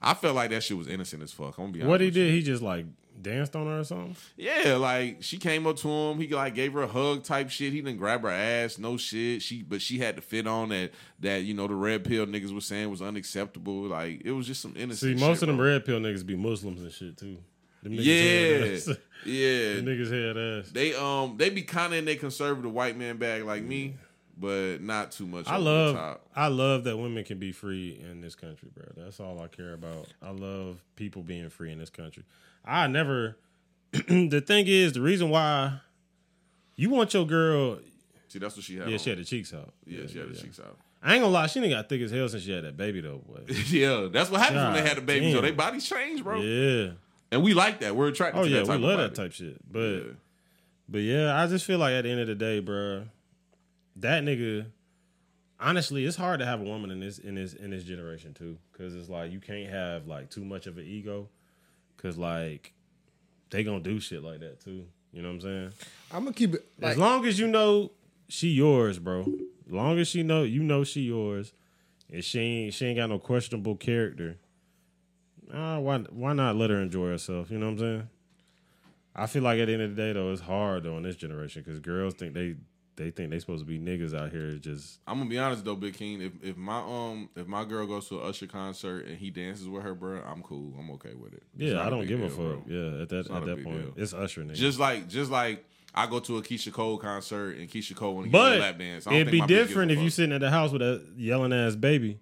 I 0.00 0.14
felt 0.14 0.36
like 0.36 0.50
that 0.50 0.62
shit 0.62 0.76
was 0.76 0.86
innocent 0.86 1.22
as 1.22 1.32
fuck. 1.32 1.58
I'm 1.58 1.64
gonna 1.64 1.72
be 1.72 1.80
honest. 1.80 1.88
What 1.90 2.00
he 2.00 2.06
with 2.08 2.16
you. 2.16 2.24
did, 2.26 2.34
he 2.34 2.42
just 2.42 2.62
like 2.62 2.86
danced 3.20 3.56
on 3.56 3.66
her 3.66 3.80
or 3.80 3.84
something. 3.84 4.16
Yeah, 4.36 4.76
like 4.76 5.18
she 5.20 5.38
came 5.38 5.66
up 5.66 5.76
to 5.78 5.88
him. 5.88 6.18
He 6.18 6.28
like 6.28 6.54
gave 6.54 6.72
her 6.72 6.82
a 6.82 6.88
hug 6.88 7.24
type 7.24 7.50
shit. 7.50 7.72
He 7.72 7.80
didn't 7.80 7.98
grab 7.98 8.22
her 8.22 8.30
ass, 8.30 8.78
no 8.78 8.96
shit. 8.96 9.42
She 9.42 9.62
but 9.62 9.80
she 9.80 9.98
had 9.98 10.16
to 10.16 10.22
fit 10.22 10.46
on 10.46 10.70
that 10.70 10.92
that 11.20 11.44
you 11.44 11.54
know 11.54 11.66
the 11.66 11.74
red 11.74 12.04
pill 12.04 12.26
niggas 12.26 12.52
was 12.52 12.66
saying 12.66 12.90
was 12.90 13.02
unacceptable. 13.02 13.82
Like 13.82 14.22
it 14.24 14.32
was 14.32 14.46
just 14.46 14.60
some 14.60 14.74
innocence. 14.76 15.00
See, 15.00 15.26
most 15.26 15.38
shit, 15.38 15.42
of 15.44 15.48
them 15.48 15.56
bro. 15.56 15.66
red 15.66 15.84
pill 15.84 16.00
niggas 16.00 16.26
be 16.26 16.36
Muslims 16.36 16.82
and 16.82 16.92
shit 16.92 17.16
too. 17.16 17.38
Yeah, 17.82 18.14
yeah. 19.26 19.74
Them 19.74 19.86
niggas 19.86 20.10
head 20.10 20.36
ass. 20.36 20.70
They 20.70 20.94
um 20.94 21.36
they 21.36 21.50
be 21.50 21.62
kind 21.62 21.92
of 21.92 21.98
in 21.98 22.04
their 22.04 22.16
conservative 22.16 22.72
white 22.72 22.96
man 22.96 23.18
bag 23.18 23.44
like 23.44 23.62
me, 23.62 23.96
but 24.38 24.78
not 24.80 25.12
too 25.12 25.26
much. 25.26 25.46
I 25.48 25.56
love. 25.56 26.18
I 26.34 26.48
love 26.48 26.84
that 26.84 26.96
women 26.96 27.24
can 27.24 27.38
be 27.38 27.52
free 27.52 28.02
in 28.10 28.20
this 28.20 28.34
country, 28.34 28.70
bro. 28.74 28.86
That's 28.96 29.20
all 29.20 29.38
I 29.40 29.48
care 29.48 29.74
about. 29.74 30.08
I 30.22 30.30
love 30.30 30.80
people 30.96 31.22
being 31.22 31.50
free 31.50 31.72
in 31.72 31.78
this 31.78 31.90
country. 31.90 32.24
I 32.64 32.86
never 32.86 33.36
the 33.92 34.42
thing 34.44 34.66
is 34.66 34.92
the 34.92 35.00
reason 35.00 35.30
why 35.30 35.80
you 36.76 36.90
want 36.90 37.14
your 37.14 37.26
girl 37.26 37.78
See, 38.28 38.38
that's 38.40 38.56
what 38.56 38.64
she 38.64 38.76
had. 38.76 38.88
yeah, 38.88 38.94
on. 38.94 38.98
she 38.98 39.10
had 39.10 39.18
the 39.20 39.24
cheeks 39.24 39.54
out. 39.54 39.72
yeah, 39.86 40.06
she 40.08 40.18
had 40.18 40.28
the 40.28 40.36
cheeks 40.36 40.58
out. 40.58 40.76
I 41.02 41.14
ain't 41.14 41.22
gonna 41.22 41.32
lie, 41.32 41.46
she 41.46 41.60
done 41.60 41.70
got 41.70 41.88
thick 41.88 42.00
as 42.00 42.10
hell 42.10 42.28
since 42.28 42.42
she 42.42 42.50
had 42.52 42.64
that 42.64 42.76
baby 42.76 43.00
though, 43.00 43.18
boy. 43.18 43.40
yeah, 43.68 44.08
that's 44.10 44.30
what 44.30 44.40
happens 44.40 44.62
when 44.62 44.72
they 44.72 44.88
had 44.88 44.98
a 44.98 45.02
baby. 45.02 45.32
So 45.32 45.40
they 45.40 45.52
bodies 45.52 45.88
change, 45.88 46.24
bro. 46.24 46.40
yeah. 46.40 46.92
And 47.30 47.42
we 47.42 47.52
like 47.52 47.80
that. 47.80 47.94
We're 47.96 48.08
attracted. 48.08 48.40
Oh, 48.40 48.44
to 48.44 48.50
that 48.50 48.60
type. 48.66 48.68
Oh 48.70 48.72
yeah, 48.72 48.78
we 48.78 48.86
love 48.86 48.98
that 48.98 49.14
type 49.14 49.32
shit. 49.32 49.58
But 49.70 49.80
Yeah. 49.80 50.02
But 50.88 50.98
yeah, 50.98 51.40
I 51.40 51.46
just 51.46 51.64
feel 51.64 51.78
like 51.78 51.92
at 51.92 52.02
the 52.02 52.10
end 52.10 52.20
of 52.20 52.26
the 52.26 52.34
day, 52.34 52.60
bruh, 52.60 53.06
that 53.96 54.22
nigga. 54.22 54.66
Honestly, 55.60 56.04
it's 56.04 56.16
hard 56.16 56.40
to 56.40 56.46
have 56.46 56.60
a 56.60 56.64
woman 56.64 56.90
in 56.90 57.00
this 57.00 57.18
in 57.18 57.36
this 57.36 57.54
in 57.54 57.70
this 57.70 57.84
generation 57.84 58.34
too, 58.34 58.58
because 58.72 58.94
it's 58.94 59.08
like 59.08 59.30
you 59.32 59.40
can't 59.40 59.70
have 59.70 60.06
like 60.06 60.28
too 60.30 60.44
much 60.44 60.66
of 60.66 60.76
an 60.78 60.84
ego, 60.84 61.28
because 61.96 62.16
like 62.16 62.72
they 63.50 63.64
gonna 63.64 63.80
do 63.80 64.00
shit 64.00 64.22
like 64.22 64.40
that 64.40 64.60
too. 64.64 64.86
You 65.12 65.22
know 65.22 65.28
what 65.28 65.34
I'm 65.34 65.40
saying? 65.40 65.72
I'm 66.12 66.24
gonna 66.24 66.34
keep 66.34 66.54
it 66.54 66.66
like 66.80 66.92
as 66.92 66.98
long 66.98 67.24
as 67.26 67.38
you 67.38 67.46
know 67.46 67.92
she 68.28 68.48
yours, 68.48 68.98
bro. 68.98 69.20
As 69.66 69.72
long 69.72 69.98
as 69.98 70.08
she 70.08 70.22
know 70.22 70.42
you 70.42 70.62
know 70.62 70.84
she 70.84 71.02
yours, 71.02 71.52
and 72.12 72.24
she 72.24 72.38
ain't 72.40 72.74
she 72.74 72.86
ain't 72.86 72.98
got 72.98 73.10
no 73.10 73.18
questionable 73.18 73.76
character. 73.76 74.38
Uh, 75.52 75.78
why 75.78 75.98
why 76.10 76.32
not 76.32 76.56
let 76.56 76.70
her 76.70 76.80
enjoy 76.80 77.08
herself? 77.08 77.50
You 77.50 77.58
know 77.58 77.66
what 77.66 77.72
I'm 77.72 77.78
saying? 77.78 78.08
I 79.14 79.26
feel 79.26 79.42
like 79.42 79.60
at 79.60 79.66
the 79.66 79.74
end 79.74 79.82
of 79.82 79.94
the 79.94 80.02
day 80.02 80.12
though, 80.12 80.32
it's 80.32 80.42
hard 80.42 80.82
though 80.82 80.96
in 80.96 81.04
this 81.04 81.16
generation 81.16 81.62
because 81.64 81.78
girls 81.78 82.14
think 82.14 82.34
they 82.34 82.56
they 82.96 83.10
think 83.10 83.30
they 83.30 83.38
supposed 83.38 83.60
to 83.60 83.66
be 83.66 83.78
niggas 83.78 84.14
out 84.14 84.30
here 84.30 84.52
just 84.52 85.00
I'm 85.06 85.18
gonna 85.18 85.30
be 85.30 85.38
honest 85.38 85.64
though, 85.64 85.76
Big 85.76 85.94
King. 85.94 86.20
If 86.20 86.32
if 86.42 86.56
my 86.56 86.78
um 86.78 87.28
if 87.36 87.46
my 87.46 87.64
girl 87.64 87.86
goes 87.86 88.08
to 88.08 88.20
an 88.20 88.26
Usher 88.26 88.46
concert 88.46 89.06
and 89.06 89.18
he 89.18 89.30
dances 89.30 89.68
with 89.68 89.82
her, 89.82 89.94
bro, 89.94 90.20
I'm 90.26 90.42
cool. 90.42 90.74
I'm 90.78 90.90
okay 90.92 91.14
with 91.14 91.34
it. 91.34 91.42
It's 91.58 91.72
yeah. 91.72 91.84
I 91.84 91.90
don't 91.90 92.06
give 92.06 92.20
a 92.20 92.28
fuck. 92.28 92.36
bro. 92.36 92.62
Yeah, 92.66 93.02
at 93.02 93.08
that 93.08 93.30
at 93.30 93.46
that 93.46 93.64
point, 93.64 93.94
deal. 93.94 94.02
it's 94.02 94.12
Usher 94.12 94.42
nigga. 94.42 94.54
Just 94.54 94.78
like 94.78 95.08
just 95.08 95.30
like 95.30 95.64
I 95.94 96.06
go 96.06 96.20
to 96.20 96.38
a 96.38 96.42
Keyshia 96.42 96.72
Cole 96.72 96.98
concert 96.98 97.56
and 97.56 97.68
Keyshia 97.68 97.96
Cole 97.96 98.16
want 98.16 98.30
to 98.30 98.38
a 98.38 98.58
lap 98.58 98.78
dance. 98.78 99.06
I 99.06 99.10
don't 99.10 99.20
it'd 99.20 99.32
be 99.32 99.38
my 99.38 99.44
bitch 99.44 99.48
gives 99.48 99.60
a 99.60 99.66
different 99.66 99.90
if 99.92 99.98
you 99.98 100.10
sitting 100.10 100.34
at 100.34 100.40
the 100.40 100.50
house 100.50 100.72
with 100.72 100.82
a 100.82 101.04
yelling 101.16 101.52
ass 101.52 101.76
baby, 101.76 102.18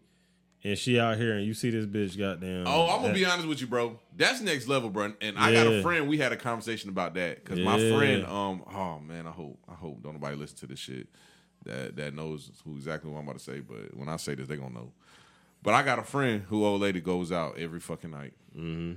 and 0.64 0.78
she 0.78 0.98
out 0.98 1.16
here 1.16 1.34
and 1.34 1.46
you 1.46 1.54
see 1.54 1.70
this 1.70 1.86
bitch 1.86 2.18
goddamn. 2.18 2.66
Oh, 2.66 2.88
I'm 2.88 3.02
gonna 3.02 3.14
be 3.14 3.24
honest 3.24 3.48
with 3.48 3.60
you, 3.60 3.66
bro. 3.66 3.98
That's 4.16 4.40
next 4.40 4.68
level, 4.68 4.90
bro. 4.90 5.14
And 5.20 5.38
I 5.38 5.52
got 5.52 5.66
a 5.66 5.70
Yeah. 5.72 5.82
friend. 5.82 6.08
We 6.08 6.18
had 6.18 6.32
a 6.32 6.36
conversation 6.36 6.90
about 6.90 7.14
that 7.14 7.42
because 7.44 7.58
my 7.58 7.78
Yeah. 7.78 7.88
friend, 7.90 8.24
um, 8.26 8.62
oh 8.72 9.00
man, 9.00 9.26
I 9.26 9.30
hope, 9.30 9.58
I 9.68 9.74
hope 9.74 10.02
don't 10.02 10.14
nobody 10.14 10.36
listen 10.36 10.56
to 10.58 10.66
this 10.66 10.78
shit 10.78 11.08
that 11.64 11.96
that 11.96 12.14
knows 12.14 12.50
who 12.64 12.76
exactly 12.76 13.10
what 13.10 13.18
I'm 13.18 13.24
about 13.24 13.38
to 13.38 13.44
say. 13.44 13.60
But 13.60 13.96
when 13.96 14.08
I 14.08 14.16
say 14.16 14.34
this, 14.34 14.48
they 14.48 14.56
gonna 14.56 14.74
know. 14.74 14.92
But 15.62 15.74
I 15.74 15.82
got 15.82 15.98
a 15.98 16.02
friend 16.02 16.42
who 16.48 16.64
old 16.64 16.80
lady 16.80 17.00
goes 17.00 17.30
out 17.30 17.56
every 17.56 17.78
fucking 17.80 18.10
night, 18.10 18.34
mm-hmm. 18.56 18.94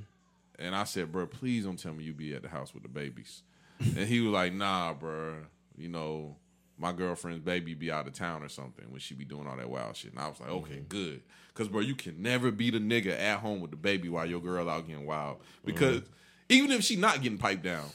and 0.58 0.76
I 0.76 0.84
said, 0.84 1.12
bro, 1.12 1.28
please 1.28 1.64
don't 1.66 1.78
tell 1.78 1.94
me 1.94 2.04
you 2.04 2.14
be 2.14 2.34
at 2.34 2.42
the 2.42 2.50
house 2.50 2.74
with 2.74 2.84
the 2.84 2.90
babies. 2.90 3.44
and 3.80 4.08
he 4.08 4.20
was 4.22 4.32
like, 4.32 4.54
Nah, 4.54 4.94
bro. 4.94 5.44
You 5.78 5.90
know, 5.90 6.38
my 6.78 6.92
girlfriend's 6.92 7.44
baby 7.44 7.74
be 7.74 7.92
out 7.92 8.08
of 8.08 8.14
town 8.14 8.42
or 8.44 8.50
something 8.50 8.90
when 8.90 9.00
she 9.00 9.14
be 9.14 9.26
doing 9.26 9.46
all 9.48 9.58
that 9.58 9.70
wild 9.70 9.96
shit. 9.96 10.12
And 10.12 10.20
I 10.20 10.28
was 10.28 10.40
like, 10.40 10.50
okay, 10.50 10.82
good. 10.88 11.22
Cause 11.56 11.68
bro, 11.70 11.80
you 11.82 11.96
can 11.96 12.22
never 12.22 12.52
be 12.52 12.70
the 12.70 12.80
nigga 12.80 13.18
at 13.18 13.40
home 13.40 13.62
with 13.62 13.72
the 13.72 13.78
baby 13.78 14.10
while 14.10 14.26
your 14.26 14.42
girl 14.42 14.70
out 14.70 14.86
getting 14.88 15.06
wild. 15.06 15.38
Mm-hmm. 15.40 15.66
Because 15.66 16.02
even 16.50 16.70
if 16.72 16.84
she 16.84 16.96
not 16.98 17.22
getting 17.22 17.38
piped 17.38 17.64
down, 17.64 17.86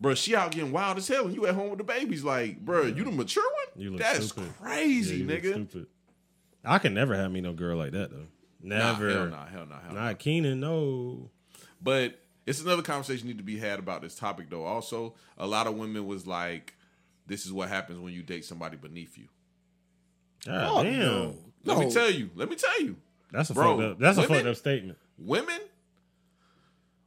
bro, 0.00 0.14
she 0.14 0.34
out 0.36 0.52
getting 0.52 0.70
wild 0.72 0.96
as 0.96 1.08
hell, 1.08 1.26
and 1.26 1.34
you 1.34 1.46
at 1.46 1.54
home 1.56 1.70
with 1.70 1.78
the 1.78 1.84
babies. 1.84 2.22
Like, 2.24 2.60
bro, 2.64 2.84
you 2.84 3.02
the 3.04 3.10
mature 3.10 3.42
one? 3.44 3.82
You 3.82 3.90
look 3.90 4.00
That's 4.00 4.28
stupid. 4.28 4.52
crazy, 4.60 5.16
Yeah, 5.16 5.22
you 5.24 5.26
look 5.28 5.42
nigga. 5.42 5.52
stupid. 5.68 5.86
I 6.64 6.78
can 6.78 6.94
never 6.94 7.14
have 7.16 7.30
me 7.32 7.40
no 7.40 7.52
girl 7.52 7.76
like 7.76 7.92
that 7.92 8.10
though. 8.10 8.26
Nah, 8.62 8.76
Never. 8.92 9.10
hell 9.10 9.26
nah, 9.26 9.46
hell 9.46 9.66
nah, 9.66 9.80
hell 9.80 9.94
nah. 9.94 10.04
Not 10.04 10.18
Keenan, 10.18 10.60
no. 10.60 11.30
But 11.82 12.18
it's 12.46 12.60
another 12.60 12.82
conversation 12.82 13.26
need 13.28 13.38
to 13.38 13.44
be 13.44 13.56
had 13.58 13.78
about 13.78 14.02
this 14.02 14.14
topic 14.14 14.50
though. 14.50 14.64
Also, 14.64 15.14
a 15.36 15.46
lot 15.46 15.66
of 15.66 15.74
women 15.76 16.06
was 16.06 16.26
like, 16.26 16.74
"This 17.26 17.44
is 17.46 17.52
what 17.52 17.68
happens 17.68 17.98
when 18.00 18.12
you 18.12 18.22
date 18.22 18.44
somebody 18.44 18.76
beneath 18.76 19.16
you." 19.18 19.26
Ah, 20.46 20.50
God 20.50 20.70
Oh, 20.70 20.82
damn. 20.84 20.98
no. 21.00 21.34
Let 21.64 21.78
No. 21.78 21.84
me 21.86 21.92
tell 21.92 22.10
you. 22.10 22.30
Let 22.34 22.48
me 22.48 22.56
tell 22.56 22.80
you. 22.82 22.96
That's 23.32 23.50
a 23.50 23.54
Bro, 23.54 23.76
fucked 23.78 23.90
up. 23.92 23.98
That's 23.98 24.18
a 24.18 24.22
fucked 24.22 24.46
up 24.46 24.56
statement. 24.56 24.98
women 25.18 25.60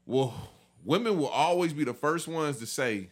will 0.05 0.33
women 0.83 1.17
will 1.17 1.27
always 1.27 1.73
be 1.73 1.83
the 1.83 1.93
first 1.93 2.27
ones 2.27 2.57
to 2.59 2.65
say, 2.65 3.09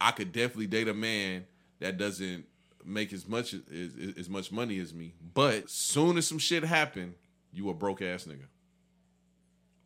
I 0.00 0.10
could 0.10 0.32
definitely 0.32 0.66
date 0.66 0.88
a 0.88 0.94
man 0.94 1.46
that 1.80 1.96
doesn't 1.96 2.44
make 2.84 3.12
as 3.12 3.28
much 3.28 3.54
as, 3.54 3.60
as, 3.72 4.14
as 4.18 4.28
much 4.28 4.50
money 4.50 4.78
as 4.80 4.92
me. 4.92 5.14
But 5.34 5.70
soon 5.70 6.18
as 6.18 6.26
some 6.26 6.38
shit 6.38 6.64
happen, 6.64 7.14
you 7.52 7.70
a 7.70 7.74
broke 7.74 8.02
ass 8.02 8.24
nigga. 8.24 8.46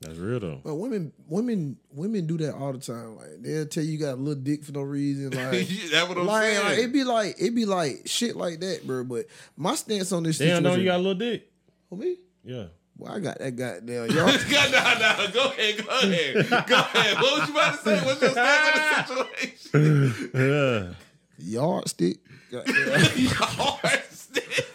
That's 0.00 0.18
real 0.18 0.38
though. 0.40 0.60
But 0.62 0.74
women, 0.74 1.12
women, 1.26 1.78
women 1.90 2.26
do 2.26 2.36
that 2.38 2.54
all 2.54 2.72
the 2.72 2.78
time. 2.78 3.16
Like 3.16 3.28
they'll 3.40 3.66
tell 3.66 3.82
you 3.82 3.92
you 3.92 3.98
got 3.98 4.14
a 4.14 4.16
little 4.16 4.42
dick 4.42 4.62
for 4.64 4.72
no 4.72 4.82
reason. 4.82 5.30
Like, 5.36 5.66
That's 5.90 6.08
what 6.08 6.18
I'm 6.18 6.26
like, 6.26 6.42
saying. 6.44 6.64
like, 6.66 6.78
it 6.78 6.92
be 6.92 7.04
like 7.04 7.36
it 7.38 7.54
be 7.54 7.64
like 7.64 8.02
shit 8.04 8.36
like 8.36 8.60
that, 8.60 8.86
bro. 8.86 9.04
But 9.04 9.26
my 9.56 9.74
stance 9.74 10.12
on 10.12 10.22
this 10.22 10.38
Damn, 10.38 10.62
no, 10.62 10.74
you 10.74 10.84
got 10.84 10.96
a 10.96 10.98
little 10.98 11.14
dick. 11.14 11.50
for 11.88 11.96
me. 11.96 12.16
Yeah. 12.44 12.64
Well, 12.98 13.12
I 13.12 13.20
got 13.20 13.38
that 13.38 13.56
goddamn 13.56 14.10
y'all. 14.10 14.26
God, 14.26 14.72
nah, 14.72 14.98
nah, 14.98 15.30
go 15.30 15.44
ahead, 15.50 15.84
go 15.86 15.98
ahead, 15.98 16.48
go 16.66 16.76
ahead. 16.76 17.16
What 17.20 17.40
was 17.40 17.48
you 17.48 17.54
about 17.54 17.72
to 17.72 17.84
say? 17.84 18.06
What's 18.06 18.20
your 18.22 18.30
stance 18.30 19.10
on 19.10 19.16
the 19.16 19.46
situation? 19.48 20.28
Yeah. 20.34 20.94
yardstick. 21.38 22.18
Goddamn. 22.50 23.26
Hard 23.34 24.02
stick. 24.10 24.66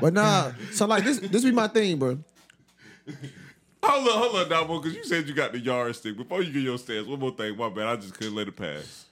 But 0.00 0.12
nah, 0.14 0.52
so 0.72 0.86
like 0.86 1.04
this, 1.04 1.18
this 1.20 1.44
be 1.44 1.52
my 1.52 1.68
thing, 1.68 1.98
bro. 1.98 2.18
Hold 3.82 4.08
on, 4.08 4.18
hold 4.18 4.36
on, 4.36 4.48
Damo, 4.48 4.78
because 4.80 4.94
you 4.96 5.04
said 5.04 5.26
you 5.26 5.34
got 5.34 5.52
the 5.52 5.58
yardstick. 5.58 6.16
Before 6.16 6.42
you 6.42 6.52
get 6.52 6.62
your 6.62 6.78
stance, 6.78 7.06
one 7.06 7.18
more 7.20 7.30
thing. 7.32 7.56
My 7.56 7.68
bad, 7.70 7.86
I 7.86 7.96
just 7.96 8.14
couldn't 8.14 8.34
let 8.34 8.46
it 8.48 8.56
pass. 8.56 9.06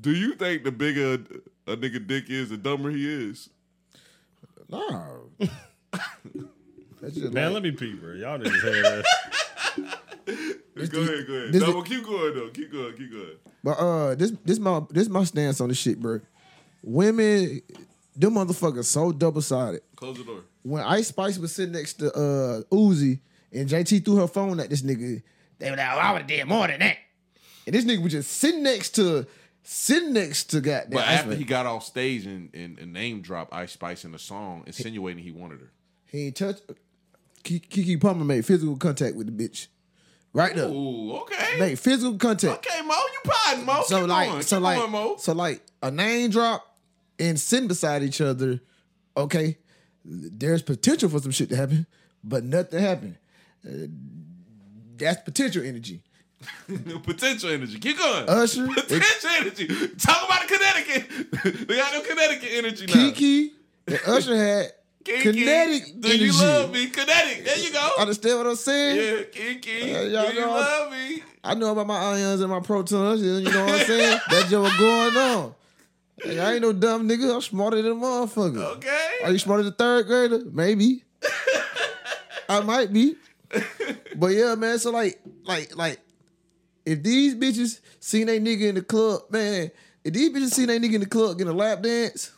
Do 0.00 0.12
you 0.14 0.34
think 0.34 0.64
the 0.64 0.72
bigger 0.72 1.14
a 1.66 1.76
nigga 1.76 2.06
dick 2.06 2.24
is, 2.28 2.50
the 2.50 2.56
dumber 2.56 2.90
he 2.90 3.08
is? 3.30 3.48
Nah. 4.68 5.06
That's 7.00 7.14
just 7.14 7.32
Man, 7.32 7.46
like- 7.46 7.54
let 7.54 7.62
me 7.62 7.70
pee, 7.72 7.94
bro. 7.94 8.14
Y'all 8.14 8.38
niggas 8.38 8.62
hear 8.62 8.82
that. 8.82 9.04
go 10.26 10.32
ahead, 11.02 11.26
go 11.26 11.34
ahead. 11.34 11.52
this 11.52 11.62
Damo, 11.62 11.82
is- 11.82 11.88
keep 11.88 12.04
going 12.04 12.34
though. 12.34 12.48
Keep 12.50 12.72
going, 12.72 12.96
keep 12.96 13.12
going. 13.12 13.36
But 13.62 13.78
uh, 13.78 14.14
this 14.14 14.32
this 14.44 14.58
my 14.58 14.82
this 14.90 15.08
my 15.08 15.24
stance 15.24 15.60
on 15.60 15.68
this 15.68 15.78
shit, 15.78 16.00
bro. 16.00 16.20
Women, 16.82 17.60
them 18.14 18.34
motherfuckers 18.34 18.84
so 18.84 19.12
double 19.12 19.40
sided. 19.42 19.80
Close 19.96 20.18
the 20.18 20.24
door. 20.24 20.40
When 20.62 20.82
Ice 20.82 21.08
Spice 21.08 21.38
was 21.38 21.54
sitting 21.54 21.72
next 21.72 21.94
to 21.94 22.12
uh 22.12 22.62
Uzi 22.72 23.20
and 23.56 23.68
JT 23.68 24.04
threw 24.04 24.16
her 24.16 24.28
phone 24.28 24.60
at 24.60 24.70
this 24.70 24.82
nigga, 24.82 25.22
they 25.58 25.70
were 25.70 25.76
like, 25.76 25.88
oh, 25.92 25.98
I 25.98 26.12
would 26.12 26.22
have 26.22 26.26
did 26.28 26.46
more 26.46 26.66
than 26.66 26.80
that. 26.80 26.98
And 27.66 27.74
this 27.74 27.84
nigga 27.84 28.02
was 28.02 28.12
just 28.12 28.30
sitting 28.30 28.62
next 28.62 28.90
to 28.96 29.26
sitting 29.62 30.12
next 30.12 30.44
to 30.50 30.60
goddamn. 30.60 30.90
But 30.90 31.06
after 31.06 31.34
he 31.34 31.44
got 31.44 31.66
off 31.66 31.84
stage 31.84 32.26
and, 32.26 32.54
and, 32.54 32.78
and 32.78 32.92
name 32.92 33.20
dropped 33.20 33.52
Ice 33.52 33.72
Spice 33.72 34.04
in 34.04 34.12
the 34.12 34.18
song, 34.18 34.62
insinuating 34.66 35.22
he 35.22 35.32
wanted 35.32 35.60
her. 35.60 35.70
he 36.06 36.26
ain't 36.26 36.36
touch. 36.36 36.58
Keke 37.42 38.00
Palmer 38.00 38.24
made 38.24 38.44
physical 38.44 38.76
contact 38.76 39.14
with 39.16 39.26
the 39.26 39.48
bitch, 39.48 39.68
right 40.32 40.54
there. 40.54 40.68
Ooh, 40.68 41.12
okay. 41.18 41.58
Made 41.60 41.78
physical 41.78 42.18
contact. 42.18 42.66
Okay, 42.66 42.82
Mo, 42.82 42.94
you 42.94 43.20
potting, 43.30 43.64
Mo. 43.64 43.82
so 43.86 44.00
keep 44.00 44.08
like 44.08 44.42
so 44.42 44.56
keep 44.56 44.62
like 44.62 44.90
Mo. 44.90 45.16
so 45.16 45.32
like 45.32 45.62
a 45.82 45.90
name 45.90 46.30
drop 46.30 46.76
and 47.18 47.38
sitting 47.38 47.68
beside 47.68 48.02
each 48.02 48.20
other 48.20 48.60
okay 49.16 49.56
there's 50.04 50.62
potential 50.62 51.08
for 51.08 51.18
some 51.18 51.30
shit 51.30 51.48
to 51.48 51.56
happen 51.56 51.86
but 52.22 52.44
nothing 52.44 52.80
happened 52.80 53.16
Uh, 53.66 53.86
that's 54.96 55.22
potential 55.22 55.62
energy 55.64 56.00
Potential 57.02 57.50
energy. 57.50 57.78
Keep 57.78 57.98
going. 57.98 58.28
Usher, 58.28 58.66
Potential 58.74 59.30
energy. 59.40 59.66
Talk 59.98 60.24
about 60.26 60.42
the 60.46 60.54
Connecticut. 60.54 61.66
they 61.68 61.76
got 61.76 61.92
no 61.94 62.00
Connecticut 62.02 62.48
energy 62.52 62.86
now. 62.86 62.92
keke 62.94 63.50
and 63.88 64.00
usher 64.06 64.36
had 64.36 64.72
Keke, 65.02 65.22
kinetic 65.22 66.00
Do 66.00 66.08
energy 66.08 66.24
you 66.24 66.32
love 66.40 66.72
me? 66.72 66.86
Kinetic. 66.88 67.44
There 67.44 67.58
you 67.58 67.72
go. 67.72 67.90
understand 67.98 68.38
what 68.38 68.46
i'm 68.48 68.56
saying 68.56 68.96
Yeah, 68.96 69.22
Keke. 69.24 69.94
Uh, 69.94 70.02
do 70.04 70.10
y'all 70.10 70.32
you 70.32 70.40
know- 70.40 70.50
love 70.52 70.92
me? 70.92 71.22
i 71.42 71.54
know 71.54 71.72
about 71.72 71.86
my 71.86 71.98
ions 71.98 72.40
and 72.40 72.50
my 72.50 72.60
protons 72.60 73.22
you 73.22 73.40
know 73.50 73.64
what 73.64 73.80
i'm 73.80 73.86
saying 73.86 74.20
that's 74.30 74.50
just 74.50 74.62
what's 74.62 74.76
going 74.78 75.16
on 75.16 75.54
Hey, 76.22 76.38
I 76.40 76.52
ain't 76.54 76.62
no 76.62 76.72
dumb 76.72 77.06
nigga. 77.06 77.34
I'm 77.34 77.42
smarter 77.42 77.82
than 77.82 77.92
a 77.92 77.94
motherfucker. 77.94 78.76
Okay. 78.76 79.10
Are 79.22 79.30
you 79.30 79.38
smarter 79.38 79.64
than 79.64 79.72
a 79.74 79.76
third 79.76 80.06
grader? 80.06 80.40
Maybe. 80.50 81.04
I 82.48 82.60
might 82.60 82.90
be. 82.90 83.16
But 84.16 84.28
yeah, 84.28 84.54
man. 84.54 84.78
So 84.78 84.90
like, 84.90 85.20
like, 85.44 85.76
like, 85.76 86.00
if 86.86 87.02
these 87.02 87.34
bitches 87.34 87.80
seen 88.00 88.28
a 88.28 88.40
nigga 88.40 88.62
in 88.62 88.76
the 88.76 88.82
club, 88.82 89.22
man, 89.30 89.70
if 90.04 90.14
these 90.14 90.30
bitches 90.30 90.54
seen 90.54 90.70
a 90.70 90.72
nigga 90.72 90.94
in 90.94 91.00
the 91.00 91.06
club 91.06 91.36
getting 91.36 91.52
a 91.52 91.56
lap 91.56 91.82
dance, 91.82 92.32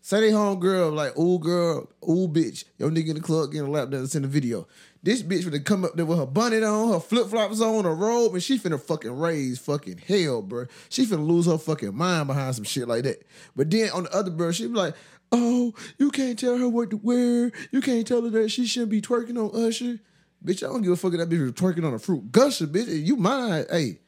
say 0.00 0.20
they 0.20 0.30
home 0.30 0.58
girl, 0.58 0.90
like, 0.90 1.18
ooh 1.18 1.38
girl, 1.38 1.88
ooh 2.08 2.28
bitch, 2.28 2.64
yo 2.78 2.88
nigga 2.88 3.10
in 3.10 3.16
the 3.16 3.20
club 3.20 3.52
getting 3.52 3.68
a 3.68 3.70
lap 3.70 3.90
dance 3.90 4.14
in 4.14 4.22
the 4.22 4.28
video. 4.28 4.66
This 5.02 5.22
bitch 5.22 5.44
finna 5.44 5.64
come 5.64 5.84
up 5.84 5.94
there 5.94 6.06
with 6.06 6.18
her 6.18 6.26
bonnet 6.26 6.64
on, 6.64 6.92
her 6.92 7.00
flip 7.00 7.28
flops 7.28 7.60
on, 7.60 7.84
her 7.84 7.94
robe, 7.94 8.34
and 8.34 8.42
she 8.42 8.58
finna 8.58 8.80
fucking 8.80 9.16
raise 9.16 9.58
fucking 9.58 9.98
hell, 9.98 10.42
bro. 10.42 10.66
She 10.88 11.06
finna 11.06 11.26
lose 11.26 11.46
her 11.46 11.58
fucking 11.58 11.94
mind 11.94 12.26
behind 12.26 12.54
some 12.54 12.64
shit 12.64 12.88
like 12.88 13.04
that. 13.04 13.22
But 13.54 13.70
then 13.70 13.90
on 13.90 14.04
the 14.04 14.14
other 14.14 14.30
bro, 14.30 14.50
she 14.50 14.66
be 14.66 14.74
like, 14.74 14.94
oh, 15.32 15.74
you 15.98 16.10
can't 16.10 16.38
tell 16.38 16.58
her 16.58 16.68
what 16.68 16.90
to 16.90 16.96
wear. 16.96 17.52
You 17.70 17.80
can't 17.80 18.06
tell 18.06 18.22
her 18.22 18.30
that 18.30 18.50
she 18.50 18.66
shouldn't 18.66 18.90
be 18.90 19.00
twerking 19.00 19.36
on 19.38 19.66
Usher. 19.66 19.98
Bitch, 20.44 20.62
I 20.62 20.70
don't 20.70 20.82
give 20.82 20.92
a 20.92 20.96
fuck 20.96 21.12
if 21.12 21.18
that 21.18 21.28
bitch 21.28 21.42
was 21.42 21.52
twerking 21.52 21.84
on 21.84 21.94
a 21.94 21.98
fruit 21.98 22.30
gusher, 22.30 22.66
bitch. 22.66 23.04
You 23.04 23.16
mind, 23.16 23.66
hey. 23.70 23.98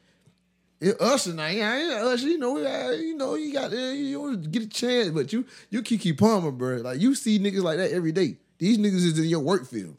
It 0.80 0.98
Usher 0.98 1.34
now, 1.34 1.48
yeah, 1.48 1.76
yeah, 1.76 2.04
Usher. 2.06 2.28
You 2.28 2.38
know, 2.38 2.56
you 2.92 3.14
know, 3.14 3.34
you 3.34 3.52
got, 3.52 3.70
you 3.70 4.30
to 4.30 4.48
get 4.48 4.62
a 4.62 4.66
chance, 4.68 5.10
but 5.10 5.30
you, 5.30 5.44
you 5.68 5.82
Keke 5.82 6.16
Palmer, 6.16 6.50
bro. 6.50 6.76
Like 6.76 7.00
you 7.00 7.14
see 7.14 7.38
niggas 7.38 7.62
like 7.62 7.76
that 7.76 7.90
every 7.92 8.12
day. 8.12 8.38
These 8.58 8.78
niggas 8.78 8.94
is 9.04 9.18
in 9.18 9.26
your 9.26 9.40
work 9.40 9.66
field. 9.66 9.96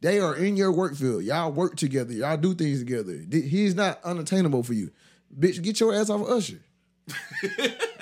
They 0.00 0.20
are 0.20 0.36
in 0.36 0.56
your 0.56 0.70
work 0.70 0.94
field. 0.96 1.24
Y'all 1.24 1.50
work 1.50 1.76
together. 1.76 2.12
Y'all 2.12 2.36
do 2.36 2.54
things 2.54 2.78
together. 2.80 3.24
Th- 3.24 3.50
He's 3.50 3.74
not 3.74 4.02
unattainable 4.04 4.62
for 4.62 4.74
you, 4.74 4.90
bitch. 5.36 5.62
Get 5.62 5.80
your 5.80 5.94
ass 5.94 6.10
off 6.10 6.20
of 6.20 6.28
Usher. 6.28 6.60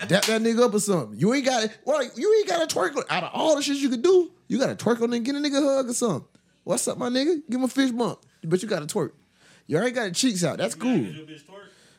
Dap 0.09 0.25
that 0.25 0.43
nigga 0.43 0.63
up 0.63 0.75
or 0.75 0.81
something. 0.81 1.19
You 1.19 1.33
ain't 1.35 1.45
got 1.45 1.65
it. 1.65 1.79
Well, 1.85 2.03
you 2.17 2.35
ain't 2.39 2.49
got 2.49 2.69
to 2.69 2.77
twerk 2.77 2.97
on. 2.97 3.05
Out 3.11 3.25
of 3.25 3.31
all 3.33 3.57
the 3.57 3.63
shit 3.63 3.77
you 3.77 3.89
could 3.89 4.03
do, 4.03 4.31
you 4.49 4.59
got 4.59 4.77
to 4.77 4.85
twerk 4.85 5.01
on 5.03 5.13
and 5.13 5.25
get 5.25 5.35
a 5.35 5.39
nigga 5.39 5.63
hug 5.63 5.89
or 5.89 5.95
something. 5.95 6.27
What's 6.65 6.87
up, 6.89 6.99
my 6.99 7.09
nigga? 7.09 7.43
Give 7.49 7.59
him 7.61 7.65
a 7.65 7.69
fish 7.69 7.91
bump. 7.91 8.19
But 8.45 8.63
you 8.63 8.69
got 8.69 8.87
to 8.87 8.93
twerk. 8.93 9.13
You 9.67 9.77
already 9.77 9.93
got 9.93 10.05
the 10.05 10.11
cheeks 10.13 10.45
out. 10.45 10.59
That's 10.59 10.75
cool. 10.75 11.07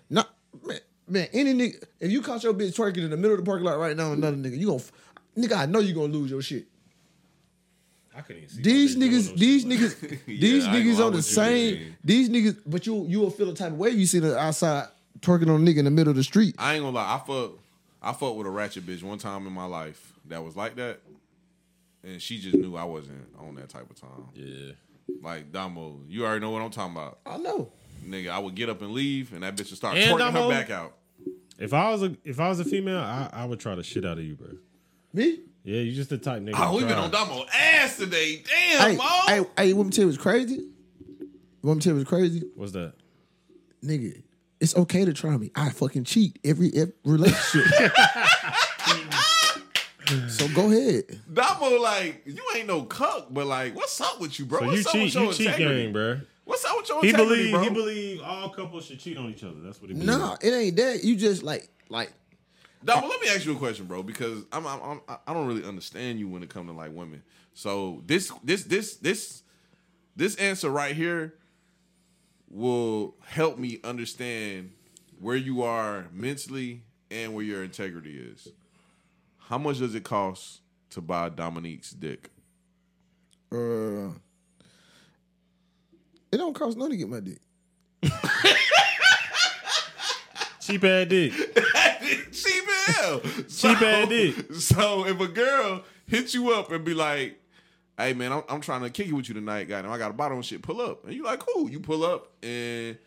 No, 0.09 0.23
man, 0.65 0.79
man, 1.07 1.27
any 1.33 1.53
nigga, 1.53 1.83
if 1.99 2.11
you 2.11 2.21
caught 2.21 2.43
your 2.43 2.53
bitch 2.53 2.75
twerking 2.75 3.03
in 3.03 3.09
the 3.09 3.17
middle 3.17 3.33
of 3.33 3.39
the 3.39 3.45
parking 3.45 3.65
lot 3.65 3.77
right 3.77 3.95
now, 3.95 4.13
another 4.13 4.37
nigga, 4.37 4.57
you 4.57 4.67
gonna, 4.67 4.79
f- 4.79 4.91
nigga, 5.37 5.57
I 5.57 5.65
know 5.65 5.79
you 5.79 5.93
gonna 5.93 6.13
lose 6.13 6.31
your 6.31 6.41
shit. 6.41 6.67
I 8.15 8.21
couldn't 8.21 8.43
even 8.43 8.55
see 8.55 8.61
These 8.63 8.95
my 8.97 9.05
bitch 9.05 9.09
doing 9.09 9.21
niggas, 9.21 9.37
these 9.37 9.65
like 9.65 9.79
niggas, 9.79 10.25
these 10.25 10.65
ain't 10.65 10.75
niggas 10.75 10.91
on 10.91 10.97
the 10.97 11.03
lie 11.03 11.05
with 11.07 11.15
you, 11.15 11.21
same. 11.21 11.95
These 12.03 12.29
niggas, 12.29 12.61
but 12.65 12.85
you 12.87 13.05
you 13.07 13.19
will 13.19 13.29
feel 13.29 13.47
the 13.47 13.53
type 13.53 13.71
of 13.73 13.77
way 13.77 13.89
you 13.91 14.05
see 14.05 14.19
the 14.19 14.37
outside 14.37 14.87
twerking 15.27 15.49
on 15.53 15.61
a 15.67 15.71
nigga 15.71 15.77
in 15.77 15.85
the 15.85 15.91
middle 15.91 16.11
of 16.11 16.15
the 16.15 16.23
street. 16.23 16.55
I 16.57 16.75
ain't 16.75 16.83
gonna 16.83 16.95
lie. 16.95 17.15
I 17.15 17.17
fuck, 17.25 17.51
I 18.01 18.13
fucked 18.13 18.35
with 18.37 18.47
a 18.47 18.49
ratchet 18.49 18.85
bitch 18.85 19.03
one 19.03 19.17
time 19.17 19.45
in 19.47 19.53
my 19.53 19.65
life 19.65 20.13
that 20.25 20.43
was 20.43 20.55
like 20.55 20.75
that, 20.75 20.99
and 22.03 22.21
she 22.21 22.39
just 22.39 22.55
knew 22.55 22.75
I 22.75 22.83
wasn't 22.83 23.27
on 23.39 23.55
that 23.55 23.69
type 23.69 23.89
of 23.89 23.99
time. 23.99 24.27
Yeah. 24.33 24.71
Like 25.21 25.51
Damo, 25.51 25.99
you 26.07 26.25
already 26.25 26.41
know 26.41 26.51
what 26.51 26.61
I'm 26.61 26.69
talking 26.71 26.95
about, 26.95 27.19
I 27.25 27.37
know. 27.37 27.69
nigga. 28.05 28.29
I 28.29 28.39
would 28.39 28.55
get 28.55 28.69
up 28.69 28.81
and 28.81 28.91
leave, 28.91 29.33
and 29.33 29.43
that 29.43 29.55
bitch 29.55 29.69
would 29.69 29.77
start 29.77 29.97
And 29.97 30.11
twerking 30.11 30.19
Damo- 30.33 30.43
her 30.43 30.49
back 30.49 30.69
out. 30.69 30.93
If 31.59 31.73
I 31.73 31.89
was 31.91 32.03
a 32.03 32.15
if 32.23 32.39
I 32.39 32.49
was 32.49 32.59
a 32.59 32.65
female, 32.65 32.99
I, 32.99 33.29
I 33.33 33.45
would 33.45 33.59
try 33.59 33.73
the 33.75 33.83
shit 33.83 34.05
out 34.05 34.17
of 34.19 34.23
you, 34.23 34.35
bro. 34.35 34.49
Me? 35.13 35.39
Yeah, 35.63 35.81
you 35.81 35.91
just 35.93 36.09
the 36.09 36.17
type 36.17 36.41
nigga. 36.43 36.53
Oh, 36.55 36.73
we 36.75 36.79
been 36.83 36.89
try. 36.93 36.99
on 37.03 37.11
Damo 37.11 37.45
ass 37.53 37.97
today. 37.97 38.43
Damn, 38.47 38.91
Hey, 38.91 38.95
Mo. 38.95 39.03
hey, 39.25 39.45
hey, 39.57 39.67
you 39.69 39.75
want 39.75 39.87
me 39.87 39.91
to 39.91 39.95
tell 39.95 40.03
you 40.03 40.07
what's 40.09 40.21
crazy? 40.21 40.55
You 40.55 41.29
want 41.63 41.77
me 41.77 41.81
to 41.81 41.83
tell 41.89 41.93
you 41.93 41.97
what's 41.99 42.09
crazy? 42.09 42.43
What's 42.55 42.71
that? 42.73 42.93
Nigga, 43.83 44.21
it's 44.59 44.75
okay 44.75 45.05
to 45.05 45.13
try 45.13 45.37
me. 45.37 45.51
I 45.55 45.69
fucking 45.69 46.05
cheat 46.05 46.39
every, 46.43 46.71
every 46.73 46.93
relationship. 47.03 47.91
so 50.29 50.47
go 50.49 50.71
ahead. 50.71 51.19
Damo, 51.31 51.77
like 51.79 52.23
you 52.25 52.43
ain't 52.55 52.67
no 52.67 52.83
cuck, 52.83 53.27
but 53.29 53.45
like, 53.47 53.75
what's 53.75 53.99
up 54.01 54.19
with 54.19 54.39
you, 54.39 54.45
bro? 54.45 54.59
So 54.59 54.65
what's 54.67 54.77
you 54.77 54.87
up 54.87 54.91
cheat, 54.93 55.03
with 55.03 55.13
your 55.13 55.23
you 55.25 55.33
cheat 55.33 55.45
integrity? 55.47 55.83
game, 55.83 55.93
bro. 55.93 56.19
What's 56.45 56.65
up 56.65 56.77
with 56.77 56.89
your 56.89 57.01
He 57.01 57.09
integrity, 57.09 57.35
believe 57.35 57.51
bro? 57.51 57.61
he 57.63 57.69
believe 57.69 58.21
all 58.23 58.49
couples 58.49 58.85
should 58.85 58.99
cheat 58.99 59.17
on 59.17 59.29
each 59.29 59.43
other. 59.43 59.59
That's 59.59 59.81
what 59.81 59.89
he 59.89 59.95
believes. 59.95 60.17
Nah, 60.17 60.37
it 60.41 60.51
ain't 60.51 60.77
that. 60.77 61.03
You 61.03 61.15
just 61.17 61.43
like, 61.43 61.67
like, 61.89 62.11
Damo, 62.85 63.07
let 63.07 63.21
me 63.21 63.27
ask 63.27 63.45
you 63.45 63.53
a 63.53 63.57
question, 63.57 63.85
bro, 63.85 64.01
because 64.01 64.43
I'm, 64.51 64.65
I'm, 64.65 64.79
I'm 64.81 65.01
I 65.27 65.33
don't 65.33 65.47
really 65.47 65.65
understand 65.65 66.19
you 66.19 66.29
when 66.29 66.41
it 66.43 66.49
comes 66.49 66.69
to 66.69 66.73
like 66.75 66.93
women. 66.93 67.21
So 67.53 68.01
this 68.05 68.31
this 68.43 68.63
this 68.63 68.95
this 68.97 69.43
this 70.15 70.35
answer 70.35 70.69
right 70.69 70.95
here 70.95 71.33
will 72.49 73.15
help 73.25 73.57
me 73.57 73.79
understand 73.83 74.71
where 75.19 75.35
you 75.35 75.63
are 75.63 76.07
mentally 76.11 76.83
and 77.11 77.33
where 77.33 77.43
your 77.43 77.63
integrity 77.63 78.17
is. 78.17 78.47
How 79.37 79.57
much 79.57 79.79
does 79.79 79.95
it 79.95 80.03
cost 80.03 80.61
to 80.91 81.01
buy 81.01 81.29
Dominique's 81.29 81.91
dick? 81.91 82.29
uh, 83.51 84.09
it 86.31 86.37
don't 86.37 86.53
cost 86.53 86.77
nothing 86.77 86.91
to 86.91 86.97
get 86.97 87.09
my 87.09 87.21
dick. 87.21 87.39
Cheap 90.59 90.83
ass 90.83 91.07
dick. 91.07 91.31
Cheap 92.33 92.63
as 92.67 92.95
hell. 92.95 93.21
Cheap 93.21 93.81
ass 93.81 94.09
dick. 94.09 94.53
So 94.53 95.05
if 95.07 95.19
a 95.21 95.27
girl 95.27 95.83
hits 96.07 96.33
you 96.33 96.51
up 96.53 96.71
and 96.71 96.83
be 96.83 96.93
like, 96.93 97.39
hey 97.97 98.13
man, 98.13 98.31
I'm, 98.31 98.43
I'm 98.49 98.61
trying 98.61 98.81
to 98.81 98.89
kick 98.89 99.07
it 99.07 99.13
with 99.13 99.27
you 99.27 99.33
tonight, 99.35 99.65
goddamn. 99.65 99.91
I 99.91 99.97
got 99.97 100.11
a 100.11 100.13
bottle 100.13 100.37
and 100.37 100.45
shit. 100.45 100.61
Pull 100.61 100.81
up, 100.81 101.05
and 101.05 101.13
you 101.13 101.23
like, 101.23 101.39
cool. 101.39 101.69
You 101.69 101.79
pull 101.79 102.03
up, 102.05 102.31
and 102.43 102.97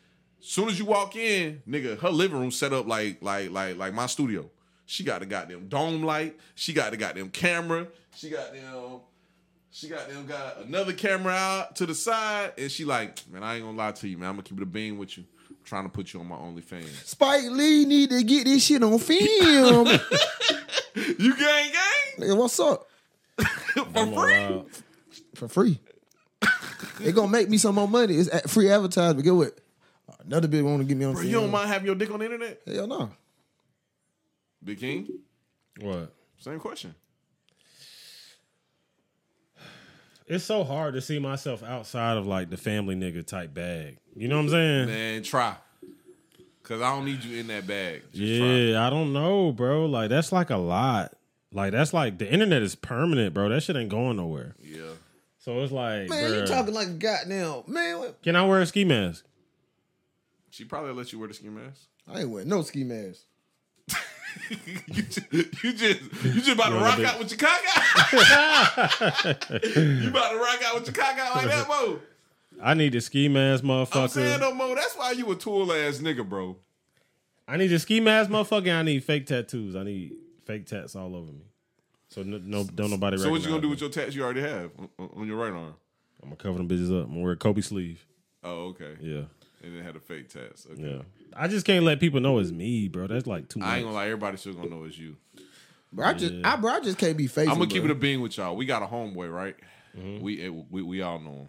soon 0.40 0.68
as 0.68 0.78
you 0.78 0.84
walk 0.84 1.16
in, 1.16 1.62
nigga, 1.68 1.98
her 2.00 2.10
living 2.10 2.38
room 2.38 2.50
set 2.50 2.72
up 2.72 2.86
like 2.86 3.22
like 3.22 3.50
like 3.50 3.76
like 3.76 3.94
my 3.94 4.06
studio. 4.06 4.50
She 4.86 5.04
got 5.04 5.20
the 5.20 5.26
goddamn 5.26 5.68
dome 5.68 6.02
light. 6.02 6.36
She 6.56 6.72
got 6.72 6.90
the 6.90 6.96
goddamn 6.96 7.30
camera. 7.30 7.86
She 8.16 8.30
got 8.30 8.52
them. 8.52 9.00
She 9.72 9.88
got 9.88 10.08
them 10.08 10.26
got 10.26 10.64
another 10.64 10.92
camera 10.92 11.32
out 11.32 11.76
to 11.76 11.86
the 11.86 11.94
side, 11.94 12.54
and 12.58 12.70
she 12.70 12.84
like, 12.84 13.22
man, 13.30 13.44
I 13.44 13.56
ain't 13.56 13.64
gonna 13.64 13.76
lie 13.76 13.92
to 13.92 14.08
you, 14.08 14.18
man. 14.18 14.30
I'm 14.30 14.34
gonna 14.34 14.42
keep 14.42 14.58
it 14.58 14.62
a 14.64 14.66
bean 14.66 14.98
with 14.98 15.16
you. 15.16 15.24
I'm 15.48 15.56
trying 15.64 15.84
to 15.84 15.90
put 15.90 16.12
you 16.12 16.18
on 16.20 16.26
my 16.26 16.36
OnlyFans. 16.36 17.06
Spike 17.06 17.44
Lee 17.50 17.84
need 17.84 18.10
to 18.10 18.22
get 18.24 18.46
this 18.46 18.64
shit 18.64 18.82
on 18.82 18.98
film. 18.98 19.88
You 20.92 21.36
gang 21.36 21.70
gang 21.70 22.18
Nigga, 22.18 22.36
what's 22.36 22.58
up? 22.58 22.89
for 23.74 23.84
free. 23.84 24.10
wild. 24.10 24.70
For 25.34 25.48
free. 25.48 25.80
they 27.00 27.12
gonna 27.12 27.28
make 27.30 27.48
me 27.48 27.58
some 27.58 27.74
more 27.74 27.88
money. 27.88 28.14
It's 28.16 28.28
a- 28.28 28.48
free 28.48 28.70
advertisement. 28.70 29.24
Get 29.24 29.34
what? 29.34 29.58
Another 30.24 30.48
bitch 30.48 30.62
want 30.62 30.80
to 30.80 30.84
get 30.84 30.96
me 30.96 31.04
on 31.04 31.12
Bro, 31.12 31.22
film. 31.22 31.32
you 31.32 31.40
don't 31.40 31.50
mind 31.50 31.68
having 31.68 31.86
your 31.86 31.94
dick 31.94 32.10
on 32.10 32.18
the 32.18 32.24
internet? 32.26 32.60
Hell 32.66 32.86
no. 32.86 33.10
Big 34.62 34.78
King, 34.78 35.08
What? 35.80 36.12
same 36.38 36.60
question. 36.60 36.94
It's 40.26 40.44
so 40.44 40.62
hard 40.62 40.94
to 40.94 41.00
see 41.00 41.18
myself 41.18 41.62
outside 41.62 42.16
of 42.16 42.26
like 42.26 42.50
the 42.50 42.56
family 42.56 42.94
nigga 42.94 43.26
type 43.26 43.52
bag. 43.52 43.98
You 44.14 44.28
know 44.28 44.36
what 44.36 44.42
I'm 44.44 44.48
saying? 44.50 44.86
Man, 44.86 45.22
try. 45.22 45.56
Cause 46.62 46.80
I 46.82 46.94
don't 46.94 47.04
need 47.04 47.24
you 47.24 47.40
in 47.40 47.48
that 47.48 47.66
bag. 47.66 48.02
Just 48.12 48.16
yeah, 48.22 48.86
I 48.86 48.90
don't 48.90 49.12
know, 49.12 49.50
bro. 49.50 49.86
Like 49.86 50.08
that's 50.08 50.30
like 50.30 50.50
a 50.50 50.56
lot. 50.56 51.14
Like 51.52 51.72
that's 51.72 51.92
like 51.92 52.18
the 52.18 52.30
internet 52.30 52.62
is 52.62 52.74
permanent, 52.74 53.34
bro. 53.34 53.48
That 53.48 53.62
shit 53.62 53.76
ain't 53.76 53.88
going 53.90 54.16
nowhere. 54.16 54.54
Yeah. 54.62 54.82
So 55.38 55.60
it's 55.62 55.72
like, 55.72 56.08
Man, 56.08 56.32
you 56.34 56.46
talking 56.46 56.74
like 56.74 56.88
a 56.88 56.92
goddamn 56.92 57.62
man. 57.66 57.98
what- 57.98 58.22
Can 58.22 58.36
I 58.36 58.44
wear 58.46 58.60
a 58.60 58.66
ski 58.66 58.84
mask? 58.84 59.24
She 60.50 60.64
probably 60.64 60.92
let 60.92 61.12
you 61.12 61.18
wear 61.18 61.28
the 61.28 61.34
ski 61.34 61.48
mask. 61.48 61.80
I 62.06 62.20
ain't 62.20 62.30
wearing 62.30 62.48
no 62.48 62.62
ski 62.62 62.84
mask. 62.84 63.20
you, 64.50 65.02
just, 65.02 65.32
you 65.32 65.72
just 65.72 66.00
you 66.24 66.32
just 66.34 66.48
about 66.50 66.68
to 66.70 66.74
wanna 66.76 66.84
rock 66.84 67.00
out 67.00 67.18
with 67.18 67.30
your 67.30 67.38
cock 67.38 67.60
out. 67.76 68.12
you 69.64 70.08
about 70.08 70.30
to 70.32 70.38
rock 70.38 70.60
out 70.66 70.74
with 70.76 70.86
your 70.86 70.94
cock 70.94 71.18
out 71.18 71.34
like 71.36 71.46
that, 71.46 71.66
Mo. 71.68 71.98
I 72.62 72.74
need 72.74 72.94
a 72.94 73.00
ski 73.00 73.28
mask, 73.28 73.64
motherfucker. 73.64 74.02
I'm 74.02 74.08
saying 74.08 74.38
motherfucker. 74.38 74.40
though, 74.40 74.54
Mo, 74.54 74.74
that's 74.74 74.94
why 74.96 75.12
you 75.12 75.30
a 75.32 75.34
tool 75.36 75.72
ass 75.72 75.98
nigga, 75.98 76.28
bro. 76.28 76.56
I 77.48 77.56
need 77.56 77.72
a 77.72 77.78
ski 77.78 77.98
mask, 78.00 78.30
motherfucker. 78.30 78.72
I 78.78 78.82
need 78.82 79.02
fake 79.02 79.26
tattoos. 79.26 79.74
I 79.74 79.82
need 79.84 80.12
fake 80.50 80.66
tats 80.66 80.96
all 80.96 81.14
over 81.14 81.32
me. 81.32 81.44
So 82.08 82.22
no, 82.22 82.38
no 82.38 82.64
don't 82.64 82.90
nobody. 82.90 83.18
So 83.18 83.30
what 83.30 83.42
you 83.42 83.48
gonna 83.48 83.62
do 83.62 83.68
with 83.68 83.80
your 83.80 83.90
tats 83.90 84.14
you 84.14 84.22
already 84.24 84.40
have 84.40 84.70
on, 84.78 84.88
on- 84.98 85.10
on 85.16 85.26
your 85.26 85.36
right 85.36 85.52
arm? 85.52 85.74
I'm 86.22 86.28
gonna 86.28 86.36
cover 86.36 86.58
them 86.58 86.68
bitches 86.68 86.88
up. 86.88 87.06
I'm 87.06 87.12
gonna 87.12 87.22
wear 87.22 87.32
a 87.32 87.36
Kobe 87.36 87.60
sleeve. 87.60 88.04
Oh, 88.42 88.68
okay. 88.68 88.96
Yeah, 89.00 89.22
And 89.62 89.76
then 89.76 89.82
had 89.82 89.96
a 89.96 90.00
fake 90.00 90.28
tats. 90.28 90.66
Okay. 90.70 90.82
yeah. 90.82 91.02
I 91.36 91.46
just 91.46 91.64
can't 91.66 91.84
let 91.84 92.00
people 92.00 92.20
know 92.20 92.38
it's 92.38 92.50
me, 92.50 92.88
bro. 92.88 93.06
That's 93.06 93.26
like 93.26 93.48
too 93.48 93.60
much. 93.60 93.68
I 93.68 93.76
ain't 93.76 93.84
gonna 93.84 93.94
lie, 93.94 94.06
everybody 94.06 94.36
still 94.38 94.54
gonna 94.54 94.70
know 94.70 94.84
it's 94.84 94.98
you. 94.98 95.16
Bro, 95.92 96.06
I 96.06 96.12
just, 96.14 96.34
I, 96.44 96.56
bro, 96.56 96.72
I 96.72 96.80
just 96.80 96.98
can't 96.98 97.16
be 97.16 97.26
faithful. 97.26 97.52
I'm 97.52 97.58
gonna 97.58 97.70
keep 97.70 97.82
bro. 97.82 97.90
it 97.90 97.96
a 97.96 97.98
being 97.98 98.20
with 98.20 98.36
y'all. 98.36 98.56
We 98.56 98.64
got 98.64 98.82
a 98.82 98.86
homeboy, 98.86 99.32
right? 99.32 99.56
Mm-hmm. 99.96 100.22
We, 100.22 100.48
we 100.48 100.82
we 100.82 101.02
all 101.02 101.18
know 101.18 101.32
him, 101.32 101.48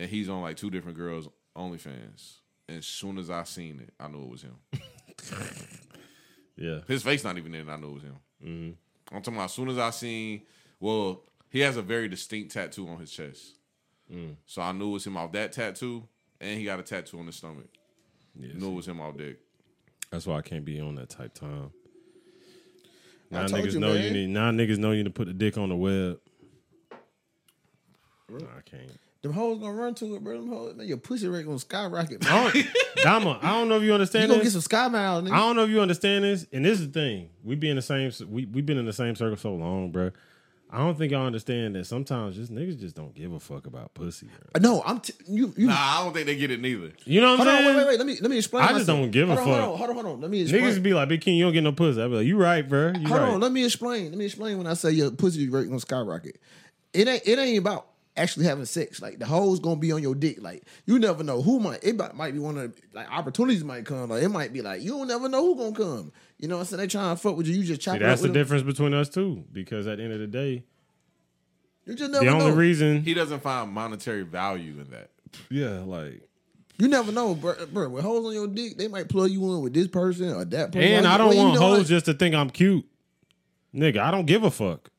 and 0.00 0.10
he's 0.10 0.28
on 0.28 0.42
like 0.42 0.56
two 0.56 0.70
different 0.70 0.96
girls' 0.98 1.28
OnlyFans. 1.56 2.36
And 2.68 2.78
as 2.78 2.86
soon 2.86 3.18
as 3.18 3.28
I 3.30 3.44
seen 3.44 3.80
it, 3.80 3.92
I 4.00 4.08
knew 4.08 4.22
it 4.22 4.30
was 4.30 4.42
him. 4.42 4.56
yeah. 6.56 6.80
His 6.88 7.02
face 7.02 7.24
not 7.24 7.36
even 7.38 7.54
in. 7.54 7.68
I 7.68 7.76
knew 7.76 7.90
it 7.90 7.94
was 7.94 8.02
him. 8.02 8.16
Mm-hmm. 8.44 9.14
I'm 9.16 9.22
talking 9.22 9.34
about 9.34 9.44
as 9.46 9.52
soon 9.52 9.68
as 9.68 9.78
I 9.78 9.90
seen. 9.90 10.42
Well, 10.80 11.22
he 11.50 11.60
has 11.60 11.76
a 11.76 11.82
very 11.82 12.08
distinct 12.08 12.52
tattoo 12.52 12.88
on 12.88 12.98
his 12.98 13.10
chest, 13.10 13.56
Mm. 14.12 14.36
so 14.44 14.60
I 14.60 14.72
knew 14.72 14.90
it 14.90 14.92
was 14.94 15.06
him 15.06 15.16
off 15.16 15.32
that 15.32 15.52
tattoo, 15.52 16.06
and 16.40 16.58
he 16.58 16.64
got 16.66 16.78
a 16.78 16.82
tattoo 16.82 17.18
on 17.20 17.26
his 17.26 17.36
stomach. 17.36 17.68
Yeah, 18.38 18.52
knew 18.54 18.72
it 18.72 18.74
was 18.74 18.88
him 18.88 19.00
off 19.00 19.16
dick. 19.16 19.38
That's 20.10 20.26
why 20.26 20.36
I 20.38 20.42
can't 20.42 20.64
be 20.64 20.78
on 20.80 20.94
that 20.96 21.08
type 21.08 21.32
time. 21.34 21.70
I 23.32 23.34
Now 23.36 23.46
told 23.46 23.62
niggas 23.64 23.72
you, 23.74 23.80
know 23.80 23.94
you 23.94 24.10
need. 24.10 24.28
Now 24.28 24.50
niggas 24.50 24.78
know 24.78 24.90
you 24.90 24.98
need 24.98 25.04
to 25.04 25.10
put 25.10 25.26
the 25.28 25.32
dick 25.32 25.56
on 25.56 25.68
the 25.70 25.76
web. 25.76 26.18
Nah, 28.28 28.46
I 28.58 28.60
can't. 28.68 28.90
Them 29.24 29.32
hoes 29.32 29.58
gonna 29.58 29.72
run 29.72 29.94
to 29.94 30.16
it, 30.16 30.22
bro. 30.22 30.34
Them 30.38 30.48
hoes, 30.50 30.76
man, 30.76 30.86
your 30.86 30.98
pussy 30.98 31.26
rate 31.28 31.46
gonna 31.46 31.58
skyrocket. 31.58 32.30
I 32.30 32.52
don't, 32.52 32.66
Dama, 33.02 33.38
I 33.40 33.52
don't 33.52 33.70
know 33.70 33.78
if 33.78 33.82
you 33.82 33.94
understand. 33.94 34.28
you 34.28 34.28
understand 34.28 34.28
gonna 34.28 34.38
get 34.40 34.44
this. 34.44 34.52
some 34.52 34.60
sky 34.60 34.88
miles, 34.88 35.24
Nigga. 35.24 35.32
I 35.32 35.36
don't 35.38 35.56
know 35.56 35.64
if 35.64 35.70
you 35.70 35.80
understand 35.80 36.24
this. 36.24 36.46
And 36.52 36.62
this 36.62 36.78
is 36.78 36.88
the 36.88 36.92
thing. 37.00 37.30
We 37.42 37.54
be 37.54 37.70
in 37.70 37.76
the 37.76 37.80
same. 37.82 38.12
We 38.30 38.44
we 38.44 38.60
been 38.60 38.76
in 38.76 38.84
the 38.84 38.92
same 38.92 39.16
circle 39.16 39.38
so 39.38 39.54
long, 39.54 39.90
bro. 39.92 40.10
I 40.70 40.76
don't 40.78 40.98
think 40.98 41.12
y'all 41.12 41.24
understand 41.24 41.74
that 41.76 41.86
sometimes 41.86 42.36
just 42.36 42.52
niggas 42.52 42.78
just 42.78 42.94
don't 42.96 43.14
give 43.14 43.32
a 43.32 43.40
fuck 43.40 43.66
about 43.66 43.94
pussy. 43.94 44.28
Bro. 44.52 44.60
No, 44.60 44.82
I'm 44.84 45.00
t- 45.00 45.14
you. 45.26 45.54
You 45.56 45.68
Nah, 45.68 45.74
I 45.74 46.04
don't 46.04 46.12
think 46.12 46.26
they 46.26 46.36
get 46.36 46.50
it 46.50 46.60
neither. 46.60 46.92
You 47.06 47.22
know 47.22 47.30
what 47.30 47.46
hold 47.46 47.48
I'm 47.48 47.54
on, 47.54 47.62
saying? 47.62 47.76
wait, 47.76 47.76
wait, 47.76 47.86
wait. 47.92 47.98
Let 47.98 48.06
me 48.06 48.18
let 48.20 48.30
me 48.30 48.36
explain. 48.36 48.64
I 48.64 48.72
just 48.74 48.86
don't 48.86 49.10
give 49.10 49.30
a 49.30 49.32
on, 49.32 49.38
fuck. 49.38 49.46
Hold 49.46 49.58
on, 49.58 49.78
hold 49.78 49.88
on, 49.90 49.94
hold 49.96 50.06
on. 50.06 50.20
Let 50.20 50.30
me 50.30 50.42
explain. 50.42 50.64
Niggas 50.64 50.82
be 50.82 50.92
like, 50.92 51.08
"Big 51.08 51.22
King, 51.22 51.36
you 51.38 51.44
don't 51.44 51.54
get 51.54 51.62
no 51.62 51.72
pussy." 51.72 52.02
I 52.02 52.08
be 52.08 52.14
like, 52.16 52.26
"You 52.26 52.36
right, 52.36 52.68
bro. 52.68 52.88
You 52.88 53.08
Hold 53.08 53.20
right." 53.22 53.30
on, 53.30 53.40
let 53.40 53.52
me 53.52 53.64
explain. 53.64 54.10
Let 54.10 54.18
me 54.18 54.26
explain 54.26 54.58
when 54.58 54.66
I 54.66 54.74
say 54.74 54.90
your 54.90 55.10
pussy 55.12 55.48
rate 55.48 55.68
gonna 55.68 55.80
skyrocket. 55.80 56.38
It 56.92 57.08
ain't 57.08 57.22
it 57.26 57.38
ain't 57.38 57.58
about 57.58 57.86
actually 58.16 58.46
having 58.46 58.64
sex. 58.64 59.00
Like 59.02 59.18
the 59.18 59.26
hoes 59.26 59.60
gonna 59.60 59.76
be 59.76 59.92
on 59.92 60.02
your 60.02 60.14
dick. 60.14 60.40
Like 60.42 60.64
you 60.86 60.98
never 60.98 61.22
know 61.24 61.42
who 61.42 61.58
might 61.60 61.82
it 61.84 61.96
might, 61.96 62.14
might 62.14 62.32
be 62.32 62.38
one 62.38 62.56
of 62.58 62.74
the, 62.74 62.82
like 62.92 63.10
opportunities 63.10 63.64
might 63.64 63.84
come. 63.86 64.10
Like 64.10 64.22
it 64.22 64.28
might 64.28 64.52
be 64.52 64.62
like 64.62 64.82
you 64.82 64.90
don't 64.92 65.08
never 65.08 65.28
know 65.28 65.42
who 65.42 65.56
gonna 65.56 65.76
come. 65.76 66.12
You 66.38 66.48
know 66.48 66.56
what 66.56 66.60
I'm 66.62 66.66
saying? 66.66 66.80
They 66.80 66.86
trying 66.86 67.14
to 67.16 67.20
fuck 67.20 67.36
with 67.36 67.46
you. 67.46 67.54
You 67.56 67.64
just 67.64 67.80
chop 67.80 67.92
See, 67.94 68.04
up 68.04 68.08
that's 68.08 68.20
the 68.22 68.28
them. 68.28 68.34
difference 68.34 68.62
between 68.64 68.94
us 68.94 69.08
two. 69.08 69.44
Because 69.52 69.86
at 69.86 69.98
the 69.98 70.04
end 70.04 70.12
of 70.12 70.18
the 70.20 70.26
day, 70.26 70.64
You 71.86 71.94
just 71.94 72.10
never 72.10 72.24
the 72.24 72.30
only 72.30 72.46
know. 72.50 72.56
reason, 72.56 73.02
He 73.02 73.14
doesn't 73.14 73.40
find 73.42 73.70
monetary 73.70 74.22
value 74.22 74.80
in 74.80 74.90
that. 74.90 75.10
yeah, 75.50 75.80
like, 75.80 76.22
you 76.78 76.88
never 76.88 77.12
know, 77.12 77.34
bro. 77.34 77.54
bro. 77.72 77.88
With 77.88 78.04
hoes 78.04 78.26
on 78.26 78.32
your 78.32 78.46
dick, 78.48 78.76
they 78.78 78.88
might 78.88 79.08
plug 79.08 79.30
you 79.30 79.42
in 79.54 79.60
with 79.62 79.74
this 79.74 79.88
person 79.88 80.32
or 80.34 80.44
that 80.44 80.72
person. 80.72 80.88
and 80.88 81.06
I 81.06 81.16
don't 81.18 81.28
Well, 81.28 81.36
you 81.36 81.42
want 81.44 81.54
know 81.54 81.60
hoes 81.60 81.78
what? 81.78 81.86
just 81.86 82.06
to 82.06 82.14
think 82.14 82.34
I'm 82.34 82.50
cute, 82.50 82.84
nigga. 83.74 83.98
I 83.98 84.10
don't 84.10 84.26
give 84.26 84.42
a 84.44 84.50
fuck. 84.50 84.90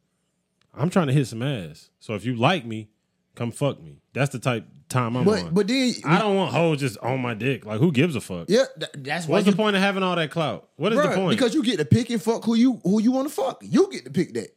I'm 0.73 0.89
trying 0.89 1.07
to 1.07 1.13
hit 1.13 1.27
some 1.27 1.41
ass. 1.41 1.89
So 1.99 2.15
if 2.15 2.25
you 2.25 2.35
like 2.35 2.65
me, 2.65 2.89
come 3.35 3.51
fuck 3.51 3.81
me. 3.81 3.97
That's 4.13 4.31
the 4.31 4.39
type 4.39 4.65
time 4.89 5.15
I'm 5.17 5.25
But 5.25 5.43
on. 5.43 5.53
but 5.53 5.67
then 5.67 5.93
I 6.05 6.19
don't 6.19 6.35
want 6.35 6.53
hoes 6.53 6.79
just 6.79 6.97
on 6.99 7.21
my 7.21 7.33
dick. 7.33 7.65
Like, 7.65 7.79
who 7.79 7.91
gives 7.91 8.15
a 8.15 8.21
fuck? 8.21 8.45
Yeah, 8.49 8.65
th- 8.79 8.91
that's 8.97 9.27
why 9.27 9.33
What's 9.33 9.45
you, 9.45 9.51
the 9.51 9.57
point 9.57 9.75
of 9.75 9.81
having 9.81 10.03
all 10.03 10.15
that 10.15 10.31
clout? 10.31 10.69
What 10.77 10.93
is 10.93 10.99
Bruh, 10.99 11.09
the 11.09 11.15
point? 11.15 11.37
Because 11.37 11.53
you 11.53 11.63
get 11.63 11.77
to 11.79 11.85
pick 11.85 12.09
and 12.09 12.21
fuck 12.21 12.43
who 12.45 12.55
you 12.55 12.79
who 12.83 13.01
you 13.01 13.11
want 13.11 13.27
to 13.27 13.33
fuck. 13.33 13.59
You 13.61 13.89
get 13.91 14.05
to 14.05 14.11
pick 14.11 14.33
that. 14.35 14.55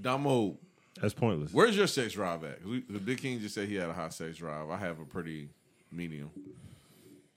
Damo, 0.00 0.56
that's 1.00 1.12
pointless. 1.14 1.52
where's 1.52 1.76
your 1.76 1.86
sex 1.86 2.14
drive 2.14 2.42
at? 2.44 2.62
'Cause 2.62 2.70
We, 2.70 2.80
the 2.88 2.98
Big 2.98 3.18
King 3.20 3.40
just 3.40 3.54
said 3.54 3.68
he 3.68 3.74
had 3.76 3.90
a 3.90 3.92
high 3.92 4.08
sex 4.08 4.38
drive. 4.38 4.70
I 4.70 4.76
have 4.78 4.98
a 4.98 5.04
pretty 5.04 5.48
medium. 5.92 6.30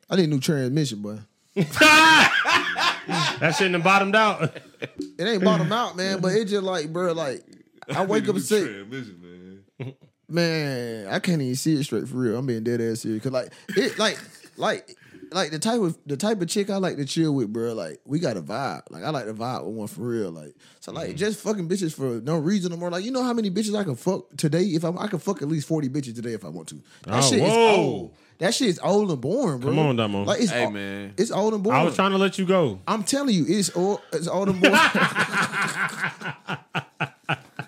I 0.09 0.15
need 0.15 0.25
a 0.25 0.27
new 0.27 0.39
transmission, 0.39 1.01
boy. 1.01 1.19
That 3.05 3.55
shit 3.57 3.71
done 3.71 3.81
bottomed 3.81 4.15
out. 4.15 4.55
It 4.81 5.23
ain't 5.23 5.43
bottom 5.43 5.71
out, 5.71 5.97
man, 5.97 6.21
but 6.21 6.31
it 6.33 6.45
just 6.45 6.63
like, 6.63 6.91
bro, 6.93 7.11
like 7.11 7.43
I 7.93 8.05
wake 8.05 8.27
up 8.29 8.37
sick, 8.39 8.63
Transmission, 8.63 9.63
man. 9.79 9.93
Man. 10.33 11.07
I 11.07 11.19
can't 11.19 11.41
even 11.41 11.55
see 11.55 11.75
it 11.75 11.83
straight 11.85 12.07
for 12.07 12.17
real. 12.17 12.37
I'm 12.37 12.45
being 12.45 12.63
dead 12.63 12.81
ass 12.81 13.01
serious, 13.01 13.23
cause 13.23 13.31
like 13.31 13.51
it, 13.69 13.97
like, 13.99 14.19
like, 14.57 14.97
like 15.31 15.51
the 15.51 15.59
type 15.59 15.79
of 15.81 15.97
the 16.05 16.17
type 16.17 16.41
of 16.41 16.47
chick 16.47 16.69
I 16.69 16.77
like 16.77 16.97
to 16.97 17.05
chill 17.05 17.33
with, 17.33 17.51
bro. 17.53 17.73
Like 17.73 17.99
we 18.05 18.19
got 18.19 18.37
a 18.37 18.41
vibe. 18.41 18.83
Like 18.91 19.03
I 19.03 19.09
like 19.09 19.25
to 19.25 19.33
vibe 19.33 19.65
with 19.65 19.75
one 19.75 19.87
for 19.87 20.01
real. 20.01 20.31
Like 20.31 20.55
so, 20.79 20.91
like 20.91 21.09
Mm-hmm. 21.09 21.17
just 21.17 21.39
fucking 21.39 21.67
bitches 21.69 21.93
for 21.95 22.21
no 22.21 22.37
reason 22.37 22.71
no 22.71 22.77
more. 22.77 22.91
Like 22.91 23.03
you 23.05 23.11
know 23.11 23.23
how 23.23 23.33
many 23.33 23.49
bitches 23.49 23.77
I 23.77 23.83
can 23.83 23.95
fuck 23.95 24.25
today? 24.37 24.63
If 24.63 24.83
I 24.85 24.89
I 24.89 25.07
can 25.07 25.19
fuck 25.19 25.41
at 25.41 25.47
least 25.47 25.67
forty 25.67 25.89
bitches 25.89 26.15
today 26.15 26.33
if 26.33 26.45
I 26.45 26.49
want 26.49 26.67
to. 26.69 26.75
That 27.03 27.23
Oh, 27.23 27.29
shit 27.29 27.41
is 27.41 27.51
old. 27.51 28.13
That 28.39 28.53
shit 28.53 28.67
is 28.69 28.79
old 28.83 29.11
and 29.11 29.21
boring, 29.21 29.59
bro. 29.59 29.69
Come 29.71 29.79
on, 29.79 29.95
Damo. 29.95 30.23
Like 30.23 30.41
it's 30.41 30.51
Hey, 30.51 30.65
o- 30.65 30.69
man. 30.71 31.13
it's 31.17 31.31
old 31.31 31.53
and 31.53 31.63
boring. 31.63 31.79
I 31.79 31.83
was 31.83 31.95
trying 31.95 32.11
to 32.11 32.17
let 32.17 32.37
you 32.37 32.45
go. 32.45 32.79
I'm 32.87 33.03
telling 33.03 33.33
you, 33.33 33.45
it's 33.47 33.75
old. 33.75 34.01
It's 34.11 34.27
old 34.27 34.49
and 34.49 34.61
boring. 34.61 34.75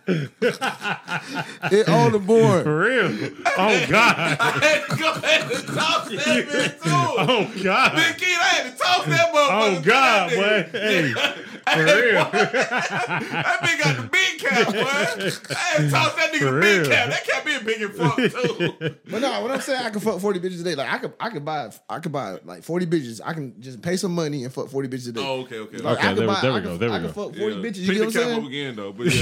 it's 0.07 1.89
old 1.89 2.15
and 2.15 2.27
boring. 2.27 2.63
For 2.63 2.79
real. 2.79 3.29
Oh 3.57 3.85
God. 3.89 4.15
I 4.39 4.51
had 4.61 4.85
to 4.89 4.95
go 4.97 5.11
ahead 5.11 5.51
and 5.51 5.67
toss 5.67 6.09
that 6.09 6.45
bitch 6.47 6.83
too. 6.83 6.89
Oh 6.89 7.51
God. 7.63 7.95
Big 7.95 8.17
King, 8.17 8.37
I 8.39 8.43
had 8.45 8.71
to 8.71 8.77
toss 8.77 9.05
that 9.05 9.33
motherfucker. 9.33 9.77
Oh 9.77 9.81
God, 9.81 10.29
boy. 10.29 10.35
nigga. 10.79 11.35
Hey, 11.67 11.73
for 11.73 11.83
real. 11.85 12.25
That 12.31 13.59
bitch 13.63 13.83
got 13.83 13.97
the 13.97 14.07
big 14.09 14.39
cap, 14.39 14.67
boy. 14.67 14.79
I 14.81 15.57
had 15.59 15.77
to 15.77 15.89
toss 15.89 16.13
that 16.15 16.31
nigga 16.33 16.39
For 16.39 16.51
the 16.51 16.61
big 16.61 16.81
real. 16.81 16.89
cap. 16.89 17.09
That 17.09 17.23
cap 17.25 17.45
being 17.45 17.63
big 17.65 17.81
and 17.81 17.93
fuck 17.93 18.15
too. 18.17 18.95
But 19.15 19.21
no, 19.21 19.41
when 19.43 19.51
I'm 19.51 19.61
saying 19.61 19.81
I 19.83 19.89
can 19.89 20.01
fuck 20.01 20.19
40 20.19 20.39
bitches 20.39 20.61
a 20.61 20.63
day, 20.63 20.75
like 20.75 20.91
I 20.91 20.97
could 20.97 21.13
I 21.19 21.29
could 21.29 21.45
buy 21.45 21.69
I 21.89 21.99
could 21.99 22.11
buy 22.11 22.37
like 22.43 22.63
40 22.63 22.85
bitches. 22.85 23.21
I 23.23 23.33
can 23.33 23.59
just 23.61 23.81
pay 23.81 23.95
some 23.97 24.13
money 24.13 24.43
and 24.43 24.53
fuck 24.53 24.69
40 24.69 24.87
bitches 24.89 25.09
a 25.09 25.11
day. 25.13 25.21
oh, 25.23 25.41
okay, 25.41 25.59
okay. 25.59 25.77
Like, 25.77 25.97
Okay, 25.97 26.13
there 26.13 26.27
we- 26.27 26.33
buy, 26.33 26.41
there 26.41 26.51
we 26.53 26.57
I 26.57 26.61
go, 26.61 26.69
could- 26.71 26.79
there 26.81 26.89
we 26.89 26.95
I 26.95 26.99
can 26.99 27.07
go. 27.07 27.13
fuck 27.13 27.35
40 27.35 27.55
bitches. 27.55 27.77
You 27.77 27.87
Pick 27.93 27.97
get 27.97 27.99
the 27.99 28.05
what 28.05 28.05
I'm 28.05 28.11
cap 28.11 28.21
up 28.21 28.27
saying? 28.27 28.45
again 28.47 28.75
though, 28.75 28.91
but 28.91 29.05
yeah. 29.07 29.21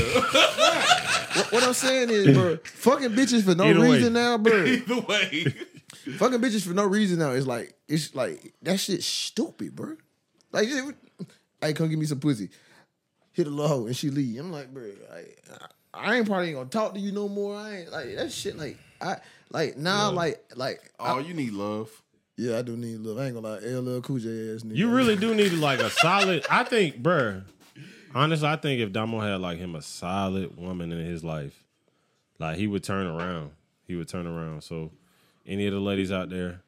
What, 1.36 1.52
what 1.52 1.64
I'm 1.64 1.74
saying 1.74 2.10
is, 2.12 2.36
bro, 2.38 2.58
fucking 2.64 3.10
bitches 3.12 3.44
for 3.44 3.56
no 3.56 3.66
Either 3.66 3.80
way. 3.80 3.92
reason 3.96 4.14
now, 4.14 4.38
bro. 4.38 4.64
Either 4.66 5.00
way. 5.02 5.46
fucking 6.18 6.40
bitches 6.40 6.66
for 6.68 6.74
no 6.74 6.86
reason 6.86 7.20
now 7.20 7.32
It's 7.32 7.48
like 7.48 7.74
it's 7.88 8.14
like 8.16 8.54
that 8.62 8.80
shit's 8.80 9.06
stupid, 9.06 9.76
bro. 9.76 9.96
Like, 10.52 10.68
just, 10.68 10.94
hey, 11.62 11.74
come 11.74 11.90
give 11.90 11.98
me 11.98 12.06
some 12.06 12.20
pussy. 12.20 12.50
Hit 13.32 13.48
a 13.48 13.50
little 13.50 13.68
hoe 13.68 13.86
and 13.88 13.96
she 13.98 14.12
leave. 14.12 14.40
I'm 14.40 14.52
like, 14.52 14.72
bro, 14.72 14.84
like, 15.12 15.44
I 15.94 16.18
ain't 16.18 16.28
probably 16.28 16.50
ain't 16.50 16.58
gonna 16.58 16.70
talk 16.70 16.94
to 16.94 17.00
you 17.00 17.12
no 17.12 17.28
more. 17.28 17.56
I 17.56 17.78
ain't 17.78 17.92
like 17.92 18.16
that 18.16 18.32
shit. 18.32 18.56
Like 18.58 18.78
I 19.02 19.18
like 19.50 19.78
now, 19.78 20.12
like 20.12 20.44
like 20.56 20.92
Oh, 21.00 21.18
I- 21.18 21.22
you 21.22 21.34
need 21.34 21.54
love. 21.54 21.90
yeah, 22.38 22.60
I 22.60 22.62
do 22.62 22.78
need 22.78 23.00
love. 23.00 23.18
I 23.18 23.26
ain't 23.26 23.34
gonna 23.36 23.48
lie, 23.48 23.58
LL 23.60 24.02
Cool 24.02 24.20
J 24.20 24.30
ass 24.54 24.62
nigga. 24.62 24.76
You 24.76 24.90
really 24.92 25.16
do 25.16 25.34
need 25.34 25.54
like 25.54 25.80
a 25.80 25.90
solid. 25.90 26.46
I 26.50 26.64
think, 26.64 27.02
bruh. 27.02 27.44
Honestly, 28.16 28.48
I 28.48 28.56
think 28.58 28.80
if 28.82 28.92
Damo 28.92 29.20
had 29.20 29.42
like 29.42 29.58
him 29.58 29.76
a 29.76 29.82
solid 29.82 30.58
woman 30.58 30.92
in 30.92 31.06
his 31.06 31.24
life, 31.24 31.64
like 32.40 32.58
he 32.58 32.68
would 32.68 32.84
turn 32.84 33.08
around. 33.08 33.52
He 33.88 33.96
would 33.96 34.08
turn 34.08 34.28
around. 34.28 34.62
So, 34.64 34.92
any 35.46 35.68
of 35.68 35.74
the 35.74 35.80
ladies 35.80 36.12
out 36.12 36.30
there, 36.30 36.62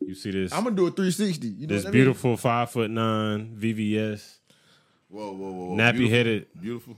you 0.00 0.14
see 0.14 0.30
this 0.30 0.52
I'm 0.52 0.64
gonna 0.64 0.76
do 0.76 0.86
a 0.86 0.90
360. 0.90 1.46
You 1.48 1.66
know 1.66 1.74
this 1.74 1.84
what 1.84 1.88
I 1.90 1.92
mean? 1.92 2.02
beautiful 2.02 2.36
five 2.36 2.70
foot 2.70 2.90
nine 2.90 3.56
VVS, 3.58 4.38
Whoa, 5.08 5.32
whoa, 5.32 5.50
whoa. 5.52 5.64
whoa. 5.70 5.76
nappy 5.76 6.08
headed. 6.10 6.46
Beautiful. 6.60 6.96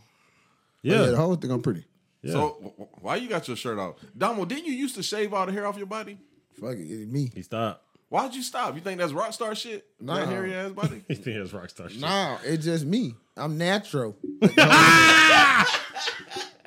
Yeah, 0.83 0.95
oh, 0.97 1.05
Yeah, 1.05 1.11
the 1.11 1.17
whole 1.17 1.35
thing 1.37 1.51
I'm 1.51 1.61
pretty. 1.63 1.85
yeah. 2.23 2.33
So 2.33 2.49
wh- 2.79 2.83
wh- 2.83 3.05
why 3.05 3.17
you 3.17 3.29
got 3.29 3.47
your 3.49 3.57
shirt 3.57 3.79
off, 3.79 3.97
Damo? 4.17 4.45
Didn't 4.45 4.67
you 4.67 4.73
used 4.75 4.95
to 4.97 5.03
shave 5.03 5.33
all 5.35 5.45
the 5.47 5.53
hair 5.53 5.67
off 5.67 5.77
your 5.77 5.87
body? 5.87 6.19
Fuck 6.61 6.77
it, 6.77 6.83
it's 6.91 7.11
me. 7.13 7.31
he 7.35 7.43
stopped. 7.43 7.85
Why'd 8.09 8.35
you 8.35 8.43
stop? 8.43 8.75
You 8.75 8.81
think 8.81 8.99
that's 8.99 9.13
rock 9.13 9.35
star 9.35 9.55
shit? 9.55 9.85
Nah. 10.01 10.17
That 10.21 10.29
hairy 10.29 10.55
ass 10.55 10.71
body. 10.73 11.05
He 11.09 11.15
think 11.15 11.37
that's 11.39 11.53
rock 11.53 11.69
star 11.69 11.91
shit. 11.91 12.01
Nah, 12.01 12.39
it's 12.43 12.65
just 12.65 12.87
me. 12.87 13.15
I'm 13.39 13.57
natural. 13.59 14.17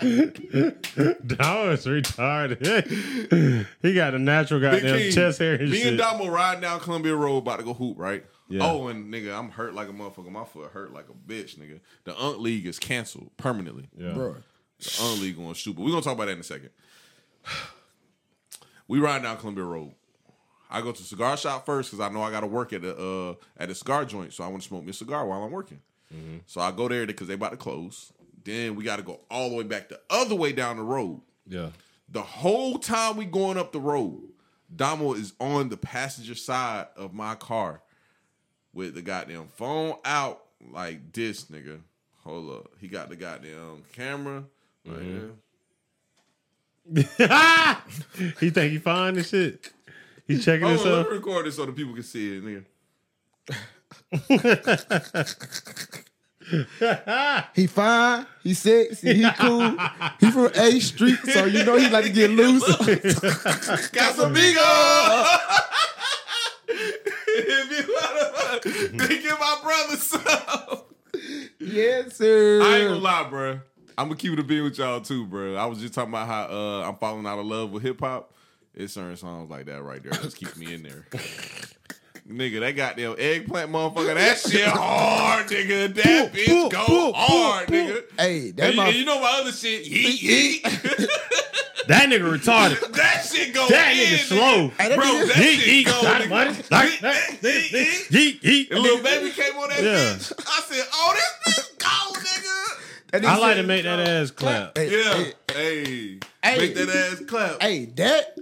Damo 0.02 1.72
is 1.72 1.85
retarded. 1.85 3.65
he 3.81 3.93
got 3.93 4.14
a 4.15 4.19
natural 4.19 4.60
Big 4.60 4.72
goddamn 4.81 4.98
King, 4.99 5.11
chest 5.11 5.39
hair 5.39 5.53
and 5.56 5.69
Me 5.69 5.77
shit. 5.77 5.88
and 5.89 5.98
Damo 5.98 6.27
riding 6.30 6.61
down 6.61 6.80
Columbia 6.80 7.15
Road 7.15 7.38
about 7.39 7.60
to 7.60 7.65
go 7.65 7.73
hoop, 7.73 7.98
right? 7.99 8.26
Yeah. 8.49 8.64
Oh, 8.65 8.88
and 8.88 9.14
nigga, 9.14 9.38
I'm 9.38 9.49
hurt 9.52 9.73
like 9.76 9.89
a 9.89 9.93
motherfucker. 9.93 10.31
My 10.31 10.43
foot 10.43 10.72
hurt 10.72 10.91
like 10.93 11.06
a 11.10 11.14
bitch, 11.31 11.57
nigga. 11.57 11.80
The 12.03 12.19
Unk 12.19 12.39
League 12.39 12.65
is 12.65 12.80
canceled 12.80 13.30
permanently. 13.38 13.89
yeah. 13.98 14.14
Bro. 14.14 14.38
The 14.80 14.99
Unk 15.03 15.22
League 15.22 15.38
going 15.38 15.53
stupid. 15.53 15.84
We're 15.84 15.91
gonna 15.91 16.02
talk 16.02 16.15
about 16.15 16.26
that 16.26 16.34
in 16.34 16.39
a 16.39 16.43
second. 16.43 16.69
We 18.88 18.99
ride 18.99 19.23
down 19.23 19.38
Columbia 19.38 19.64
Road. 19.64 19.93
I 20.69 20.81
go 20.81 20.91
to 20.91 21.02
cigar 21.03 21.38
shop 21.38 21.65
first 21.65 21.91
because 21.91 22.02
I 22.06 22.10
know 22.10 22.22
I 22.23 22.30
got 22.30 22.41
to 22.41 22.48
work 22.48 22.73
at 22.73 22.84
a 22.84 22.93
uh, 22.98 23.35
at 23.57 23.69
a 23.69 23.76
cigar 23.76 24.03
joint, 24.03 24.34
so 24.34 24.43
I 24.43 24.48
want 24.48 24.64
to 24.64 24.68
smoke 24.68 24.84
me 24.84 24.89
a 24.89 24.93
cigar 24.93 25.26
while 25.26 25.41
I'm 25.43 25.52
working. 25.52 25.80
Mm-hmm. 26.13 26.38
So 26.45 26.61
I 26.61 26.71
go 26.71 26.88
there 26.88 27.05
because 27.05 27.27
they 27.27 27.35
about 27.35 27.51
to 27.51 27.57
close. 27.57 28.11
Then 28.43 28.75
we 28.75 28.83
got 28.83 28.97
to 28.97 29.03
go 29.03 29.19
all 29.29 29.49
the 29.49 29.55
way 29.55 29.63
back 29.63 29.89
the 29.89 29.99
other 30.09 30.35
way 30.35 30.51
down 30.51 30.77
the 30.77 30.83
road. 30.83 31.21
Yeah. 31.47 31.69
The 32.09 32.21
whole 32.21 32.77
time 32.77 33.17
we 33.17 33.25
going 33.25 33.57
up 33.57 33.71
the 33.71 33.79
road, 33.79 34.21
Damo 34.75 35.13
is 35.13 35.33
on 35.39 35.69
the 35.69 35.77
passenger 35.77 36.35
side 36.35 36.88
of 36.97 37.13
my 37.13 37.35
car 37.35 37.81
with 38.73 38.95
the 38.95 39.01
goddamn 39.01 39.47
phone 39.47 39.95
out 40.03 40.43
like 40.71 41.13
this, 41.13 41.45
nigga. 41.45 41.79
Hold 42.23 42.51
up. 42.51 42.71
He 42.79 42.88
got 42.88 43.09
the 43.09 43.15
goddamn 43.15 43.83
camera. 43.93 44.43
Right 44.85 44.99
mm-hmm. 44.99 45.19
there. 45.19 45.31
he 48.39 48.49
think 48.49 48.71
he 48.73 48.77
fine 48.79 49.15
and 49.15 49.25
shit. 49.25 49.71
He 50.27 50.39
checking 50.39 50.67
Hold 50.67 50.79
on, 50.79 50.85
himself. 50.85 51.05
let 51.05 51.11
me 51.11 51.17
record 51.17 51.45
this 51.45 51.55
so 51.55 51.65
the 51.65 51.71
people 51.71 51.93
can 51.93 52.03
see 52.03 52.38
it, 52.38 52.43
nigga. 52.43 52.65
He 57.55 57.68
fine, 57.68 58.26
he 58.43 58.53
sexy, 58.53 59.13
he 59.13 59.30
cool. 59.39 59.77
He 60.19 60.31
from 60.31 60.49
A 60.55 60.80
Street, 60.80 61.19
so 61.26 61.45
you 61.45 61.63
know 61.63 61.77
he 61.77 61.89
like 61.89 62.05
to 62.05 62.09
get 62.11 62.30
loose. 62.31 62.63
Casamigo! 63.93 64.57
if 67.27 67.88
you 67.88 67.93
want 67.93 68.63
to 68.63 69.07
give 69.07 69.39
my 69.39 69.59
brother 69.63 69.95
some. 69.95 70.81
yes, 71.59 72.18
sir. 72.18 72.61
I 72.61 72.77
ain't 72.77 72.88
gonna 72.89 72.99
lie, 72.99 73.27
bro. 73.30 73.59
I'm 73.97 74.07
gonna 74.07 74.15
keep 74.15 74.34
it 74.34 74.39
a 74.39 74.43
being 74.43 74.63
with 74.63 74.77
y'all 74.77 75.01
too, 75.01 75.26
bro. 75.26 75.55
I 75.55 75.65
was 75.65 75.80
just 75.80 75.93
talking 75.93 76.11
about 76.11 76.27
how 76.27 76.43
uh, 76.49 76.88
I'm 76.88 76.95
falling 76.97 77.26
out 77.26 77.39
of 77.39 77.45
love 77.45 77.72
with 77.72 77.84
hip 77.84 77.99
hop. 77.99 78.34
It's 78.73 78.93
certain 78.93 79.18
songs 79.18 79.49
like 79.49 79.65
that 79.65 79.84
right 79.84 80.01
there 80.01 80.13
that's 80.13 80.34
keep 80.34 80.55
me 80.57 80.73
in 80.73 80.84
there. 80.84 81.05
Nigga, 82.30 82.60
that 82.61 82.72
goddamn 82.76 83.15
eggplant 83.18 83.72
motherfucker, 83.72 84.14
that 84.15 84.38
shit 84.49 84.65
hard, 84.68 85.48
nigga. 85.48 85.93
That 85.95 86.31
bitch 86.34 86.48
boom, 86.48 86.69
go 86.69 86.85
boom, 86.88 87.14
hard, 87.15 87.68
boom, 87.68 87.88
nigga. 87.88 88.03
Hey, 88.18 88.52
that 88.52 88.64
And 88.65 88.73
you, 88.76 88.77
my 88.81 88.88
and 88.88 88.95
you 88.98 89.06
know 89.06 89.19
my 89.22 89.39
other 89.41 89.52
shit, 89.52 89.85
yeet, 89.85 90.61
yeet. 90.64 91.07
That 91.88 92.10
nigga 92.10 92.31
retarded. 92.31 92.93
that 92.93 93.26
shit 93.26 93.53
go 93.56 93.68
That 93.68 93.91
in, 93.93 93.98
nigga 93.98 94.14
nigga. 94.14 94.18
slow. 94.27 94.68
Hey, 94.77 94.88
that 94.89 94.95
Bro, 94.98 95.06
nigga- 95.06 95.27
that 95.27 95.35
Yeet, 95.35 95.60
shit 95.60 95.68
yeet, 95.68 95.85
go, 95.88 96.02
got 96.03 96.22
nigga. 96.22 96.30
money. 96.30 96.49
Like 96.69 96.99
that. 97.02 97.15
Yeet, 97.41 97.69
yeet. 97.72 98.07
Yeet, 98.10 98.41
yeet. 98.41 98.72
And 98.72 98.80
Lil 98.81 99.03
Baby 99.03 99.31
came 99.31 99.53
on 99.57 99.69
that 99.69 99.80
Yeah. 99.84 100.14
bitch. 100.14 100.31
I 100.48 100.61
said, 100.69 100.85
"Oh, 100.93 101.14
this 101.43 101.56
bitch 101.56 101.77
go, 101.80 102.19
nigga." 103.19 103.26
I 103.27 103.38
like 103.39 103.56
to 103.57 103.64
make 103.64 103.84
that 103.84 103.99
ass 103.99 104.30
clap. 104.31 104.77
Hey, 104.77 104.89
Yeah, 104.91 105.14
hey, 105.14 105.34
hey, 105.53 106.19
Hey. 106.43 106.57
make 106.60 106.76
that 106.76 106.89
ass 106.89 107.22
clap. 107.27 107.61
hey, 107.61 107.85
that. 107.95 108.38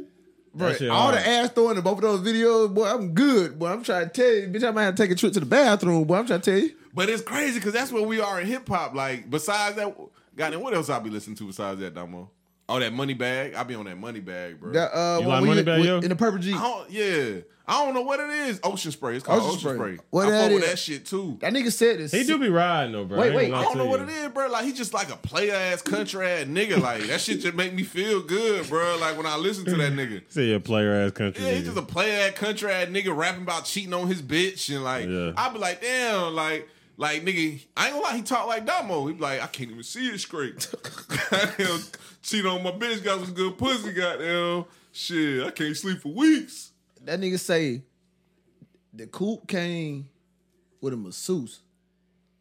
Bro, 0.60 0.92
all 0.92 1.12
the 1.12 1.26
ass 1.26 1.50
throwing 1.52 1.78
in 1.78 1.84
both 1.84 1.98
of 1.98 2.02
those 2.02 2.20
videos, 2.20 2.74
boy, 2.74 2.86
I'm 2.86 3.14
good. 3.14 3.58
Boy, 3.58 3.72
I'm 3.72 3.84
trying 3.84 4.10
to 4.10 4.12
tell 4.12 4.32
you, 4.32 4.48
bitch, 4.48 4.68
I 4.68 4.72
might 4.72 4.84
have 4.84 4.96
to 4.96 5.04
take 5.04 5.12
a 5.12 5.16
trip 5.16 5.34
to 5.34 5.40
the 5.40 5.46
bathroom, 5.46 6.04
boy. 6.04 6.18
I'm 6.18 6.28
trying 6.28 6.42
to 6.42 6.52
tell 6.52 6.60
you. 6.60 6.76
But 6.94 7.10
it's 7.10 7.22
crazy 7.22 7.60
because 7.60 7.74
that's 7.74 7.92
where 7.92 8.04
we 8.04 8.20
are 8.20 8.42
in 8.42 8.48
hip 8.48 8.68
hop. 8.68 8.94
Like, 8.94 9.30
besides 9.30 9.78
that, 9.78 9.96
goddamn, 10.36 10.62
what 10.62 10.74
else 10.74 10.90
I 10.90 11.00
be 11.00 11.10
listening 11.10 11.38
to 11.38 11.46
besides 11.46 11.80
that, 11.80 11.96
Damo? 11.96 12.30
Oh, 12.70 12.80
that 12.80 12.94
Moneybagg. 12.94 13.56
I 13.56 13.64
be 13.64 13.74
on 13.76 13.86
that 13.86 14.00
Moneybagg, 14.00 14.60
bro. 14.60 14.72
That, 14.74 14.96
uh, 14.96 15.20
You 15.22 15.28
like 15.28 15.42
we- 15.42 15.50
Moneybagg, 15.50 15.78
with- 15.80 15.86
yo? 15.88 15.98
In 16.00 16.10
the 16.10 16.16
purple 16.16 16.40
Jeep. 16.40 16.56
I 16.56 16.60
don't, 16.62 16.92
yeah, 16.92 17.42
I 17.68 17.84
don't 17.86 17.94
know 17.96 18.02
what 18.02 18.20
it 18.20 18.30
is. 18.30 18.60
Ocean 18.64 18.92
spray. 18.92 19.16
It's 19.16 19.26
called 19.26 19.40
Ocean 19.42 19.50
ocean, 19.50 19.60
spray. 19.76 19.76
spray. 19.96 20.06
What 20.12 20.28
I 20.28 20.32
that 20.32 20.44
fuck 20.44 20.54
with 20.54 20.70
that 20.70 20.80
shit 20.80 21.06
too. 21.06 21.38
That 21.42 21.54
nigga 21.54 21.72
said 21.72 22.00
this. 22.00 22.12
He 22.12 22.24
do 22.24 22.38
be 22.40 22.50
riding 22.50 22.94
though, 22.94 23.06
bro. 23.06 23.20
Wait, 23.20 23.34
wait, 23.36 23.50
gonna 23.52 23.62
I 23.62 23.64
don't 23.64 23.78
know 23.78 23.84
to 23.86 23.90
what 23.90 24.02
it 24.02 24.10
is, 24.10 24.30
bro. 24.30 24.48
Like 24.50 24.66
he 24.66 24.74
just 24.74 24.92
like 24.94 25.12
a 25.12 25.18
player 25.18 25.54
ass 25.54 25.82
country 25.84 26.26
ass 26.28 26.46
nigga. 26.46 26.80
Like 26.82 27.04
that 27.04 27.22
shit 27.22 27.42
just 27.42 27.56
make 27.56 27.74
me 27.74 27.84
feel 27.84 28.22
good, 28.22 28.68
bro. 28.70 28.98
Like 29.00 29.18
when 29.18 29.26
I 29.28 29.36
listen 29.38 29.66
to 29.66 29.76
that 29.76 29.94
nigga. 29.94 30.22
Say 30.30 30.54
a 30.54 30.60
player 30.60 30.94
ass 30.94 31.12
country. 31.12 31.44
Yeah, 31.46 31.52
he's 31.54 31.66
just 31.66 31.78
a 31.78 31.82
player 31.84 32.28
ass 32.30 32.34
country 32.38 32.72
ass 32.72 32.88
nigga 32.88 33.16
rapping 33.16 33.44
about 33.44 33.66
cheating 33.66 33.94
on 33.94 34.08
his 34.08 34.22
bitch 34.24 34.74
and 34.74 34.84
like 34.84 35.08
Yeah. 35.08 35.34
I 35.38 35.50
be 35.50 35.60
like, 35.60 35.82
damn, 35.82 36.34
like 36.34 36.68
like 36.98 37.24
nigga, 37.24 37.62
I 37.78 37.86
ain't 37.86 37.94
gonna 37.96 38.04
lie, 38.08 38.16
he 38.18 38.24
talk 38.24 38.48
like 38.48 38.66
Damo. 38.66 39.06
He 39.08 39.14
be 39.14 39.22
like, 39.22 39.42
I 39.44 39.48
can't 39.48 39.70
even 39.72 39.84
see 39.84 40.08
it 40.10 40.20
straight. 40.20 40.68
goddamn, 42.22 42.24
cheat 42.24 42.46
on 42.46 42.64
my 42.64 42.72
bitch, 42.72 43.04
got 43.04 43.24
some 43.24 43.34
good 43.34 43.58
pussy, 43.58 43.94
goddamn. 43.94 44.66
Shit, 44.92 45.46
I 45.46 45.52
can't 45.52 45.76
sleep 45.76 46.02
for 46.02 46.10
weeks. 46.10 46.72
that 47.04 47.20
nigga 47.20 47.40
say 47.40 47.82
the 48.94 49.08
coupe 49.08 49.48
came 49.48 50.10
with 50.82 50.94
a 50.94 50.98
masseuse. 50.98 51.62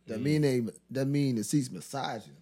That 0.07 0.21
mm. 0.21 0.23
mean 0.23 0.43
they 0.43 0.63
that 0.91 1.07
mean 1.07 1.37
the 1.37 1.45
seats 1.45 1.71
massaging. 1.71 2.35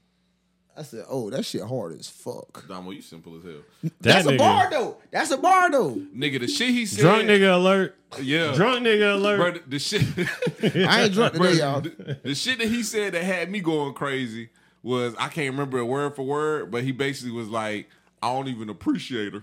I 0.79 0.83
said, 0.83 1.07
oh, 1.09 1.31
that 1.31 1.43
shit 1.43 1.63
hard 1.63 1.99
as 1.99 2.07
fuck. 2.07 2.69
Damo, 2.69 2.91
you 2.91 3.01
simple 3.01 3.39
as 3.39 3.45
hell. 3.45 3.53
That 3.83 3.93
That's 4.01 4.27
a 4.27 4.33
nigga- 4.33 4.39
bar 4.39 4.71
though. 4.71 4.97
That's 5.11 5.31
a 5.31 5.39
bar 5.39 5.71
though. 5.71 5.95
Nigga, 5.95 6.41
the 6.41 6.49
shit 6.49 6.69
he 6.69 6.85
said. 6.85 7.01
Drunk 7.01 7.23
nigga 7.25 7.55
alert. 7.55 7.97
Yeah. 8.21 8.53
Drunk 8.53 8.87
nigga 8.87 9.15
alert. 9.15 9.37
Bro, 9.39 9.51
the, 9.53 9.63
the 9.69 9.79
shit. 9.79 10.03
I 10.87 11.05
ain't 11.05 11.15
drunk 11.15 11.35
Bro, 11.35 11.51
y'all. 11.53 11.81
the, 11.81 12.19
the 12.23 12.35
shit 12.35 12.59
that 12.59 12.69
he 12.69 12.83
said 12.83 13.15
that 13.15 13.25
had 13.25 13.51
me 13.51 13.61
going 13.61 13.95
crazy 13.95 14.51
was 14.87 15.17
I 15.19 15.29
can't 15.29 15.51
remember 15.51 15.79
it 15.79 15.85
word 15.85 16.15
for 16.15 16.23
word, 16.23 16.71
but 16.71 16.85
he 16.85 16.93
basically 16.93 17.33
was 17.33 17.49
like, 17.49 17.89
I 18.23 18.33
don't 18.33 18.47
even 18.47 18.69
appreciate 18.71 19.33
her. 19.33 19.43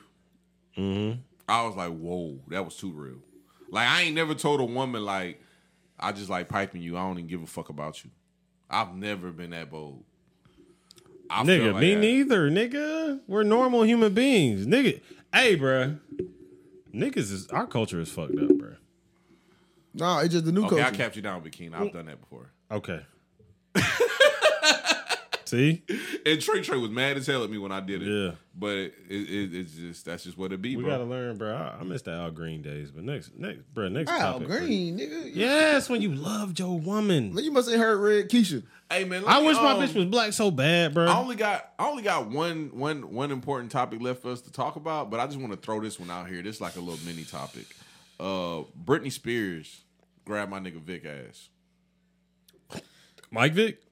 Mm-hmm. 0.78 1.20
I 1.50 1.66
was 1.66 1.76
like, 1.76 1.92
whoa, 1.92 2.40
that 2.48 2.64
was 2.64 2.78
too 2.78 2.92
real. 2.92 3.18
Like 3.70 3.88
I 3.88 4.04
ain't 4.04 4.16
never 4.16 4.34
told 4.36 4.62
a 4.62 4.66
woman 4.66 5.04
like, 5.04 5.42
I 6.00 6.14
just 6.14 6.30
like 6.30 6.48
piping 6.48 6.82
you. 6.82 6.98
I 6.98 7.02
don't 7.02 7.18
even 7.18 7.28
give 7.28 7.44
a 7.44 7.48
fuck 7.48 7.68
about 7.68 8.06
you. 8.06 8.12
I've 8.70 8.96
never 8.96 9.32
been 9.32 9.50
that 9.50 9.70
bold. 9.70 10.04
I 11.30 11.46
feel 11.46 11.58
Nigga, 11.60 11.74
like 11.74 11.82
me 11.82 11.94
that. 11.96 12.00
neither, 12.00 12.50
nigga. 12.50 13.20
We're 13.28 13.44
normal 13.44 13.84
human 13.84 14.14
beings. 14.14 14.66
Nigga. 14.66 15.02
Hey, 15.34 15.58
bruh. 15.58 16.00
Niggas 16.94 17.32
is 17.32 17.48
our 17.48 17.68
culture 17.68 18.00
is 18.00 18.10
fucked 18.10 18.38
up, 18.40 18.58
bro. 18.58 18.76
No, 19.94 20.20
it's 20.20 20.32
just 20.34 20.46
the 20.46 20.54
new 20.54 20.66
Okay, 20.66 20.82
I 20.82 20.92
capped 20.92 21.18
you 21.18 21.22
down, 21.22 21.44
Big 21.44 21.52
King. 21.52 21.74
I've 21.74 21.92
done 21.92 22.06
that 22.06 22.22
before. 22.22 22.50
Okay. 22.72 23.02
See? 25.54 25.84
And 26.26 26.42
Trey 26.42 26.62
Trey 26.64 26.78
was 26.80 26.90
mad 26.90 27.16
as 27.16 27.28
hell 27.28 27.44
at 27.44 27.50
me 27.52 27.60
when 27.60 27.72
I 27.72 27.80
did 27.80 28.02
it. 28.02 28.08
Yeah. 28.08 28.32
But 28.56 28.70
it, 28.78 28.94
it, 29.10 29.54
it's 29.56 29.74
just 29.74 30.06
that's 30.06 30.24
just 30.24 30.36
what 30.36 30.52
it 30.52 30.64
be, 30.64 30.76
We 30.76 30.82
bro. 30.84 30.94
gotta 30.94 31.04
learn, 31.04 31.38
bro. 31.38 31.54
I, 31.56 31.78
I 31.80 31.84
miss 31.84 32.02
the 32.02 32.12
Al 32.12 32.32
Green 32.32 32.64
days, 32.64 32.90
but 32.90 33.04
next, 33.04 33.38
next, 33.38 33.60
bro, 33.72 33.88
next 33.88 34.10
Al 34.10 34.34
topic. 34.34 34.48
bro. 34.48 34.58
Green, 34.58 34.98
nigga. 34.98 35.30
Yes, 35.32 35.90
when 35.90 36.02
you 36.02 36.10
loved 36.16 36.58
your 36.58 36.80
woman. 36.80 37.36
Man, 37.36 37.44
you 37.44 37.52
must 37.52 37.70
have 37.70 37.80
heard 37.80 38.00
Red 38.00 38.30
Keisha. 38.30 38.64
Hey 38.90 39.04
man, 39.06 39.24
I 39.28 39.42
me, 39.42 39.48
wish 39.48 39.58
my 39.58 39.74
um, 39.74 39.80
bitch 39.80 39.94
was 39.94 40.06
black 40.06 40.34
so 40.34 40.50
bad, 40.50 40.96
bro. 40.96 41.06
I 41.06 41.18
only 41.18 41.36
got 41.36 41.72
I 41.78 41.88
only 41.88 42.02
got 42.02 42.30
one 42.32 42.72
one 42.74 43.14
one 43.14 43.30
important 43.32 43.72
topic 43.72 44.02
left 44.02 44.24
for 44.24 44.32
us 44.32 44.42
to 44.42 44.52
talk 44.52 44.76
about, 44.76 45.12
but 45.12 45.20
I 45.20 45.28
just 45.28 45.38
want 45.40 45.52
to 45.52 45.58
throw 45.58 45.80
this 45.82 46.00
one 46.00 46.10
out 46.10 46.28
here. 46.28 46.42
This 46.42 46.56
is 46.56 46.62
like 46.62 46.76
a 46.78 46.80
little 46.80 47.04
mini 47.06 47.26
topic. 47.26 47.68
Uh, 48.20 48.64
Britney 48.84 49.12
Spears 49.12 49.82
grabbed 50.26 50.50
my 50.50 50.60
nigga 50.60 50.82
Vic 50.82 51.06
ass. 51.06 51.50
Mike 53.30 53.54
Vick. 53.54 53.83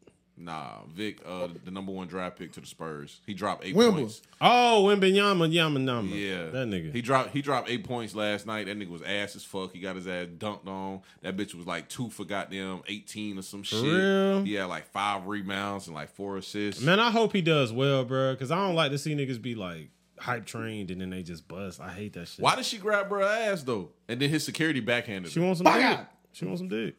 Nah, 0.43 0.79
Vic, 0.91 1.19
uh, 1.25 1.49
the 1.63 1.69
number 1.69 1.91
one 1.91 2.07
draft 2.07 2.39
pick 2.39 2.51
to 2.53 2.61
the 2.61 2.65
Spurs. 2.65 3.19
He 3.27 3.33
dropped 3.35 3.63
eight 3.63 3.75
Wimble. 3.75 3.99
points. 4.01 4.21
Oh, 4.41 4.83
Wembanyama, 4.87 5.51
Yama 5.53 5.77
Nama. 5.79 6.07
Yeah, 6.07 6.45
that 6.47 6.67
nigga. 6.67 6.91
He 6.91 7.01
dropped 7.01 7.29
he 7.29 7.41
dropped 7.43 7.69
eight 7.69 7.83
points 7.83 8.15
last 8.15 8.47
night. 8.47 8.65
That 8.65 8.79
nigga 8.79 8.89
was 8.89 9.03
ass 9.03 9.35
as 9.35 9.43
fuck. 9.43 9.71
He 9.71 9.79
got 9.79 9.95
his 9.95 10.07
ass 10.07 10.27
dunked 10.37 10.67
on. 10.67 11.01
That 11.21 11.37
bitch 11.37 11.53
was 11.53 11.67
like 11.67 11.89
two 11.89 12.09
for 12.09 12.25
goddamn 12.25 12.81
eighteen 12.87 13.37
or 13.37 13.43
some 13.43 13.61
shit. 13.61 13.83
real? 13.83 14.43
He 14.43 14.55
had 14.55 14.65
like 14.65 14.87
five 14.87 15.27
rebounds 15.27 15.85
and 15.87 15.95
like 15.95 16.09
four 16.09 16.37
assists. 16.37 16.81
Man, 16.81 16.99
I 16.99 17.11
hope 17.11 17.33
he 17.33 17.41
does 17.41 17.71
well, 17.71 18.03
bro. 18.03 18.33
Because 18.33 18.49
I 18.49 18.55
don't 18.55 18.75
like 18.75 18.91
to 18.91 18.97
see 18.97 19.15
niggas 19.15 19.39
be 19.41 19.53
like 19.53 19.89
hype 20.17 20.45
trained 20.45 20.89
and 20.91 21.01
then 21.01 21.09
they 21.11 21.23
just 21.23 21.47
bust. 21.47 21.79
I 21.79 21.89
hate 21.89 22.13
that 22.13 22.27
shit. 22.27 22.39
Why 22.43 22.55
did 22.55 22.65
she 22.65 22.77
grab 22.79 23.09
her 23.09 23.21
ass 23.21 23.61
though? 23.63 23.89
And 24.07 24.19
then 24.19 24.29
his 24.29 24.43
security 24.43 24.79
backhanded. 24.79 25.31
She 25.31 25.39
her. 25.39 25.45
wants 25.45 25.61
some 25.61 25.71
dick. 25.71 25.99
She 26.33 26.45
wants 26.45 26.61
some 26.61 26.67
dick. 26.67 26.95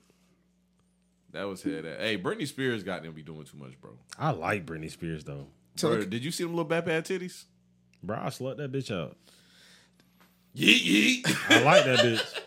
That 1.33 1.45
was 1.49 1.63
head. 1.63 1.85
At. 1.87 2.01
Hey, 2.01 2.19
Britney 2.19 2.47
Spears 2.47 2.83
got 2.83 3.03
them 3.03 3.13
be 3.13 3.23
doing 3.23 3.45
too 3.45 3.57
much, 3.57 3.81
bro. 3.81 3.93
I 4.19 4.31
like 4.33 4.67
Britney 4.67 4.91
Spears 4.91 5.25
though. 5.25 5.47
So- 5.77 5.89
Bro, 5.97 6.05
did 6.07 6.25
you 6.25 6.31
see 6.31 6.45
them 6.45 6.53
little 6.53 6.65
bad 6.65 6.85
bad 6.85 7.05
titties? 7.05 7.45
Bro, 8.03 8.17
I 8.19 8.27
slut 8.27 8.57
that 8.59 8.71
bitch 8.73 8.95
out. 8.95 9.17
Yeet 10.57 11.23
yeet. 11.25 11.51
I 11.51 11.63
like 11.63 11.85
that 11.85 11.99
bitch. 12.01 12.39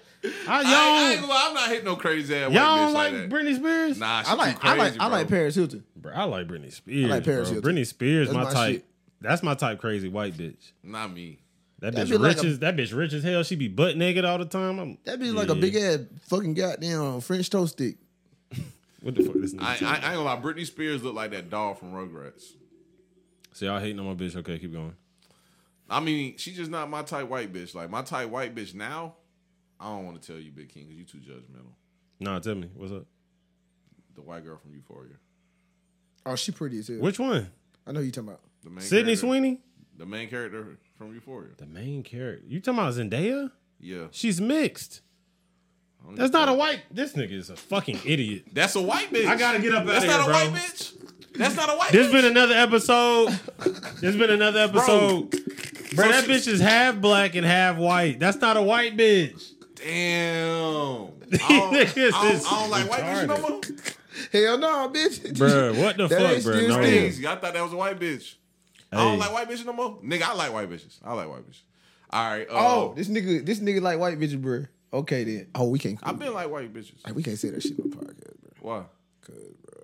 I, 0.48 0.62
y'all, 0.62 0.72
I, 0.72 1.08
I 1.08 1.12
ain't 1.12 1.22
gonna 1.22 1.34
lie, 1.34 1.46
I'm 1.48 1.54
not 1.56 1.70
hitting 1.70 1.86
no 1.86 1.96
crazy 1.96 2.36
ass 2.36 2.50
white 2.50 2.56
y'all 2.56 2.64
bitch 2.78 2.78
don't 2.86 2.94
like, 2.94 3.14
like 3.14 3.22
that. 3.22 3.30
Britney 3.30 3.56
Spears? 3.56 4.00
Nah, 4.00 4.22
she 4.24 4.30
I 4.30 4.34
like, 4.36 4.54
too 4.56 4.60
crazy, 4.60 4.74
I 4.74 4.78
like, 4.78 4.94
I 4.94 4.98
bro. 4.98 5.08
like 5.18 5.28
Paris 5.28 5.56
Hilton. 5.56 5.84
Bro, 5.96 6.14
I 6.14 6.24
like 6.26 6.48
Britney 6.48 6.72
Spears. 6.74 7.06
I 7.12 7.16
like 7.16 7.24
Paris 7.24 7.50
bro. 7.50 7.54
Hilton. 7.62 7.72
Britney 7.76 7.86
Spears, 7.88 8.28
That's 8.28 8.38
my, 8.38 8.44
my 8.44 8.52
type. 8.54 8.74
shit. 8.74 8.86
That's 9.22 9.44
my 9.44 9.56
type. 9.56 9.80
Crazy 9.80 10.08
white 10.10 10.34
bitch. 10.36 10.72
Not 10.84 11.14
me. 11.14 11.40
That 11.80 11.96
That 11.96 12.06
bitch 12.08 12.12
be 12.12 12.18
like 12.18 12.36
rich 12.38 12.46
a- 12.46 12.48
as 12.48 12.60
that 12.60 12.76
bitch 12.76 12.96
rich 12.96 13.14
as 13.14 13.24
hell. 13.24 13.44
She 13.44 13.56
be 13.56 13.68
butt 13.68 13.98
naked 13.98 14.24
all 14.26 14.38
the 14.38 14.46
time. 14.46 14.78
I'm, 14.80 14.98
That 15.06 15.20
be 15.20 15.32
like 15.32 15.50
a 15.50 15.56
Yeah. 15.56 15.62
big 15.62 15.76
ass 15.76 16.00
fucking 16.28 16.54
goddamn 16.54 17.22
French 17.22 17.50
toast 17.50 17.74
stick. 17.74 17.98
What 19.06 19.14
the 19.14 19.24
fuck? 19.24 19.36
This 19.36 19.54
nigga 19.54 19.62
I, 19.84 19.86
I, 19.86 19.92
I 19.92 19.94
ain't 19.96 20.02
gonna 20.04 20.24
lie. 20.24 20.38
Britney 20.42 20.66
Spears 20.66 21.04
look 21.04 21.14
like 21.14 21.30
that 21.30 21.52
doll 21.52 21.76
from 21.76 21.94
Rugrats. 21.94 22.44
See, 23.54 23.68
y'all 23.68 23.80
hating 23.80 24.00
on 24.00 24.08
my 24.08 24.16
bitch. 24.16 24.36
Okay, 24.36 24.58
keep 24.58 24.74
going. 24.74 24.96
I 25.88 26.00
mean, 26.00 26.38
she's 26.38 26.56
just 26.58 26.72
not 26.72 26.90
my 26.90 27.04
type 27.04 27.28
white 27.30 27.54
bitch. 27.54 27.76
Like 27.76 27.92
my 27.92 28.02
type 28.02 28.30
white 28.30 28.56
bitch 28.56 28.74
now. 28.74 29.14
I 29.80 29.86
don't 29.90 30.06
want 30.06 30.20
to 30.20 30.28
tell 30.28 30.42
you, 30.42 30.52
Big 30.52 30.70
King, 30.70 30.86
because 30.88 30.98
you 30.98 31.06
too 31.06 31.20
judgmental. 31.20 31.74
Nah, 32.20 32.40
tell 32.40 32.56
me 32.56 32.68
what's 32.74 32.92
up. 32.94 33.06
The 34.16 34.22
white 34.24 34.44
girl 34.44 34.58
from 34.58 34.74
Euphoria. 34.74 35.14
Oh, 36.26 36.36
she 36.36 36.52
pretty 36.52 36.80
as 36.80 36.88
hell. 36.88 36.98
Which 36.98 37.20
one? 37.20 37.52
I 37.86 37.92
know 37.92 38.00
you 38.00 38.10
talking 38.10 38.30
about. 38.30 38.42
The 38.64 38.72
main 38.72 38.82
Sydney 38.82 39.04
character- 39.16 39.28
Sweeney, 39.28 39.62
The 39.98 40.06
main 40.08 40.30
character 40.30 40.80
from 40.98 41.14
Euphoria. 41.14 41.50
the 41.58 41.68
main 41.68 42.02
character. 42.02 42.44
You 42.48 42.60
talking 42.60 42.80
about 42.80 42.94
Zendaya? 42.96 43.52
Yeah. 43.80 44.06
She's 44.10 44.42
mixed. 44.42 45.02
I 46.06 46.08
don't 46.10 46.16
That's 46.16 46.32
not 46.34 46.50
a 46.50 46.54
white. 46.54 46.82
This 46.92 47.14
nigga 47.14 47.32
is 47.34 47.50
a 47.50 47.56
fucking 47.56 48.00
idiot. 48.06 48.44
That's 48.54 48.76
a 48.76 48.82
white 48.82 49.12
bitch. 49.12 49.26
I 49.26 49.36
gotta 49.36 49.60
get 49.60 49.74
up 49.74 49.86
That's 49.86 50.06
outta 50.06 50.08
not 50.08 50.16
here, 50.16 50.22
a 50.22 50.26
bro. 50.26 50.54
white 50.54 50.62
bitch. 50.62 51.38
That's 51.38 51.56
not 51.56 51.70
a 51.70 51.74
white 51.74 51.92
There's 51.92 52.08
bitch. 52.08 52.12
been 52.14 52.26
another 52.26 52.54
episode. 52.56 53.40
There's 54.02 54.16
been 54.16 54.30
another 54.30 54.60
episode. 54.62 55.30
Bro, 55.96 56.06
So 56.06 56.12
that 56.12 56.24
she- 56.26 56.32
bitch 56.32 56.48
is 56.48 56.60
half 56.62 57.00
black 57.02 57.36
and 57.36 57.46
half 57.46 57.78
white. 57.78 58.20
That's 58.20 58.38
not 58.38 58.56
a 58.58 58.62
white 58.62 58.96
bitch. 58.96 59.52
Damn. 59.76 61.12
I 61.34 61.38
don't, 61.38 61.42
I 61.42 61.84
don't, 61.84 61.96
is 61.96 62.14
I 62.46 62.60
don't 62.60 62.70
like 62.70 62.90
white 62.90 63.02
bitches 63.02 63.28
no 63.28 63.36
retarded. 63.36 63.42
more. 63.42 64.42
Hell 64.42 64.58
no, 64.58 64.90
bitch. 64.90 65.38
Bro, 65.38 65.74
what 65.74 65.98
the 65.98 66.08
That 66.08 66.22
fuck, 66.22 66.32
ain't 66.32 66.44
bro? 66.44 66.54
still 66.54 66.68
No. 66.70 66.82
still. 66.84 66.86
Easy. 67.04 67.28
I 67.28 67.36
thought 67.36 67.54
that 67.54 67.64
was 67.64 67.74
a 67.74 67.76
white 67.76 68.00
bitch. 68.00 68.36
I 68.92 68.98
don't 68.98 69.20
like 69.20 69.34
white 69.34 69.50
bitches 69.50 69.66
no 69.66 69.74
more. 69.74 69.98
Nigga, 70.02 70.22
I 70.24 70.34
like 70.36 70.54
white 70.54 70.70
bitches. 70.70 71.00
I 71.04 71.14
like 71.14 71.28
white 71.28 71.42
bitches. 71.50 71.62
All 72.12 72.24
right. 72.30 72.48
Uh, 72.50 72.54
Oh, 72.54 72.94
this 72.96 73.10
nigga, 73.10 73.46
this 73.46 73.60
nigga 73.60 73.82
like 73.82 74.00
white 74.00 74.18
bitches, 74.20 74.40
bro. 74.42 74.66
Okay 74.96 75.24
then. 75.26 75.48
Oh, 75.56 75.68
we 75.68 75.78
can't. 75.78 76.00
I've 76.02 76.18
been 76.18 76.34
like 76.34 76.50
white 76.50 76.74
bitches. 76.74 77.14
we 77.14 77.22
can't 77.22 77.38
say 77.38 77.50
that 77.50 77.62
shit 77.62 77.78
on 77.80 77.90
the 77.90 77.96
podcast, 77.98 78.40
bro. 78.42 78.52
Why? 78.62 78.84
Cause, 79.22 79.36
bro. 79.62 79.82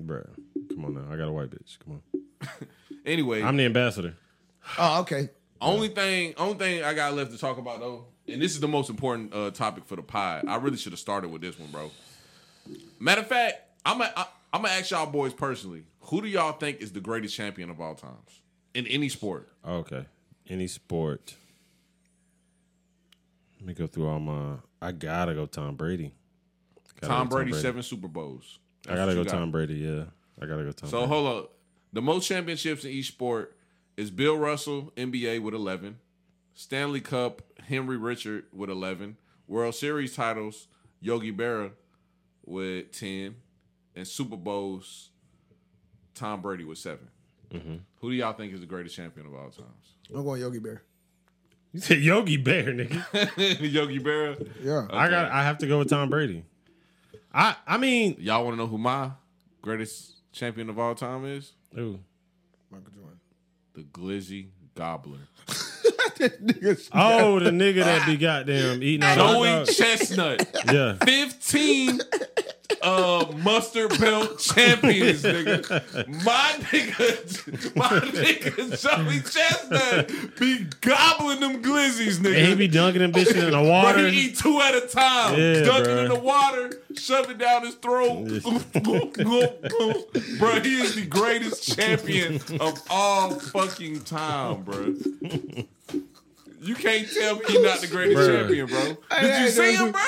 Bro, 0.00 0.24
come 0.68 0.84
on 0.84 0.94
now. 0.94 1.04
I 1.12 1.16
got 1.16 1.28
a 1.28 1.32
white 1.32 1.50
bitch. 1.50 1.78
Come 1.84 2.02
on. 2.42 2.58
Anyway, 3.06 3.42
I'm 3.42 3.56
the 3.56 3.64
ambassador. 3.64 4.14
Oh, 4.78 5.00
okay. 5.00 5.30
only 5.60 5.88
thing, 5.88 6.34
only 6.36 6.58
thing 6.58 6.84
I 6.84 6.92
got 6.92 7.14
left 7.14 7.32
to 7.32 7.38
talk 7.38 7.56
about 7.56 7.80
though, 7.80 8.04
and 8.28 8.42
this 8.42 8.52
is 8.52 8.60
the 8.60 8.68
most 8.68 8.90
important 8.90 9.32
uh, 9.32 9.50
topic 9.50 9.86
for 9.86 9.96
the 9.96 10.02
pod. 10.02 10.44
I 10.46 10.56
really 10.56 10.76
should 10.76 10.92
have 10.92 10.98
started 10.98 11.30
with 11.30 11.40
this 11.40 11.58
one, 11.58 11.70
bro. 11.70 11.90
Matter 12.98 13.22
of 13.22 13.26
fact, 13.26 13.56
I'm 13.86 13.98
gonna 13.98 14.12
I, 14.14 14.26
I'm 14.52 14.62
gonna 14.62 14.74
ask 14.74 14.90
y'all 14.90 15.06
boys 15.06 15.32
personally. 15.32 15.84
Who 16.02 16.20
do 16.20 16.28
y'all 16.28 16.52
think 16.52 16.82
is 16.82 16.92
the 16.92 17.00
greatest 17.00 17.34
champion 17.34 17.70
of 17.70 17.80
all 17.80 17.94
times 17.94 18.42
in 18.74 18.86
any 18.86 19.08
sport? 19.08 19.48
Okay. 19.66 20.04
Any 20.46 20.66
sport. 20.66 21.36
Let 23.60 23.66
me 23.66 23.74
go 23.74 23.86
through 23.86 24.08
all 24.08 24.18
my. 24.18 24.54
I 24.80 24.92
gotta 24.92 25.34
go 25.34 25.44
Tom 25.44 25.76
Brady. 25.76 26.12
Gotta 27.00 27.12
Tom 27.12 27.28
go 27.28 27.36
Brady, 27.36 27.52
seven 27.52 27.82
Super 27.82 28.08
Bowls. 28.08 28.58
I 28.88 28.94
gotta 28.94 29.14
go 29.14 29.22
got. 29.22 29.32
Tom 29.32 29.50
Brady. 29.50 29.74
Yeah, 29.74 30.04
I 30.40 30.46
gotta 30.46 30.64
go 30.64 30.72
Tom. 30.72 30.88
So 30.88 30.98
Brady. 30.98 31.12
hold 31.12 31.26
up. 31.38 31.52
The 31.92 32.00
most 32.00 32.26
championships 32.26 32.84
in 32.84 32.90
each 32.90 33.08
sport 33.08 33.56
is 33.96 34.10
Bill 34.10 34.36
Russell, 34.36 34.92
NBA 34.96 35.42
with 35.42 35.54
11, 35.54 35.98
Stanley 36.54 37.00
Cup, 37.00 37.42
Henry 37.68 37.96
Richard 37.96 38.44
with 38.52 38.70
11, 38.70 39.16
World 39.46 39.74
Series 39.74 40.14
titles, 40.14 40.68
Yogi 41.00 41.32
Berra 41.32 41.72
with 42.46 42.92
10, 42.92 43.34
and 43.94 44.06
Super 44.06 44.36
Bowls, 44.36 45.10
Tom 46.14 46.40
Brady 46.40 46.64
with 46.64 46.78
7. 46.78 47.08
Mm-hmm. 47.52 47.76
Who 48.00 48.10
do 48.10 48.16
y'all 48.16 48.32
think 48.32 48.54
is 48.54 48.60
the 48.60 48.66
greatest 48.66 48.94
champion 48.94 49.26
of 49.26 49.34
all 49.34 49.50
times? 49.50 49.96
I'm 50.14 50.24
going 50.24 50.40
Yogi 50.40 50.60
Bear. 50.60 50.82
You 51.72 51.80
said 51.80 51.98
Yogi 51.98 52.36
Bear, 52.36 52.64
nigga. 52.64 53.60
Yogi 53.72 53.98
Bear. 53.98 54.36
Yeah. 54.62 54.86
I 54.90 55.08
got. 55.08 55.30
I 55.30 55.44
have 55.44 55.58
to 55.58 55.66
go 55.66 55.78
with 55.78 55.88
Tom 55.88 56.08
Brady. 56.10 56.44
I. 57.32 57.54
I 57.66 57.78
mean, 57.78 58.16
Y'all 58.18 58.44
want 58.44 58.54
to 58.54 58.58
know 58.58 58.66
who 58.66 58.76
my 58.78 59.10
greatest 59.62 60.14
champion 60.32 60.68
of 60.68 60.78
all 60.78 60.94
time 60.94 61.24
is? 61.24 61.52
ooh. 61.78 62.00
Michael 62.70 62.90
Jordan. 62.94 63.20
The 63.74 63.82
Glizzy 63.82 64.48
Gobbler. 64.74 65.18
Oh, 66.92 67.40
the 67.40 67.48
nigga 67.50 67.82
that 67.82 68.04
be 68.04 68.18
goddamn 68.18 68.82
eating 68.82 69.02
all 69.02 69.40
the 69.42 69.64
Joey. 69.64 69.72
Chestnut. 69.74 70.46
Yeah. 70.70 70.96
15 71.02 71.98
uh 72.82 73.26
mustard 73.38 73.98
belt 74.00 74.38
champions, 74.38 75.22
nigga. 75.22 76.06
My 76.24 76.52
nigga, 76.60 77.76
my 77.76 77.88
nigga 77.88 78.80
Joey 78.80 79.20
Chestnut 79.20 80.10
be 80.38 80.66
gobbling 80.80 81.40
them 81.40 81.62
glizzies, 81.62 82.18
nigga. 82.18 82.38
And 82.38 82.46
he 82.48 82.54
be 82.54 82.68
dunking 82.68 83.02
them 83.02 83.12
bitches 83.12 83.34
in 83.36 83.44
the 83.46 83.50
Bro, 83.50 83.68
water. 83.68 84.08
he 84.08 84.26
eat 84.26 84.38
two 84.38 84.60
at 84.60 84.74
a 84.74 84.86
time. 84.86 85.38
Yeah, 85.38 85.62
Dunk 85.62 85.86
it 85.86 85.88
bruh. 85.88 86.02
in 86.04 86.08
the 86.08 86.20
water, 86.20 86.72
shoving 86.96 87.38
down 87.38 87.64
his 87.66 87.74
throat. 87.76 88.26
bro, 90.38 90.60
he 90.60 90.80
is 90.80 90.94
the 90.94 91.06
greatest 91.08 91.76
champion 91.76 92.36
of 92.60 92.80
all 92.90 93.30
fucking 93.34 94.00
time, 94.04 94.62
bro. 94.62 94.94
You 96.62 96.74
can't 96.74 97.08
tell 97.10 97.36
me 97.36 97.42
he's 97.48 97.62
not 97.62 97.80
the 97.80 97.86
greatest 97.86 98.18
Bruh. 98.20 98.38
champion, 98.40 98.66
bro. 98.66 98.96
Did 99.20 99.40
you 99.42 99.48
see 99.48 99.74
him, 99.76 99.92
bro? 99.92 100.02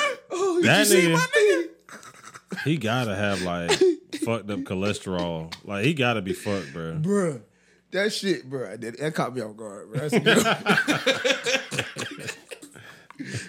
Did 0.56 0.64
That 0.64 0.78
you 0.80 0.84
see 0.84 1.00
nigga- 1.08 1.12
my 1.14 1.26
nigga? 1.34 1.68
He 2.64 2.76
gotta 2.76 3.14
have 3.14 3.42
like 3.42 3.70
fucked 4.24 4.50
up 4.50 4.60
cholesterol. 4.60 5.52
Like 5.64 5.84
he 5.84 5.94
gotta 5.94 6.22
be 6.22 6.32
fucked, 6.32 6.72
bro. 6.72 6.94
Bruh. 7.00 7.42
That 7.92 8.12
shit, 8.12 8.48
bruh. 8.48 8.80
That, 8.80 8.98
that 8.98 9.14
caught 9.14 9.34
me 9.34 9.42
off 9.42 9.56
guard, 9.56 9.92
bro. 9.92 10.08
That's 10.08 10.46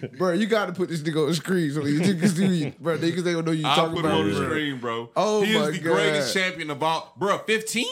bro, 0.17 0.34
you 0.34 0.47
got 0.47 0.65
to 0.67 0.73
put 0.73 0.89
this 0.89 1.01
nigga 1.01 1.21
on 1.23 1.30
the 1.30 1.35
screen 1.35 1.71
so 1.71 1.85
you 1.85 1.99
can 2.01 2.27
see, 2.27 2.73
bro. 2.80 2.97
Niggas 2.97 3.23
they 3.23 3.31
gonna 3.34 3.43
know 3.45 3.51
you 3.51 3.65
I'll 3.65 3.75
talking 3.75 3.95
put 4.01 4.05
him 4.05 4.11
on 4.11 4.30
the 4.30 4.35
bruh. 4.39 4.45
screen, 4.45 4.80
bro. 4.80 5.09
Oh 5.15 5.41
he 5.43 5.57
my 5.57 5.65
is 5.67 5.71
the 5.71 5.80
God. 5.80 5.93
greatest 5.93 6.34
champion 6.34 6.69
of 6.71 6.84
all. 6.84 7.13
Bro, 7.17 7.39
15? 7.39 7.85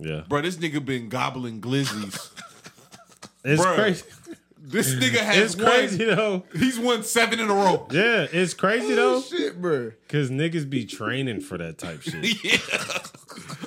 Yeah. 0.00 0.22
Bro, 0.28 0.42
this 0.42 0.56
nigga 0.56 0.84
been 0.84 1.08
gobbling 1.08 1.60
glizzies. 1.60 2.30
It's 3.44 3.62
Bruh. 3.62 3.74
crazy. 3.76 4.04
This 4.64 4.94
nigga 4.94 5.18
has 5.18 5.36
It's 5.36 5.54
crazy 5.56 6.06
won. 6.06 6.16
though. 6.16 6.42
He's 6.54 6.78
won 6.78 7.02
seven 7.02 7.40
in 7.40 7.50
a 7.50 7.54
row. 7.54 7.88
Yeah, 7.90 8.26
it's 8.30 8.54
crazy 8.54 8.92
Oh, 8.92 8.96
though. 8.96 9.20
shit, 9.22 9.60
bro. 9.60 9.90
Cause 10.08 10.30
niggas 10.30 10.70
be 10.70 10.86
training 10.86 11.40
for 11.40 11.58
that 11.58 11.78
type 11.78 12.00
shit. 12.02 12.44
Yeah. 12.44 12.58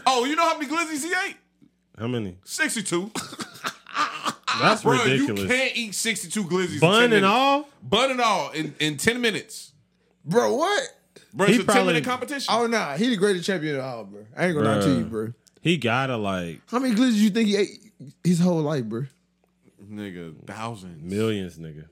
Oh, 0.08 0.24
you 0.26 0.36
know 0.36 0.44
how 0.48 0.58
many 0.58 0.72
glizzies 0.74 1.04
he 1.04 1.12
ate? 1.28 1.36
How 2.00 2.08
many? 2.08 2.38
62. 2.46 3.12
That's 4.62 4.84
Bro, 4.84 4.94
you 5.04 5.12
ridiculous. 5.28 5.48
can't 5.52 5.76
eat 5.78 5.96
62 5.96 6.44
glizzies. 6.46 6.74
in 6.76 6.80
10 6.80 6.80
Bun 6.80 7.14
and 7.14 7.26
all? 7.26 7.68
Bun 7.84 8.12
and 8.12 8.22
all 8.22 8.52
in, 8.52 8.74
in 8.80 8.98
10 8.98 9.20
minutes. 9.20 9.74
Bro, 10.24 10.56
what? 10.56 10.84
Bro, 11.34 11.48
it's 11.48 11.58
He 11.58 11.64
a 11.64 11.66
10 11.66 11.86
minute 11.88 12.06
competition. 12.06 12.54
Oh 12.56 12.68
nah, 12.68 12.96
he 12.96 13.10
the 13.10 13.18
greatest 13.18 13.46
champion 13.46 13.76
of 13.76 13.82
all, 13.84 14.04
bro. 14.06 14.26
I 14.38 14.46
ain't 14.48 14.56
gonna 14.56 14.76
lie 14.78 14.82
to 14.86 14.98
you, 15.00 15.04
bro. 15.06 15.34
He 15.62 15.76
gotta 15.78 16.16
like 16.16 16.62
How 16.70 16.80
many 16.80 16.96
glizzies 16.96 17.16
you 17.16 17.30
think 17.32 17.48
he 17.50 17.56
ate 17.58 17.92
his 18.24 18.40
whole 18.40 18.62
life, 18.62 18.86
bro? 18.86 19.06
Nigga, 19.90 20.34
thousands. 20.46 21.02
millions, 21.04 21.58
nigga. 21.58 21.86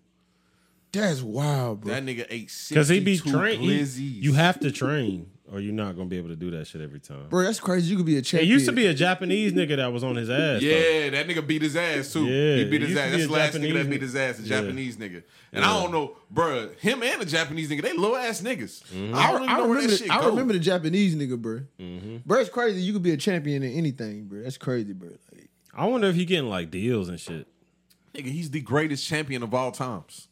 That's 0.91 1.21
wild, 1.23 1.81
bro. 1.81 1.93
That 1.93 2.05
nigga 2.05 2.27
ate 2.29 2.51
62 2.51 2.75
Cause 2.79 2.89
he 2.89 2.99
be 2.99 3.17
trained. 3.17 3.63
glizzies. 3.63 4.21
You 4.21 4.33
have 4.33 4.59
to 4.59 4.71
train 4.71 5.31
or 5.51 5.59
you're 5.59 5.73
not 5.73 5.95
gonna 5.95 6.07
be 6.07 6.17
able 6.17 6.29
to 6.29 6.35
do 6.35 6.51
that 6.51 6.67
shit 6.67 6.81
every 6.81 6.99
time. 6.99 7.29
Bro, 7.29 7.43
that's 7.45 7.59
crazy. 7.59 7.89
You 7.89 7.97
could 7.97 8.05
be 8.05 8.15
a 8.15 8.19
It 8.19 8.25
champion. 8.25 8.51
used 8.51 8.67
to 8.67 8.71
be 8.73 8.85
a 8.85 8.93
Japanese 8.93 9.53
nigga 9.53 9.75
that 9.77 9.91
was 9.91 10.03
on 10.03 10.15
his 10.17 10.29
ass. 10.29 10.61
though. 10.61 10.67
Yeah, 10.67 11.09
that 11.09 11.27
nigga 11.27 11.45
beat 11.47 11.63
his 11.63 11.75
ass 11.75 12.13
too. 12.13 12.25
Yeah, 12.25 12.57
he 12.57 12.65
beat 12.65 12.83
his 12.83 12.95
ass. 12.95 13.11
That's 13.11 13.25
the 13.25 13.31
last 13.31 13.53
nigga 13.55 13.61
Japanese 13.61 13.73
that 13.83 13.89
beat 13.89 14.01
his 14.03 14.15
ass, 14.15 14.39
a 14.39 14.41
Yeah. 14.43 14.61
Japanese 14.61 14.97
nigga. 14.97 15.23
And 15.51 15.65
I 15.65 15.81
don't 15.81 15.91
know, 15.91 16.15
bruh, 16.31 16.77
him 16.79 17.01
and 17.01 17.21
the 17.21 17.25
Japanese 17.25 17.71
nigga, 17.71 17.81
they 17.81 17.93
little 17.93 18.15
ass 18.15 18.41
niggas. 18.41 18.83
I 19.15 19.31
don't 19.31 19.43
even 19.43 19.49
I 19.49 19.57
know 19.57 19.67
where 19.67 19.77
remember, 19.77 19.81
that 19.81 19.87
the, 19.89 19.97
shit 19.97 20.11
I 20.11 20.21
go. 20.21 20.29
remember 20.29 20.53
the 20.53 20.59
Japanese 20.59 21.15
nigga, 21.15 21.41
bro. 21.41 21.61
Mm-hmm. 21.79 22.17
Bro, 22.23 22.39
it's 22.39 22.49
crazy. 22.51 22.81
You 22.81 22.93
could 22.93 23.03
be 23.03 23.11
a 23.11 23.17
champion 23.17 23.63
in 23.63 23.73
anything, 23.73 24.25
bro. 24.25 24.43
That's 24.43 24.57
crazy, 24.59 24.93
bro. 24.93 25.09
Like, 25.33 25.49
I 25.73 25.87
wonder 25.87 26.07
if 26.07 26.15
he 26.15 26.25
getting 26.25 26.49
like 26.51 26.69
deals 26.69 27.09
and 27.09 27.19
shit. 27.19 27.47
Nigga, 28.15 28.27
he's 28.27 28.51
the 28.51 28.61
greatest 28.61 29.05
champion 29.07 29.43
of 29.43 29.53
all 29.53 29.71
times. 29.71 30.27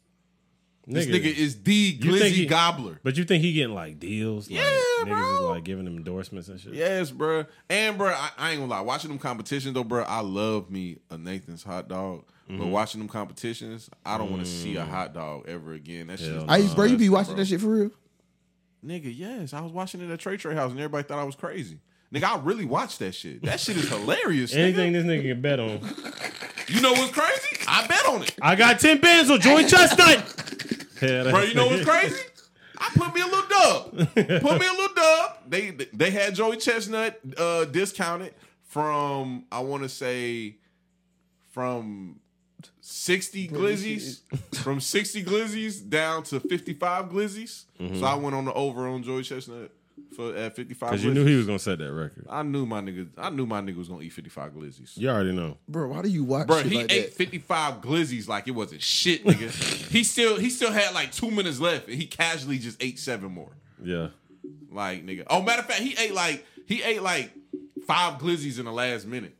This 0.86 1.06
Nigga. 1.06 1.20
nigga 1.22 1.36
is 1.36 1.62
the 1.62 1.96
glizzy 1.98 2.30
he- 2.30 2.46
gobbler. 2.46 2.98
But 3.04 3.16
you 3.16 3.24
think 3.24 3.44
he 3.44 3.52
getting 3.52 3.74
like 3.74 4.00
deals? 4.00 4.50
Like, 4.50 4.58
Yeah, 4.58 4.64
niggas 5.04 5.32
is 5.34 5.38
bro. 5.38 5.50
like 5.50 5.64
giving 5.64 5.86
him 5.86 5.96
endorsements 5.96 6.48
and 6.48 6.60
shit. 6.60 6.74
Yes, 6.74 7.12
bruh. 7.12 7.46
And 7.70 7.96
bruh, 7.98 8.12
I, 8.14 8.30
I 8.36 8.50
ain't 8.50 8.60
gonna 8.60 8.70
lie. 8.70 8.80
Watching 8.80 9.10
them 9.10 9.18
competitions 9.20 9.74
though, 9.74 9.84
bruh, 9.84 10.04
I 10.08 10.20
love 10.20 10.70
me 10.70 10.98
a 11.10 11.16
Nathan's 11.18 11.62
hot 11.62 11.88
dog. 11.88 12.24
But 12.48 12.54
Mm-hmm. 12.56 12.70
watching 12.72 12.98
them 13.00 13.08
competitions, 13.08 13.88
I 14.04 14.18
don't 14.18 14.30
want 14.30 14.44
to 14.44 14.50
see 14.50 14.74
a 14.76 14.84
hot 14.84 15.14
dog 15.14 15.48
ever 15.48 15.72
again. 15.72 16.08
That 16.08 16.18
shit. 16.18 16.28
Mm. 16.28 16.32
Hell 16.32 16.40
is 16.42 16.46
no. 16.48 16.52
I 16.52 16.56
used, 16.58 16.74
bro, 16.76 16.84
you 16.86 16.98
be 16.98 17.08
watching 17.08 17.34
bro. 17.34 17.44
that 17.44 17.48
shit 17.48 17.60
for 17.60 17.68
real? 17.68 17.90
Nigga, 18.84 19.16
yes. 19.16 19.54
I 19.54 19.60
was 19.60 19.70
watching 19.72 20.00
it 20.00 20.10
at 20.10 20.18
Trey 20.18 20.36
Trey 20.36 20.54
House 20.56 20.72
and 20.72 20.80
everybody 20.80 21.06
thought 21.06 21.20
I 21.20 21.24
was 21.24 21.36
crazy. 21.36 21.78
Nigga, 22.12 22.24
I 22.24 22.38
really 22.42 22.64
watched 22.66 22.98
that 22.98 23.14
shit. 23.14 23.42
That 23.44 23.60
shit 23.60 23.76
is 23.76 23.88
hilarious. 23.88 24.52
Anything 24.56 24.92
nigga. 24.92 25.04
this 25.04 25.04
nigga 25.04 25.22
can 25.32 25.40
bet 25.40 25.60
on. 25.60 25.80
You 26.68 26.80
know 26.82 26.92
what's 26.92 27.12
crazy? 27.12 27.31
I 27.68 27.86
bet 27.86 28.06
on 28.06 28.22
it. 28.22 28.34
I 28.40 28.54
got 28.56 28.80
10 28.80 29.00
bands 29.00 29.30
on 29.30 29.40
Joey 29.40 29.64
Chestnut. 29.64 30.88
Yeah, 31.02 31.30
Bro, 31.30 31.42
you 31.42 31.54
know 31.54 31.66
what's 31.66 31.84
crazy? 31.84 32.20
I 32.78 32.90
put 32.94 33.14
me 33.14 33.20
a 33.20 33.26
little 33.26 33.48
dub. 33.48 33.96
Put 34.42 34.60
me 34.60 34.66
a 34.66 34.72
little 34.72 34.94
dub. 34.94 35.38
They 35.48 35.70
they 35.92 36.10
had 36.10 36.34
Joey 36.34 36.56
Chestnut 36.56 37.18
uh 37.36 37.64
discounted 37.66 38.34
from 38.64 39.44
I 39.52 39.60
want 39.60 39.82
to 39.84 39.88
say 39.88 40.56
from 41.50 42.20
60 42.80 43.48
glizzies 43.48 44.20
from 44.56 44.80
60 44.80 45.24
glizzies 45.24 45.88
down 45.88 46.22
to 46.24 46.40
55 46.40 47.06
glizzies. 47.06 47.64
So 47.98 48.04
I 48.04 48.14
went 48.14 48.34
on 48.36 48.44
the 48.44 48.52
over 48.52 48.86
on 48.88 49.02
Joey 49.02 49.22
Chestnut 49.22 49.70
for 50.16 50.34
at 50.34 50.54
55 50.56 50.90
Because 50.90 51.04
you 51.04 51.12
knew 51.14 51.24
he 51.24 51.36
was 51.36 51.46
going 51.46 51.58
to 51.58 51.62
set 51.64 51.78
that 51.78 51.92
record. 51.92 52.26
I 52.28 52.42
knew 52.42 52.66
my 52.66 52.80
nigga 52.80 53.08
I 53.16 53.30
knew 53.30 53.46
my 53.46 53.60
nigga 53.60 53.76
was 53.76 53.88
going 53.88 54.00
to 54.00 54.06
eat 54.06 54.10
55 54.12 54.52
glizzies. 54.52 54.96
You 54.96 55.08
already 55.08 55.32
know. 55.32 55.56
Bro, 55.68 55.88
why 55.88 56.02
do 56.02 56.08
you 56.08 56.24
watch 56.24 56.46
Bro, 56.46 56.62
shit 56.62 56.66
he 56.72 56.78
like 56.78 56.92
ate 56.92 57.14
55 57.14 57.80
glizzies 57.80 58.28
like 58.28 58.48
it 58.48 58.52
wasn't 58.52 58.82
shit, 58.82 59.24
nigga. 59.24 59.50
he 59.90 60.04
still 60.04 60.36
he 60.38 60.50
still 60.50 60.72
had 60.72 60.94
like 60.94 61.12
two 61.12 61.30
minutes 61.30 61.60
left, 61.60 61.88
and 61.88 61.96
he 61.96 62.06
casually 62.06 62.58
just 62.58 62.82
ate 62.82 62.98
seven 62.98 63.30
more. 63.32 63.52
Yeah. 63.82 64.08
Like 64.70 65.04
nigga. 65.04 65.24
Oh, 65.28 65.42
matter 65.42 65.60
of 65.60 65.66
fact, 65.66 65.80
he 65.80 65.94
ate 66.02 66.14
like 66.14 66.44
he 66.66 66.82
ate 66.82 67.02
like 67.02 67.30
five 67.86 68.20
glizzies 68.20 68.58
in 68.58 68.64
the 68.64 68.72
last 68.72 69.06
minute. 69.06 69.34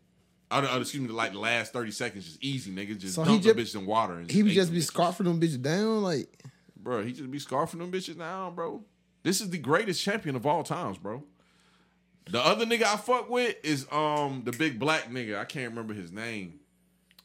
Oh, 0.51 0.61
no, 0.61 0.69
oh, 0.71 0.81
excuse 0.83 1.03
me, 1.03 1.09
like 1.09 1.33
the 1.33 1.39
last 1.39 1.73
30 1.73 1.91
seconds, 1.93 2.27
just 2.27 2.45
easy, 2.45 2.71
nigga. 2.71 2.99
Just 2.99 3.15
So 3.15 3.23
he 3.23 3.29
dumped 3.39 3.45
the 3.45 3.55
just- 3.55 3.75
bitch 3.75 3.81
in 3.81 3.87
water. 3.87 4.15
And 4.19 4.31
He 4.31 4.43
would 4.43 4.53
just 4.53 4.71
be 4.71 4.81
bitches. 4.81 4.93
scarfing 4.93 5.25
them 5.25 5.41
bitches 5.41 5.63
down, 5.63 6.03
like 6.03 6.29
Bro, 6.77 7.05
he 7.05 7.13
just 7.13 7.31
be 7.31 7.39
scarfing 7.39 7.79
them 7.79 7.91
bitches 7.91 8.19
down, 8.19 8.55
bro. 8.55 8.85
This 9.23 9.41
is 9.41 9.51
the 9.51 9.59
greatest 9.59 10.03
champion 10.03 10.37
of 10.37 10.47
all 10.47 10.63
times, 10.63 10.99
bro. 10.99 11.23
The 12.31 12.41
other 12.45 12.65
nigga 12.67 12.85
I 12.85 12.97
fuck 12.97 13.29
with 13.29 13.57
is 13.65 13.87
um 13.91 14.43
the 14.45 14.53
big 14.53 14.79
black 14.79 15.11
nigga. 15.11 15.39
I 15.39 15.45
can't 15.45 15.71
remember 15.71 15.95
his 15.95 16.13
name. 16.13 16.61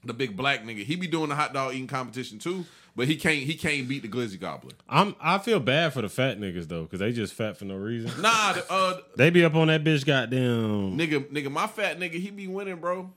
The 0.04 0.14
big 0.14 0.36
black 0.38 0.64
nigga. 0.64 0.84
He 0.84 0.96
be 0.96 1.08
doing 1.08 1.30
the 1.30 1.36
hot 1.36 1.54
dog 1.54 1.74
eating 1.74 1.88
competition 1.88 2.40
too, 2.40 2.66
but 2.96 3.08
he 3.08 3.16
can't 3.16 3.40
he 3.44 3.56
can't 3.56 3.88
beat 3.88 4.02
the 4.04 4.08
glizzy 4.08 4.40
gobbler. 4.40 4.74
I'm, 4.88 5.16
I 5.20 5.38
feel 5.38 5.60
bad 5.60 5.94
for 5.94 6.02
the 6.02 6.10
fat 6.10 6.40
niggas, 6.40 6.68
though, 6.68 6.84
because 6.84 7.00
they 7.00 7.12
just 7.12 7.34
fat 7.34 7.58
for 7.58 7.66
no 7.66 7.76
reason. 7.76 8.22
Nah, 8.22 8.54
the, 8.54 8.66
uh 8.72 9.00
They 9.18 9.30
be 9.30 9.44
up 9.44 9.56
on 9.56 9.68
that 9.68 9.84
bitch 9.84 10.06
goddamn. 10.06 10.98
nigga 10.98 11.26
nigga 11.32 11.52
my 11.52 11.68
fat 11.68 12.00
nigga 12.00 12.14
he 12.14 12.32
be 12.32 12.48
winning, 12.48 12.78
bro. 12.78 13.12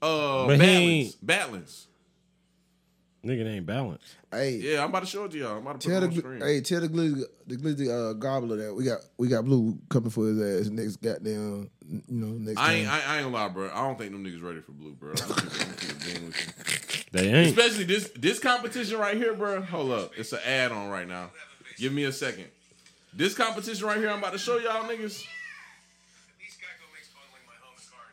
Uh 0.00 0.46
But 0.46 0.60
he 0.60 1.12
Badlands. 1.22 1.86
Ain't- 3.24 3.26
Badlands. 3.26 3.40
Nigga, 3.40 3.44
they 3.44 3.56
ain't 3.56 3.66
balanced. 3.66 4.16
hey, 4.32 4.56
Yeah, 4.56 4.82
I'm 4.84 4.90
about 4.90 5.00
to 5.00 5.06
show 5.06 5.24
it 5.24 5.30
to 5.32 5.38
y'all. 5.38 5.56
I'm 5.56 5.62
about 5.66 5.80
to 5.80 5.88
put 5.88 5.92
tell 5.94 6.02
it 6.02 6.06
the 6.06 6.06
on 6.06 6.12
gl- 6.12 6.18
screen. 6.18 6.40
hey, 6.40 6.60
tell 6.60 6.80
the 6.80 6.88
glizzy 6.88 7.22
the 7.46 7.56
glizzy 7.56 7.88
uh, 8.10 8.12
gobbler 8.14 8.56
that 8.56 8.74
we 8.74 8.84
got 8.84 8.98
we 9.16 9.28
got 9.28 9.44
blue 9.44 9.78
coming 9.88 10.10
for 10.10 10.26
his 10.26 10.66
ass 10.66 10.70
next 10.70 10.96
goddamn 10.96 11.70
you 11.88 12.02
know 12.08 12.28
next 12.28 12.58
I 12.60 12.66
time. 12.66 12.74
ain't 12.76 12.88
I, 12.88 13.00
I 13.00 13.16
ain't 13.18 13.24
gonna 13.32 13.36
lie, 13.36 13.48
bro. 13.48 13.70
I 13.72 13.86
don't 13.86 13.98
think 13.98 14.12
them 14.12 14.24
niggas 14.24 14.42
ready 14.42 14.60
for 14.60 14.72
blue, 14.72 14.92
bro. 14.92 15.10
I'm 15.10 15.16
gonna 15.16 15.34
keep 15.40 15.44
it- 15.44 15.60
I'm 15.60 15.66
gonna 15.66 15.76
keep 15.76 15.90
it 15.90 16.04
being 16.14 16.26
with 16.26 16.46
you. 16.46 17.04
They 17.10 17.28
ain't. 17.32 17.56
Especially 17.58 17.84
this 17.84 18.10
this 18.16 18.38
competition 18.38 18.98
right 18.98 19.16
here, 19.16 19.32
bro. 19.34 19.62
Hold 19.62 19.92
up, 19.92 20.12
it's 20.18 20.32
an 20.34 20.40
ad 20.44 20.72
on 20.72 20.90
right 20.90 21.08
now. 21.08 21.30
Give 21.78 21.90
me 21.92 22.04
a 22.04 22.12
second. 22.12 22.44
This 23.14 23.34
competition 23.34 23.86
right 23.86 23.96
here, 23.96 24.10
I'm 24.10 24.18
about 24.18 24.32
to 24.32 24.38
show 24.38 24.58
y'all 24.58 24.84
niggas. 24.84 25.24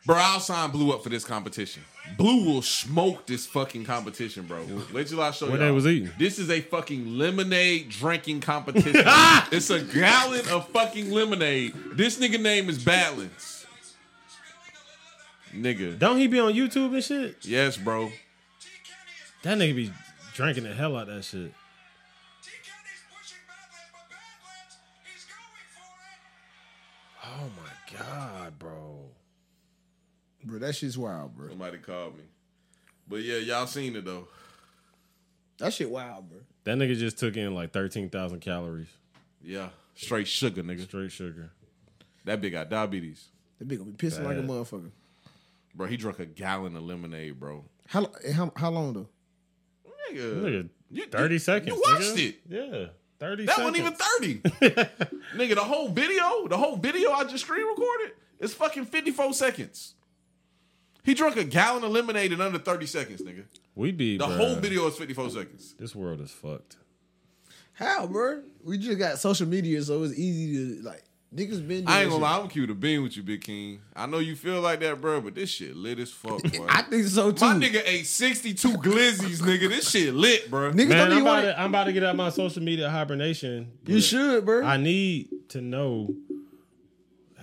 Bro, 0.06 0.16
I'll 0.16 0.40
sign 0.40 0.70
Blue 0.70 0.92
up 0.92 1.02
for 1.02 1.08
this 1.10 1.24
competition. 1.24 1.82
Blue 2.16 2.44
will 2.44 2.62
smoke 2.62 3.26
this 3.26 3.46
fucking 3.46 3.84
competition, 3.84 4.46
bro. 4.46 4.64
Wait 4.92 5.10
you 5.10 5.16
show 5.16 5.22
What 5.22 5.40
y'all. 5.40 5.58
they 5.58 5.70
was 5.70 5.86
eating? 5.86 6.10
This 6.18 6.38
is 6.38 6.50
a 6.50 6.60
fucking 6.60 7.18
lemonade 7.18 7.88
drinking 7.88 8.40
competition. 8.40 9.02
Ah! 9.06 9.48
it's 9.52 9.70
a 9.70 9.80
gallon 9.82 10.48
of 10.48 10.68
fucking 10.68 11.10
lemonade. 11.10 11.74
This 11.92 12.18
nigga 12.18 12.40
name 12.40 12.70
is 12.70 12.82
Balance. 12.82 13.66
Nigga. 15.54 15.98
Don't 15.98 16.18
he 16.18 16.26
be 16.26 16.38
on 16.38 16.52
YouTube 16.52 16.94
and 16.94 17.04
shit? 17.04 17.36
Yes, 17.42 17.76
bro. 17.76 18.10
That 19.42 19.58
nigga 19.58 19.76
be 19.76 19.92
drinking 20.34 20.64
the 20.64 20.74
hell 20.74 20.96
out 20.96 21.08
of 21.08 21.16
that 21.16 21.24
shit. 21.24 21.52
Oh 27.24 27.50
my 27.56 27.98
god, 27.98 28.58
bro. 28.58 28.85
Bro, 30.46 30.58
that 30.60 30.74
shit's 30.74 30.96
wild, 30.98 31.36
bro. 31.36 31.48
Somebody 31.48 31.78
called 31.78 32.16
me. 32.16 32.24
But 33.08 33.22
yeah, 33.22 33.36
y'all 33.38 33.66
seen 33.66 33.96
it 33.96 34.04
though. 34.04 34.28
That 35.58 35.72
shit 35.72 35.90
wild, 35.90 36.28
bro. 36.28 36.38
That 36.64 36.76
nigga 36.78 36.96
just 36.96 37.18
took 37.18 37.36
in 37.36 37.54
like 37.54 37.72
13,000 37.72 38.40
calories. 38.40 38.88
Yeah. 39.42 39.68
Straight 39.94 40.26
sugar, 40.28 40.62
nigga. 40.62 40.82
Straight 40.84 41.12
sugar. 41.12 41.50
That 42.24 42.40
big 42.40 42.52
got 42.52 42.68
diabetes. 42.68 43.28
That 43.58 43.68
bitch 43.68 43.78
gonna 43.78 43.90
be 43.90 43.96
pissing 43.96 44.24
like 44.24 44.36
a 44.36 44.40
motherfucker. 44.42 44.90
Bro, 45.74 45.86
he 45.88 45.96
drunk 45.96 46.18
a 46.18 46.26
gallon 46.26 46.74
of 46.76 46.82
lemonade, 46.82 47.38
bro. 47.38 47.64
How 47.86 48.00
lo- 48.00 48.12
how 48.34 48.52
how 48.56 48.70
long 48.70 48.92
though? 48.92 49.08
Nigga. 50.12 50.42
Nigga, 50.42 50.68
You- 50.90 51.06
30 51.06 51.34
you- 51.34 51.38
seconds. 51.38 51.76
You 51.76 51.82
watched 51.86 52.02
nigga. 52.16 52.28
it. 52.28 52.36
Yeah. 52.48 52.86
30 53.18 53.46
That 53.46 53.56
seconds. 53.56 53.78
wasn't 54.20 54.40
even 54.58 54.60
30. 54.60 55.14
Nigga, 55.38 55.54
the 55.54 55.64
whole 55.64 55.88
video, 55.88 56.46
the 56.48 56.56
whole 56.58 56.76
video 56.76 57.12
I 57.12 57.24
just 57.24 57.44
screen 57.44 57.66
recorded 57.66 58.12
is 58.40 58.52
fucking 58.52 58.84
54 58.86 59.32
seconds. 59.32 59.94
He 61.06 61.14
drunk 61.14 61.36
a 61.36 61.44
gallon 61.44 61.84
of 61.84 61.92
lemonade 61.92 62.32
in 62.32 62.40
under 62.40 62.58
30 62.58 62.86
seconds, 62.86 63.22
nigga. 63.22 63.44
We 63.76 63.92
be. 63.92 64.18
The 64.18 64.26
bruh, 64.26 64.36
whole 64.36 64.56
video 64.56 64.88
is 64.88 64.96
54 64.96 65.30
seconds. 65.30 65.76
This 65.78 65.94
world 65.94 66.20
is 66.20 66.32
fucked. 66.32 66.78
How, 67.74 68.08
bro? 68.08 68.42
We 68.64 68.76
just 68.76 68.98
got 68.98 69.18
social 69.20 69.46
media, 69.46 69.80
so 69.82 70.02
it's 70.02 70.18
easy 70.18 70.78
to 70.78 70.82
like 70.82 71.04
niggas 71.32 71.66
been. 71.66 71.86
I 71.86 72.00
ain't 72.00 72.10
gonna 72.10 72.14
shit. 72.14 72.20
lie, 72.22 72.38
I'm 72.40 72.48
cute 72.48 72.68
to 72.70 72.74
being 72.74 73.04
with 73.04 73.16
you, 73.16 73.22
Big 73.22 73.44
King. 73.44 73.82
I 73.94 74.06
know 74.06 74.18
you 74.18 74.34
feel 74.34 74.60
like 74.60 74.80
that, 74.80 75.00
bro, 75.00 75.20
but 75.20 75.36
this 75.36 75.48
shit 75.48 75.76
lit 75.76 76.00
as 76.00 76.10
fuck, 76.10 76.42
boy. 76.52 76.66
I 76.68 76.82
think 76.82 77.06
so 77.06 77.30
too. 77.30 77.44
My 77.44 77.54
nigga 77.54 77.82
ate 77.84 78.06
62 78.06 78.68
glizzies, 78.78 79.42
nigga. 79.42 79.68
This 79.68 79.88
shit 79.88 80.12
lit, 80.12 80.50
bro. 80.50 80.72
Niggas 80.72 80.88
Man, 80.88 81.10
don't 81.10 81.12
I'm 81.12 81.22
about, 81.22 81.24
want 81.24 81.44
to, 81.44 81.60
I'm 81.60 81.70
about 81.70 81.84
to 81.84 81.92
get 81.92 82.02
out 82.02 82.16
my 82.16 82.30
social 82.30 82.64
media 82.64 82.90
hibernation. 82.90 83.70
You 83.86 84.00
should, 84.00 84.44
bro. 84.44 84.64
I 84.64 84.76
need 84.76 85.28
to 85.50 85.60
know 85.60 86.16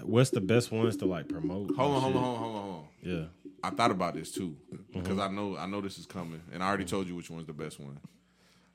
what's 0.01 0.31
the 0.31 0.41
best 0.41 0.69
ones 0.69 0.97
to 0.97 1.05
like 1.05 1.29
promote. 1.29 1.73
Hold 1.77 1.95
on, 1.95 2.01
hold 2.01 2.15
on, 2.17 2.21
hold 2.21 2.35
on, 2.35 2.39
hold 2.39 2.55
on, 2.55 2.61
hold 2.61 2.75
on. 2.75 2.87
Yeah. 3.01 3.25
I 3.63 3.69
thought 3.69 3.91
about 3.91 4.13
this 4.13 4.31
too 4.31 4.57
mm-hmm. 4.73 4.99
because 4.99 5.17
I 5.17 5.29
know 5.29 5.57
I 5.57 5.65
know 5.65 5.81
this 5.81 5.97
is 5.97 6.05
coming, 6.05 6.41
and 6.51 6.61
I 6.61 6.67
already 6.67 6.85
told 6.85 7.07
you 7.07 7.15
which 7.15 7.29
one's 7.29 7.47
the 7.47 7.53
best 7.53 7.79
one. 7.79 7.99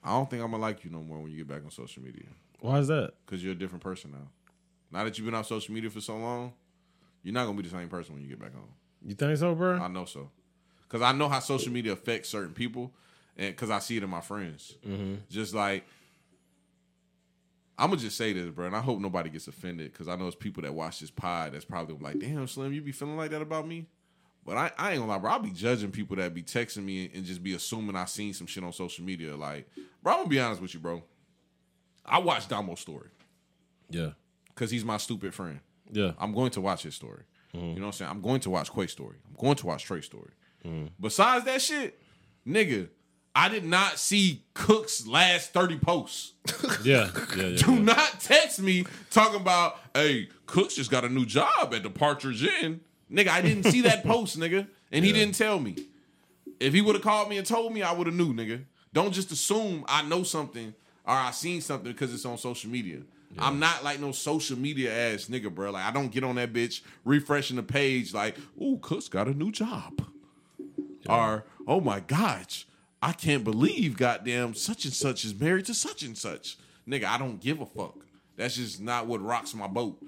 I 0.03 0.11
don't 0.11 0.31
think 0.31 0.43
I'm 0.43 0.51
gonna 0.51 0.63
like 0.63 0.85
you 0.85 0.91
no 0.91 1.03
more 1.03 1.19
when 1.19 1.31
you 1.31 1.37
get 1.37 1.49
back 1.49 1.65
on 1.65 1.71
social 1.71 2.03
media 2.03 2.29
Why 2.61 2.79
is 2.79 2.89
that? 2.89 3.13
because 3.25 3.43
you're 3.43 3.53
a 3.53 3.59
different 3.59 3.83
person 3.83 4.13
now. 4.13 4.29
Now 4.91 5.05
that 5.05 5.19
you've 5.19 5.27
been 5.27 5.35
off 5.35 5.47
social 5.47 5.75
media 5.75 5.91
for 5.91 6.01
so 6.01 6.17
long, 6.17 6.55
you're 7.23 7.35
not 7.35 7.45
gonna 7.45 7.57
be 7.57 7.69
the 7.69 7.77
same 7.77 7.89
person 7.89 8.15
when 8.15 8.23
you 8.23 8.29
get 8.31 8.41
back 8.41 8.55
on. 8.55 8.69
You 9.05 9.15
think 9.15 9.37
so, 9.37 9.55
bro? 9.55 9.79
I 9.79 9.89
know 9.89 10.07
so 10.07 10.31
because 10.83 11.03
I 11.03 11.13
know 11.13 11.29
how 11.29 11.41
social 11.41 11.73
media 11.73 11.93
affects 11.93 12.31
certain 12.31 12.55
people, 12.55 12.95
and 13.37 13.49
because 13.49 13.71
I 13.71 13.81
see 13.81 13.99
it 13.99 14.03
in 14.03 14.11
my 14.11 14.23
friends. 14.23 14.77
Mm-hmm. 14.87 15.17
Just 15.29 15.55
like 15.55 15.85
I'm 17.79 17.91
gonna 17.91 18.01
just 18.01 18.17
say 18.17 18.33
this, 18.33 18.51
bro, 18.51 18.67
and 18.67 18.77
I 18.77 18.81
hope 18.81 18.99
nobody 18.99 19.31
gets 19.31 19.47
offended 19.47 19.93
because 19.93 20.09
I 20.09 20.17
know 20.17 20.27
it's 20.27 20.35
people 20.35 20.63
that 20.65 20.75
watch 20.75 20.99
this 20.99 21.11
pod 21.11 21.53
that's 21.53 21.65
probably 21.65 21.97
like, 22.01 22.19
"Damn, 22.19 22.49
Slim, 22.49 22.73
you 22.73 22.83
be 22.83 22.93
feeling 22.93 23.17
like 23.17 23.31
that 23.31 23.43
about 23.43 23.69
me." 23.69 23.87
But 24.49 24.57
I, 24.57 24.73
I 24.79 24.91
ain't 24.93 25.01
gonna 25.01 25.13
lie, 25.13 25.19
bro. 25.19 25.31
I'll 25.31 25.39
be 25.41 25.51
judging 25.51 25.91
people 25.91 26.17
that 26.17 26.33
be 26.33 26.43
texting 26.43 26.83
me 26.83 27.11
and 27.15 27.23
just 27.23 27.43
be 27.43 27.53
assuming 27.53 27.95
I 27.97 28.07
seen 28.07 28.33
some 28.33 28.47
shit 28.47 28.65
on 28.65 28.73
social 28.73 29.05
media. 29.05 29.37
Like, 29.37 29.69
bro, 30.03 30.15
I'm 30.15 30.19
gonna 30.21 30.31
be 30.31 30.41
honest 30.41 30.63
with 30.63 30.73
you, 30.73 30.81
bro. 30.81 31.03
I 32.07 32.19
watched 32.19 32.49
Damo's 32.49 32.81
story 32.81 33.09
yeah. 33.91 34.13
because 34.47 34.71
he's 34.71 34.87
my 34.87 34.97
stupid 34.97 35.35
friend. 35.35 35.61
Yeah. 35.93 36.13
I'm 36.19 36.33
going 36.33 36.51
to 36.53 36.63
watch 36.63 36.83
his 36.83 36.95
story. 36.95 37.25
You 37.53 37.61
mm-hmm. 37.61 37.69
know 37.75 37.81
what 37.81 37.87
I'm 37.89 37.93
saying? 37.93 38.11
I'm 38.11 38.23
going 38.23 38.41
to 38.41 38.51
watch 38.51 38.71
Quay's 38.71 38.93
story. 38.93 39.17
I'm 39.29 39.37
going 39.39 39.57
to 39.57 39.67
watch 39.67 39.85
Trey's 39.85 40.07
story. 40.07 40.31
Mm-hmm. 40.65 40.87
Besides 40.99 41.45
that 41.45 41.61
shit, 41.61 42.01
nigga, 42.47 42.89
I 43.35 43.51
did 43.51 43.65
not 43.65 43.99
see 43.99 44.45
Cook's 44.55 45.07
last 45.07 45.53
30 45.53 45.79
posts. 45.79 46.33
Yeah, 46.83 47.11
yeah, 47.37 47.47
yeah. 47.47 47.57
Do 47.65 47.75
yeah. 47.75 47.81
not 47.81 48.21
text 48.21 48.61
me 48.61 48.87
talking 49.11 49.41
about, 49.41 49.79
hey, 49.95 50.29
Cooks 50.47 50.75
just 50.75 50.91
got 50.91 51.05
a 51.05 51.09
new 51.09 51.27
job 51.27 51.75
at 51.75 51.83
the 51.83 51.91
Partridge 51.91 52.43
Inn. 52.45 52.81
Nigga, 53.11 53.29
I 53.29 53.41
didn't 53.41 53.65
see 53.65 53.83
that 53.83 54.05
post, 54.05 54.39
nigga. 54.39 54.67
And 54.93 55.05
he 55.05 55.13
didn't 55.13 55.35
tell 55.35 55.59
me. 55.59 55.77
If 56.61 56.75
he 56.75 56.81
would 56.81 56.95
have 56.97 57.05
called 57.05 57.29
me 57.29 57.39
and 57.39 57.47
told 57.47 57.73
me, 57.73 57.83
I 57.83 57.93
would 57.93 58.07
have 58.07 58.17
knew, 58.17 58.35
nigga. 58.35 58.65
Don't 58.93 59.13
just 59.13 59.31
assume 59.31 59.85
I 59.89 60.03
know 60.03 60.23
something 60.23 60.75
or 61.05 61.15
I 61.15 61.31
seen 61.31 61.61
something 61.61 61.93
because 61.93 62.13
it's 62.13 62.25
on 62.25 62.39
social 62.39 62.71
media. 62.71 63.01
I'm 63.39 63.59
not 63.59 63.85
like 63.85 64.01
no 64.01 64.13
social 64.13 64.59
media 64.59 64.93
ass 64.93 65.27
nigga, 65.27 65.55
bro. 65.55 65.71
Like 65.71 65.85
I 65.85 65.91
don't 65.91 66.11
get 66.11 66.25
on 66.25 66.37
that 66.37 66.53
bitch 66.53 66.81
refreshing 67.05 67.57
the 67.57 67.63
page 67.63 68.15
like, 68.15 68.37
ooh, 68.61 68.79
Cooks 68.81 69.09
got 69.09 69.29
a 69.29 69.35
new 69.35 69.53
job. 69.53 70.05
Or, 71.09 71.45
oh 71.67 71.81
my 71.81 72.01
gosh, 72.01 72.67
I 73.01 73.13
can't 73.13 73.45
believe 73.45 73.97
goddamn 73.97 74.55
such 74.55 74.85
and 74.85 74.95
such 74.95 75.25
is 75.25 75.39
married 75.39 75.67
to 75.67 75.75
such 75.75 76.03
and 76.03 76.17
such. 76.17 76.59
Nigga, 76.89 77.05
I 77.05 77.19
don't 77.19 77.41
give 77.41 77.61
a 77.61 77.67
fuck. 77.67 77.97
That's 78.37 78.57
just 78.57 78.81
not 78.81 79.07
what 79.07 79.23
rocks 79.23 79.55
my 79.55 79.67
boat. 79.67 80.03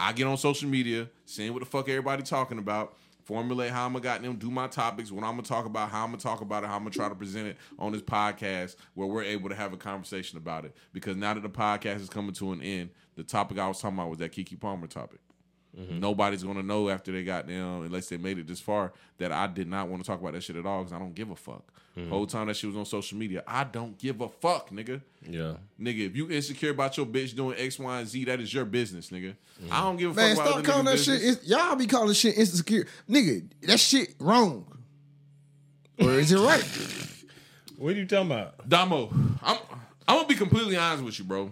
I 0.00 0.12
get 0.12 0.26
on 0.26 0.38
social 0.38 0.68
media, 0.68 1.08
seeing 1.26 1.52
what 1.52 1.60
the 1.60 1.66
fuck 1.66 1.88
everybody 1.88 2.22
talking 2.22 2.58
about, 2.58 2.96
formulate 3.22 3.70
how 3.70 3.84
I'm 3.84 3.92
gonna 3.92 4.02
goddamn 4.02 4.36
do 4.36 4.50
my 4.50 4.66
topics, 4.66 5.12
what 5.12 5.24
I'm 5.24 5.32
gonna 5.32 5.42
talk 5.42 5.66
about, 5.66 5.90
how 5.90 6.04
I'm 6.04 6.10
gonna 6.10 6.22
talk 6.22 6.40
about 6.40 6.64
it, 6.64 6.68
how 6.68 6.76
I'm 6.76 6.82
gonna 6.82 6.90
try 6.90 7.08
to 7.08 7.14
present 7.14 7.48
it 7.48 7.58
on 7.78 7.92
this 7.92 8.00
podcast 8.00 8.76
where 8.94 9.06
we're 9.06 9.22
able 9.22 9.50
to 9.50 9.54
have 9.54 9.74
a 9.74 9.76
conversation 9.76 10.38
about 10.38 10.64
it. 10.64 10.74
Because 10.94 11.16
now 11.16 11.34
that 11.34 11.42
the 11.42 11.50
podcast 11.50 12.00
is 12.00 12.08
coming 12.08 12.32
to 12.32 12.52
an 12.52 12.62
end, 12.62 12.90
the 13.14 13.22
topic 13.22 13.58
I 13.58 13.68
was 13.68 13.78
talking 13.78 13.98
about 13.98 14.08
was 14.08 14.18
that 14.20 14.32
Keke 14.32 14.58
Palmer 14.58 14.86
topic. 14.86 15.20
Mm-hmm. 15.78 16.00
Nobody's 16.00 16.42
gonna 16.42 16.62
know 16.62 16.88
after 16.88 17.12
they 17.12 17.22
got 17.22 17.46
down, 17.46 17.84
unless 17.84 18.08
they 18.08 18.16
made 18.16 18.38
it 18.38 18.46
this 18.46 18.60
far, 18.60 18.92
that 19.18 19.30
I 19.30 19.46
did 19.46 19.68
not 19.68 19.88
want 19.88 20.02
to 20.02 20.06
talk 20.06 20.20
about 20.20 20.32
that 20.32 20.42
shit 20.42 20.56
at 20.56 20.66
all 20.66 20.80
because 20.80 20.92
I 20.92 20.98
don't 20.98 21.14
give 21.14 21.30
a 21.30 21.36
fuck. 21.36 21.62
Mm-hmm. 21.96 22.10
Whole 22.10 22.26
time 22.26 22.48
that 22.48 22.56
she 22.56 22.66
was 22.66 22.76
on 22.76 22.84
social 22.84 23.18
media, 23.18 23.42
I 23.46 23.64
don't 23.64 23.96
give 23.98 24.20
a 24.20 24.28
fuck, 24.28 24.70
nigga. 24.70 25.00
Yeah. 25.28 25.54
Nigga, 25.80 26.06
if 26.06 26.16
you 26.16 26.30
insecure 26.30 26.70
about 26.70 26.96
your 26.96 27.06
bitch 27.06 27.36
doing 27.36 27.56
X, 27.58 27.78
Y, 27.78 27.98
and 27.98 28.08
Z, 28.08 28.24
that 28.24 28.40
is 28.40 28.52
your 28.52 28.64
business, 28.64 29.10
nigga. 29.10 29.34
Mm-hmm. 29.62 29.72
I 29.72 29.80
don't 29.82 29.96
give 29.96 30.10
a 30.10 30.14
Man, 30.14 30.36
fuck 30.36 30.44
about 30.44 30.52
stop 30.52 30.64
calling 30.64 30.84
that 30.86 30.96
niggas' 30.96 31.04
shit. 31.04 31.22
It's, 31.22 31.46
y'all 31.48 31.76
be 31.76 31.86
calling 31.86 32.14
shit 32.14 32.36
insecure, 32.36 32.86
nigga. 33.08 33.48
That 33.62 33.78
shit 33.78 34.14
wrong, 34.18 34.66
or 36.00 36.12
is 36.12 36.32
it 36.32 36.38
right? 36.38 36.64
What 37.80 37.94
are 37.94 37.98
you 37.98 38.04
talking 38.04 38.30
about? 38.30 38.68
Damo, 38.68 39.08
I'm 39.42 39.56
I'm 40.06 40.16
gonna 40.16 40.28
be 40.28 40.34
completely 40.34 40.76
honest 40.76 41.02
with 41.02 41.18
you, 41.18 41.24
bro. 41.24 41.50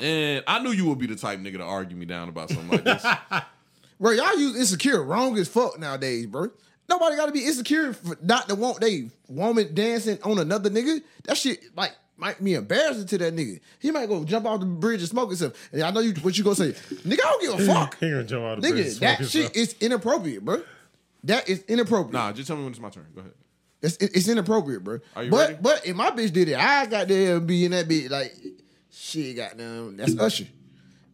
And 0.00 0.42
I 0.46 0.58
knew 0.58 0.70
you 0.72 0.86
would 0.88 0.98
be 0.98 1.06
the 1.06 1.16
type 1.16 1.38
nigga 1.38 1.58
to 1.58 1.62
argue 1.64 1.96
me 1.96 2.04
down 2.06 2.28
about 2.28 2.48
something 2.50 2.68
like 2.68 2.84
this. 2.84 3.04
bro, 4.00 4.10
y'all 4.12 4.38
use 4.38 4.56
insecure 4.56 5.02
wrong 5.02 5.38
as 5.38 5.48
fuck 5.48 5.78
nowadays, 5.78 6.26
bro. 6.26 6.48
Nobody 6.88 7.16
got 7.16 7.26
to 7.26 7.32
be 7.32 7.46
insecure 7.46 7.92
for 7.94 8.16
not 8.22 8.48
to 8.48 8.54
want 8.54 8.80
they 8.80 9.08
woman 9.28 9.72
dancing 9.74 10.18
on 10.22 10.38
another 10.38 10.68
nigga. 10.68 11.02
That 11.24 11.36
shit 11.38 11.60
like 11.76 11.92
might 12.16 12.42
be 12.42 12.54
embarrassing 12.54 13.06
to 13.06 13.18
that 13.18 13.34
nigga. 13.34 13.60
He 13.78 13.90
might 13.90 14.08
go 14.08 14.22
jump 14.24 14.46
off 14.46 14.60
the 14.60 14.66
bridge 14.66 15.00
and 15.00 15.08
smoke 15.08 15.30
himself. 15.30 15.54
And 15.72 15.82
I 15.82 15.90
know 15.90 16.00
you 16.00 16.12
what 16.22 16.36
you 16.36 16.44
gonna 16.44 16.56
say, 16.56 16.72
nigga. 16.72 17.20
I 17.24 17.38
don't 17.38 17.40
give 17.58 17.60
a 17.60 17.66
fuck, 17.74 17.98
He 17.98 18.10
gonna 18.10 18.24
jump 18.24 18.44
out 18.44 18.60
the 18.60 18.68
nigga. 18.68 18.86
and 18.92 18.96
That 19.00 19.16
shit 19.26 19.32
himself. 19.44 19.56
is 19.56 19.74
inappropriate, 19.80 20.44
bro. 20.44 20.62
That 21.24 21.48
is 21.48 21.62
inappropriate. 21.68 22.12
nah, 22.12 22.32
just 22.32 22.48
tell 22.48 22.56
me 22.56 22.64
when 22.64 22.72
it's 22.72 22.80
my 22.80 22.90
turn. 22.90 23.06
Go 23.14 23.20
ahead. 23.20 23.32
It's, 23.80 23.96
it's 23.96 24.28
inappropriate, 24.28 24.82
bro. 24.84 24.98
Are 25.16 25.24
you 25.24 25.30
but 25.30 25.48
ready? 25.50 25.58
but 25.62 25.86
if 25.86 25.96
my 25.96 26.10
bitch 26.10 26.32
did 26.32 26.48
it, 26.48 26.56
I 26.58 26.84
got 26.86 27.08
there 27.08 27.36
and 27.38 27.46
be 27.46 27.64
in 27.64 27.70
that 27.72 27.86
bitch 27.88 28.10
like 28.10 28.34
shit. 28.94 29.56
them. 29.56 29.96
that's 29.96 30.18
Usher. 30.18 30.46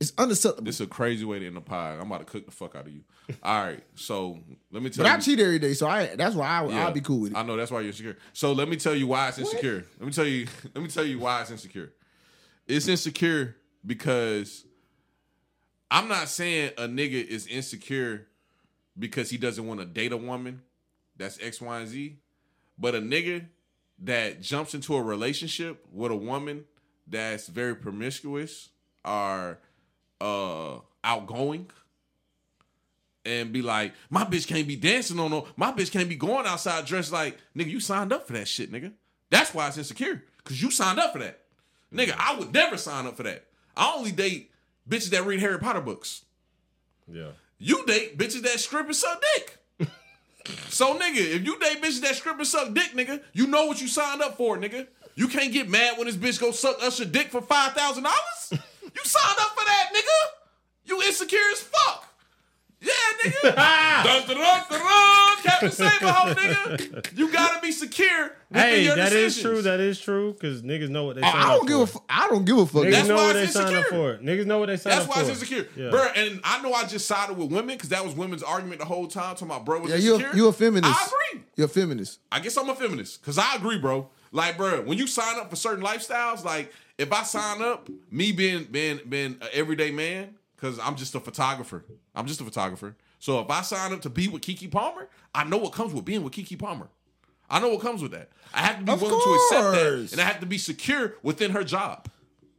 It's 0.00 0.14
unacceptable. 0.16 0.64
This 0.64 0.76
is 0.76 0.80
a 0.80 0.86
crazy 0.86 1.26
way 1.26 1.38
to 1.38 1.46
end 1.46 1.56
the 1.56 1.60
pod. 1.60 2.00
I'm 2.00 2.06
about 2.06 2.20
to 2.20 2.24
cook 2.24 2.46
the 2.46 2.50
fuck 2.50 2.74
out 2.74 2.86
of 2.86 2.92
you. 2.92 3.02
All 3.42 3.62
right, 3.62 3.82
so 3.94 4.38
let 4.72 4.82
me 4.82 4.88
tell 4.88 5.04
but 5.04 5.10
you. 5.10 5.16
I 5.16 5.20
cheat 5.20 5.40
every 5.40 5.58
day, 5.58 5.74
so 5.74 5.86
I 5.86 6.16
that's 6.16 6.34
why 6.34 6.48
I 6.48 6.66
Yeah, 6.66 6.86
I'll 6.86 6.92
be 6.92 7.02
cool 7.02 7.20
with 7.20 7.32
it. 7.32 7.36
I 7.36 7.42
know 7.42 7.56
that's 7.56 7.70
why 7.70 7.80
you're 7.80 7.88
insecure. 7.88 8.16
So 8.32 8.52
let 8.52 8.68
me 8.68 8.76
tell 8.76 8.94
you 8.94 9.06
why 9.06 9.28
it's 9.28 9.38
insecure. 9.38 9.84
Let 9.98 10.06
me 10.06 10.12
tell 10.12 10.24
you. 10.24 10.46
Let 10.74 10.82
me 10.82 10.88
tell 10.88 11.04
you 11.04 11.18
why 11.18 11.42
it's 11.42 11.50
insecure. 11.50 11.92
It's 12.66 12.88
insecure 12.88 13.56
because 13.84 14.64
I'm 15.90 16.08
not 16.08 16.28
saying 16.28 16.72
a 16.78 16.88
nigga 16.88 17.24
is 17.24 17.46
insecure 17.46 18.26
because 18.98 19.28
he 19.28 19.36
doesn't 19.36 19.66
want 19.66 19.80
to 19.80 19.86
date 19.86 20.12
a 20.12 20.16
woman 20.16 20.62
that's 21.16 21.38
X, 21.42 21.60
Y, 21.60 21.78
and 21.78 21.88
Z, 21.88 22.16
but 22.78 22.94
a 22.94 23.00
nigga 23.00 23.46
that 23.98 24.40
jumps 24.40 24.74
into 24.74 24.96
a 24.96 25.02
relationship 25.02 25.84
with 25.92 26.10
a 26.10 26.16
woman 26.16 26.64
that's 27.10 27.48
very 27.48 27.74
promiscuous 27.74 28.70
or 29.04 29.58
uh 30.20 30.78
outgoing 31.02 31.70
and 33.24 33.52
be 33.52 33.62
like, 33.62 33.92
my 34.08 34.24
bitch 34.24 34.46
can't 34.46 34.66
be 34.66 34.76
dancing 34.76 35.18
on 35.18 35.30
no, 35.30 35.46
my 35.56 35.72
bitch 35.72 35.90
can't 35.90 36.08
be 36.08 36.16
going 36.16 36.46
outside 36.46 36.86
dressed 36.86 37.12
like, 37.12 37.38
nigga, 37.56 37.68
you 37.68 37.80
signed 37.80 38.12
up 38.12 38.26
for 38.26 38.32
that 38.32 38.48
shit, 38.48 38.72
nigga. 38.72 38.92
That's 39.30 39.54
why 39.54 39.68
it's 39.68 39.78
insecure. 39.78 40.24
Cause 40.44 40.60
you 40.60 40.70
signed 40.70 40.98
up 40.98 41.12
for 41.12 41.18
that. 41.18 41.40
Nigga, 41.92 42.14
I 42.18 42.38
would 42.38 42.52
never 42.52 42.76
sign 42.76 43.06
up 43.06 43.16
for 43.16 43.24
that. 43.24 43.44
I 43.76 43.94
only 43.96 44.12
date 44.12 44.50
bitches 44.88 45.10
that 45.10 45.24
read 45.24 45.40
Harry 45.40 45.58
Potter 45.58 45.80
books. 45.80 46.24
Yeah. 47.12 47.30
You 47.58 47.84
date 47.86 48.16
bitches 48.16 48.42
that 48.42 48.58
strip 48.60 48.86
and 48.86 48.96
suck 48.96 49.22
dick. 49.34 49.58
so 50.68 50.98
nigga, 50.98 51.16
if 51.18 51.44
you 51.44 51.58
date 51.58 51.82
bitches 51.82 52.00
that 52.02 52.14
strip 52.14 52.38
and 52.38 52.46
suck 52.46 52.72
dick, 52.72 52.92
nigga, 52.92 53.22
you 53.32 53.46
know 53.46 53.66
what 53.66 53.80
you 53.80 53.88
signed 53.88 54.22
up 54.22 54.36
for, 54.36 54.56
nigga. 54.56 54.86
You 55.16 55.28
can't 55.28 55.52
get 55.52 55.68
mad 55.68 55.98
when 55.98 56.06
this 56.06 56.16
bitch 56.16 56.40
go 56.40 56.50
suck 56.50 56.76
Usher 56.82 57.04
dick 57.04 57.28
for 57.30 57.42
five 57.42 57.72
thousand 57.72 58.04
dollars. 58.04 58.52
You 58.52 59.02
signed 59.04 59.38
up 59.38 59.48
for 59.58 59.64
that, 59.64 59.90
nigga. 59.94 60.30
You 60.84 61.02
insecure 61.02 61.38
as 61.52 61.60
fuck. 61.60 62.06
Yeah, 62.80 62.92
nigga. 63.22 63.42
dun, 63.54 64.26
dun, 64.26 64.36
dun, 64.36 64.36
dun, 64.70 64.80
dun. 64.80 65.36
Captain 65.42 65.68
Saberho, 65.68 66.34
nigga. 66.34 67.18
You 67.18 67.30
gotta 67.30 67.60
be 67.60 67.72
secure. 67.72 68.32
Hey, 68.52 68.84
your 68.84 68.96
that 68.96 69.12
is 69.12 69.34
decisions. 69.34 69.42
true. 69.42 69.62
That 69.62 69.80
is 69.80 70.00
true. 70.00 70.32
Because 70.32 70.62
niggas 70.62 70.88
know 70.88 71.04
what 71.04 71.16
they 71.16 71.22
I, 71.22 71.30
sign 71.30 71.40
I 71.40 71.44
up 71.44 71.56
don't 71.58 71.68
give 71.68 71.80
a 71.80 71.86
for. 71.86 71.98
fu- 71.98 72.04
I 72.08 72.28
don't 72.28 72.44
give 72.46 72.58
a 72.58 72.66
fuck. 72.66 72.82
Niggas 72.84 72.90
That's 72.92 73.08
know 73.08 73.14
why 73.16 73.26
what 73.26 73.32
they 73.34 73.42
it's 73.44 73.52
sign 73.52 73.64
up 73.66 73.72
insecure. 73.74 74.18
for. 74.18 74.24
Niggas 74.24 74.46
know 74.46 74.58
what 74.58 74.66
they 74.66 74.76
sign 74.78 74.90
That's 74.92 75.04
up 75.04 75.10
why 75.10 75.14
for. 75.16 75.30
it's 75.30 75.40
insecure, 75.42 75.68
Yeah. 75.76 75.90
bro. 75.90 76.06
And 76.16 76.40
I 76.42 76.62
know 76.62 76.72
I 76.72 76.84
just 76.86 77.06
sided 77.06 77.36
with 77.36 77.52
women 77.52 77.76
because 77.76 77.90
that 77.90 78.02
was 78.04 78.14
women's 78.14 78.42
argument 78.42 78.80
the 78.80 78.86
whole 78.86 79.06
time. 79.06 79.36
To 79.36 79.44
my 79.44 79.58
bro 79.58 79.80
was 79.80 79.90
yeah, 79.90 79.96
you 79.98 80.14
insecure. 80.14 80.32
a, 80.32 80.36
you 80.36 80.48
a 80.48 80.52
feminist. 80.52 80.90
I 80.98 81.06
agree. 81.34 81.44
You're 81.56 81.66
a 81.66 81.68
feminist. 81.68 82.18
I 82.32 82.40
guess 82.40 82.56
I'm 82.56 82.68
a 82.70 82.74
feminist 82.74 83.20
because 83.20 83.36
I 83.38 83.56
agree, 83.56 83.78
bro. 83.78 84.08
Like, 84.32 84.56
bro, 84.56 84.82
when 84.82 84.98
you 84.98 85.06
sign 85.06 85.38
up 85.38 85.50
for 85.50 85.56
certain 85.56 85.84
lifestyles, 85.84 86.44
like 86.44 86.72
if 86.98 87.12
I 87.12 87.22
sign 87.22 87.62
up, 87.62 87.88
me 88.10 88.32
being 88.32 88.64
being 88.64 89.00
being 89.08 89.38
an 89.40 89.48
everyday 89.52 89.90
man, 89.90 90.34
because 90.56 90.78
I'm 90.78 90.96
just 90.96 91.14
a 91.14 91.20
photographer. 91.20 91.84
I'm 92.14 92.26
just 92.26 92.40
a 92.40 92.44
photographer. 92.44 92.96
So 93.18 93.40
if 93.40 93.50
I 93.50 93.62
sign 93.62 93.92
up 93.92 94.02
to 94.02 94.10
be 94.10 94.28
with 94.28 94.42
Keke 94.42 94.70
Palmer, 94.70 95.08
I 95.34 95.44
know 95.44 95.56
what 95.58 95.72
comes 95.72 95.92
with 95.92 96.04
being 96.04 96.22
with 96.22 96.32
Keke 96.32 96.58
Palmer. 96.58 96.88
I 97.48 97.58
know 97.60 97.70
what 97.70 97.80
comes 97.80 98.00
with 98.02 98.12
that. 98.12 98.28
I 98.54 98.60
have 98.60 98.78
to 98.78 98.84
be 98.84 98.92
Of 98.92 99.02
willing 99.02 99.20
to 99.20 99.32
accept 99.34 99.72
that, 99.72 100.12
and 100.12 100.20
I 100.20 100.24
have 100.24 100.40
to 100.40 100.46
be 100.46 100.58
secure 100.58 101.14
within 101.22 101.50
her 101.50 101.64
job. 101.64 102.08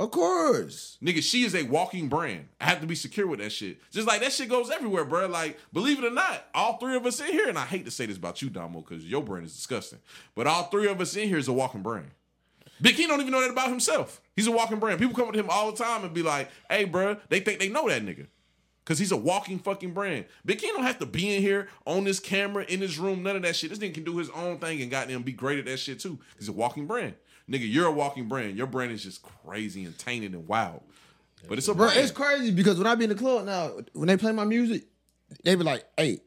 Of 0.02 0.10
course. 0.10 0.98
Nigga, 0.99 1.22
she 1.22 1.44
is 1.44 1.53
a 1.53 1.61
walking 1.61 2.10
brand. 2.10 2.48
I 2.60 2.65
have 2.65 2.82
to 2.82 2.88
be 2.88 2.95
secure 2.95 3.28
with 3.28 3.40
that 3.40 3.52
shit. 3.52 3.80
Just 3.91 4.07
like 4.07 4.22
that 4.22 4.32
shit 4.32 4.49
goes 4.49 4.72
everywhere, 4.72 5.06
bro. 5.06 5.28
Like, 5.28 5.60
believe 5.72 5.99
it 5.99 6.06
or 6.06 6.10
not, 6.10 6.44
all 6.56 6.78
three 6.78 6.95
of 6.95 7.06
us 7.06 7.19
in 7.19 7.28
here, 7.28 7.48
and 7.48 7.56
I 7.56 7.65
hate 7.65 7.86
to 7.86 7.91
say 7.91 8.07
this 8.07 8.18
about 8.18 8.41
you, 8.41 8.49
Damo, 8.49 8.82
because 8.82 9.06
your 9.06 9.22
brand 9.22 9.45
is 9.45 9.53
disgusting. 9.53 9.99
But 10.34 10.48
all 10.48 10.64
three 10.64 10.88
of 10.88 10.99
us 10.99 11.15
in 11.15 11.28
here 11.28 11.38
is 11.38 11.48
a 11.48 11.53
walking 11.53 11.84
brand. 11.84 12.10
Big 12.82 12.95
King 12.95 13.10
don't 13.10 13.22
even 13.22 13.32
know 13.32 13.41
that 13.41 13.52
about 13.52 13.69
himself. 13.69 14.22
He's 14.36 14.48
a 14.48 14.52
walking 14.52 14.80
brand. 14.80 14.99
People 14.99 15.14
come 15.14 15.28
up 15.28 15.36
to 15.36 15.40
him 15.40 15.52
all 15.52 15.72
the 15.72 15.78
time 15.78 16.03
and 16.03 16.15
be 16.15 16.23
like, 16.23 16.49
hey, 16.68 16.86
bro, 16.86 17.18
they 17.30 17.40
think 17.40 17.60
they 17.60 17.69
know 17.69 17.88
that 17.88 18.03
nigga. 18.03 18.26
Cause 18.86 18.98
he's 18.98 19.11
a 19.11 19.18
walking 19.18 19.60
fucking 19.60 19.94
brand. 19.94 20.26
Big 20.44 20.57
King 20.57 20.72
don't 20.73 20.84
have 20.84 20.98
to 20.98 21.06
be 21.06 21.36
in 21.36 21.44
here 21.44 21.68
on 21.86 22.06
this 22.06 22.19
camera 22.19 22.65
in 22.68 22.80
this 22.80 22.98
room, 22.98 23.22
none 23.22 23.36
of 23.36 23.44
that 23.44 23.56
shit. 23.56 23.69
This 23.69 23.78
nigga 23.78 23.94
can 23.94 24.03
do 24.03 24.18
his 24.18 24.32
own 24.32 24.57
thing 24.57 24.82
and 24.82 24.90
goddamn 24.90 25.22
be 25.22 25.32
great 25.32 25.60
at 25.60 25.65
that 25.65 25.78
shit 25.78 25.99
too. 25.99 26.18
He's 26.40 26.49
a 26.49 26.52
walking 26.52 26.88
brand. 26.88 27.14
Nigga, 27.52 27.72
you're 27.72 27.88
a 27.88 27.91
walking 27.91 28.28
brand. 28.30 28.57
Your 28.57 28.68
brand 28.68 28.91
is 28.91 29.03
just 29.03 29.22
crazy 29.23 29.84
and 29.84 29.98
tainted 29.98 30.34
and 30.34 30.48
wild. 30.48 30.82
But 31.49 31.57
it's 31.57 31.68
a 31.68 31.73
Bro, 31.73 31.88
brand. 31.88 31.99
it's 31.99 32.11
crazy 32.11 32.52
because 32.52 32.78
when 32.78 32.88
I 32.88 32.95
be 32.95 33.03
in 33.06 33.10
the 33.10 33.15
club 33.15 33.45
now, 33.45 33.72
when 33.94 34.07
they 34.07 34.15
play 34.18 34.32
my 34.32 34.45
music, 34.45 34.84
they 35.44 35.56
be 35.56 35.64
like, 35.64 35.84
"Hey, 35.98 36.22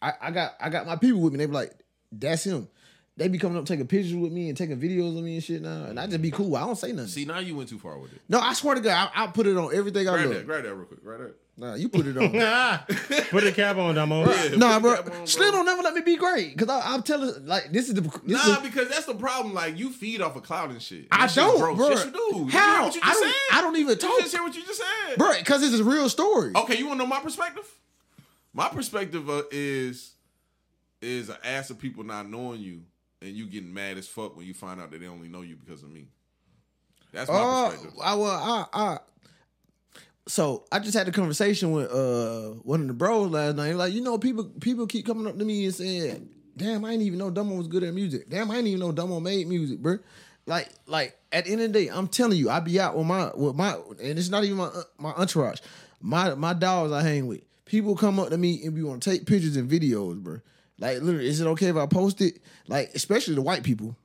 I, 0.00 0.12
I 0.20 0.30
got 0.30 0.54
I 0.60 0.70
got 0.70 0.86
my 0.86 0.96
people 0.96 1.20
with 1.20 1.32
me." 1.32 1.38
They 1.38 1.46
be 1.46 1.52
like, 1.52 1.72
"That's 2.12 2.44
him." 2.44 2.68
They 3.16 3.28
be 3.28 3.36
coming 3.36 3.58
up 3.58 3.66
taking 3.66 3.86
pictures 3.86 4.14
with 4.14 4.32
me 4.32 4.48
and 4.48 4.56
taking 4.56 4.80
videos 4.80 5.18
of 5.18 5.22
me 5.24 5.34
and 5.34 5.44
shit 5.44 5.60
now, 5.60 5.84
and 5.84 6.00
I 6.00 6.06
just 6.06 6.22
be 6.22 6.30
cool. 6.30 6.56
I 6.56 6.60
don't 6.60 6.76
say 6.78 6.92
nothing. 6.92 7.08
See, 7.08 7.24
now 7.26 7.40
you 7.40 7.54
went 7.54 7.68
too 7.68 7.78
far 7.78 7.98
with 7.98 8.12
it. 8.14 8.20
no, 8.30 8.38
I 8.40 8.54
swear 8.54 8.76
to 8.76 8.80
God, 8.80 9.10
I, 9.14 9.22
I'll 9.24 9.32
put 9.32 9.46
it 9.46 9.56
on 9.58 9.74
everything 9.74 10.08
I 10.08 10.12
Grab 10.12 10.24
love. 10.26 10.34
that, 10.36 10.46
grab 10.46 10.62
that 10.64 10.74
real 10.74 10.86
quick. 10.86 11.04
Grab 11.04 11.20
that. 11.20 11.34
Nah, 11.60 11.74
you 11.74 11.90
put 11.90 12.06
it 12.06 12.16
on. 12.16 12.30
Put 13.30 13.44
a 13.44 13.52
cap 13.52 13.76
on, 13.76 13.94
Damo. 13.94 14.20
Yeah, 14.24 14.56
nah, 14.56 14.80
bro, 14.80 14.92
the 14.92 14.96
cap 15.02 15.04
bro. 15.12 15.24
Slim 15.26 15.52
don't 15.52 15.66
never 15.66 15.82
let 15.82 15.92
me 15.92 16.00
be 16.00 16.16
great 16.16 16.56
because 16.56 16.82
I'm 16.84 17.02
telling 17.02 17.44
like 17.46 17.70
this 17.70 17.88
is 17.88 17.94
the 17.94 18.00
this 18.00 18.22
Nah, 18.46 18.54
is, 18.54 18.58
because 18.62 18.88
that's 18.88 19.04
the 19.04 19.14
problem. 19.14 19.52
Like 19.52 19.76
you 19.76 19.90
feed 19.90 20.22
off 20.22 20.36
of 20.36 20.42
cloud 20.42 20.70
and 20.70 20.80
shit. 20.80 21.08
I 21.12 21.26
That 21.26 21.30
shit's 21.32 21.34
don't, 21.46 21.58
gross. 21.58 21.76
bro. 21.76 21.88
Yes, 21.90 22.04
you 22.06 22.12
do. 22.12 22.48
How? 22.48 22.72
hear 22.76 22.82
what 22.84 22.94
you 22.94 23.00
I 23.04 23.12
don't. 23.12 23.22
said? 23.24 23.34
I 23.52 23.60
don't 23.60 23.76
even 23.76 23.90
You 24.00 24.20
just 24.20 24.32
hear 24.32 24.42
what 24.42 24.54
you 24.56 24.64
just 24.64 24.78
said, 24.82 25.18
bro, 25.18 25.32
because 25.38 25.62
it's 25.62 25.78
a 25.78 25.84
real 25.84 26.08
story. 26.08 26.52
Okay, 26.56 26.78
you 26.78 26.86
want 26.86 26.98
to 26.98 27.04
know 27.04 27.08
my 27.10 27.20
perspective? 27.20 27.68
My 28.54 28.68
perspective 28.70 29.28
uh, 29.28 29.42
is 29.50 30.12
is 31.02 31.28
an 31.28 31.36
ass 31.44 31.68
of 31.68 31.78
people 31.78 32.04
not 32.04 32.26
knowing 32.28 32.60
you 32.62 32.80
and 33.20 33.32
you 33.36 33.46
getting 33.46 33.74
mad 33.74 33.98
as 33.98 34.08
fuck 34.08 34.34
when 34.34 34.46
you 34.46 34.54
find 34.54 34.80
out 34.80 34.90
that 34.92 35.00
they 35.02 35.06
only 35.08 35.28
know 35.28 35.42
you 35.42 35.56
because 35.56 35.82
of 35.82 35.90
me. 35.90 36.06
That's 37.12 37.28
my 37.28 37.36
Oh, 37.38 37.68
perspective. 37.70 38.00
I 38.02 38.14
well, 38.14 38.30
I, 38.30 38.66
I. 38.72 38.98
So 40.30 40.64
I 40.70 40.78
just 40.78 40.96
had 40.96 41.08
a 41.08 41.12
conversation 41.12 41.72
with 41.72 41.90
uh 41.90 42.50
one 42.62 42.82
of 42.82 42.86
the 42.86 42.94
bros 42.94 43.30
last 43.30 43.56
night. 43.56 43.74
Like, 43.74 43.92
you 43.92 44.00
know, 44.00 44.16
people 44.16 44.44
people 44.60 44.86
keep 44.86 45.04
coming 45.04 45.26
up 45.26 45.36
to 45.36 45.44
me 45.44 45.64
and 45.64 45.74
saying 45.74 46.28
damn, 46.56 46.84
I 46.84 46.90
didn't 46.90 47.06
even 47.06 47.18
know 47.18 47.30
Damo 47.30 47.56
was 47.56 47.66
good 47.66 47.82
at 47.82 47.94
music. 47.94 48.28
Damn, 48.28 48.50
I 48.50 48.56
didn't 48.56 48.68
even 48.68 48.80
know 48.80 48.92
Damo 48.92 49.18
made 49.18 49.48
music, 49.48 49.80
bro. 49.80 49.98
Like, 50.46 50.68
like 50.86 51.18
at 51.32 51.46
the 51.46 51.52
end 51.52 51.62
of 51.62 51.72
the 51.72 51.80
day, 51.80 51.88
I'm 51.88 52.06
telling 52.06 52.38
you, 52.38 52.48
I 52.48 52.60
be 52.60 52.78
out 52.78 52.96
with 52.96 53.06
my 53.06 53.30
with 53.34 53.56
my, 53.56 53.72
and 54.00 54.18
it's 54.18 54.28
not 54.28 54.44
even 54.44 54.58
my 54.58 54.70
my 54.98 55.10
entourage, 55.10 55.60
my 56.00 56.34
my 56.36 56.52
dogs 56.52 56.92
I 56.92 57.02
hang 57.02 57.26
with. 57.26 57.40
People 57.64 57.96
come 57.96 58.20
up 58.20 58.28
to 58.28 58.38
me 58.38 58.62
and 58.64 58.74
we 58.74 58.84
want 58.84 59.02
to 59.02 59.10
take 59.10 59.26
pictures 59.26 59.56
and 59.56 59.68
videos, 59.68 60.20
bro. 60.20 60.38
Like, 60.78 61.02
literally, 61.02 61.28
is 61.28 61.40
it 61.40 61.46
okay 61.48 61.66
if 61.66 61.76
I 61.76 61.86
post 61.86 62.20
it? 62.20 62.40
Like, 62.68 62.90
especially 62.94 63.34
the 63.34 63.42
white 63.42 63.64
people, 63.64 63.96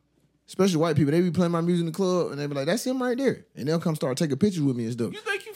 especially 0.47 0.77
white 0.77 0.95
people, 0.95 1.11
they 1.11 1.22
be 1.22 1.31
playing 1.31 1.52
my 1.52 1.61
music 1.61 1.81
in 1.81 1.85
the 1.88 1.91
club 1.91 2.31
and 2.31 2.39
they 2.39 2.47
be 2.47 2.56
like, 2.56 2.65
"That's 2.65 2.85
him 2.85 3.02
right 3.02 3.18
there," 3.18 3.45
and 3.56 3.68
they'll 3.68 3.80
come 3.80 3.95
start 3.95 4.18
taking 4.18 4.38
pictures 4.38 4.64
with 4.64 4.76
me 4.76 4.85
and 4.85 4.93
stuff. 4.93 5.14
You 5.14 5.19
think 5.19 5.45
you? 5.45 5.56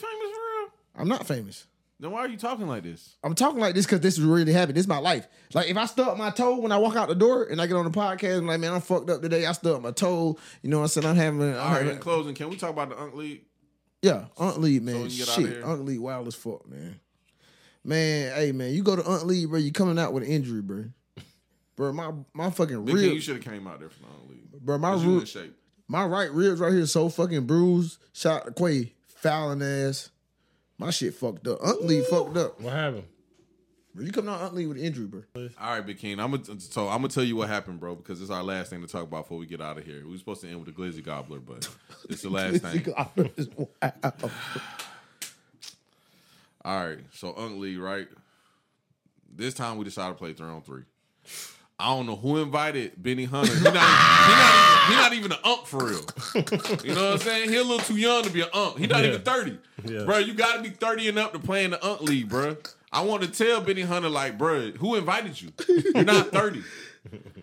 I'm 0.99 1.07
not 1.07 1.25
famous. 1.27 1.65
Then 2.01 2.11
why 2.11 2.19
are 2.19 2.27
you 2.29 2.37
talking 2.37 2.65
like 2.67 2.83
this? 2.83 3.17
I'm 3.23 3.35
talking 3.35 3.59
like 3.59 3.75
this 3.75 3.85
because 3.85 3.99
this 3.99 4.17
is 4.17 4.23
really 4.23 4.53
happening. 4.53 4.75
This 4.75 4.85
is 4.85 4.87
my 4.87 4.99
life. 4.99 5.27
Like 5.53 5.69
if 5.69 5.75
I 5.75 5.85
stub 5.85 6.17
my 6.17 6.29
toe 6.29 6.59
when 6.59 6.71
I 6.71 6.77
walk 6.77 6.95
out 6.95 7.09
the 7.09 7.15
door 7.15 7.43
and 7.43 7.61
I 7.61 7.67
get 7.67 7.75
on 7.75 7.83
the 7.83 7.91
podcast, 7.91 8.37
I'm 8.37 8.47
like, 8.47 8.59
man, 8.61 8.73
I'm 8.73 8.79
fucked 8.81 9.09
up 9.09 9.21
today. 9.21 9.45
I 9.45 9.51
stubbed 9.51 9.83
my 9.83 9.91
toe. 9.91 10.37
You 10.61 10.69
know 10.69 10.77
what 10.77 10.83
I'm 10.83 10.87
saying? 10.89 11.07
I'm 11.07 11.15
having. 11.17 11.41
I'm 11.41 11.49
All 11.55 11.65
right, 11.71 11.77
having 11.79 11.95
in 11.95 11.99
closing, 11.99 12.35
can 12.35 12.49
we 12.49 12.55
talk 12.55 12.69
about 12.69 12.89
the 12.89 12.99
Unk 12.99 13.15
League? 13.15 13.43
yeah, 14.01 14.25
Aunt 14.37 14.61
Lee, 14.61 14.79
man. 14.79 15.03
get 15.09 15.11
Shit. 15.11 15.61
Aunt 15.61 15.83
Lee, 15.83 15.97
wild 15.97 16.27
as 16.27 16.35
fuck, 16.35 16.65
man. 16.69 17.01
Man, 17.83 18.33
hey, 18.35 18.51
man, 18.53 18.71
you 18.71 18.81
go 18.81 18.95
to 18.95 19.03
Aunt 19.03 19.25
Lee, 19.25 19.45
bro. 19.45 19.59
You 19.59 19.73
coming 19.73 19.99
out 19.99 20.13
with 20.13 20.23
an 20.23 20.29
injury, 20.29 20.61
bro. 20.61 20.85
Bro, 21.75 21.93
my 21.93 22.11
my 22.33 22.49
fucking 22.49 22.85
King, 22.85 22.97
you 22.97 23.19
should 23.19 23.35
have 23.35 23.43
came 23.43 23.67
out 23.67 23.79
there 23.79 23.89
for 23.89 23.99
the 23.99 24.07
Unk 24.07 24.29
League. 24.29 24.51
bro. 24.61 24.77
My 24.77 24.93
rib, 24.93 25.27
shape. 25.27 25.53
my 25.89 26.05
right 26.05 26.31
ribs 26.31 26.61
right 26.61 26.71
here 26.71 26.85
so 26.85 27.09
fucking 27.09 27.45
bruised. 27.45 27.97
Shot 28.13 28.55
Quay, 28.55 28.93
fouling 29.07 29.61
ass. 29.61 30.11
My 30.79 30.91
shit 30.91 31.13
fucked 31.13 31.45
up. 31.45 31.59
Aunt 31.61 31.83
Lee 31.83 32.01
fucked 32.01 32.37
up. 32.37 32.59
What 32.61 32.73
happened? 32.73 33.03
Bro, 33.93 34.05
you 34.05 34.11
coming 34.13 34.33
out 34.33 34.41
Aunt 34.41 34.55
Lee 34.55 34.65
with 34.65 34.77
an 34.77 34.83
injury, 34.83 35.07
bro. 35.07 35.23
All 35.35 35.75
right, 35.75 35.85
Big 35.85 35.97
King. 35.99 36.19
I'm 36.19 36.31
gonna 36.31 36.59
so 36.59 36.87
I'm 36.87 36.99
gonna 36.99 37.09
tell 37.09 37.23
you 37.23 37.35
what 37.35 37.49
happened, 37.49 37.81
bro, 37.81 37.95
because 37.95 38.21
it's 38.21 38.31
our 38.31 38.43
last 38.43 38.69
thing 38.69 38.81
to 38.81 38.87
talk 38.87 39.03
about 39.03 39.23
before 39.25 39.37
we 39.37 39.45
get 39.45 39.61
out 39.61 39.77
of 39.77 39.85
here. 39.85 40.03
We 40.05 40.11
were 40.11 40.17
supposed 40.17 40.41
to 40.41 40.47
end 40.47 40.65
with 40.65 40.73
the 40.73 40.81
Glizzy 40.81 41.03
Gobbler, 41.03 41.39
but 41.39 41.67
it's 42.09 42.21
the 42.21 42.29
last 42.29 42.61
thing. 42.61 42.93
wow. 42.95 43.11
All 46.63 46.85
right, 46.85 46.99
so 47.13 47.35
Unk 47.35 47.59
League, 47.59 47.79
right? 47.79 48.07
This 49.35 49.53
time 49.53 49.77
we 49.77 49.85
decided 49.85 50.13
to 50.13 50.17
play 50.17 50.33
three 50.33 50.47
on 50.47 50.61
three. 50.61 50.83
I 51.79 51.95
don't 51.95 52.05
know 52.05 52.17
who 52.17 52.37
invited 52.37 53.01
Benny 53.01 53.23
Hunter. 53.23 53.55
He 53.55 53.63
not, 53.63 53.73
he 53.73 53.79
not, 53.79 54.51
even, 54.53 54.89
he 54.89 54.95
not 55.01 55.13
even 55.13 55.31
an 55.31 55.37
unk 55.45 55.65
for 55.65 55.85
real. 55.85 56.01
You 56.83 56.93
know 56.93 57.03
what 57.05 57.13
I'm 57.13 57.17
saying? 57.19 57.49
He 57.49 57.55
a 57.55 57.61
little 57.63 57.79
too 57.79 57.95
young 57.95 58.23
to 58.23 58.29
be 58.29 58.41
an 58.41 58.49
ump. 58.53 58.77
He 58.77 58.85
not 58.87 59.05
even 59.05 59.21
30. 59.21 59.57
Yeah. 59.85 60.03
Bro, 60.03 60.17
you 60.19 60.33
got 60.33 60.57
to 60.57 60.61
be 60.61 60.69
30 60.69 61.09
and 61.09 61.19
up 61.19 61.31
to 61.33 61.39
play 61.39 61.63
in 61.63 61.71
the 61.71 61.85
ump 61.85 62.01
league, 62.01 62.27
bro. 62.27 62.57
I 62.91 63.01
want 63.01 63.23
to 63.23 63.29
tell 63.29 63.61
Benny 63.61 63.81
Hunter, 63.83 64.09
like, 64.09 64.37
bro, 64.37 64.71
who 64.71 64.95
invited 64.95 65.41
you? 65.41 65.51
You're 65.95 66.03
not 66.03 66.31
30. 66.31 66.63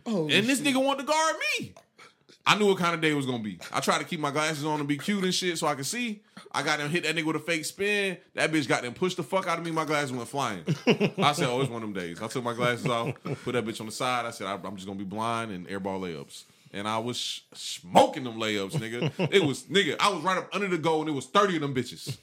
Oh, 0.05 0.29
And 0.29 0.47
this 0.47 0.61
nigga 0.61 0.85
want 0.85 0.99
to 1.01 1.05
guard 1.05 1.35
me. 1.59 1.73
I 2.47 2.57
knew 2.57 2.67
what 2.67 2.79
kind 2.79 2.95
of 2.95 3.01
day 3.01 3.11
it 3.11 3.15
was 3.15 3.27
gonna 3.27 3.43
be. 3.43 3.59
I 3.73 3.81
tried 3.81 3.99
to 3.99 4.05
keep 4.05 4.21
my 4.21 4.31
glasses 4.31 4.65
on 4.65 4.79
and 4.79 4.89
be 4.89 4.97
cute 4.97 5.25
and 5.25 5.35
shit 5.35 5.59
so 5.59 5.67
I 5.67 5.75
could 5.75 5.87
see. 5.87 6.23
I 6.53 6.63
got 6.63 6.79
them 6.79 6.89
hit 6.89 7.03
that 7.03 7.17
nigga 7.17 7.25
with 7.25 7.37
a 7.37 7.41
fake 7.41 7.65
spin. 7.65 8.19
That 8.35 8.53
bitch 8.53 8.69
got 8.69 8.83
them 8.83 8.95
pushed 8.95 9.17
the 9.17 9.25
fuck 9.25 9.49
out 9.49 9.59
of 9.59 9.65
me. 9.65 9.73
My 9.73 9.85
glasses 9.85 10.13
went 10.13 10.29
flying. 10.29 10.63
I 10.87 11.33
said, 11.33 11.49
"Oh, 11.49 11.61
it's 11.61 11.71
one 11.71 11.83
of 11.83 11.93
them 11.93 11.93
days." 11.93 12.23
I 12.23 12.29
took 12.29 12.45
my 12.45 12.55
glasses 12.55 12.87
off, 12.87 13.15
put 13.45 13.53
that 13.53 13.65
bitch 13.65 13.81
on 13.81 13.87
the 13.87 13.93
side. 13.93 14.27
I 14.27 14.31
said, 14.31 14.47
"I'm 14.47 14.77
just 14.77 14.87
gonna 14.87 14.99
be 14.99 15.05
blind 15.05 15.51
and 15.51 15.67
airball 15.67 16.01
layups." 16.01 16.45
And 16.73 16.87
I 16.87 16.99
was 16.99 17.43
smoking 17.55 18.25
them 18.25 18.39
layups, 18.39 18.73
nigga. 18.73 19.31
It 19.33 19.43
was 19.43 19.65
nigga. 19.65 19.97
I 19.99 20.11
was 20.11 20.23
right 20.23 20.39
up 20.39 20.49
under 20.53 20.69
the 20.69 20.79
goal, 20.79 21.01
and 21.01 21.09
it 21.09 21.15
was 21.15 21.27
thirty 21.27 21.57
of 21.57 21.63
them 21.63 21.75
bitches. 21.75 22.17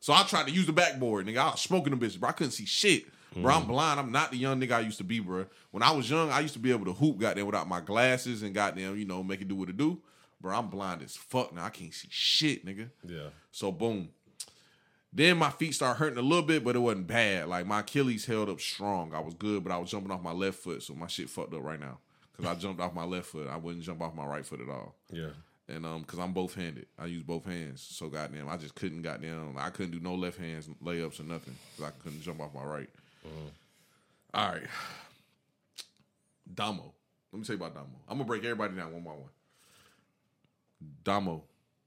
So 0.00 0.12
I 0.12 0.24
tried 0.24 0.48
to 0.48 0.52
use 0.52 0.66
the 0.66 0.72
backboard, 0.72 1.26
nigga. 1.26 1.38
I 1.38 1.50
was 1.52 1.60
smoking 1.60 1.96
them 1.96 2.00
bitches, 2.00 2.18
bro. 2.20 2.28
I 2.28 2.32
couldn't 2.32 2.52
see 2.52 2.66
shit. 2.66 3.04
Bro, 3.36 3.54
I'm 3.54 3.66
blind. 3.66 3.98
I'm 3.98 4.12
not 4.12 4.30
the 4.30 4.36
young 4.36 4.60
nigga 4.60 4.72
I 4.72 4.80
used 4.80 4.98
to 4.98 5.04
be, 5.04 5.20
bro. 5.20 5.46
When 5.70 5.82
I 5.82 5.90
was 5.90 6.10
young, 6.10 6.30
I 6.30 6.40
used 6.40 6.54
to 6.54 6.60
be 6.60 6.70
able 6.70 6.84
to 6.86 6.92
hoop, 6.92 7.18
goddamn, 7.18 7.46
without 7.46 7.68
my 7.68 7.80
glasses 7.80 8.42
and 8.42 8.54
goddamn, 8.54 8.98
you 8.98 9.04
know, 9.04 9.22
make 9.22 9.40
it 9.40 9.48
do 9.48 9.54
what 9.54 9.68
it 9.68 9.76
do. 9.76 10.00
Bro, 10.40 10.56
I'm 10.56 10.68
blind 10.68 11.02
as 11.02 11.16
fuck 11.16 11.54
now. 11.54 11.64
I 11.64 11.70
can't 11.70 11.94
see 11.94 12.08
shit, 12.10 12.66
nigga. 12.66 12.90
Yeah. 13.06 13.28
So 13.50 13.70
boom. 13.70 14.08
Then 15.12 15.36
my 15.36 15.50
feet 15.50 15.74
start 15.74 15.98
hurting 15.98 16.18
a 16.18 16.22
little 16.22 16.44
bit, 16.44 16.64
but 16.64 16.74
it 16.74 16.78
wasn't 16.78 17.06
bad. 17.06 17.48
Like 17.48 17.66
my 17.66 17.80
Achilles 17.80 18.24
held 18.24 18.48
up 18.48 18.60
strong. 18.60 19.14
I 19.14 19.20
was 19.20 19.34
good, 19.34 19.62
but 19.62 19.72
I 19.72 19.76
was 19.76 19.90
jumping 19.90 20.10
off 20.10 20.22
my 20.22 20.32
left 20.32 20.58
foot, 20.58 20.82
so 20.82 20.94
my 20.94 21.06
shit 21.06 21.28
fucked 21.28 21.54
up 21.54 21.62
right 21.62 21.78
now. 21.78 21.98
Cause 22.36 22.46
I 22.46 22.54
jumped 22.54 22.80
off 22.80 22.94
my 22.94 23.04
left 23.04 23.26
foot. 23.26 23.46
I 23.48 23.56
wouldn't 23.56 23.84
jump 23.84 24.00
off 24.00 24.14
my 24.14 24.24
right 24.24 24.44
foot 24.44 24.60
at 24.60 24.70
all. 24.70 24.94
Yeah. 25.10 25.28
And 25.68 25.84
um, 25.84 26.02
cause 26.04 26.18
I'm 26.18 26.32
both 26.32 26.54
handed. 26.54 26.86
I 26.98 27.06
use 27.06 27.22
both 27.22 27.44
hands. 27.44 27.82
So 27.82 28.08
goddamn, 28.08 28.48
I 28.48 28.56
just 28.56 28.74
couldn't 28.74 29.02
goddamn 29.02 29.54
I 29.58 29.68
couldn't 29.70 29.92
do 29.92 30.00
no 30.00 30.14
left 30.14 30.38
hands 30.38 30.68
layups 30.82 31.20
or 31.20 31.24
nothing. 31.24 31.56
Cause 31.76 31.86
I 31.86 32.02
couldn't 32.02 32.22
jump 32.22 32.40
off 32.40 32.54
my 32.54 32.64
right. 32.64 32.88
Mm. 33.26 33.50
All 34.34 34.48
right. 34.48 34.62
Damo. 36.52 36.92
Let 37.32 37.38
me 37.38 37.44
tell 37.44 37.56
you 37.56 37.62
about 37.62 37.74
Damo. 37.74 37.98
I'm 38.08 38.18
gonna 38.18 38.24
break 38.24 38.44
everybody 38.44 38.74
down 38.74 38.92
one 38.92 39.02
by 39.02 39.10
one. 39.10 39.30
Damo 41.04 41.44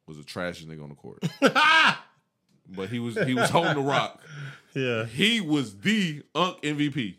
was 0.07 0.17
a 0.17 0.23
trash 0.23 0.63
nigga 0.63 0.83
on 0.83 0.89
the 0.89 0.95
court. 0.95 1.23
but 2.75 2.89
he 2.89 2.99
was 2.99 3.15
he 3.25 3.33
was 3.33 3.49
holding 3.49 3.75
the 3.75 3.81
rock. 3.81 4.21
Yeah. 4.73 5.05
He 5.05 5.41
was 5.41 5.77
the 5.77 6.23
Unk 6.33 6.61
MVP. 6.61 7.15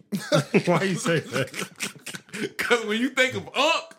Why 0.67 0.83
you 0.83 0.95
say 0.95 1.21
that? 1.21 2.55
Cause 2.59 2.85
when 2.85 3.01
you 3.01 3.11
think 3.11 3.35
of 3.35 3.49
Unk, 3.57 3.95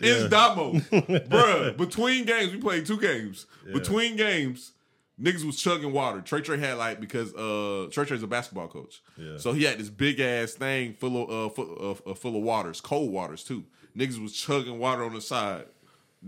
it's 0.00 0.28
Damo. 0.28 0.72
Bruh, 0.72 1.76
between 1.76 2.24
games, 2.24 2.52
we 2.52 2.58
played 2.58 2.84
two 2.84 2.98
games. 2.98 3.46
Between 3.72 4.16
games, 4.16 4.72
niggas 5.20 5.44
was 5.44 5.60
chugging 5.60 5.92
water. 5.92 6.20
Trey 6.20 6.40
Trey 6.40 6.58
had 6.58 6.78
like 6.78 7.00
because 7.00 7.34
uh 7.34 7.88
Trey 7.90 8.04
Trey's 8.04 8.22
a 8.22 8.26
basketball 8.26 8.68
coach. 8.68 9.02
Yeah. 9.16 9.38
So 9.38 9.52
he 9.52 9.64
had 9.64 9.78
this 9.78 9.88
big 9.88 10.20
ass 10.20 10.52
thing 10.52 10.94
full 10.94 11.22
of 11.22 11.30
uh 11.30 11.48
full, 11.54 11.96
uh, 12.06 12.10
uh, 12.10 12.14
full 12.14 12.36
of 12.36 12.42
waters, 12.42 12.80
cold 12.80 13.10
waters 13.12 13.44
too. 13.44 13.64
Niggas 13.96 14.20
was 14.22 14.32
chugging 14.32 14.78
water 14.78 15.04
on 15.04 15.14
the 15.14 15.20
side. 15.20 15.64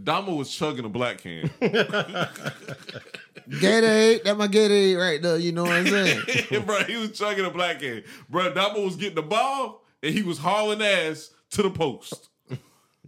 Damo 0.00 0.34
was 0.34 0.54
chugging 0.54 0.84
a 0.84 0.88
black 0.88 1.18
can. 1.18 1.48
Gatorade, 3.48 4.22
that 4.24 4.36
my 4.36 4.46
Gatorade 4.46 4.98
right 4.98 5.20
there. 5.20 5.38
You 5.38 5.52
know 5.52 5.62
what 5.64 5.72
I'm 5.72 5.86
saying? 5.86 6.22
bro, 6.66 6.84
he 6.84 6.96
was 6.96 7.18
chugging 7.18 7.44
a 7.44 7.50
black 7.50 7.80
can. 7.80 8.04
Bro, 8.28 8.54
Damo 8.54 8.84
was 8.84 8.96
getting 8.96 9.16
the 9.16 9.22
ball 9.22 9.82
and 10.02 10.14
he 10.14 10.22
was 10.22 10.38
hauling 10.38 10.82
ass 10.82 11.30
to 11.50 11.62
the 11.62 11.70
post. 11.70 12.27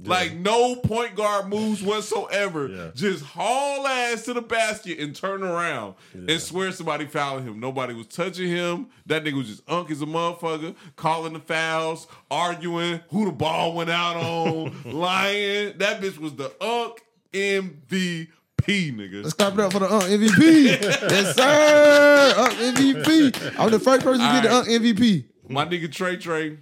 Like 0.05 0.35
no 0.35 0.77
point 0.77 1.15
guard 1.15 1.49
moves 1.49 1.83
whatsoever. 1.83 2.69
Yeah. 2.69 2.91
Just 2.95 3.25
haul 3.25 3.87
ass 3.87 4.25
to 4.25 4.35
the 4.35 4.43
basket 4.43 4.99
and 4.99 5.15
turn 5.15 5.43
around 5.43 5.95
and 6.15 6.41
swear 6.41 6.73
somebody 6.73 7.07
fouled 7.07 7.43
him. 7.43 7.61
Nobody 7.61 7.95
was 7.95 8.07
touching 8.07 8.49
him. 8.49 8.89
That 9.07 9.25
nigga 9.25 9.35
was 9.35 9.49
just 9.49 9.63
unk 9.69 9.91
as 9.91 10.03
a 10.03 10.07
motherfucker, 10.07 10.75
calling 10.97 11.33
the 11.35 11.41
fouls, 11.41 12.07
arguing 12.31 13.01
who 13.11 13.27
the 13.27 13.33
ball 13.33 13.75
went 13.75 13.91
out 13.91 14.17
on, 14.17 14.75
lying. 14.85 15.77
That 15.79 16.01
bitch 16.01 16.19
was 16.19 16.35
the 16.35 16.53
unk 16.63 17.03
MVP, 17.33 18.29
nigga. 18.67 19.23
Let's 19.23 19.35
clap 19.35 19.55
it 19.55 19.61
up 19.61 19.73
for 19.73 19.79
the 19.81 19.93
Unk 19.93 20.05
MVP. 20.05 20.65
yes, 21.11 21.37
sir. 21.37 22.35
Unk 22.37 22.53
MVP. 22.55 23.59
I'm 23.59 23.71
the 23.71 23.79
first 23.79 24.03
person 24.03 24.21
to 24.27 24.33
get 24.33 24.43
the 24.43 24.51
All 24.51 24.59
Unk 24.59 24.69
MVP. 24.69 25.25
My 25.49 25.65
nigga 25.67 25.91
Trey 25.91 26.17
Trey. 26.17 26.59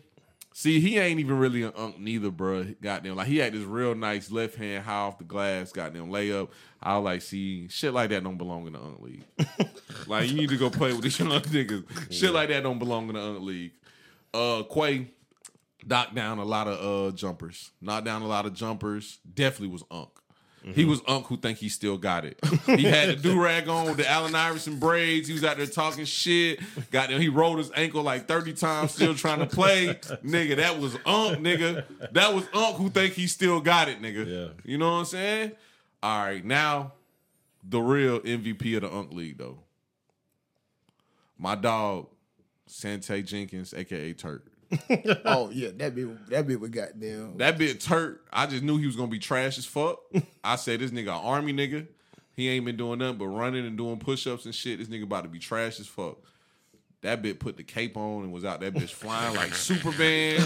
See, 0.59 0.81
he 0.81 0.99
ain't 0.99 1.21
even 1.21 1.39
really 1.39 1.63
an 1.63 1.73
unk 1.77 2.01
neither, 2.01 2.33
bro. 2.33 2.65
Goddamn, 2.83 3.15
like 3.15 3.29
he 3.29 3.37
had 3.37 3.53
this 3.53 3.63
real 3.63 3.95
nice 3.95 4.29
left 4.29 4.57
hand 4.57 4.85
high 4.85 4.93
off 4.93 5.19
the 5.19 5.23
glass, 5.23 5.71
goddamn 5.71 6.09
layup. 6.09 6.49
I 6.83 6.97
was 6.97 7.05
like, 7.05 7.23
see, 7.23 7.69
shit 7.69 7.95
like 7.95 8.11
that 8.11 8.25
don't 8.25 8.39
belong 8.39 8.67
in 8.67 8.73
the 8.73 8.81
unk 8.81 9.01
league. 9.01 9.25
like 10.09 10.29
you 10.29 10.35
need 10.35 10.49
to 10.49 10.57
go 10.57 10.69
play 10.69 10.93
with 10.93 11.03
these 11.03 11.17
young 11.17 11.29
niggas. 11.29 12.13
Shit 12.13 12.33
like 12.33 12.49
that 12.49 12.65
don't 12.65 12.81
belong 12.81 13.09
in 13.09 13.15
the 13.15 13.23
unk 13.23 13.43
league. 13.43 13.71
Uh, 14.35 14.65
Quay 14.65 15.13
knocked 15.87 16.17
down 16.17 16.39
a 16.39 16.45
lot 16.45 16.67
of 16.67 17.13
uh 17.13 17.15
jumpers. 17.15 17.71
Knocked 17.81 18.07
down 18.07 18.23
a 18.23 18.27
lot 18.27 18.45
of 18.45 18.53
jumpers. 18.53 19.21
Definitely 19.33 19.69
was 19.69 19.85
unk. 19.93 20.11
He 20.75 20.85
was 20.85 21.01
Unk 21.07 21.27
who 21.27 21.37
think 21.37 21.59
he 21.59 21.69
still 21.69 21.97
got 21.99 22.25
it. 22.25 22.39
He 22.67 22.83
had 22.85 23.09
the 23.09 23.17
do 23.17 23.41
rag 23.43 23.69
on 23.69 23.87
with 23.87 23.97
the 23.97 24.09
Allen 24.09 24.35
Iverson 24.35 24.79
braids. 24.79 25.29
He 25.29 25.35
was 25.35 25.45
out 25.45 25.57
there 25.57 25.67
talking 25.67 26.05
shit. 26.05 26.61
Got 26.91 27.11
him. 27.11 27.21
He 27.21 27.29
rolled 27.29 27.59
his 27.59 27.71
ankle 27.75 28.03
like 28.03 28.27
thirty 28.27 28.53
times, 28.53 28.93
still 28.93 29.15
trying 29.15 29.39
to 29.41 29.47
play. 29.47 29.95
nigga, 30.25 30.57
that 30.57 30.79
was 30.79 30.95
Unk. 31.07 31.39
Nigga, 31.41 31.85
that 32.13 32.35
was 32.35 32.45
Unk 32.53 32.77
who 32.77 32.91
think 32.91 33.15
he 33.15 33.27
still 33.27 33.61
got 33.61 33.89
it. 33.89 34.03
Nigga, 34.03 34.27
Yeah. 34.27 34.49
You 34.65 34.79
know 34.79 34.91
what 34.93 34.99
I'm 34.99 35.05
saying? 35.07 35.53
All 36.03 36.19
right, 36.25 36.45
now 36.45 36.93
the 37.63 37.81
real 37.81 38.21
MVP 38.21 38.77
of 38.77 38.83
the 38.83 38.93
Unk 38.93 39.13
League 39.13 39.39
though. 39.39 39.59
My 41.39 41.55
dog, 41.55 42.09
Sante 42.67 43.23
Jenkins, 43.23 43.73
aka 43.75 44.13
Turk. 44.13 44.48
Oh 45.25 45.51
yeah, 45.51 45.71
that 45.77 45.95
bit 45.95 46.29
that 46.31 46.47
bit 46.47 46.61
was 46.61 46.71
goddamn. 46.71 47.39
That 47.39 47.57
bit 47.59 47.81
Turk, 47.81 48.27
I 48.33 48.47
just 48.47 48.63
knew 48.63 48.77
he 48.77 48.87
was 48.87 48.97
gonna 48.97 49.09
be 49.09 49.19
trash 49.19 49.59
as 49.59 49.65
fuck. 49.67 50.01
I 50.45 50.57
said 50.57 50.81
this 50.81 50.91
nigga 50.91 51.13
army 51.13 51.53
nigga. 51.53 51.87
He 52.37 52.49
ain't 52.49 52.65
been 52.65 52.77
doing 52.77 53.01
nothing 53.01 53.19
but 53.19 53.27
running 53.27 53.67
and 53.67 53.77
doing 53.77 53.99
push-ups 53.99 54.45
and 54.45 54.55
shit. 54.55 54.79
This 54.79 54.89
nigga 54.89 55.03
about 55.03 55.25
to 55.25 55.29
be 55.29 55.41
trash 55.41 55.81
as 55.81 55.89
fuck. 55.89 56.19
That 57.03 57.23
bit 57.23 57.41
put 57.41 57.57
the 57.57 57.65
cape 57.65 57.97
on 57.97 58.25
and 58.25 58.33
was 58.33 58.45
out 58.45 58.61
that 58.61 58.75
bitch 58.75 58.91
flying 58.91 59.35
like 59.35 59.55
Superman. 59.55 60.41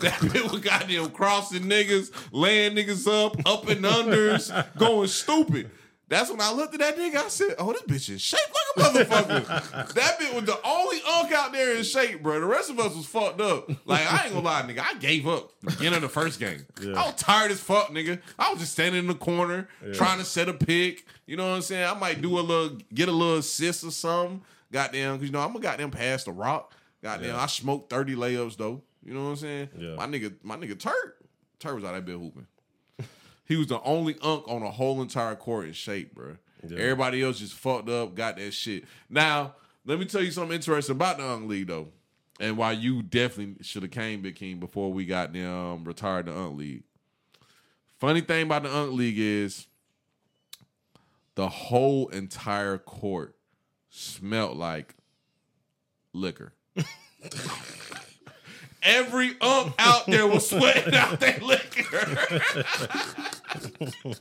That 0.00 0.20
bit 0.32 0.50
was 0.50 0.60
goddamn 0.60 1.10
crossing 1.10 1.62
niggas, 1.62 2.10
laying 2.32 2.74
niggas 2.74 3.06
up, 3.06 3.36
up 3.46 3.68
and 3.68 3.84
unders, 3.84 4.76
going 4.76 5.08
stupid. 5.08 5.70
That's 6.08 6.30
when 6.30 6.40
I 6.40 6.52
looked 6.52 6.72
at 6.74 6.80
that 6.80 6.96
nigga. 6.96 7.16
I 7.16 7.28
said, 7.28 7.54
"Oh, 7.58 7.70
this 7.72 7.82
bitch 7.82 8.08
is 8.14 8.22
shaped 8.22 8.50
like 8.76 8.86
a 8.86 9.04
motherfucker." 9.04 9.92
that 9.94 10.18
bitch 10.18 10.34
was 10.34 10.44
the 10.44 10.58
only 10.64 10.98
unk 11.06 11.32
out 11.32 11.52
there 11.52 11.76
in 11.76 11.82
shape, 11.82 12.22
bro. 12.22 12.40
The 12.40 12.46
rest 12.46 12.70
of 12.70 12.78
us 12.80 12.96
was 12.96 13.04
fucked 13.04 13.40
up. 13.42 13.68
Like 13.84 14.10
I 14.10 14.24
ain't 14.24 14.32
gonna 14.34 14.44
lie, 14.44 14.62
nigga. 14.62 14.80
I 14.80 14.94
gave 14.98 15.28
up 15.28 15.52
the 15.60 15.70
beginning 15.72 15.96
of 15.96 16.02
the 16.02 16.08
first 16.08 16.40
game. 16.40 16.64
I 16.80 17.06
was 17.06 17.14
tired 17.16 17.50
as 17.50 17.60
fuck, 17.60 17.88
nigga. 17.88 18.20
I 18.38 18.50
was 18.50 18.60
just 18.60 18.72
standing 18.72 19.00
in 19.00 19.06
the 19.06 19.14
corner 19.14 19.68
trying 19.92 20.18
to 20.18 20.24
set 20.24 20.48
a 20.48 20.54
pick. 20.54 21.04
You 21.26 21.36
know 21.36 21.46
what 21.50 21.56
I'm 21.56 21.62
saying? 21.62 21.84
I 21.84 21.92
might 21.94 22.22
do 22.22 22.38
a 22.38 22.40
little, 22.40 22.78
get 22.94 23.08
a 23.08 23.12
little 23.12 23.36
assist 23.36 23.84
or 23.84 23.90
something. 23.90 24.42
Goddamn, 24.72 25.14
because 25.16 25.28
you 25.28 25.32
know 25.32 25.40
I'm 25.40 25.48
gonna 25.48 25.60
goddamn 25.60 25.90
pass 25.90 26.24
the 26.24 26.32
rock. 26.32 26.74
Goddamn, 27.02 27.36
I 27.36 27.46
smoked 27.46 27.90
30 27.90 28.14
layups 28.16 28.56
though. 28.56 28.80
You 29.04 29.12
know 29.14 29.24
what 29.24 29.30
I'm 29.30 29.36
saying? 29.36 29.68
Yeah. 29.78 29.94
My 29.96 30.06
nigga, 30.06 30.34
my 30.42 30.56
nigga 30.56 30.78
Turk, 30.78 31.22
Turk 31.58 31.74
was 31.74 31.84
out 31.84 31.92
that 31.92 32.04
bit 32.06 32.16
hooping. 32.16 32.46
He 33.48 33.56
was 33.56 33.68
the 33.68 33.80
only 33.80 34.14
unk 34.20 34.46
on 34.46 34.60
the 34.60 34.70
whole 34.70 35.00
entire 35.00 35.34
court 35.34 35.66
in 35.66 35.72
shape, 35.72 36.14
bro. 36.14 36.36
Everybody 36.62 37.22
else 37.22 37.38
just 37.38 37.54
fucked 37.54 37.88
up, 37.88 38.14
got 38.14 38.36
that 38.36 38.52
shit. 38.52 38.84
Now, 39.08 39.54
let 39.86 39.98
me 39.98 40.04
tell 40.04 40.22
you 40.22 40.30
something 40.30 40.54
interesting 40.54 40.96
about 40.96 41.16
the 41.16 41.26
unk 41.26 41.48
league 41.48 41.68
though, 41.68 41.88
and 42.38 42.58
why 42.58 42.72
you 42.72 43.02
definitely 43.02 43.64
should 43.64 43.82
have 43.82 43.90
came, 43.90 44.20
Big 44.20 44.36
King, 44.36 44.60
before 44.60 44.92
we 44.92 45.06
got 45.06 45.32
them 45.32 45.50
um, 45.50 45.84
retired 45.84 46.26
the 46.26 46.36
unk 46.36 46.58
league. 46.58 46.82
Funny 47.96 48.20
thing 48.20 48.42
about 48.44 48.64
the 48.64 48.76
unk 48.76 48.92
league 48.92 49.18
is 49.18 49.66
the 51.34 51.48
whole 51.48 52.08
entire 52.08 52.76
court 52.76 53.34
smelled 53.88 54.58
like 54.58 54.94
liquor. 56.12 56.52
Every 58.82 59.30
ump 59.40 59.74
out 59.78 60.06
there 60.06 60.26
was 60.26 60.48
sweating 60.48 60.94
out 60.94 61.20
that 61.20 61.42
liquor. 61.42 61.82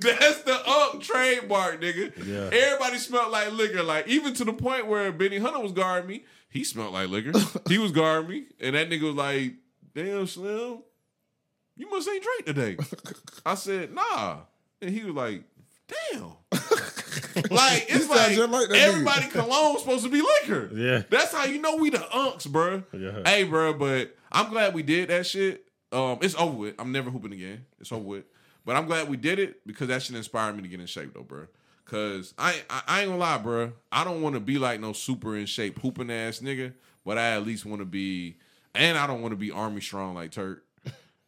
That's 0.00 0.42
the 0.42 0.68
ump 0.68 1.02
trademark, 1.02 1.80
nigga. 1.80 2.12
Yeah. 2.26 2.50
Everybody 2.52 2.98
smelled 2.98 3.32
like 3.32 3.52
liquor. 3.52 3.82
Like 3.82 4.08
even 4.08 4.34
to 4.34 4.44
the 4.44 4.52
point 4.52 4.86
where 4.86 5.10
Benny 5.12 5.38
Hunter 5.38 5.60
was 5.60 5.72
guarding 5.72 6.08
me, 6.08 6.24
he 6.50 6.64
smelled 6.64 6.92
like 6.92 7.08
liquor. 7.08 7.32
he 7.68 7.78
was 7.78 7.92
guarding 7.92 8.30
me, 8.30 8.44
and 8.60 8.74
that 8.74 8.90
nigga 8.90 9.02
was 9.02 9.14
like, 9.14 9.54
"Damn, 9.94 10.26
Slim, 10.26 10.82
you 11.76 11.88
must 11.88 12.08
ain't 12.08 12.22
drink 12.22 12.46
today." 12.46 12.76
I 13.46 13.54
said, 13.54 13.94
"Nah," 13.94 14.38
and 14.82 14.90
he 14.90 15.04
was 15.04 15.14
like, 15.14 15.44
"Damn." 16.12 16.32
like 17.50 17.86
it's 17.88 18.06
sound 18.06 18.10
like, 18.10 18.32
just 18.32 18.50
like 18.50 18.68
that 18.68 18.76
nigga. 18.76 18.88
everybody 18.88 19.26
cologne 19.28 19.78
supposed 19.78 20.04
to 20.04 20.10
be 20.10 20.22
liquor. 20.22 20.70
Yeah. 20.74 21.02
That's 21.08 21.32
how 21.32 21.44
you 21.44 21.60
know 21.60 21.76
we 21.76 21.90
the 21.90 21.98
unks, 21.98 22.48
bro. 22.48 22.82
Yeah. 22.92 23.22
Hey, 23.24 23.44
bro, 23.44 23.74
but 23.74 24.16
I'm 24.32 24.50
glad 24.50 24.74
we 24.74 24.82
did 24.82 25.08
that 25.10 25.26
shit. 25.26 25.66
Um, 25.92 26.18
it's 26.22 26.34
over 26.36 26.56
with. 26.56 26.74
I'm 26.78 26.92
never 26.92 27.10
hooping 27.10 27.32
again. 27.32 27.64
It's 27.80 27.92
over 27.92 28.04
with. 28.04 28.24
But 28.64 28.76
I'm 28.76 28.86
glad 28.86 29.08
we 29.08 29.16
did 29.16 29.38
it 29.38 29.66
because 29.66 29.88
that 29.88 30.02
shit 30.02 30.16
inspired 30.16 30.56
me 30.56 30.62
to 30.62 30.68
get 30.68 30.80
in 30.80 30.86
shape, 30.86 31.14
though, 31.14 31.22
bro. 31.22 31.46
Cause 31.84 32.34
I, 32.38 32.62
I 32.70 32.82
I 32.86 33.00
ain't 33.00 33.08
gonna 33.08 33.18
lie, 33.18 33.38
bro. 33.38 33.72
I 33.90 34.04
don't 34.04 34.22
want 34.22 34.34
to 34.34 34.40
be 34.40 34.58
like 34.58 34.78
no 34.78 34.92
super 34.92 35.36
in 35.36 35.46
shape 35.46 35.80
hooping 35.80 36.08
ass 36.08 36.38
nigga, 36.38 36.72
but 37.04 37.18
I 37.18 37.30
at 37.32 37.44
least 37.44 37.66
want 37.66 37.80
to 37.80 37.84
be, 37.84 38.36
and 38.76 38.96
I 38.96 39.08
don't 39.08 39.22
want 39.22 39.32
to 39.32 39.36
be 39.36 39.50
army 39.50 39.80
strong 39.80 40.14
like 40.14 40.30
Turk. 40.30 40.64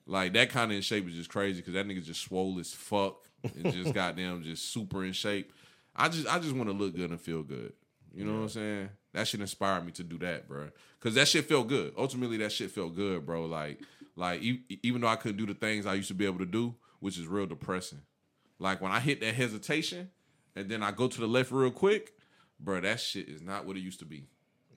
Like 0.06 0.34
that 0.34 0.50
kind 0.50 0.70
of 0.70 0.76
in 0.76 0.82
shape 0.82 1.08
is 1.08 1.14
just 1.14 1.30
crazy 1.30 1.60
because 1.60 1.74
that 1.74 1.86
nigga 1.86 2.04
just 2.04 2.22
swole 2.22 2.58
as 2.60 2.72
fuck 2.72 3.24
and 3.42 3.72
just 3.72 3.92
goddamn 3.94 4.42
just 4.42 4.72
super 4.72 5.04
in 5.04 5.12
shape. 5.12 5.52
I 5.94 6.08
just 6.08 6.26
I 6.26 6.38
just 6.38 6.54
want 6.54 6.68
to 6.68 6.76
look 6.76 6.94
good 6.94 7.10
and 7.10 7.20
feel 7.20 7.42
good. 7.42 7.72
You 8.14 8.24
know 8.24 8.34
what 8.34 8.42
I'm 8.42 8.48
saying? 8.48 8.88
That 9.14 9.26
should 9.26 9.40
inspire 9.40 9.80
me 9.80 9.92
to 9.92 10.02
do 10.02 10.18
that, 10.18 10.48
bro. 10.48 10.68
Cause 11.00 11.14
that 11.14 11.28
shit 11.28 11.46
felt 11.46 11.68
good. 11.68 11.94
Ultimately, 11.96 12.36
that 12.38 12.52
shit 12.52 12.70
felt 12.70 12.94
good, 12.94 13.24
bro. 13.24 13.46
Like 13.46 13.80
like 14.16 14.42
e- 14.42 14.80
even 14.82 15.00
though 15.00 15.08
I 15.08 15.16
couldn't 15.16 15.38
do 15.38 15.46
the 15.46 15.54
things 15.54 15.86
I 15.86 15.94
used 15.94 16.08
to 16.08 16.14
be 16.14 16.26
able 16.26 16.38
to 16.38 16.46
do, 16.46 16.74
which 17.00 17.18
is 17.18 17.26
real 17.26 17.46
depressing. 17.46 18.02
Like 18.58 18.80
when 18.80 18.92
I 18.92 19.00
hit 19.00 19.20
that 19.20 19.34
hesitation 19.34 20.10
and 20.54 20.68
then 20.68 20.82
I 20.82 20.92
go 20.92 21.08
to 21.08 21.20
the 21.20 21.26
left 21.26 21.50
real 21.50 21.70
quick, 21.70 22.12
bro, 22.60 22.80
that 22.80 23.00
shit 23.00 23.28
is 23.28 23.42
not 23.42 23.66
what 23.66 23.76
it 23.76 23.80
used 23.80 23.98
to 24.00 24.04
be. 24.04 24.26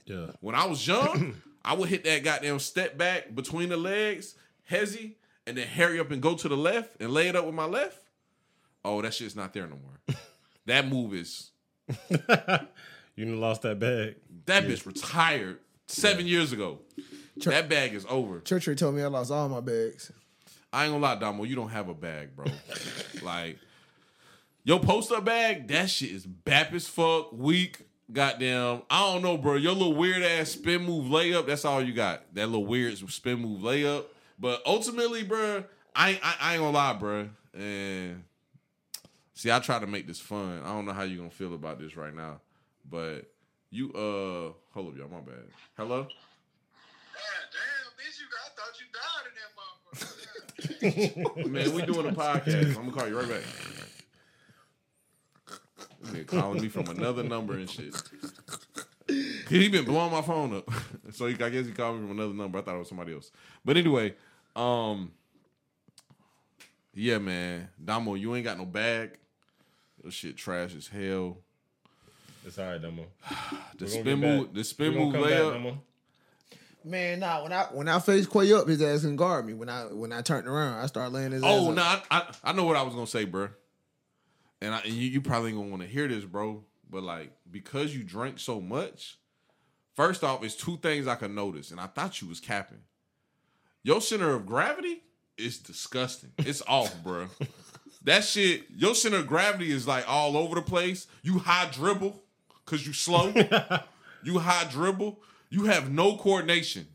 Yeah. 0.06 0.28
When 0.40 0.56
I 0.56 0.66
was 0.66 0.86
young, 0.86 1.36
I 1.66 1.74
would 1.74 1.90
hit 1.90 2.04
that 2.06 2.24
goddamn 2.24 2.60
step 2.60 2.98
back 2.98 3.36
between 3.36 3.70
the 3.70 3.78
legs, 3.78 4.36
hezzy, 4.70 5.16
and 5.48 5.58
then 5.58 5.68
hurry 5.68 6.00
up 6.00 6.12
and 6.12 6.22
go 6.22 6.36
to 6.36 6.48
the 6.48 6.58
left 6.58 7.02
and 7.02 7.12
lay 7.12 7.28
it 7.28 7.36
up 7.36 7.46
with 7.46 7.56
my 7.56 7.66
left. 7.66 8.00
Oh, 8.84 9.02
that 9.02 9.14
shit's 9.14 9.36
not 9.36 9.54
there 9.54 9.68
no 9.68 9.78
more. 9.78 10.16
that 10.66 10.88
move 10.88 11.14
is 11.14 11.52
You 13.16 13.26
done 13.26 13.40
lost 13.40 13.62
that 13.62 13.80
bag. 13.80 14.16
that 14.46 14.64
bitch 14.66 14.86
retired 14.86 15.60
seven 15.88 16.28
years 16.28 16.52
ago. 16.52 16.80
That 17.38 17.70
bag 17.70 17.94
is 17.94 18.06
over. 18.10 18.40
Churchill 18.42 18.76
told 18.76 18.96
me 18.96 19.04
I 19.04 19.08
lost 19.08 19.32
all 19.32 19.48
my 19.50 19.62
bags. 19.62 20.12
I 20.74 20.84
ain't 20.86 20.94
gonna 20.94 21.04
lie, 21.04 21.16
Damo, 21.16 21.44
you 21.44 21.56
don't 21.56 21.70
have 21.70 21.88
a 21.88 21.94
bag, 21.94 22.36
bro. 22.36 22.46
like 23.22 23.58
your 24.66 24.80
poster 24.80 25.22
bag, 25.22 25.68
that 25.70 25.90
shit 25.90 26.12
is 26.12 26.26
bap 26.26 26.74
as 26.74 26.88
fuck, 26.88 27.32
weak. 27.32 27.80
Goddamn, 28.12 28.84
I 28.90 29.14
don't 29.14 29.22
know, 29.24 29.38
bro. 29.38 29.56
Your 29.56 29.74
little 29.74 29.96
weird 29.96 30.22
ass 30.22 30.50
spin 30.50 30.84
move 30.84 31.06
layup, 31.06 31.48
that's 31.48 31.66
all 31.66 31.82
you 31.82 31.94
got. 31.94 32.24
That 32.36 32.48
little 32.48 32.66
weird 32.66 32.98
spin 33.10 33.40
move 33.40 33.62
layup. 33.62 34.06
But 34.38 34.62
ultimately, 34.66 35.24
bro, 35.24 35.64
I 35.96 36.12
ain't, 36.12 36.20
I, 36.22 36.36
I 36.40 36.54
ain't 36.54 36.62
gonna 36.62 36.76
lie, 36.78 36.94
bro. 36.94 37.30
And 37.54 38.24
see, 39.36 39.52
I 39.52 39.60
try 39.60 39.78
to 39.78 39.86
make 39.86 40.08
this 40.08 40.20
fun. 40.20 40.62
I 40.64 40.74
don't 40.74 40.86
know 40.86 40.94
how 40.94 41.04
you're 41.04 41.18
gonna 41.18 41.30
feel 41.30 41.54
about 41.54 41.80
this 41.80 41.96
right 41.96 42.16
now, 42.16 42.42
but 42.90 43.32
you, 43.70 43.92
uh, 43.94 44.54
hold 44.74 44.88
up, 44.88 44.98
y'all. 44.98 45.10
My 45.10 45.20
bad. 45.20 45.46
Hello. 45.78 46.08
Damn, 47.52 47.92
bitch, 48.00 48.20
you 48.20 48.26
I 48.42 48.50
thought 48.56 48.80
you 48.80 48.88
died 48.94 49.26
in 49.30 50.90
that 50.90 51.12
motherfucker. 51.44 51.52
Man, 51.52 51.74
we 51.76 51.82
doing 51.86 52.08
a 52.08 52.12
podcast. 52.12 52.78
I'm 52.78 52.90
gonna 52.90 52.92
call 52.92 53.08
you 53.08 53.20
right 53.20 53.30
back. 53.30 53.44
Nigga 56.06 56.28
calling 56.28 56.62
me 56.62 56.70
from 56.70 56.88
another 56.88 57.24
number 57.24 57.54
and 57.54 57.70
shit. 57.70 57.96
He 59.50 59.70
been 59.70 59.86
blowing 59.86 60.12
my 60.12 60.22
phone 60.22 60.56
up, 60.56 60.70
so 61.12 61.28
he, 61.28 61.34
I 61.44 61.50
guess 61.50 61.66
he 61.66 61.72
called 61.72 62.00
me 62.00 62.08
from 62.08 62.18
another 62.18 62.34
number. 62.34 62.60
I 62.60 62.62
thought 62.62 62.76
it 62.76 62.80
was 62.80 62.90
somebody 62.90 63.14
else. 63.14 63.32
But 63.64 63.78
anyway, 63.78 64.16
um, 64.56 65.12
yeah, 66.94 67.18
man, 67.18 67.70
Damo, 67.84 68.16
you 68.16 68.36
ain't 68.36 68.46
got 68.46 68.58
no 68.58 68.66
bag. 68.66 69.18
Your 70.06 70.12
shit 70.12 70.38
trash 70.38 70.76
as 70.76 70.88
hell. 70.88 71.40
It's 72.46 72.60
all 72.60 72.68
right, 72.68 72.80
Damo. 72.80 73.06
The 73.76 73.86
We 73.86 73.92
gonna 73.92 74.02
spin 74.02 74.20
move, 74.20 74.54
the 74.54 74.64
spin 74.64 74.94
move 74.94 75.14
come 75.14 75.64
back, 75.64 75.74
Man, 76.84 77.20
nah. 77.22 77.42
When 77.42 77.52
I 77.52 77.64
when 77.72 77.88
I 77.90 77.98
faced 77.98 78.30
Quay 78.30 78.54
up, 78.54 78.68
his 78.68 78.84
ass 78.84 79.02
can 79.02 79.16
guard 79.16 79.48
me. 79.48 79.56
When 79.56 79.68
I 79.68 79.86
when 79.86 80.14
I 80.14 80.22
turned 80.22 80.48
around, 80.48 80.78
I 80.78 80.86
started 80.86 81.12
laying 81.12 81.32
his 81.32 81.42
oh, 81.42 81.48
ass. 81.48 81.54
Oh 81.54 81.70
up. 81.70 81.76
no, 81.76 81.82
I, 81.82 82.02
I 82.12 82.24
I 82.44 82.54
know 82.54 82.66
what 82.66 82.76
I 82.76 82.84
was 82.84 82.94
gonna 82.94 83.08
say, 83.08 83.26
bro. 83.26 83.50
And, 84.62 84.76
I, 84.76 84.82
and 84.82 84.94
you, 84.94 85.10
you 85.10 85.22
probably 85.22 85.50
ain't 85.50 85.58
gonna 85.58 85.72
want 85.72 85.82
to 85.82 85.88
hear 85.88 86.08
this, 86.08 86.24
bro. 86.24 86.64
But 86.88 87.02
like, 87.02 87.32
because 87.50 87.96
you 87.96 88.04
drank 88.04 88.38
so 88.38 88.62
much, 88.62 89.18
first 89.96 90.24
off, 90.24 90.44
it's 90.44 90.56
two 90.56 90.78
things 90.78 91.08
I 91.08 91.16
could 91.16 91.32
notice, 91.32 91.72
and 91.72 91.80
I 91.80 91.88
thought 91.88 92.22
you 92.22 92.28
was 92.28 92.40
capping. 92.40 92.82
Your 93.82 94.02
center 94.02 94.36
of 94.36 94.46
gravity 94.46 95.02
is 95.36 95.58
disgusting. 95.58 96.32
It's 96.38 96.62
off, 96.68 96.96
bro. 97.04 97.26
That 98.06 98.24
shit, 98.24 98.66
your 98.76 98.94
center 98.94 99.18
of 99.18 99.28
gravity 99.28 99.72
is 99.72 99.88
like 99.88 100.06
all 100.08 100.38
over 100.38 100.56
the 100.56 100.62
place. 100.62 101.08
You 101.24 101.40
high 101.40 101.70
dribble 101.72 102.22
because 102.64 102.86
you 102.86 102.94
slow. 102.94 103.34
you 104.24 104.40
high 104.40 104.68
dribble. 104.70 105.20
You 105.50 105.66
have 105.66 105.92
no 105.92 106.16
coordination 106.16 106.88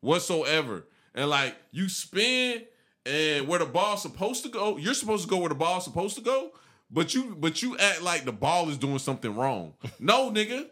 whatsoever. 0.00 0.84
And 1.14 1.30
like 1.30 1.56
you 1.70 1.88
spin 1.88 2.62
and 3.06 3.48
where 3.48 3.58
the 3.58 3.64
ball's 3.66 4.02
supposed 4.02 4.42
to 4.42 4.50
go, 4.50 4.76
you're 4.76 4.92
supposed 4.92 5.24
to 5.24 5.30
go 5.30 5.38
where 5.38 5.48
the 5.48 5.54
ball's 5.54 5.84
supposed 5.84 6.16
to 6.16 6.22
go, 6.22 6.50
but 6.90 7.14
you 7.14 7.34
but 7.38 7.62
you 7.62 7.76
act 7.78 8.02
like 8.02 8.26
the 8.26 8.32
ball 8.32 8.68
is 8.68 8.76
doing 8.76 8.98
something 8.98 9.34
wrong. 9.34 9.74
No, 9.98 10.30
nigga. 10.30 10.68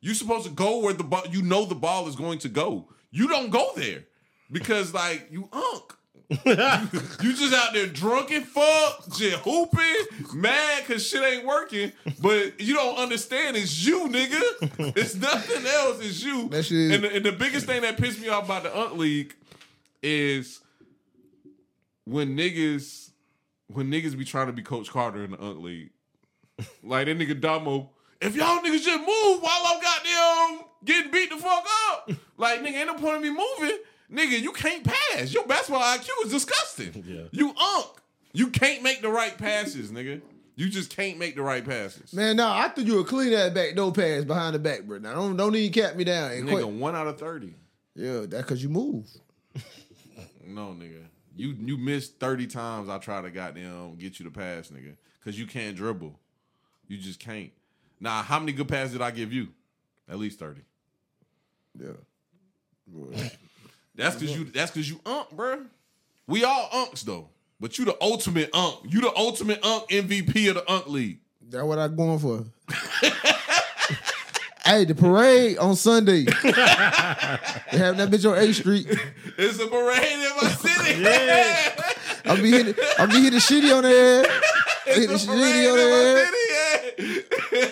You 0.00 0.14
supposed 0.14 0.46
to 0.46 0.52
go 0.52 0.78
where 0.80 0.92
the 0.92 1.04
ball 1.04 1.24
you 1.30 1.40
know 1.40 1.64
the 1.64 1.74
ball 1.74 2.06
is 2.06 2.16
going 2.16 2.38
to 2.40 2.50
go. 2.50 2.88
You 3.10 3.28
don't 3.28 3.48
go 3.48 3.70
there. 3.76 4.04
Because 4.52 4.92
like 4.92 5.28
you 5.30 5.48
unk. 5.52 5.94
you 6.44 7.32
just 7.32 7.54
out 7.54 7.72
there 7.72 7.86
drunk 7.86 8.30
and 8.32 8.44
fuck, 8.46 9.04
just 9.16 9.36
hooping, 9.38 10.34
mad 10.34 10.84
cause 10.86 11.06
shit 11.06 11.22
ain't 11.22 11.46
working. 11.46 11.90
But 12.20 12.60
you 12.60 12.74
don't 12.74 12.98
understand 12.98 13.56
it's 13.56 13.82
you, 13.86 14.08
nigga. 14.08 14.94
It's 14.96 15.14
nothing 15.14 15.64
else. 15.66 16.00
It's 16.04 16.22
you. 16.22 16.48
That 16.50 16.64
shit- 16.64 16.92
And 16.92 17.04
the, 17.04 17.16
and 17.16 17.24
the 17.24 17.32
biggest 17.32 17.64
thing 17.66 17.80
that 17.82 17.96
pissed 17.96 18.20
me 18.20 18.28
off 18.28 18.44
about 18.44 18.64
the 18.64 18.78
Unk 18.78 18.98
League 18.98 19.34
is 20.02 20.60
when 22.04 22.36
niggas 22.36 23.10
when 23.68 23.90
niggas 23.90 24.16
be 24.16 24.24
trying 24.24 24.46
to 24.48 24.52
be 24.52 24.62
Coach 24.62 24.90
Carter 24.90 25.24
in 25.24 25.30
the 25.32 25.42
Unk 25.42 25.60
League. 25.62 25.90
Like 26.82 27.06
that 27.06 27.18
nigga 27.18 27.40
Damo, 27.40 27.90
if 28.20 28.34
y'all 28.36 28.58
niggas 28.60 28.84
just 28.84 28.98
move 29.00 29.42
while 29.42 29.62
I'm 29.64 29.80
goddamn 29.80 30.66
getting 30.84 31.10
beat 31.10 31.30
the 31.30 31.36
fuck 31.36 31.64
up. 31.90 32.10
Like 32.36 32.60
nigga, 32.60 32.74
ain't 32.74 32.86
no 32.86 32.94
point 32.94 33.16
in 33.16 33.22
me 33.22 33.30
moving. 33.30 33.78
Nigga, 34.12 34.40
you 34.40 34.52
can't 34.52 34.84
pass. 34.84 35.32
Your 35.32 35.46
basketball 35.46 35.82
IQ 35.82 36.08
is 36.26 36.32
disgusting. 36.32 37.04
Yeah. 37.06 37.22
You 37.30 37.48
unk. 37.58 37.86
You 38.32 38.48
can't 38.48 38.82
make 38.82 39.02
the 39.02 39.08
right 39.08 39.36
passes, 39.36 39.90
nigga. 39.90 40.20
You 40.56 40.68
just 40.68 40.94
can't 40.94 41.18
make 41.18 41.36
the 41.36 41.42
right 41.42 41.64
passes. 41.64 42.12
Man, 42.12 42.36
no, 42.36 42.48
I 42.48 42.68
threw 42.68 42.84
you 42.84 42.98
a 43.00 43.04
clean 43.04 43.32
ass 43.32 43.50
back 43.52 43.74
no 43.74 43.90
pass 43.92 44.24
behind 44.24 44.54
the 44.54 44.58
back, 44.58 44.82
bro. 44.84 44.98
Now 44.98 45.14
don't 45.14 45.36
don't 45.36 45.54
even 45.54 45.72
cap 45.72 45.94
me 45.96 46.04
down. 46.04 46.32
And 46.32 46.48
Nigga, 46.48 46.56
Quay- 46.58 46.64
one 46.64 46.94
out 46.96 47.06
of 47.06 47.18
thirty. 47.18 47.54
yeah, 47.94 48.22
that's 48.26 48.46
cause 48.48 48.62
you 48.62 48.68
move. 48.68 49.06
No, 50.46 50.68
nigga. 50.68 51.04
You 51.36 51.54
you 51.60 51.76
missed 51.76 52.18
30 52.18 52.46
times 52.46 52.88
I 52.88 52.96
try 52.98 53.20
to 53.20 53.30
goddamn 53.30 53.96
get 53.96 54.18
you 54.18 54.24
to 54.24 54.30
pass, 54.30 54.68
nigga. 54.68 54.96
Cause 55.22 55.38
you 55.38 55.46
can't 55.46 55.76
dribble. 55.76 56.18
You 56.88 56.96
just 56.96 57.20
can't. 57.20 57.50
Now, 58.00 58.22
how 58.22 58.38
many 58.40 58.52
good 58.52 58.66
passes 58.68 58.92
did 58.92 59.02
I 59.02 59.10
give 59.10 59.32
you? 59.32 59.48
At 60.08 60.18
least 60.18 60.38
thirty. 60.38 60.62
Yeah. 61.78 61.88
Boy. 63.98 64.04
That's 64.04 64.16
cause 64.16 64.36
you. 64.36 64.44
That's 64.44 64.70
cause 64.70 64.88
you 64.88 65.00
unk, 65.04 65.28
bruh. 65.36 65.66
We 66.26 66.44
all 66.44 66.68
unks 66.70 67.02
though, 67.02 67.28
but 67.60 67.78
you 67.78 67.84
the 67.84 67.96
ultimate 68.00 68.50
unk. 68.54 68.80
You 68.88 69.00
the 69.00 69.12
ultimate 69.16 69.64
unk 69.64 69.88
MVP 69.90 70.48
of 70.48 70.54
the 70.56 70.70
unk 70.70 70.86
league. 70.86 71.18
That's 71.50 71.64
what 71.64 71.78
I'm 71.78 71.96
going 71.96 72.18
for. 72.18 72.44
hey, 74.64 74.84
the 74.84 74.94
parade 74.94 75.58
on 75.58 75.74
Sunday. 75.76 76.24
they 76.42 76.52
having 77.78 77.98
that 77.98 78.08
bitch 78.10 78.30
on 78.30 78.36
A 78.38 78.52
Street. 78.52 78.86
It's 79.38 79.58
a 79.58 79.66
parade 79.66 80.12
in 80.12 80.30
my 80.42 80.48
city. 80.50 80.74
Yeah. 80.98 81.74
I'll 82.24 82.36
be 82.42 82.50
hitting, 82.50 82.74
I'll 82.98 83.06
be 83.06 83.22
hitting 83.22 83.38
shitty 83.38 83.74
on 83.74 83.84
there. 83.84 84.22
Hitting 84.84 85.10
It's 85.14 85.24
a 85.24 85.28
shitty 85.28 85.36
parade 85.38 85.68
on 85.68 85.78
in 85.78 85.90
my 85.90 85.96
there. 86.02 86.26
city. 86.26 86.44
Yeah. 87.52 87.70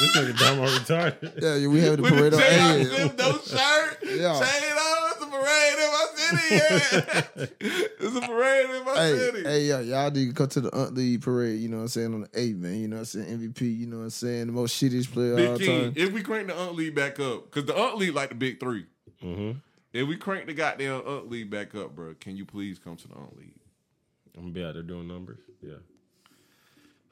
This 0.00 0.16
nigga 0.16 0.38
dumb 0.38 0.58
or 0.60 0.66
retarded. 0.66 1.42
Yeah, 1.42 1.54
yeah, 1.56 1.68
we 1.68 1.80
having 1.80 2.02
the 2.02 2.10
parade 2.10 2.34
on 2.34 2.40
chain 2.40 2.58
A. 2.58 2.78
on, 2.78 2.84
zip, 2.84 3.18
no 3.18 3.32
shirt, 3.38 3.98
Yeah. 4.04 4.32
chain 4.40 4.72
on. 4.72 5.10
It's 5.12 5.22
a 5.22 5.26
parade 5.44 5.78
in 5.78 5.90
my 5.92 6.06
city. 6.14 6.54
Yeah. 6.54 7.46
it's 8.00 8.16
a 8.16 8.20
parade 8.20 8.70
in 8.70 8.84
my 8.84 8.94
Hey, 8.94 9.18
city. 9.18 9.42
hey, 9.44 9.60
y'all, 9.64 9.82
y'all 9.82 10.10
need 10.10 10.28
to 10.28 10.32
come 10.34 10.48
to 10.48 10.60
the 10.62 10.74
Aunt 10.74 10.94
League 10.94 11.22
parade, 11.22 11.60
you 11.60 11.68
know 11.68 11.76
what 11.78 11.82
I'm 11.82 11.88
saying, 11.88 12.14
on 12.14 12.20
the 12.22 12.28
8th, 12.28 12.58
man. 12.58 12.74
You 12.80 12.88
know 12.88 12.96
what 12.96 13.00
I'm 13.00 13.04
saying? 13.06 13.38
MVP, 13.38 13.60
you 13.78 13.86
know 13.86 13.98
what 13.98 14.02
I'm 14.04 14.10
saying? 14.10 14.46
The 14.46 14.52
most 14.52 14.82
shittiest 14.82 15.12
player 15.12 15.32
of 15.38 15.50
all 15.52 15.58
King, 15.58 15.82
time. 15.84 15.92
if 15.96 16.12
we 16.12 16.22
crank 16.22 16.48
the 16.48 16.58
Unk 16.60 16.76
League 16.76 16.94
back 16.94 17.18
up, 17.20 17.44
because 17.50 17.64
the 17.66 17.78
Unk 17.78 17.96
League 17.98 18.14
like 18.14 18.28
the 18.30 18.34
big 18.34 18.60
3 18.60 18.84
Mm-hmm. 19.22 19.58
If 19.92 20.08
we 20.08 20.16
crank 20.16 20.46
the 20.46 20.54
goddamn 20.54 21.02
Unk 21.06 21.30
League 21.30 21.50
back 21.50 21.74
up, 21.74 21.94
bro, 21.94 22.14
can 22.20 22.36
you 22.36 22.44
please 22.44 22.78
come 22.78 22.96
to 22.96 23.08
the 23.08 23.14
Unk 23.14 23.36
League? 23.38 23.54
I'm 24.36 24.42
gonna 24.42 24.52
be 24.54 24.64
out 24.64 24.74
there 24.74 24.82
doing 24.82 25.06
numbers. 25.06 25.38
Yeah. 25.62 25.74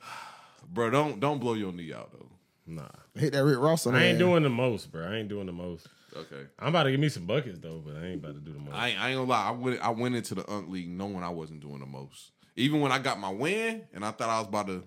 Bro, 0.73 0.91
don't 0.91 1.21
don't 1.21 1.39
blow 1.39 1.55
your 1.55 1.73
knee 1.73 1.93
out 1.93 2.11
though. 2.13 2.27
Nah. 2.67 2.89
Hit 3.15 3.33
that 3.35 3.45
Rick 3.45 3.59
Ross 3.59 3.87
on 3.87 3.95
I 3.95 4.05
ain't 4.07 4.19
that. 4.19 4.25
doing 4.25 4.43
the 4.43 4.49
most, 4.51 4.91
bro. 4.91 5.05
I 5.07 5.17
ain't 5.17 5.29
doing 5.29 5.47
the 5.47 5.53
most. 5.53 5.87
Okay. 6.15 6.47
I'm 6.59 6.69
about 6.69 6.85
to 6.85 6.91
give 6.91 7.01
me 7.01 7.09
some 7.09 7.27
buckets 7.27 7.59
though, 7.59 7.83
but 7.85 7.97
I 7.97 8.07
ain't 8.07 8.25
about 8.25 8.35
to 8.35 8.41
do 8.41 8.53
the 8.53 8.59
most. 8.59 8.75
I 8.75 8.91
ain't, 8.91 9.01
I 9.01 9.09
ain't 9.11 9.19
gonna 9.19 9.31
lie. 9.31 9.49
I 9.49 9.51
went 9.53 9.81
I 9.81 9.91
went 9.91 10.15
into 10.15 10.35
the 10.35 10.51
Unk 10.51 10.69
League 10.69 10.89
knowing 10.89 11.23
I 11.23 11.31
wasn't 11.31 11.61
doing 11.61 11.81
the 11.81 11.87
most. 11.87 12.33
Even 12.57 12.81
when 12.81 12.93
I 12.93 12.99
got 12.99 13.19
my 13.19 13.31
win 13.31 13.83
and 13.95 14.05
I 14.05 14.11
thought 14.11 14.29
I 14.29 14.39
was 14.39 14.49
about 14.49 14.67
to 14.67 14.85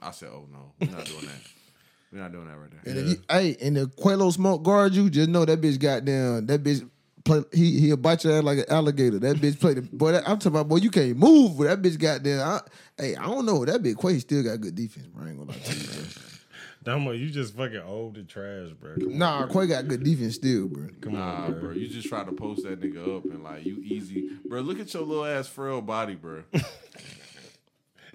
I 0.00 0.10
said, 0.10 0.30
Oh 0.32 0.46
no, 0.50 0.72
we're 0.80 0.94
not 0.96 1.04
doing 1.04 1.26
that. 1.26 1.40
We're 2.12 2.18
not 2.18 2.30
doing 2.30 2.46
that 2.46 2.58
right 2.58 2.70
there. 2.70 2.80
And 2.84 2.98
if 2.98 3.08
you, 3.08 3.24
hey, 3.30 3.56
and 3.62 3.74
the 3.74 3.86
Quello 3.86 4.28
smoke 4.28 4.62
guard 4.62 4.92
you, 4.92 5.08
just 5.08 5.30
know 5.30 5.46
that 5.46 5.62
bitch 5.62 5.80
got 5.80 6.04
down. 6.04 6.44
That 6.44 6.62
bitch 6.62 6.86
play. 7.24 7.42
He 7.54 7.80
he'll 7.80 7.96
bite 7.96 8.24
your 8.24 8.36
ass 8.36 8.44
like 8.44 8.58
an 8.58 8.66
alligator. 8.68 9.18
That 9.18 9.38
bitch 9.38 9.58
played. 9.58 9.78
The, 9.78 9.82
boy, 9.82 10.12
that, 10.12 10.28
I'm 10.28 10.36
talking 10.36 10.52
about. 10.52 10.68
Boy, 10.68 10.76
you 10.76 10.90
can't 10.90 11.16
move. 11.16 11.56
But 11.56 11.64
that 11.64 11.80
bitch 11.80 11.98
got 11.98 12.22
down. 12.22 12.40
I, 12.40 12.60
hey, 13.02 13.16
I 13.16 13.22
don't 13.22 13.46
know. 13.46 13.64
That 13.64 13.82
bitch 13.82 13.98
Quay 13.98 14.18
still 14.18 14.42
got 14.42 14.60
good 14.60 14.74
defense. 14.74 15.06
Bro, 15.06 15.24
I 15.24 15.28
ain't 15.30 15.38
gonna 15.38 15.52
lie 15.52 15.56
to 15.56 15.74
you. 15.74 15.86
Bro. 15.86 16.31
Dumbo, 16.82 17.16
you 17.18 17.30
just 17.30 17.54
fucking 17.56 17.80
old 17.86 18.16
and 18.16 18.28
trash, 18.28 18.70
bro. 18.80 18.94
Come 18.96 19.08
on, 19.12 19.18
Nah, 19.18 19.46
Quay 19.46 19.66
got 19.68 19.86
good 19.86 20.02
defense 20.02 20.34
still, 20.34 20.66
bro. 20.68 20.88
come 21.00 21.12
Nah, 21.12 21.44
on, 21.44 21.60
bro. 21.60 21.70
You 21.72 21.86
just 21.88 22.08
try 22.08 22.24
to 22.24 22.32
post 22.32 22.64
that 22.64 22.80
nigga 22.80 23.16
up 23.18 23.24
and 23.26 23.44
like 23.44 23.64
you 23.64 23.78
easy. 23.84 24.30
Bro, 24.46 24.62
look 24.62 24.80
at 24.80 24.92
your 24.92 25.04
little 25.04 25.24
ass 25.24 25.46
frail 25.46 25.80
body, 25.80 26.14
bro. 26.16 26.42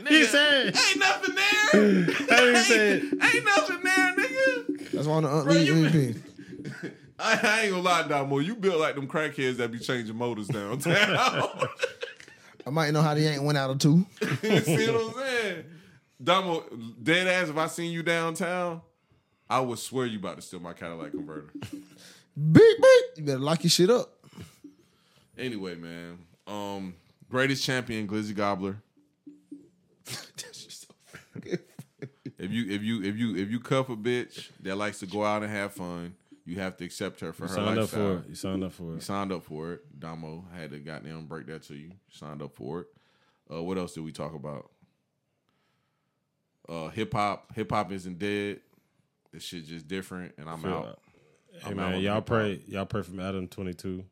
He 0.07 0.25
said, 0.25 0.67
Ain't 0.67 0.99
nothing 0.99 1.33
there. 1.35 2.03
he 2.05 2.55
said, 2.63 3.01
Ain't 3.03 3.45
nothing 3.45 3.79
there, 3.83 4.15
nigga. 4.15 4.91
That's 4.91 5.07
why 5.07 5.15
on 5.15 5.23
the 5.23 5.29
Aunt 5.29 5.45
Bro, 5.45 5.55
MVP. 5.55 6.21
I, 7.19 7.39
I 7.41 7.61
ain't 7.63 7.71
gonna 7.71 7.81
lie, 7.81 8.07
Damo. 8.07 8.37
You 8.37 8.55
built 8.55 8.79
like 8.79 8.93
them 8.93 9.07
crackheads 9.07 9.57
that 9.57 9.71
be 9.71 9.79
changing 9.79 10.15
motors 10.15 10.49
downtown. 10.49 10.95
I 11.17 12.69
might 12.69 12.91
know 12.91 13.01
how 13.01 13.15
they 13.15 13.25
ain't 13.27 13.41
went 13.41 13.57
out 13.57 13.71
of 13.71 13.79
two. 13.79 14.05
See 14.21 14.91
what 14.91 15.01
I'm 15.01 15.13
saying? 15.15 15.63
Damo, 16.23 16.63
dead 17.01 17.27
ass, 17.27 17.49
if 17.49 17.57
I 17.57 17.67
seen 17.67 17.91
you 17.91 18.03
downtown, 18.03 18.81
I 19.49 19.59
would 19.59 19.79
swear 19.79 20.05
you 20.05 20.19
about 20.19 20.37
to 20.37 20.41
steal 20.41 20.59
my 20.59 20.73
Cadillac 20.73 21.11
converter. 21.11 21.51
Beep 22.51 22.53
beep. 22.53 23.05
You 23.15 23.23
better 23.23 23.39
lock 23.39 23.63
your 23.63 23.71
shit 23.71 23.89
up. 23.89 24.13
Anyway, 25.35 25.73
man. 25.73 26.19
Um, 26.45 26.93
greatest 27.31 27.63
champion, 27.63 28.07
Glizzy 28.07 28.35
Gobbler. 28.35 28.77
If 32.39 32.51
you 32.51 32.69
if 32.69 32.83
you 32.83 33.03
if 33.03 33.17
you 33.17 33.35
if 33.35 33.49
you 33.49 33.59
cuff 33.59 33.89
a 33.89 33.95
bitch 33.95 34.49
that 34.61 34.75
likes 34.77 34.99
to 34.99 35.07
go 35.07 35.25
out 35.25 35.41
and 35.41 35.51
have 35.51 35.73
fun, 35.73 36.15
you 36.45 36.59
have 36.59 36.77
to 36.77 36.85
accept 36.85 37.19
her 37.21 37.33
for 37.33 37.45
you 37.45 37.49
her 37.49 37.55
signed 37.55 37.79
up 37.79 37.89
for 37.89 38.17
it. 38.17 38.29
You 38.29 38.35
signed 38.35 38.63
up 38.63 38.73
for 38.73 38.91
it. 38.91 38.95
You 38.95 39.01
signed 39.01 39.31
up 39.31 39.43
for 39.43 39.73
it. 39.73 39.99
Damo 39.99 40.45
had 40.55 40.71
to 40.71 40.79
goddamn 40.79 41.25
break 41.25 41.47
that 41.47 41.63
to 41.63 41.73
you. 41.73 41.87
You 41.87 41.93
signed 42.11 42.43
up 42.43 42.55
for 42.55 42.81
it. 42.81 42.87
Uh, 43.51 43.63
what 43.63 43.77
else 43.79 43.93
did 43.93 44.03
we 44.03 44.11
talk 44.11 44.35
about? 44.35 44.69
Uh, 46.69 46.89
hip 46.89 47.13
hop. 47.13 47.53
Hip 47.55 47.71
hop 47.71 47.91
isn't 47.91 48.19
dead. 48.19 48.59
This 49.31 49.43
shit 49.43 49.65
just 49.65 49.87
different, 49.87 50.33
and 50.37 50.49
I'm 50.49 50.61
Feel 50.61 50.71
out. 50.73 50.85
that. 50.85 50.99
Hey 51.63 51.71
I'm 51.71 51.77
man, 51.77 51.85
on 51.95 52.01
y'all 52.01 52.15
hip-hop. 52.15 52.25
pray, 52.25 52.61
y'all 52.67 52.85
pray 52.85 53.01
for 53.01 53.19
Adam 53.19 53.47
twenty 53.47 53.73
two. 53.73 54.03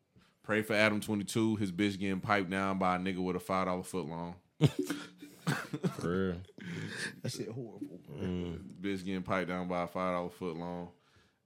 Pray 0.43 0.61
for 0.61 0.73
Adam 0.73 0.99
Twenty 1.01 1.23
Two. 1.23 1.55
His 1.55 1.71
bitch 1.71 1.97
getting 1.99 2.19
piped 2.19 2.49
down 2.51 2.77
by 2.77 2.95
a 2.95 2.99
nigga 2.99 3.17
with 3.23 3.35
a 3.35 3.39
five 3.39 3.65
dollar 3.65 3.83
foot 3.83 4.07
long. 4.07 4.35
For 5.99 6.07
real. 6.27 6.35
That 7.21 7.31
shit 7.31 7.49
horrible. 7.49 7.99
Bitch 8.81 9.03
getting 9.05 9.21
piped 9.23 9.49
down 9.49 9.67
by 9.67 9.83
a 9.83 9.87
five 9.87 10.13
dollar 10.13 10.29
foot 10.29 10.55
long, 10.55 10.89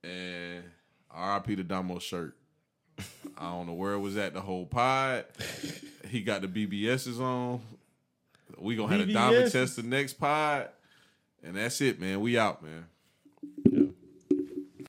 and 0.04 0.64
R.I.P. 1.12 1.56
the 1.56 1.64
Damo 1.64 2.00
shirt. 2.00 2.36
I 3.38 3.52
don't 3.52 3.68
know 3.68 3.74
where 3.74 3.94
it 3.94 4.00
was 4.00 4.18
at 4.18 4.34
the 4.34 4.42
whole 4.42 4.66
pod. 4.66 5.26
He 6.10 6.22
got 6.22 6.42
the 6.42 6.48
BBSs 6.48 7.20
on. 7.20 7.62
We 8.58 8.76
gonna 8.76 8.98
have 8.98 9.08
a 9.08 9.12
diamond 9.14 9.46
BBSs? 9.48 9.52
test 9.52 9.76
the 9.78 9.84
next 9.84 10.14
pod, 10.14 10.70
and 11.44 11.56
that's 11.56 11.82
it, 11.82 12.00
man. 12.00 12.20
We 12.22 12.38
out, 12.38 12.64
man. 12.64 12.86